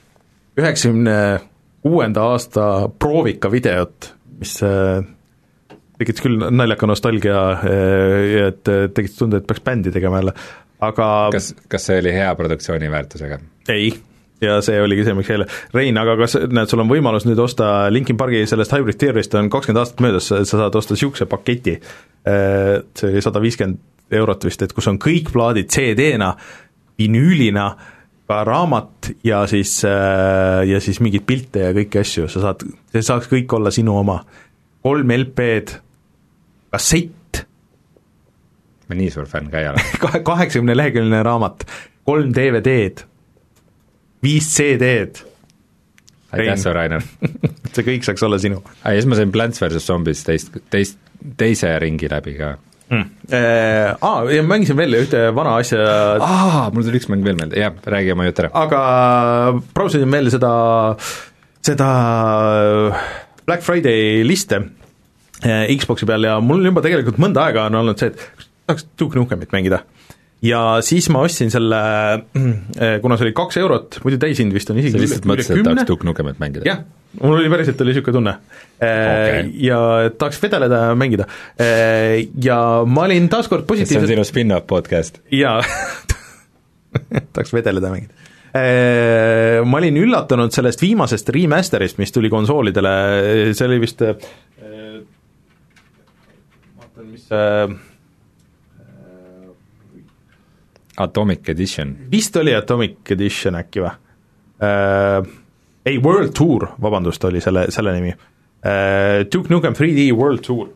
üheksakümne 0.58 1.40
kuuenda 1.82 2.28
aasta 2.34 2.66
proovika 3.00 3.52
videot, 3.52 4.12
mis 4.40 4.58
äh, 4.66 5.02
tekitas 6.00 6.24
küll 6.24 6.38
naljaka 6.52 6.90
nostalgia 6.90 7.42
äh, 7.52 7.74
ja 8.32 8.46
et 8.52 8.70
äh, 8.70 8.86
tekitas 8.94 9.18
tunde, 9.20 9.42
et 9.42 9.50
peaks 9.50 9.64
bändi 9.66 9.94
tegema 9.94 10.22
jälle, 10.22 10.36
aga 10.82 11.10
kas, 11.34 11.52
kas 11.72 11.90
see 11.90 12.00
oli 12.04 12.14
hea 12.16 12.32
produktsiooni 12.38 12.92
väärtusega? 12.92 13.40
ei, 13.70 13.92
ja 14.42 14.60
see 14.66 14.82
oligi 14.82 15.06
see, 15.08 15.16
miks 15.18 15.32
eile, 15.34 15.48
Rein, 15.74 15.98
aga 16.02 16.18
kas, 16.22 16.38
näed, 16.50 16.70
sul 16.70 16.84
on 16.84 16.92
võimalus 16.92 17.26
nüüd 17.30 17.42
osta 17.42 17.72
Linkin 17.94 18.20
Pargi 18.20 18.44
sellest 18.50 18.76
Hybrid 18.76 19.00
Theory'st 19.02 19.38
on 19.40 19.50
kakskümmend 19.54 19.82
aastat 19.86 20.04
möödas, 20.06 20.30
sa 20.34 20.44
saad 20.46 20.78
osta 20.78 20.98
niisuguse 20.98 21.30
paketi, 21.30 21.78
see 22.26 23.10
oli 23.10 23.24
sada 23.24 23.42
viiskümmend 23.42 23.80
eurot 24.12 24.46
vist, 24.46 24.62
et 24.66 24.74
kus 24.76 24.90
on 24.92 25.00
kõik 25.02 25.32
plaadid 25.32 25.70
CD-na, 25.72 26.34
vinüülina, 27.00 27.70
ka 28.32 28.42
raamat 28.48 29.12
ja 29.28 29.44
siis, 29.50 29.82
ja 30.68 30.82
siis 30.84 31.02
mingeid 31.04 31.26
pilte 31.28 31.66
ja 31.68 31.76
kõiki 31.76 32.02
asju, 32.02 32.28
sa 32.32 32.44
saad, 32.46 32.64
see 32.94 33.04
saaks 33.06 33.30
kõik 33.32 33.52
olla 33.58 33.74
sinu 33.74 33.98
oma. 34.00 34.22
kolm 34.82 35.12
LP-d, 35.14 35.76
kassett. 36.74 37.44
ma 38.88 38.98
nii 38.98 39.12
suur 39.14 39.28
fänn 39.30 39.52
ka 39.52 39.60
ei 39.62 39.70
ole 39.72 39.84
kahe, 40.04 40.24
kaheksakümne 40.28 40.78
leheküljeline 40.78 41.24
raamat, 41.28 41.68
kolm 42.08 42.32
DVD-d, 42.36 43.06
viis 44.24 44.50
CD-d. 44.56 45.28
aitäh 46.32 46.58
sulle, 46.58 46.76
Rainer 46.80 47.04
see 47.76 47.88
kõik 47.88 48.08
saaks 48.08 48.24
olla 48.28 48.40
sinu. 48.40 48.64
ja 48.86 48.96
siis 48.96 49.10
ma 49.12 49.20
sain 49.20 49.32
Plants 49.32 49.62
versus 49.62 49.88
Zombies 49.92 50.24
teist, 50.28 50.56
teist, 50.74 51.00
teise 51.38 51.76
ringi 51.84 52.10
läbi 52.12 52.38
ka 52.40 52.56
mm.. 52.92 53.08
Aa, 53.32 54.16
ja 54.32 54.44
mängisin 54.44 54.78
veel 54.80 55.00
ühte 55.00 55.24
vana 55.36 55.56
asja. 55.62 55.80
aa, 56.20 56.68
mul 56.76 56.86
tuli 56.88 57.00
üks 57.02 57.10
mäng 57.12 57.24
veel 57.26 57.40
meelde, 57.40 57.60
jah, 57.60 57.78
räägi 57.96 58.14
oma 58.16 58.28
jutt 58.28 58.44
ära. 58.44 58.52
aga 58.64 58.82
brausisin 59.76 60.12
veel 60.12 60.30
seda, 60.34 60.52
seda 61.64 61.90
Black 63.48 63.66
Friday 63.66 64.22
liste 64.28 64.62
äh, 65.46 65.72
Xbox'i 65.78 66.10
peal 66.10 66.28
ja 66.28 66.38
mul 66.44 66.64
juba 66.68 66.84
tegelikult 66.86 67.22
mõnda 67.22 67.48
aega 67.48 67.70
on 67.72 67.82
olnud 67.82 68.02
see, 68.02 68.12
et 68.14 68.48
tahaks 68.70 68.88
Duke 69.00 69.20
Nukemit 69.20 69.52
mängida 69.56 69.82
ja 70.46 70.62
siis 70.86 71.10
ma 71.14 71.22
ostsin 71.26 71.52
selle, 71.54 71.80
äh, 72.38 72.96
kuna 73.02 73.18
see 73.18 73.28
oli 73.28 73.36
kaks 73.38 73.60
eurot, 73.62 74.00
muidu 74.06 74.18
täishind 74.22 74.54
vist 74.56 74.72
on 74.74 74.80
isegi 74.82 74.96
sa 74.96 75.04
lihtsalt 75.04 75.28
mõtlesid, 75.30 75.60
et 75.60 75.68
tahaks 75.68 75.88
Duke 75.90 76.08
Nukemit 76.08 76.40
mängida? 76.42 76.66
jah, 76.68 76.80
mul 77.22 77.38
oli 77.38 77.52
päriselt 77.52 77.82
oli 77.84 77.94
niisugune 77.94 78.16
tunne 78.18 78.34
okay.. 78.78 79.52
ja 79.62 79.80
tahaks 80.18 80.42
vedeleda 80.42 80.82
ja 80.88 80.96
mängida. 80.98 81.26
ja 82.48 82.58
ma 82.88 83.06
olin 83.10 83.30
taaskord 83.32 83.68
positiivselt 83.70 84.00
see 84.00 84.08
on 84.10 84.14
sinu 84.16 84.26
spin-off 84.28 84.66
podcast? 84.70 85.22
jaa 85.36 85.60
tahaks 87.34 87.54
vedeleda 87.54 87.92
ja 87.92 87.94
mängida. 88.00 88.14
Ma 88.52 89.78
olin 89.78 89.96
üllatunud 89.96 90.52
sellest 90.52 90.82
viimasest 90.84 91.30
remaster'ist, 91.32 92.02
mis 92.02 92.12
tuli 92.12 92.28
konsoolidele, 92.34 92.92
see 93.56 93.68
oli 93.70 93.78
vist 93.80 94.04
vaatan, 96.82 97.06
mis 97.14 97.30
see 97.30 97.91
Atomic 100.98 101.50
Edition. 101.50 101.96
vist 102.12 102.36
oli 102.36 102.56
Atomic 102.56 103.14
Edition 103.16 103.56
äkki 103.60 103.84
või 103.84 103.94
äh,? 104.62 105.32
ei, 105.86 105.98
World 105.98 106.36
Tour, 106.38 106.68
vabandust, 106.82 107.24
oli 107.26 107.42
selle, 107.42 107.68
selle 107.72 107.96
nimi 107.96 108.12
äh,. 108.12 109.26
Duke 109.34 109.54
Nukem 109.54 109.74
3D 109.78 110.12
World 110.18 110.46
Tour 110.46 110.70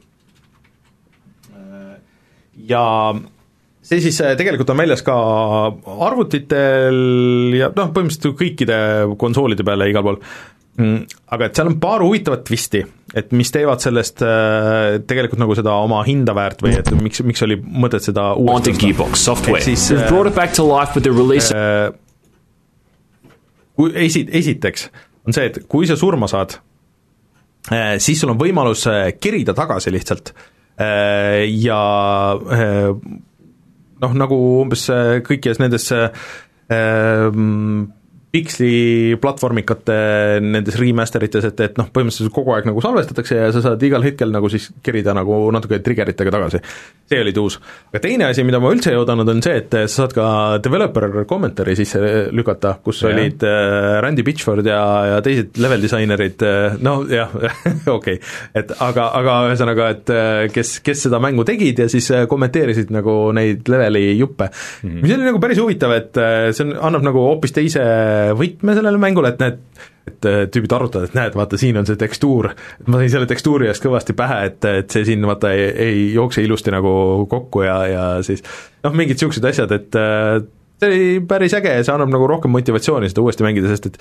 äh,. 1.51 1.95
ja 2.71 2.83
see 3.85 4.01
siis 4.01 4.17
äh, 4.23 4.33
tegelikult 4.39 4.71
on 4.73 4.81
väljas 4.81 5.03
ka 5.05 5.15
arvutitel 6.07 7.55
ja 7.59 7.69
noh, 7.75 7.93
põhimõtteliselt 7.93 8.39
kõikide 8.39 8.77
konsoolide 9.21 9.67
peale 9.67 9.91
igal 9.91 10.05
pool 10.07 10.21
Mm, 10.21 10.54
aga 10.75 11.47
et 11.47 11.55
seal 11.55 11.69
on 11.71 11.77
paar 11.79 12.03
huvitavat 12.03 12.43
twisti, 12.47 12.81
et 13.15 13.31
mis 13.37 13.51
teevad 13.53 13.79
sellest 13.83 14.23
äh, 14.25 14.97
tegelikult 15.07 15.39
nagu 15.39 15.55
seda 15.55 15.75
oma 15.85 16.01
hinda 16.07 16.35
väärt 16.35 16.63
või 16.65 16.75
et 16.79 16.89
miks, 16.99 17.21
miks 17.23 17.45
oli 17.47 17.55
mõtet 17.55 18.03
seda 18.03 18.33
uuesti 18.39 18.75
Gearbox 18.81 19.23
software. 19.23 19.63
Siis, 19.63 19.87
They've 19.93 20.09
brought 20.09 20.31
it 20.31 20.35
back 20.35 20.55
to 20.59 20.65
life 20.67 20.97
with 20.97 21.07
the 21.07 21.13
release 21.15 21.53
äh, 21.55 21.93
kui 23.75 23.93
esi-, 24.05 24.27
esiteks 24.31 24.89
on 25.25 25.35
see, 25.35 25.49
et 25.49 25.61
kui 25.71 25.87
sa 25.89 25.97
surma 25.99 26.29
saad 26.31 26.57
äh,, 27.71 27.95
siis 28.03 28.21
sul 28.21 28.33
on 28.33 28.41
võimalus 28.41 28.85
kerida 29.21 29.55
tagasi 29.57 29.93
lihtsalt 29.95 30.33
äh, 30.35 31.45
ja 31.51 31.81
äh, 32.35 32.89
noh, 34.03 34.17
nagu 34.23 34.39
umbes 34.63 34.87
kõikides 35.27 35.61
nendes 35.63 35.87
äh, 35.95 36.09
piksli 38.35 39.15
platvormikate 39.21 39.95
nendes 40.43 40.75
remaster 40.79 41.23
ites, 41.27 41.47
et, 41.47 41.61
et 41.63 41.77
noh, 41.79 41.87
põhimõtteliselt 41.93 42.33
kogu 42.35 42.55
aeg 42.55 42.67
nagu 42.67 42.81
salvestatakse 42.83 43.37
ja 43.37 43.51
sa 43.55 43.61
saad 43.63 43.83
igal 43.87 44.03
hetkel 44.03 44.33
nagu 44.33 44.49
siis 44.51 44.67
kerida 44.83 45.13
nagu 45.15 45.37
natuke 45.55 45.79
triggeritega 45.83 46.33
tagasi. 46.33 46.59
see 47.05 47.21
oli 47.21 47.31
tuus. 47.35 47.59
aga 47.93 48.01
teine 48.03 48.27
asi, 48.27 48.43
mida 48.43 48.59
ma 48.59 48.71
üldse 48.73 48.91
ei 48.91 48.99
oodanud, 48.99 49.29
on 49.31 49.43
see, 49.45 49.59
et 49.61 49.77
sa 49.85 50.01
saad 50.01 50.15
ka 50.17 50.25
developer 50.63 51.23
kommentaari 51.29 51.77
sisse 51.79 52.01
lükata, 52.35 52.75
kus 52.83 53.03
ja. 53.05 53.13
olid 53.13 53.45
äh, 53.47 53.99
Randy 54.03 54.25
Pitchford 54.27 54.67
ja, 54.67 54.81
ja 55.13 55.21
teised 55.25 55.55
level 55.61 55.85
disainerid 55.85 56.43
äh,, 56.45 56.75
no 56.83 56.97
jah 57.07 57.31
okei 57.37 57.87
okay., 57.95 58.19
et 58.57 58.75
aga, 58.83 59.07
aga 59.21 59.37
ühesõnaga, 59.51 59.89
et 59.95 60.13
äh, 60.15 60.41
kes, 60.51 60.79
kes 60.85 61.05
seda 61.07 61.21
mängu 61.23 61.47
tegid 61.47 61.85
ja 61.85 61.87
siis 61.91 62.09
äh, 62.11 62.25
kommenteerisid 62.31 62.91
nagu 62.95 63.15
neid 63.37 63.63
leveli 63.71 64.09
juppe 64.17 64.49
mm, 64.49 64.89
-hmm. 64.89 65.01
mis 65.05 65.15
oli 65.15 65.29
nagu 65.29 65.43
päris 65.43 65.63
huvitav, 65.63 65.95
et 65.95 66.23
see 66.51 66.67
on, 66.67 66.75
annab 66.89 67.07
nagu 67.11 67.23
hoopis 67.29 67.55
teise 67.55 67.85
võtme 68.37 68.75
sellele 68.77 69.01
mängule, 69.01 69.33
et 69.33 69.43
need 69.43 69.61
et 70.05 70.27
tüübid 70.53 70.73
arutavad, 70.75 71.09
et 71.09 71.15
näed, 71.17 71.33
vaata, 71.37 71.57
siin 71.57 71.77
on 71.79 71.87
see 71.87 71.97
tekstuur, 71.97 72.51
ma 72.85 72.99
sain 73.01 73.09
selle 73.09 73.29
tekstuuri 73.29 73.71
eest 73.71 73.81
kõvasti 73.81 74.13
pähe, 74.17 74.35
et, 74.51 74.67
et 74.83 74.93
see 74.93 75.05
siin 75.07 75.25
vaata 75.25 75.49
ei, 75.55 75.63
ei 75.81 76.03
jookse 76.13 76.43
ilusti 76.45 76.73
nagu 76.73 76.91
kokku 77.29 77.63
ja, 77.65 77.79
ja 77.89 78.03
siis 78.25 78.43
noh, 78.85 78.93
mingid 78.93 79.17
niisugused 79.17 79.47
asjad, 79.49 79.73
et 79.73 79.97
see 79.97 80.91
oli 80.91 81.25
päris 81.25 81.57
äge 81.57 81.73
ja 81.73 81.81
see 81.87 81.95
annab 81.95 82.13
nagu 82.13 82.29
rohkem 82.29 82.53
motivatsiooni 82.53 83.09
seda 83.09 83.25
uuesti 83.25 83.47
mängida, 83.47 83.71
sest 83.73 83.89
et 83.89 83.99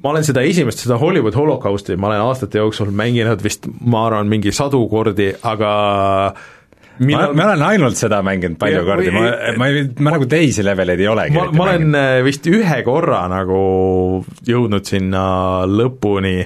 ma 0.00 0.14
olen 0.14 0.24
seda 0.24 0.44
esimest, 0.48 0.80
seda 0.86 0.96
Hollywood 1.00 1.36
Holocausti, 1.36 2.00
ma 2.00 2.10
olen 2.10 2.24
aastate 2.30 2.60
jooksul 2.62 2.92
mänginud 2.96 3.44
vist, 3.44 3.68
ma 3.84 4.06
arvan, 4.08 4.32
mingi 4.32 4.52
sadu 4.56 4.80
kordi, 4.88 5.32
aga 5.44 5.72
äh, 6.32 6.46
Mina... 6.98 7.26
ma, 7.26 7.32
ma 7.36 7.46
olen 7.50 7.64
ainult 7.66 7.98
seda 7.98 8.22
mänginud 8.24 8.58
palju 8.60 8.78
ja, 8.80 8.84
kordi, 8.86 9.12
ma, 9.12 9.24
ma 9.60 9.68
ei, 9.68 9.86
ma 10.00 10.14
nagu 10.14 10.28
teisi 10.30 10.64
leveleid 10.64 11.02
ei 11.02 11.08
olegi 11.12 11.36
ma, 11.36 11.46
ma 11.52 11.66
olen 11.66 11.88
mänginud. 11.90 11.98
Äh, 12.00 12.20
vist 12.26 12.48
ühe 12.50 12.78
korra 12.86 13.24
nagu 13.32 13.58
jõudnud 14.48 14.88
sinna 14.88 15.24
lõpuni, 15.68 16.38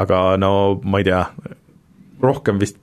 aga 0.00 0.22
no 0.40 0.52
ma 0.84 1.02
ei 1.02 1.10
tea, 1.10 1.24
rohkem 2.24 2.62
vist 2.62 2.80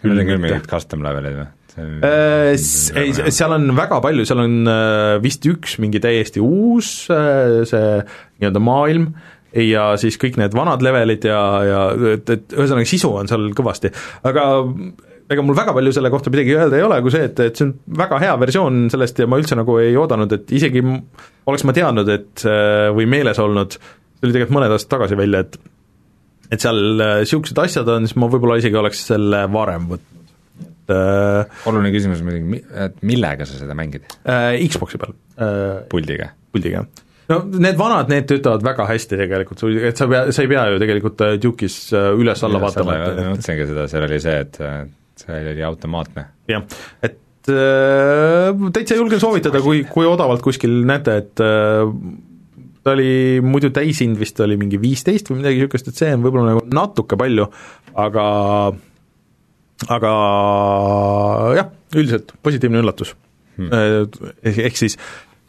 küll 0.00 0.22
mingid 0.22 0.68
custom 0.70 1.02
levelid 1.06 1.40
või? 1.40 1.48
Äh, 1.80 2.54
ei, 3.00 3.12
seal 3.32 3.56
on 3.56 3.70
väga 3.78 4.00
palju, 4.04 4.28
seal 4.28 4.44
on 4.44 4.56
äh, 4.70 5.18
vist 5.22 5.46
üks 5.50 5.78
mingi 5.82 6.02
täiesti 6.02 6.42
uus 6.44 6.94
see 7.10 7.84
nii-öelda 8.00 8.62
maailm 8.62 9.12
ja 9.50 9.92
siis 9.98 10.18
kõik 10.20 10.38
need 10.38 10.54
vanad 10.54 10.82
levelid 10.84 11.24
ja, 11.26 11.38
ja 11.66 11.84
et, 12.14 12.30
et 12.30 12.52
ühesõnaga 12.54 12.86
sisu 12.86 13.10
on 13.18 13.30
seal 13.30 13.48
kõvasti, 13.56 13.90
aga 14.26 14.44
ega 15.30 15.42
mul 15.46 15.56
väga 15.58 15.74
palju 15.76 15.92
selle 15.94 16.10
kohta 16.12 16.32
midagi 16.34 16.56
öelda 16.56 16.78
ei 16.78 16.86
ole, 16.86 17.00
kui 17.04 17.14
see, 17.14 17.26
et, 17.30 17.42
et 17.44 17.58
see 17.58 17.68
on 17.68 17.74
väga 18.00 18.18
hea 18.22 18.36
versioon 18.40 18.86
sellest 18.92 19.22
ja 19.22 19.28
ma 19.30 19.38
üldse 19.40 19.58
nagu 19.58 19.76
ei 19.82 19.94
oodanud, 19.98 20.32
et 20.34 20.54
isegi 20.58 20.82
oleks 21.50 21.66
ma 21.66 21.74
teadnud, 21.76 22.10
et 22.14 22.46
või 22.96 23.06
meeles 23.10 23.38
olnud, 23.42 23.76
see 23.76 24.26
oli 24.26 24.34
tegelikult 24.34 24.58
mõned 24.58 24.74
aastad 24.74 24.96
tagasi 24.96 25.18
välja, 25.20 25.44
et 25.46 25.60
et 26.50 26.62
seal 26.62 26.80
niisugused 26.98 27.58
äh, 27.58 27.68
asjad 27.68 27.90
on, 27.90 28.08
siis 28.08 28.18
ma 28.18 28.28
võib-olla 28.30 28.58
isegi 28.60 28.78
oleks 28.78 29.04
selle 29.12 29.44
varem 29.52 29.86
võtnud, 29.92 30.32
et 30.64 30.94
äh, 30.94 31.60
oluline 31.70 31.92
küsimus 31.94 32.24
muidugi, 32.26 32.62
et 32.86 32.98
millega 33.06 33.46
sa 33.46 33.60
seda 33.60 33.76
mängid 33.78 34.08
äh,? 34.24 34.58
Xbox'i 34.66 35.00
peal 35.00 35.14
äh,. 35.38 35.84
puldiga? 35.92 36.32
puldiga, 36.50 36.82
no 37.30 37.42
need 37.54 37.78
vanad, 37.78 38.10
need 38.10 38.26
töötavad 38.30 38.64
väga 38.66 38.88
hästi 38.90 39.20
tegelikult, 39.20 39.62
et 39.92 40.00
sa 40.00 40.08
pea, 40.10 40.24
sa 40.34 40.42
ei 40.42 40.50
pea 40.50 40.66
ju 40.72 40.80
tegelikult 40.82 41.26
äh, 41.26 41.36
Duke'is 41.42 41.82
üles-alla 41.94 42.62
vaatama. 42.66 42.98
ma 43.06 43.28
mõtlesingi 43.36 43.70
seda, 43.70 43.86
seal 43.92 44.08
oli 44.08 44.22
see, 44.24 44.40
et 44.48 44.58
see 45.20 45.44
oli 45.54 45.64
automaatne. 45.66 46.26
jah, 46.50 46.66
et 47.02 47.52
äh, 47.52 48.66
täitsa 48.74 48.98
julgen 48.98 49.22
soovitada, 49.22 49.62
kui, 49.64 49.84
kui 49.90 50.08
odavalt 50.08 50.42
kuskil 50.44 50.82
näete, 50.88 51.16
et 51.22 51.44
äh, 51.44 51.94
ta 52.84 52.94
oli 52.96 53.40
muidu 53.44 53.72
täishind 53.74 54.18
vist 54.20 54.40
oli 54.40 54.56
mingi 54.60 54.80
viisteist 54.80 55.30
või 55.30 55.42
midagi 55.42 55.60
niisugust, 55.60 55.90
et 55.90 56.00
see 56.00 56.12
on 56.16 56.24
võib-olla 56.24 56.54
nagu 56.54 56.64
natuke 56.74 57.18
palju, 57.20 57.48
aga 58.00 58.26
aga 59.88 60.12
jah, 61.56 61.72
üldiselt 61.96 62.34
positiivne 62.44 62.82
üllatus 62.82 63.14
hmm.. 63.56 63.70
Äh, 63.72 64.62
ehk 64.66 64.76
siis 64.80 64.98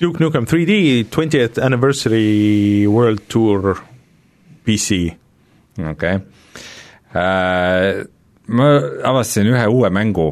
Duke 0.01 0.23
Nukem 0.23 0.47
3D 0.49 1.09
twentieth 1.13 1.61
anniversary 1.61 2.87
world 2.89 3.27
tour 3.29 3.75
PC. 4.65 5.11
okei 5.77 5.91
okay. 5.91 6.21
uh, 7.13 8.01
ma 8.51 8.67
avastasin 9.11 9.51
ühe 9.53 9.65
uue 9.71 9.89
mängu. 9.93 10.29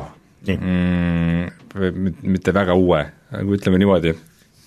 Mm,, 0.50 1.50
mitte 2.32 2.54
väga 2.56 2.76
uue, 2.80 3.02
aga 3.36 3.56
ütleme 3.58 3.80
niimoodi, 3.82 4.14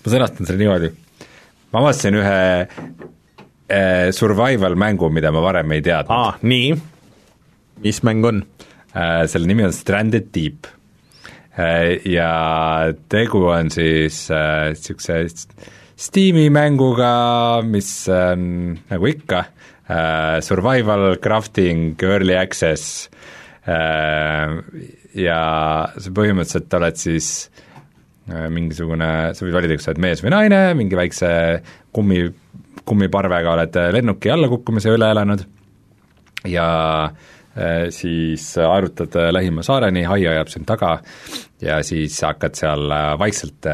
ma 0.03 0.11
sõnastan 0.13 0.47
selle 0.47 0.61
niimoodi, 0.61 0.91
ma 1.73 1.81
avastasin 1.81 2.19
ühe 2.21 2.37
äh, 2.61 4.11
survival 4.15 4.77
mängu, 4.79 5.09
mida 5.13 5.33
ma 5.33 5.41
varem 5.43 5.73
ei 5.75 5.83
teadnud. 5.83 6.13
aa, 6.13 6.37
nii, 6.45 6.77
mis 7.83 8.03
mäng 8.05 8.29
on? 8.29 8.45
Äh,? 8.93 9.25
Selle 9.31 9.49
nimi 9.49 9.65
on 9.65 9.73
Stranded 9.75 10.29
Deep. 10.35 10.69
Äh, 11.57 11.99
ja 12.09 12.93
tegu 13.09 13.43
on 13.49 13.73
siis 13.73 14.27
niisuguse 14.29 15.19
äh, 15.25 15.69
Steam'i 16.03 16.47
mänguga, 16.53 17.61
mis 17.65 17.91
on 18.09 18.77
nagu 18.89 19.09
ikka 19.09 19.43
äh,, 19.89 20.39
survival, 20.45 21.17
crafting, 21.21 21.93
early 22.01 22.37
access 22.37 23.09
Äh, 23.09 23.32
ja 23.67 25.41
sa 25.95 26.11
põhimõtteliselt 26.15 26.73
oled 26.79 26.97
siis 26.99 27.27
mingisugune, 28.51 29.09
sa 29.35 29.45
võid 29.45 29.55
valida, 29.55 29.77
kas 29.77 29.87
sa 29.87 29.93
oled 29.93 30.01
mees 30.03 30.23
või 30.23 30.33
naine, 30.33 30.59
mingi 30.79 30.95
väikse 30.99 31.29
kummi, 31.95 32.25
kummiparvega 32.87 33.53
oled 33.55 33.79
lennuki 33.95 34.31
allakukkumise 34.31 34.91
üle 34.95 35.09
elanud. 35.11 35.45
Ja 36.47 36.67
äh, 37.07 37.87
siis 37.95 38.49
aerutad 38.59 39.15
lähima 39.31 39.63
saareni, 39.63 40.03
hai 40.07 40.25
ajab 40.27 40.51
sind 40.51 40.67
taga 40.67 40.97
ja 41.63 41.79
siis 41.87 42.19
hakkad 42.23 42.59
seal 42.59 42.91
vaikselt 43.19 43.67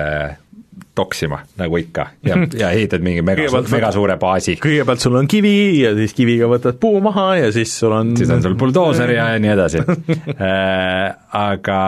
toksima, 0.96 1.40
nagu 1.60 1.80
ikka, 1.80 2.06
ja, 2.26 2.38
ja 2.62 2.72
ehitad 2.76 3.04
mingi 3.06 3.24
mega, 3.26 3.48
mega 3.72 3.92
suure 3.96 4.18
baasi. 4.22 4.58
kõigepealt 4.62 5.04
sul 5.04 5.18
on 5.20 5.30
kivi 5.30 5.54
ja 5.84 5.94
siis 5.98 6.16
kiviga 6.18 6.50
võtad 6.52 6.80
puu 6.82 7.02
maha 7.04 7.32
ja 7.40 7.52
siis 7.56 7.74
sul 7.82 7.96
on 7.96 8.16
siis 8.20 8.32
on 8.34 8.44
sul 8.46 8.58
buldooser 8.60 9.14
ja 9.16 9.32
nii 9.42 9.54
edasi 9.56 9.84
äh, 9.84 11.06
aga 11.40 11.80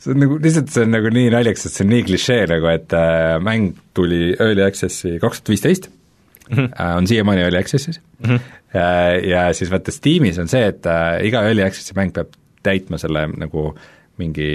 see 0.00 0.14
on 0.14 0.22
nagu, 0.24 0.38
lihtsalt 0.42 0.72
see 0.72 0.86
on 0.86 0.94
nagu 0.96 1.12
nii 1.12 1.32
naljakas, 1.34 1.68
et 1.68 1.76
see 1.78 1.86
on 1.86 1.92
nii 1.94 2.06
klišee 2.10 2.40
nagu, 2.54 2.70
et 2.72 2.96
äh, 2.96 3.36
mäng 3.44 3.76
tuli 3.96 4.22
Early 4.36 4.64
Access'i 4.66 5.16
kaks 5.22 5.42
tuhat 5.42 5.54
viisteist, 5.54 5.90
mhm. 6.50 6.70
äh, 6.70 6.94
on 6.96 7.10
siiamaani 7.10 7.46
Early 7.46 7.60
Access'is 7.60 8.00
mm, 8.00 8.30
-hmm. 8.30 9.28
ja 9.30 9.48
siis 9.56 9.70
vaata 9.72 9.94
Steamis 9.94 10.38
on 10.38 10.48
see, 10.52 10.64
et 10.72 10.86
äh, 10.86 11.20
iga 11.26 11.44
Early 11.48 11.66
Access'i 11.66 11.96
mäng 11.98 12.14
peab 12.16 12.34
täitma 12.66 12.98
selle 12.98 13.28
nagu 13.38 13.68
äh, 13.70 13.92
mingi, 14.20 14.48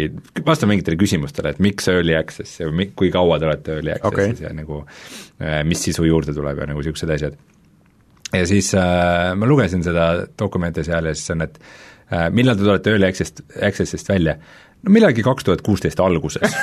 vastama 0.46 0.74
mingitele 0.74 0.98
küsimustele, 1.00 1.54
et 1.54 1.62
miks 1.64 1.90
early 1.92 2.16
access 2.18 2.62
ja 2.62 2.70
mi-, 2.74 2.92
kui 2.98 3.12
kaua 3.14 3.38
te 3.40 3.50
olete 3.50 3.78
early 3.78 3.94
access'is 3.94 4.40
okay. 4.40 4.48
ja 4.48 4.54
nagu 4.58 4.82
äh, 4.82 5.62
mis 5.68 5.84
sisu 5.88 6.08
juurde 6.08 6.36
tuleb 6.38 6.64
ja 6.64 6.70
nagu 6.70 6.82
niisugused 6.82 7.14
asjad. 7.18 7.38
ja 8.34 8.44
siis 8.50 8.74
äh, 8.78 9.32
ma 9.38 9.50
lugesin 9.50 9.86
seda 9.86 10.12
dokumenti 10.40 10.86
seal 10.88 11.12
ja 11.12 11.16
siis 11.18 11.36
on, 11.36 11.46
et 11.46 11.62
äh, 12.10 12.28
millal 12.34 12.58
te 12.58 12.66
tulete 12.66 12.96
early 12.96 13.10
access, 13.12 13.44
access'ist 13.62 14.10
välja? 14.10 14.38
no 14.82 14.94
millalgi 14.96 15.22
kaks 15.22 15.46
tuhat 15.46 15.62
kuusteist 15.62 16.00
alguses 16.02 16.56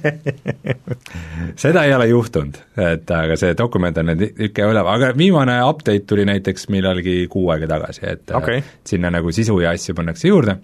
seda 1.64 1.86
ei 1.86 1.94
ole 1.96 2.10
juhtunud, 2.10 2.58
et 2.84 3.14
aga 3.16 3.38
see 3.40 3.56
dokument 3.56 3.96
on 4.02 4.12
nüüd 4.12 4.44
ikka 4.50 4.68
üleval, 4.68 4.92
aga 4.98 5.14
viimane 5.16 5.56
update 5.64 6.04
tuli 6.10 6.28
näiteks 6.28 6.68
millalgi 6.74 7.22
kuu 7.32 7.48
aega 7.54 7.70
tagasi, 7.78 8.04
et 8.12 8.36
okay. 8.36 8.60
sinna 8.84 9.08
nagu 9.14 9.32
sisu 9.32 9.56
ja 9.64 9.72
asju 9.72 9.96
pannakse 9.96 10.28
juurde 10.28 10.58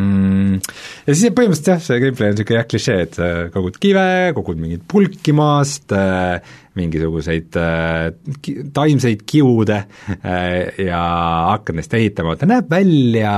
mm,. 0.00 0.56
Ja 1.06 1.16
siis 1.16 1.34
põhimõtteliselt 1.36 1.70
jah, 1.72 1.82
see 1.84 2.00
gameplay 2.02 2.30
on 2.30 2.34
niisugune 2.36 2.58
jah, 2.58 2.66
klišee, 2.70 2.98
et 3.06 3.18
sa 3.18 3.28
kogud 3.54 3.78
kive, 3.82 4.06
kogud 4.36 4.60
mingit 4.62 4.82
pulki 4.90 5.34
maast 5.36 5.94
äh,, 5.96 6.40
mingisuguseid 6.78 7.58
äh, 7.60 8.10
taimseid 8.76 9.24
kiude 9.28 9.82
äh, 10.20 10.80
ja 10.86 11.02
hakkad 11.52 11.78
neist 11.78 11.94
ehitama, 11.98 12.36
ta 12.38 12.48
näeb 12.50 12.70
välja. 12.70 13.34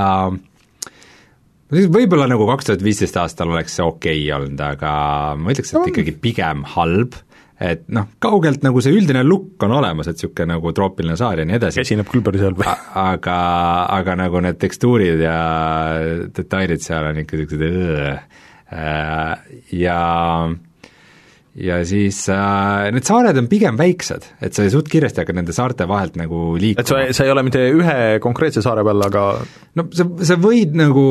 Võib-olla 1.73 2.27
nagu 2.29 2.45
kaks 2.45 2.69
tuhat 2.69 2.83
viisteist 2.85 3.17
aastal 3.17 3.53
oleks 3.53 3.79
see 3.79 3.85
okei 3.85 4.19
okay 4.27 4.33
olnud, 4.35 4.59
aga 4.61 4.91
ma 5.39 5.53
ütleks, 5.55 5.73
et 5.73 5.93
ikkagi 5.93 6.13
pigem 6.21 6.67
halb 6.75 7.17
et 7.61 7.85
noh, 7.93 8.07
kaugelt 8.23 8.63
nagu 8.65 8.81
see 8.83 8.93
üldine 8.95 9.23
look 9.27 9.61
on 9.65 9.75
olemas, 9.77 10.09
et 10.09 10.17
niisugune 10.17 10.55
nagu 10.55 10.73
troopiline 10.75 11.17
saar 11.19 11.41
ja 11.41 11.47
nii 11.47 11.59
edasi. 11.59 11.83
esineb 11.83 12.09
küll 12.09 12.25
päris 12.25 12.43
halb. 12.45 12.63
aga, 12.65 13.37
aga 13.93 14.17
nagu 14.19 14.41
need 14.43 14.59
tekstuurid 14.61 15.21
ja 15.23 15.37
detailid 16.33 16.83
seal 16.83 17.11
on 17.11 17.23
ikka 17.23 17.39
niisugused 17.39 18.03
äh, 18.73 19.33
ja 19.77 19.99
ja 21.53 21.77
siis 21.85 22.23
äh, 22.33 22.89
need 22.93 23.05
saared 23.05 23.37
on 23.37 23.47
pigem 23.49 23.77
väiksed, 23.77 24.25
et 24.41 24.57
sa 24.57 24.65
suht 24.73 24.87
kiiresti 24.89 25.21
hakkad 25.21 25.37
nende 25.37 25.53
saarte 25.53 25.85
vahelt 25.89 26.15
nagu 26.17 26.55
liikuma. 26.57 26.81
et 26.81 26.89
sa, 26.89 27.01
sa 27.13 27.27
ei 27.27 27.33
ole 27.33 27.43
mitte 27.45 27.61
ühe 27.69 27.97
konkreetse 28.23 28.63
saare 28.65 28.85
peal, 28.85 29.03
aga 29.05 29.25
no 29.77 29.85
sa, 29.93 30.07
sa 30.25 30.37
võid 30.41 30.73
nagu, 30.79 31.05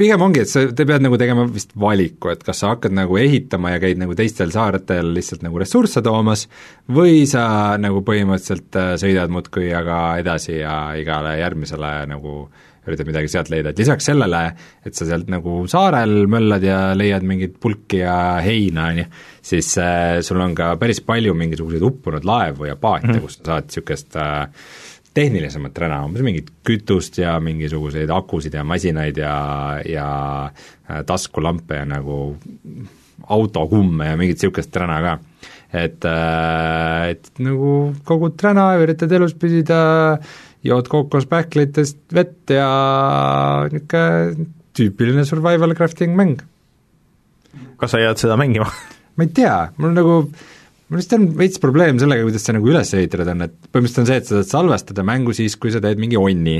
pigem 0.00 0.24
ongi, 0.26 0.42
et 0.42 0.50
sa, 0.50 0.64
te 0.74 0.86
pead 0.88 1.06
nagu 1.06 1.20
tegema 1.20 1.46
vist 1.50 1.76
valiku, 1.78 2.32
et 2.34 2.42
kas 2.46 2.64
sa 2.64 2.72
hakkad 2.74 2.96
nagu 2.98 3.20
ehitama 3.20 3.76
ja 3.76 3.82
käid 3.82 4.02
nagu 4.02 4.16
teistel 4.18 4.50
saartel 4.54 5.12
lihtsalt 5.14 5.46
nagu 5.46 5.62
ressursse 5.62 6.02
toomas 6.02 6.48
või 6.90 7.22
sa 7.30 7.76
nagu 7.78 8.02
põhimõtteliselt 8.06 8.80
äh, 8.80 8.96
sõidad 8.98 9.30
muudkui 9.30 9.70
aga 9.76 10.00
edasi 10.24 10.58
ja 10.58 10.80
igale 10.98 11.38
järgmisele 11.38 11.94
nagu 12.10 12.34
äh, 12.48 12.66
üritad 12.90 13.08
midagi 13.08 13.30
sealt 13.30 13.50
leida, 13.52 13.72
et 13.72 13.80
lisaks 13.80 14.10
sellele, 14.10 14.42
et 14.86 14.96
sa 14.96 15.06
sealt 15.08 15.30
nagu 15.32 15.62
saarel 15.70 16.26
möllad 16.30 16.64
ja 16.66 16.80
leiad 16.98 17.24
mingit 17.26 17.56
pulki 17.62 18.02
ja 18.02 18.16
heina, 18.44 18.90
on 18.90 19.02
ju, 19.02 19.08
siis 19.52 19.72
äh, 19.80 20.20
sul 20.26 20.40
on 20.42 20.54
ka 20.58 20.74
päris 20.80 21.02
palju 21.06 21.34
mingisuguseid 21.38 21.86
uppunud 21.86 22.26
laevu 22.28 22.68
ja 22.68 22.76
paate 22.76 23.06
mm, 23.06 23.14
-hmm. 23.14 23.26
kus 23.26 23.38
sa 23.38 23.52
saad 23.52 23.70
niisugust 23.70 24.16
äh, 24.16 24.48
tehnilisemat 25.14 25.78
räna, 25.78 26.04
umbes 26.06 26.22
mingit 26.22 26.50
kütust 26.66 27.18
ja 27.18 27.40
mingisuguseid 27.40 28.10
akusid 28.10 28.54
ja 28.54 28.64
masinaid 28.64 29.16
ja, 29.16 29.34
ja 29.86 30.10
äh, 30.90 31.04
taskulampe 31.06 31.74
ja 31.74 31.84
nagu 31.84 32.36
autokumme 33.28 34.06
ja 34.06 34.16
mingit 34.16 34.38
niisugust 34.38 34.76
räna 34.76 35.00
ka. 35.02 35.18
et 35.72 36.04
äh,, 36.04 37.10
et 37.10 37.30
nagu 37.38 37.94
kogud 38.04 38.42
räna, 38.42 38.74
üritad 38.82 39.12
elus 39.12 39.34
püsida 39.34 39.82
äh,, 40.18 40.49
jood 40.66 40.88
kookospähklitest 40.92 42.14
vett 42.16 42.52
ja 42.52 42.70
niisugune 43.70 44.48
tüüpiline 44.76 45.24
survival 45.26 45.74
crafting 45.74 46.14
mäng. 46.16 46.40
kas 47.80 47.94
sa 47.94 48.00
jääd 48.00 48.20
seda 48.20 48.36
mängima 48.38 48.68
ma 49.16 49.26
ei 49.26 49.32
tea, 49.34 49.54
mul 49.80 49.94
nagu, 49.96 50.16
mul 50.88 51.00
vist 51.00 51.14
on 51.16 51.30
veits 51.38 51.60
probleem 51.62 51.98
sellega, 52.00 52.26
kuidas 52.26 52.44
see 52.46 52.56
nagu 52.56 52.70
üles 52.72 52.92
ehitatud 52.96 53.32
on, 53.34 53.46
et 53.46 53.56
põhimõtteliselt 53.68 54.04
on 54.04 54.10
see, 54.10 54.20
et 54.20 54.28
sa 54.28 54.36
saad 54.38 54.52
salvestada 54.54 55.06
mängu 55.06 55.34
siis, 55.36 55.56
kui 55.60 55.72
sa 55.74 55.82
teed 55.82 56.00
mingi 56.02 56.20
onni, 56.20 56.58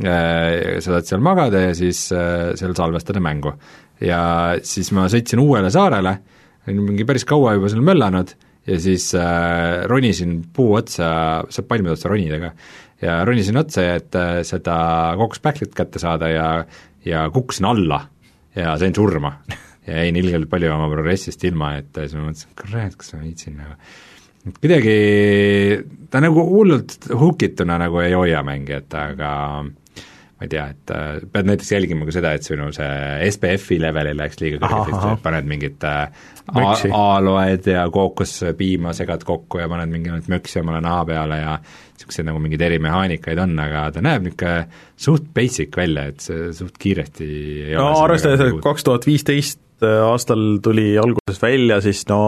äh, 0.00 0.78
sa 0.78 0.96
saad 0.96 1.08
seal 1.10 1.24
magada 1.24 1.66
ja 1.66 1.74
siis 1.76 2.06
äh, 2.16 2.52
seal 2.58 2.76
salvestada 2.78 3.22
mängu. 3.24 3.56
ja 4.02 4.22
siis 4.66 4.90
ma 4.96 5.08
sõitsin 5.10 5.42
uuele 5.42 5.70
saarele, 5.70 6.16
olin 6.66 6.88
mingi 6.92 7.06
päris 7.06 7.26
kaua 7.28 7.56
juba 7.58 7.70
seal 7.70 7.84
möllanud 7.86 8.32
ja 8.66 8.78
siis 8.80 9.10
äh, 9.18 9.82
ronisin 9.90 10.40
puu 10.54 10.76
otsa, 10.78 11.08
saab 11.50 11.68
palmide 11.70 11.96
otsa 11.96 12.10
ronida 12.12 12.38
ka, 12.42 12.52
ja 13.02 13.18
ronisin 13.26 13.58
otsa, 13.60 13.84
et 13.98 14.14
äh, 14.18 14.38
seda 14.46 14.76
kokospähklit 15.20 15.74
kätte 15.76 16.02
saada 16.02 16.30
ja, 16.32 16.48
ja 17.04 17.26
kukkusin 17.34 17.68
alla 17.72 18.04
ja 18.56 18.78
sain 18.78 18.94
surma. 18.94 19.36
Ja 19.82 19.96
jäin 19.98 20.14
ilgelt 20.14 20.46
palju 20.46 20.68
oma 20.70 20.84
progressist 20.86 21.42
ilma, 21.42 21.72
et 21.80 21.96
äh, 21.98 22.04
siis 22.06 22.14
ma 22.14 22.28
mõtlesin, 22.28 22.52
kurat, 22.54 22.92
kas 22.94 23.08
ma 23.16 23.24
viitsin 23.24 23.56
nagu 23.58 23.72
et 24.46 24.58
kuidagi 24.62 24.94
ta 26.10 26.20
nagu 26.22 26.44
hullult 26.46 27.08
hukituna 27.10 27.80
nagu 27.82 27.98
ei 28.02 28.14
hoia 28.14 28.44
mängijat, 28.46 28.94
aga 28.94 29.32
ma 30.42 30.46
ei 30.46 30.50
tea, 30.50 30.64
et 30.74 30.90
äh, 30.90 31.20
pead 31.30 31.46
näiteks 31.46 31.70
jälgima 31.70 32.06
ka 32.08 32.14
seda, 32.16 32.32
et 32.34 32.46
sinu 32.46 32.66
see 32.74 33.30
SPF-i 33.30 33.78
level 33.82 34.10
ei 34.10 34.16
läheks 34.18 34.40
liiga 34.42 34.58
kõrgeks, 34.64 35.04
et 35.12 35.22
paned 35.22 35.48
mingit 35.48 35.86
äh, 35.86 36.24
aaloed 36.98 37.68
ja 37.70 37.84
kookospiima 37.94 38.94
segad 38.96 39.22
kokku 39.28 39.62
ja 39.62 39.68
paned 39.70 39.92
mingi 39.92 40.14
möksi 40.32 40.62
omale 40.62 40.82
naha 40.82 41.04
peale 41.06 41.38
ja 41.38 41.56
niisuguseid 41.62 42.26
nagu 42.26 42.42
mingeid 42.42 42.66
erimehaanikaid 42.66 43.42
on, 43.44 43.54
aga 43.62 43.86
ta 43.94 44.02
näeb 44.02 44.26
niisugune 44.26 44.56
suht 45.06 45.28
basic 45.34 45.76
välja, 45.78 46.08
et 46.10 46.24
see 46.24 46.50
suht 46.56 46.80
kiiresti 46.82 47.28
ei 47.68 47.76
no 47.78 47.92
arvestades, 48.02 48.42
et 48.48 48.62
kaks 48.64 48.88
tuhat 48.88 49.06
viisteist 49.06 49.60
aastal 49.82 50.58
tuli 50.62 50.96
alguses 50.98 51.38
välja, 51.42 51.80
siis 51.82 52.02
no 52.10 52.22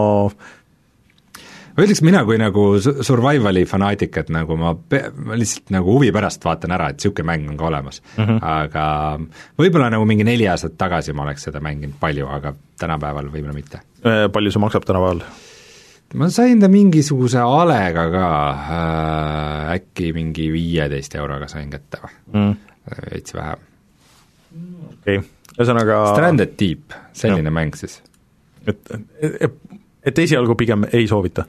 ma 1.75 1.83
ütleks, 1.83 2.01
mina 2.05 2.21
kui 2.27 2.37
nagu 2.39 2.65
survival'i 2.79 3.65
fanaatik, 3.67 4.19
et 4.21 4.29
nagu 4.33 4.57
ma, 4.59 4.73
pe-, 4.75 5.09
ma 5.15 5.37
lihtsalt 5.39 5.73
nagu 5.75 5.97
huvi 5.97 6.11
pärast 6.15 6.45
vaatan 6.47 6.75
ära, 6.75 6.91
et 6.91 7.01
niisugune 7.01 7.27
mäng 7.31 7.49
on 7.51 7.57
ka 7.59 7.67
olemas 7.69 8.01
mm. 8.01 8.23
-hmm. 8.23 8.39
aga 8.41 8.85
võib-olla 9.59 9.89
nagu 9.93 10.07
mingi 10.07 10.27
neli 10.27 10.47
aastat 10.51 10.77
tagasi 10.79 11.13
ma 11.13 11.25
oleks 11.27 11.49
seda 11.49 11.59
mänginud 11.63 11.99
palju, 11.99 12.29
aga 12.31 12.53
tänapäeval 12.79 13.27
võib-olla 13.33 13.55
mitte. 13.55 13.83
Äh, 14.05 14.25
palju 14.31 14.51
see 14.51 14.63
maksab 14.63 14.87
tänapäeval? 14.87 15.23
ma 16.15 16.29
sain 16.29 16.59
ta 16.61 16.67
mingisuguse 16.71 17.41
alega 17.41 18.09
ka 18.13 18.27
äh,, 18.51 19.75
äkki 19.75 20.13
mingi 20.13 20.51
viieteist 20.53 21.15
euroga 21.15 21.47
sain 21.51 21.69
kätte 21.69 21.99
või 22.03 22.13
mm., 22.33 22.57
veits 23.11 23.33
vähem. 23.35 23.63
okei 24.91 25.17
okay., 25.17 25.29
ühesõnaga 25.57 26.01
Stranded 26.13 26.55
Deep, 26.59 26.95
selline 27.13 27.49
no. 27.49 27.55
mäng 27.57 27.75
siis. 27.75 28.01
et, 28.67 28.79
et, 29.19 29.41
et 29.49 29.74
esialgu 30.13 30.55
pigem 30.55 30.85
ei 30.93 31.07
soovita? 31.07 31.45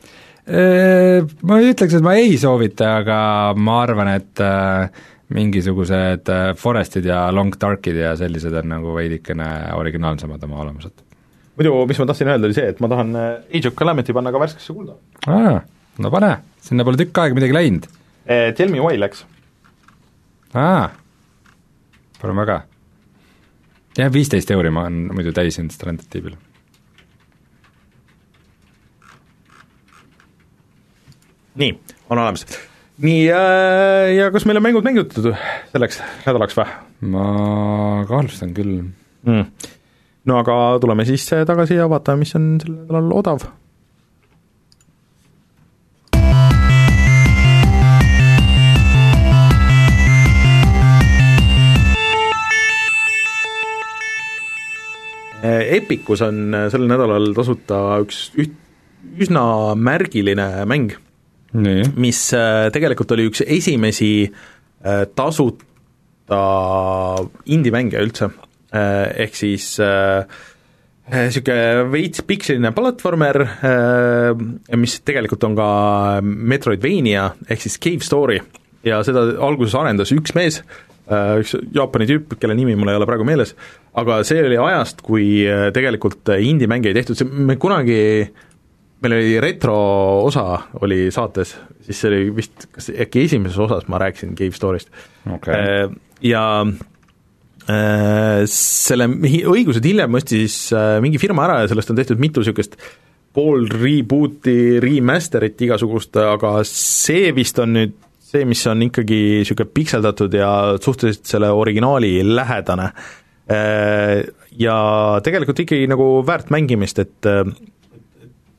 Ma 0.47 1.59
ei 1.59 1.73
ütleks, 1.73 1.97
et 1.99 2.05
ma 2.07 2.15
ei 2.15 2.37
soovita, 2.39 2.93
aga 3.01 3.19
ma 3.59 3.81
arvan, 3.83 4.13
et 4.15 4.43
äh, 4.45 4.91
mingisugused 5.35 6.31
äh, 6.31 6.53
Forestid 6.59 7.09
ja 7.09 7.25
Long 7.35 7.55
Darkid 7.61 7.99
ja 7.99 8.13
sellised 8.19 8.55
on 8.55 8.71
nagu 8.71 8.95
veidikene 8.95 9.49
originaalsemad 9.75 10.45
oma 10.47 10.61
olemuselt. 10.63 11.03
muidu, 11.57 11.73
mis 11.91 11.99
ma 11.99 12.07
tahtsin 12.07 12.31
öelda, 12.31 12.47
oli 12.47 12.55
see, 12.55 12.69
et 12.71 12.81
ma 12.85 12.91
tahan 12.93 13.11
äh, 13.17 13.27
Age 13.59 13.73
of 13.73 13.75
Calamity 13.75 14.15
panna 14.15 14.31
ka 14.31 14.45
värskesse 14.45 14.77
kulda. 14.77 14.95
aa, 15.27 15.59
no 15.99 16.15
pane, 16.15 16.31
sinna 16.63 16.87
pole 16.87 17.03
tükk 17.03 17.25
aega 17.25 17.41
midagi 17.41 17.57
läinud. 17.57 17.91
Tell 18.27 18.71
me 18.71 18.83
why 18.83 18.99
läks. 19.01 19.27
aa, 20.55 20.91
palun 22.23 22.45
väga. 22.45 22.61
jah, 23.99 24.13
viisteist 24.15 24.55
euri 24.55 24.71
ma 24.71 24.87
olen 24.87 25.09
muidu 25.11 25.35
täis 25.35 25.59
jäänud 25.59 25.75
Stranded 25.75 26.07
Deepil 26.13 26.39
nii, 31.57 31.79
on 32.11 32.19
olemas. 32.19 32.47
nii 33.03 33.27
äh,, 33.33 34.15
ja 34.17 34.31
kas 34.33 34.47
meil 34.49 34.61
on 34.61 34.67
mängud 34.69 34.87
mängitud 34.87 35.31
selleks 35.73 36.01
nädalaks 36.27 36.57
või? 36.57 36.69
ma 37.13 37.27
kahtlustan 38.09 38.55
küll 38.57 38.81
mm.. 38.81 39.71
no 40.29 40.41
aga 40.41 40.57
tuleme 40.83 41.07
siis 41.09 41.29
tagasi 41.29 41.81
ja 41.81 41.89
vaatame, 41.93 42.25
mis 42.25 42.37
on 42.39 42.57
sel 42.63 42.77
nädalal 42.81 43.15
odav 43.21 43.49
Epicus 55.47 56.25
on 56.27 56.57
sel 56.73 56.89
nädalal 56.91 57.29
tasuta 57.37 57.79
üks 58.03 58.31
üht, 58.41 58.55
üsna 59.23 59.77
märgiline 59.79 60.49
mäng, 60.67 60.97
mis 61.97 62.21
äh, 62.37 62.69
tegelikult 62.75 63.15
oli 63.17 63.29
üks 63.31 63.43
esimesi 63.47 64.11
äh, 64.27 65.05
tasuta 65.17 66.43
indie-mänge 67.47 68.03
üldse, 68.03 68.31
äh, 68.75 69.07
ehk 69.27 69.39
siis 69.39 69.77
niisugune 71.07 71.85
veits 71.93 72.25
piksline 72.27 72.73
platvormer, 72.75 73.39
mis 74.75 74.97
tegelikult 75.07 75.45
on 75.47 75.55
ka 75.55 75.69
Metroidvania, 76.27 77.29
ehk 77.47 77.63
siis 77.63 77.79
Cave 77.79 78.03
Story, 78.03 78.41
ja 78.83 78.99
seda 79.07 79.23
alguses 79.47 79.77
arendas 79.79 80.11
üks 80.11 80.35
mees, 80.35 80.59
üks 81.07 81.55
Jaapani 81.77 82.09
tüüp, 82.11 82.35
kelle 82.43 82.57
nimi 82.59 82.75
mul 82.75 82.91
ei 82.91 82.99
ole 82.99 83.07
praegu 83.07 83.23
meeles, 83.29 83.55
aga 83.95 84.19
see 84.27 84.43
oli 84.49 84.59
ajast, 84.59 85.05
kui 85.07 85.29
tegelikult 85.79 86.35
indie-mänge 86.35 86.91
ei 86.91 86.99
tehtud, 86.99 87.23
see, 87.23 87.31
me 87.31 87.55
kunagi 87.55 88.01
meil 89.05 89.17
oli 89.19 89.41
retro 89.43 89.77
osa 90.25 90.45
oli 90.81 91.07
saates, 91.15 91.55
siis 91.85 92.01
see 92.01 92.11
oli 92.13 92.21
vist, 92.37 92.69
kas 92.73 92.91
äkki 92.93 93.27
esimeses 93.27 93.59
osas 93.67 93.89
ma 93.93 94.01
rääkisin 94.03 94.37
Cave 94.39 94.57
Story'st 94.57 94.93
okay.. 95.35 95.91
Ja 96.25 96.45
selle 97.67 99.09
õigused 99.11 99.85
hiljem 99.85 100.15
ostis 100.17 100.61
mingi 101.03 101.19
firma 101.19 101.49
ära 101.49 101.61
ja 101.65 101.71
sellest 101.71 101.91
on 101.91 101.99
tehtud 101.99 102.21
mitu 102.23 102.41
niisugust 102.41 102.79
pool 103.37 103.67
reboot'i, 103.69 104.79
remaster'it 104.81 105.61
igasugust, 105.67 106.17
aga 106.17 106.61
see 106.65 107.35
vist 107.37 107.59
on 107.61 107.75
nüüd 107.77 107.97
see, 108.27 108.47
mis 108.49 108.63
on 108.71 108.87
ikkagi 108.87 109.21
niisugune 109.43 109.73
pikseldatud 109.77 110.35
ja 110.35 110.51
suhteliselt 110.83 111.29
selle 111.29 111.51
originaali 111.55 112.19
lähedane. 112.27 112.91
Ja 114.57 114.79
tegelikult 115.23 115.61
ikkagi 115.63 115.87
nagu 115.91 116.09
väärt 116.27 116.51
mängimist, 116.55 116.99
et 117.03 117.29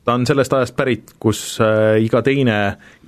ta 0.08 0.16
on 0.16 0.24
sellest 0.28 0.54
ajast 0.56 0.76
pärit, 0.78 1.12
kus 1.20 1.42
äh, 1.64 1.98
iga 2.00 2.22
teine 2.24 2.58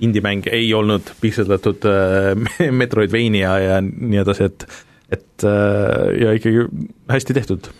indie-mäng 0.04 0.50
ei 0.52 0.68
olnud 0.76 1.14
pikseldatud 1.22 1.86
äh, 1.88 2.70
Metroidvania 2.82 3.54
ja 3.64 3.78
nii 3.84 4.20
edasi, 4.20 4.50
et 4.50 4.66
et 5.10 5.46
äh, 5.48 6.10
ja 6.20 6.34
ikkagi 6.36 6.66
hästi 7.10 7.38
tehtud. 7.40 7.70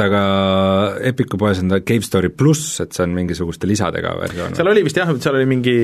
aga 0.00 0.20
Epicu 1.04 1.36
poes 1.36 1.58
on 1.60 1.74
ta 1.74 1.82
Cave 1.84 2.06
Story 2.06 2.30
pluss, 2.32 2.80
et 2.80 2.96
see 2.96 3.04
on 3.04 3.12
mingisuguste 3.12 3.68
lisadega 3.68 4.14
versioon? 4.16 4.56
seal 4.56 4.72
oli 4.72 4.86
vist 4.86 4.96
jah, 4.96 5.12
seal 5.20 5.36
oli 5.36 5.50
mingi 5.50 5.76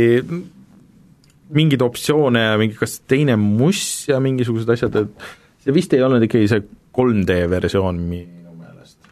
mingeid 1.56 1.84
optsioone 1.84 2.46
ja 2.46 2.56
mingi 2.58 2.80
kas 2.80 3.02
teine 3.04 3.36
must 3.36 4.08
ja 4.08 4.22
mingisugused 4.24 4.72
asjad, 4.72 5.02
et 5.04 5.66
see 5.66 5.76
vist 5.76 5.92
ei 5.92 6.06
olnud 6.06 6.24
ikkagi 6.24 6.48
see 6.48 6.64
3D 6.96 7.42
versioon 7.52 8.00
minu 8.08 8.56
meelest. 8.56 9.10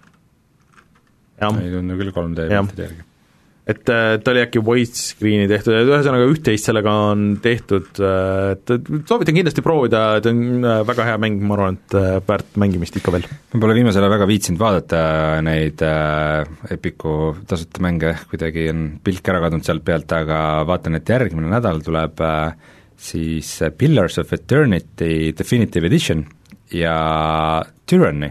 ei 1.52 1.74
tundu 1.76 2.00
küll 2.00 2.16
3D 2.16 2.48
piltide 2.48 2.88
järgi 2.88 3.12
et, 3.64 3.88
et 3.88 4.28
oli 4.28 4.42
äkki 4.44 4.60
widescreen'i 4.64 5.46
tehtud, 5.48 5.72
et 5.78 5.88
ühesõnaga 5.88 6.26
üht-teist 6.28 6.68
sellega 6.68 6.92
on 7.12 7.24
tehtud, 7.44 7.88
et 7.96 8.72
soovitan 9.08 9.38
kindlasti 9.38 9.64
proovida, 9.64 10.02
et 10.18 10.28
on 10.28 10.42
äh, 10.60 10.82
väga 10.84 11.08
hea 11.08 11.16
mäng, 11.22 11.40
ma 11.44 11.56
arvan, 11.56 11.78
et 11.80 11.96
äh, 11.96 12.18
väärt 12.28 12.60
mängimist 12.60 13.00
ikka 13.00 13.14
veel. 13.14 13.26
ma 13.54 13.62
pole 13.64 13.78
viimasel 13.78 14.04
ajal 14.04 14.14
väga 14.18 14.28
viitsinud 14.28 14.60
vaadata 14.60 15.00
neid 15.46 15.84
äh, 15.86 16.52
Epiku 16.76 17.34
tasuta 17.48 17.84
mänge, 17.84 18.14
kuidagi 18.30 18.68
on 18.72 18.86
pilk 19.04 19.32
ära 19.32 19.40
kadunud 19.46 19.66
sealt 19.66 19.84
pealt, 19.86 20.12
aga 20.12 20.38
vaatan, 20.68 21.00
et 21.00 21.14
järgmine 21.16 21.48
nädal 21.52 21.80
tuleb 21.84 22.20
äh, 22.24 22.72
siis 23.00 23.56
Pillars 23.78 24.20
of 24.20 24.32
Eternity 24.36 25.32
Definitive 25.36 25.88
Edition 25.88 26.24
ja 26.74 26.98
Tyranny 27.88 28.30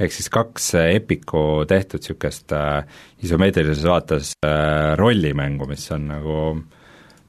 ehk 0.00 0.14
siis 0.14 0.30
kaks 0.32 0.72
Epiku 0.80 1.64
tehtud 1.68 2.00
niisugust 2.00 2.52
äh, 2.56 2.84
isomeetrilises 3.24 3.86
vaates 3.86 4.32
äh, 4.46 4.96
rollimängu, 4.98 5.68
mis 5.70 5.84
on 5.94 6.08
nagu 6.10 6.36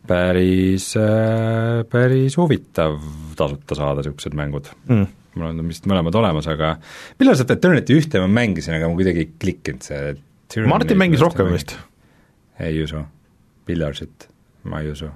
päris 0.08 0.92
äh,, 0.98 1.84
päris 1.92 2.38
huvitav 2.40 2.98
tasuta 3.38 3.78
saada 3.78 4.04
niisugused 4.04 4.38
mängud. 4.38 4.72
Mm.. 4.90 5.08
mul 5.36 5.48
on 5.52 5.64
vist 5.70 5.88
mõlemad 5.88 6.16
olemas, 6.20 6.48
aga 6.52 6.74
millal 7.20 7.38
sa 7.40 7.48
Eternity 7.48 7.96
ühte 8.00 8.20
ma 8.24 8.28
mängisin, 8.32 8.76
aga 8.78 8.90
mul 8.90 9.00
kuidagi 9.00 9.26
ei 9.26 9.32
klikkinud 9.40 9.88
see 9.88 10.66
Martin 10.68 11.00
mängis 11.00 11.24
rohkem 11.24 11.52
vist? 11.54 11.78
ei 12.62 12.82
usu, 12.84 13.00
Pillarsit 13.66 14.28
ma 14.68 14.82
ei 14.84 14.92
usu. 14.92 15.08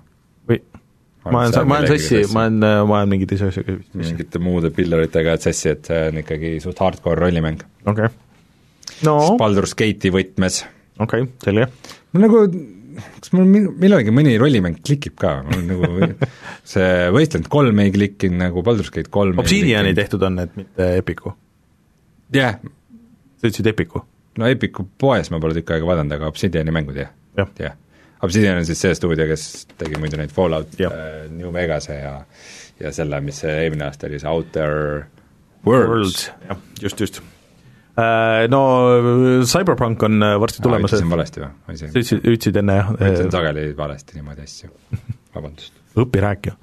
Ma 1.31 1.41
olen, 1.45 1.67
ma 1.67 1.79
olen 1.79 1.89
sassi, 1.89 2.21
ma 2.33 2.45
olen, 2.45 2.59
ma 2.61 2.99
olen 2.99 3.11
mingi 3.15 3.27
teise 3.29 3.49
asjaga 3.49 3.77
mingite 3.97 4.41
muude 4.43 4.71
pillaritega 4.75 5.35
sassi, 5.41 5.71
et 5.73 5.89
see 5.89 6.05
on 6.11 6.21
ikkagi 6.21 6.53
suht 6.63 6.81
hardcore 6.83 7.17
rollimäng. 7.23 7.63
okei 7.85 8.09
okay.. 8.09 8.97
no 9.07 9.17
Baldur's 9.41 9.75
Gate'i 9.77 10.13
võtmes. 10.13 10.61
okei 10.99 11.25
okay,, 11.25 11.31
selge. 11.45 11.69
mul 12.13 12.25
nagu, 12.27 12.41
kas 13.17 13.33
mul 13.35 13.49
millalgi 13.49 14.13
mõni 14.15 14.35
rollimäng 14.41 14.81
klikib 14.85 15.17
ka, 15.21 15.37
mul 15.49 15.63
nagu 15.71 16.11
see 16.75 16.91
Wasteland 17.15 17.49
kolm 17.53 17.81
ei 17.83 17.93
klikkinud 17.95 18.43
nagu, 18.45 18.65
Baldur's 18.65 18.93
Gate 18.93 19.13
kolm 19.13 19.41
Obsidiani 19.41 19.95
tehtud 19.97 20.25
on 20.29 20.41
need, 20.41 20.53
mitte 20.59 20.91
Epiku? 20.99 21.33
jah 22.35 22.59
yeah.. 22.59 22.75
sa 23.39 23.49
ütlesid 23.49 23.71
Epiku? 23.73 24.05
no 24.37 24.51
Epiku 24.51 24.85
poes 25.01 25.33
ma 25.33 25.41
pole 25.41 25.57
tükk 25.57 25.73
aega 25.73 25.89
vaadanud, 25.89 26.19
aga 26.19 26.29
Obsidiani 26.29 26.75
mängud 26.75 27.01
jah, 27.01 27.09
jah 27.39 27.49
ja. 27.57 27.71
ja 27.71 27.73
Obsidian 28.23 28.57
on 28.57 28.65
siis 28.65 28.79
see 28.81 28.95
stuudio, 28.95 29.27
kes 29.27 29.65
tegi 29.77 29.99
muidu 29.99 30.17
neid 30.19 30.31
Fallout 30.33 30.77
äh, 30.79 31.25
New 31.31 31.51
Vegase 31.53 31.99
ja 31.99 32.19
ja 32.79 32.91
selle, 32.95 33.21
mis 33.23 33.39
see 33.43 33.53
eelmine 33.63 33.87
aasta 33.87 34.09
oli, 34.09 34.19
see 34.19 34.31
Outer 34.31 35.05
Worlds, 35.65 36.27
jah, 36.49 36.59
just, 36.81 36.99
just 36.99 37.21
äh, 37.97 38.45
no 38.51 38.61
Cyberpunk 39.47 40.03
on 40.03 40.23
äh, 40.23 40.35
varsti 40.41 40.63
tulemas. 40.63 40.91
ütlesin 40.91 41.11
valesti 41.11 41.43
või? 41.43 41.51
ise 41.77 41.91
ütlesid, 41.91 42.23
ütlesid 42.23 42.59
enne 42.61 42.79
jah? 42.81 42.91
ma 42.95 43.11
ütlen 43.13 43.31
sageli 43.33 43.67
valesti 43.77 44.19
niimoodi 44.19 44.47
asju, 44.47 44.71
vabandust. 45.35 45.79
õpi 45.95 46.25
rääkija. 46.27 46.57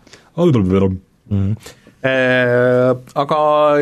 mm. 1.30 1.38
-hmm. 1.38 1.72
Äh, 2.02 2.88
aga 3.14 3.36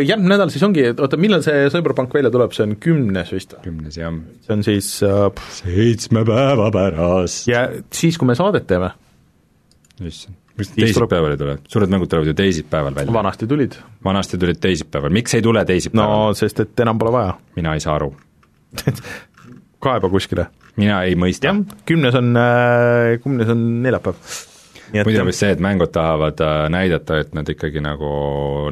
järgmine 0.05 0.35
nädal 0.35 0.51
siis 0.53 0.61
ongi, 0.67 0.83
oota, 0.93 1.17
millal 1.17 1.41
see 1.41 1.71
Cyberpunk 1.73 2.13
välja 2.13 2.29
tuleb, 2.33 2.53
see 2.53 2.67
on 2.67 2.75
kümnes 2.77 3.31
vist 3.33 3.55
kümnes, 3.65 3.97
jah. 3.97 4.13
see 4.45 4.53
on 4.53 4.65
siis 4.67 4.91
äh, 5.09 5.23
seitsme 5.57 6.21
päeva 6.29 6.67
pärast. 6.75 7.49
ja 7.49 7.63
siis, 7.97 8.19
kui 8.21 8.29
me 8.29 8.37
saadet 8.37 8.67
teeme. 8.69 8.91
issand, 10.05 10.37
miks 10.61 10.75
teisipäeval 10.77 11.33
ei 11.33 11.41
tule? 11.41 11.55
suured 11.65 11.95
mängud 11.97 12.13
tulevad 12.13 12.29
ju 12.29 12.37
teisipäeval 12.43 12.99
välja. 13.01 13.17
vanasti 13.17 13.49
tulid. 13.49 13.79
vanasti 14.05 14.43
tulid 14.45 14.61
teisipäeval, 14.69 15.17
miks 15.17 15.39
ei 15.41 15.47
tule 15.49 15.65
teisipäeval? 15.65 16.29
no 16.29 16.37
sest, 16.37 16.61
et 16.61 16.85
enam 16.85 17.01
pole 17.01 17.17
vaja. 17.17 17.33
mina 17.57 17.73
ei 17.73 17.81
saa 17.81 17.97
aru 17.97 18.13
kaeba 19.89 20.13
kuskile. 20.13 20.51
mina 20.77 21.01
ei 21.09 21.17
mõista. 21.17 21.55
jah, 21.55 21.65
kümnes 21.89 22.21
on, 22.21 22.35
äh, 22.37 23.17
kümnes 23.25 23.57
on 23.57 23.67
neljapäev 23.89 24.21
muidu 24.93 25.23
on 25.23 25.31
vist 25.31 25.45
see, 25.45 25.53
et 25.55 25.63
mängud 25.63 25.93
tahavad 25.95 26.41
äh, 26.45 26.65
näidata, 26.73 27.21
et 27.23 27.33
nad 27.37 27.49
ikkagi 27.49 27.83
nagu 27.85 28.11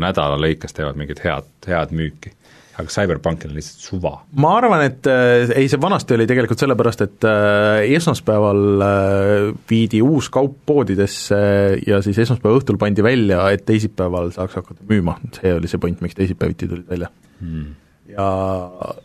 nädala 0.03 0.39
lõikes 0.41 0.77
teevad 0.77 0.99
mingit 1.01 1.23
head, 1.25 1.49
head 1.69 1.95
müüki. 1.97 2.35
Aga 2.79 2.93
CyberPunkil 2.95 3.51
on 3.51 3.57
lihtsalt 3.59 3.83
suva. 3.83 4.13
ma 4.39 4.53
arvan, 4.61 4.85
et 4.87 5.07
äh, 5.11 5.51
ei, 5.59 5.67
see 5.71 5.81
vanasti 5.83 6.15
oli 6.15 6.29
tegelikult 6.31 6.63
sellepärast, 6.63 7.03
et 7.09 7.27
äh, 7.27 7.81
esmaspäeval 7.97 8.85
äh, 8.87 9.33
viidi 9.71 9.99
uus 10.05 10.29
kaup 10.31 10.61
poodidesse 10.69 11.41
ja 11.87 11.99
siis 12.07 12.21
esmaspäeva 12.23 12.61
õhtul 12.61 12.79
pandi 12.79 13.03
välja, 13.03 13.43
et 13.51 13.67
teisipäeval 13.67 14.31
saaks 14.37 14.61
hakata 14.61 14.87
müüma, 14.91 15.17
see 15.41 15.57
oli 15.57 15.71
see 15.71 15.83
point, 15.83 15.99
miks 16.07 16.15
teisipäeviti 16.19 16.71
tulid 16.71 16.87
välja. 16.87 17.11
Hmm.. 17.43 17.75
ja 18.11 18.31
äh, 18.87 18.97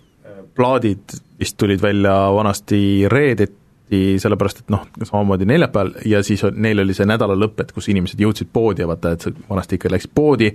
plaadid 0.54 1.18
vist 1.42 1.58
tulid 1.58 1.82
välja 1.82 2.14
vanasti 2.34 2.80
reedeti 3.10 3.63
tehti 3.94 4.20
sellepärast, 4.20 4.64
et 4.64 4.72
noh, 4.74 4.86
samamoodi 5.04 5.46
neljapäeval 5.46 5.94
ja 6.06 6.24
siis 6.24 6.44
on, 6.44 6.56
neil 6.62 6.80
oli 6.80 6.94
see 6.98 7.08
nädalalõpp, 7.10 7.62
et 7.62 7.72
kus 7.72 7.90
inimesed 7.94 8.20
jõudsid 8.20 8.50
poodi 8.54 8.84
ja 8.84 8.88
vaata, 8.90 9.14
et 9.14 9.26
sa 9.26 9.34
vanasti 9.50 9.78
ikka 9.78 9.92
läksid 9.94 10.14
poodi, 10.16 10.52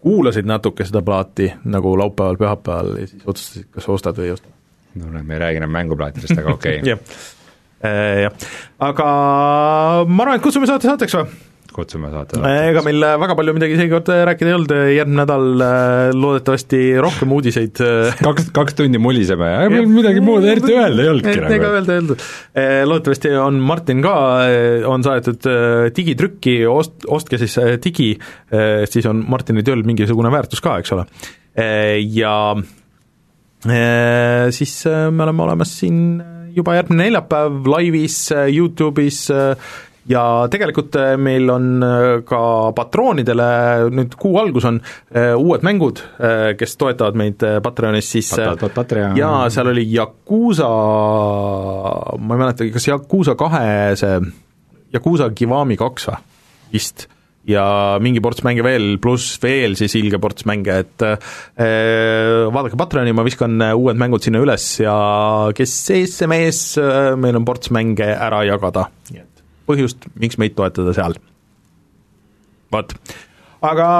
kuulasid 0.00 0.48
natuke 0.48 0.84
seda 0.88 1.02
plaati 1.02 1.50
nagu 1.70 1.96
laupäeval, 1.98 2.38
pühapäeval 2.40 2.96
ja 3.00 3.10
siis 3.10 3.26
otsustasid, 3.26 3.68
kas 3.74 3.88
ostad 3.88 4.18
või 4.18 4.30
ei 4.30 4.34
osta. 4.36 4.48
no 4.94 5.12
näed, 5.12 5.26
me 5.26 5.36
ei 5.36 5.44
räägi 5.44 5.62
enam 5.62 5.76
mänguplaatidest, 5.76 6.38
aga 6.38 6.56
okei 6.56 6.80
okay. 6.80 6.90
jah, 6.94 6.98
äh, 7.84 8.24
jah, 8.26 8.50
aga 8.90 9.06
ma 10.06 10.26
arvan, 10.26 10.40
et 10.40 10.46
kutsume 10.46 10.70
saate 10.70 10.90
saateks 10.90 11.18
või? 11.20 11.38
Kutsume 11.74 12.10
saate 12.12 12.40
ega 12.70 12.82
meil 12.86 13.02
äh, 13.06 13.16
väga 13.20 13.36
palju 13.38 13.54
midagi 13.56 13.76
seekord 13.78 14.10
äh, 14.12 14.22
rääkida 14.28 14.50
ei 14.50 14.56
olnud, 14.56 14.74
järgmine 14.94 15.20
nädal 15.22 15.64
äh, 15.64 16.10
loodetavasti 16.16 16.80
rohkem 17.02 17.34
uudiseid 17.36 17.80
kaks, 18.26 18.50
kaks 18.56 18.78
tundi 18.78 19.00
muliseme 19.02 19.50
ja 19.50 19.68
meil 19.72 19.88
midagi 19.90 20.22
muud 20.24 20.46
eriti 20.48 20.74
öelda 20.76 21.04
ei 21.04 21.12
olnudki 21.12 21.36
nagu. 21.36 21.56
ega 21.56 21.72
öelda 21.76 21.94
ei 21.94 22.02
olnud. 22.02 22.24
Loodetavasti 22.90 23.32
on 23.40 23.60
Martin 23.64 24.02
ka, 24.04 24.14
on 24.90 25.04
saadetud 25.06 25.46
digitrükki, 25.96 26.56
ost-, 26.70 27.06
ostke 27.08 27.38
siis 27.40 27.56
digi, 27.84 28.10
siis 28.90 29.06
on 29.10 29.22
Martini 29.30 29.64
tööl 29.66 29.84
mingisugune 29.86 30.32
väärtus 30.32 30.62
ka, 30.64 30.78
eks 30.82 30.94
ole. 30.96 31.06
Ja 32.14 32.34
siis 34.56 34.74
me 34.86 35.26
oleme 35.26 35.46
olemas 35.46 35.74
siin 35.80 36.02
juba 36.56 36.74
järgmine 36.78 37.06
neljapäev 37.06 37.68
laivis 37.70 38.22
Youtube'is 38.32 39.28
ja 40.10 40.22
tegelikult 40.50 40.96
meil 41.22 41.50
on 41.52 41.84
ka 42.26 42.42
patroonidele, 42.76 43.46
nüüd 43.94 44.16
kuu 44.20 44.38
algus 44.40 44.66
on, 44.68 44.80
uued 45.38 45.66
mängud, 45.66 46.02
kes 46.58 46.76
toetavad 46.80 47.18
meid 47.20 47.44
Patreonis, 47.62 48.10
siis 48.16 48.32
Patreon. 48.74 49.16
jaa, 49.18 49.44
seal 49.52 49.70
oli 49.72 49.86
Yakuusa, 49.94 50.68
ma 52.18 52.36
ei 52.36 52.44
mäleta, 52.44 52.68
kas 52.74 52.90
Yakuusa 52.90 53.36
kahe 53.38 53.96
see, 54.00 54.20
Yakuusa 54.94 55.30
Kiwami 55.34 55.78
kaks 55.80 56.10
või, 56.10 56.20
vist. 56.74 57.08
Ja 57.48 57.96
mingi 58.04 58.20
ports 58.20 58.44
mänge 58.44 58.60
veel, 58.62 58.98
pluss 59.00 59.38
veel 59.42 59.72
siis 59.78 59.94
ilge 59.96 60.18
ports 60.20 60.44
mänge, 60.46 60.74
et 60.84 61.04
äh, 61.06 61.30
vaadake 62.52 62.76
Patreoni, 62.78 63.14
ma 63.16 63.24
viskan 63.26 63.56
uued 63.72 63.98
mängud 63.98 64.22
sinna 64.26 64.42
üles 64.44 64.66
ja 64.82 64.94
kes 65.56 65.74
ees, 65.96 66.18
see 66.20 66.28
mees, 66.30 66.60
meil 67.18 67.40
on 67.40 67.48
ports 67.48 67.72
mänge 67.74 68.10
ära 68.12 68.44
jagada, 68.46 68.90
nii 69.08 69.22
et 69.22 69.29
põhjust, 69.70 70.08
miks 70.20 70.38
meid 70.40 70.56
toetada 70.58 70.94
seal. 70.96 71.16
vot, 72.74 72.96
aga 73.66 73.90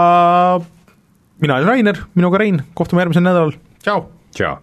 mina 1.43 1.59
olen 1.61 1.71
Rainer, 1.73 2.03
minuga 2.15 2.43
Rein, 2.43 2.65
kohtume 2.75 3.07
järgmisel 3.07 3.27
nädalal, 3.27 3.55
tšau! 3.83 4.05
tšau! 4.35 4.59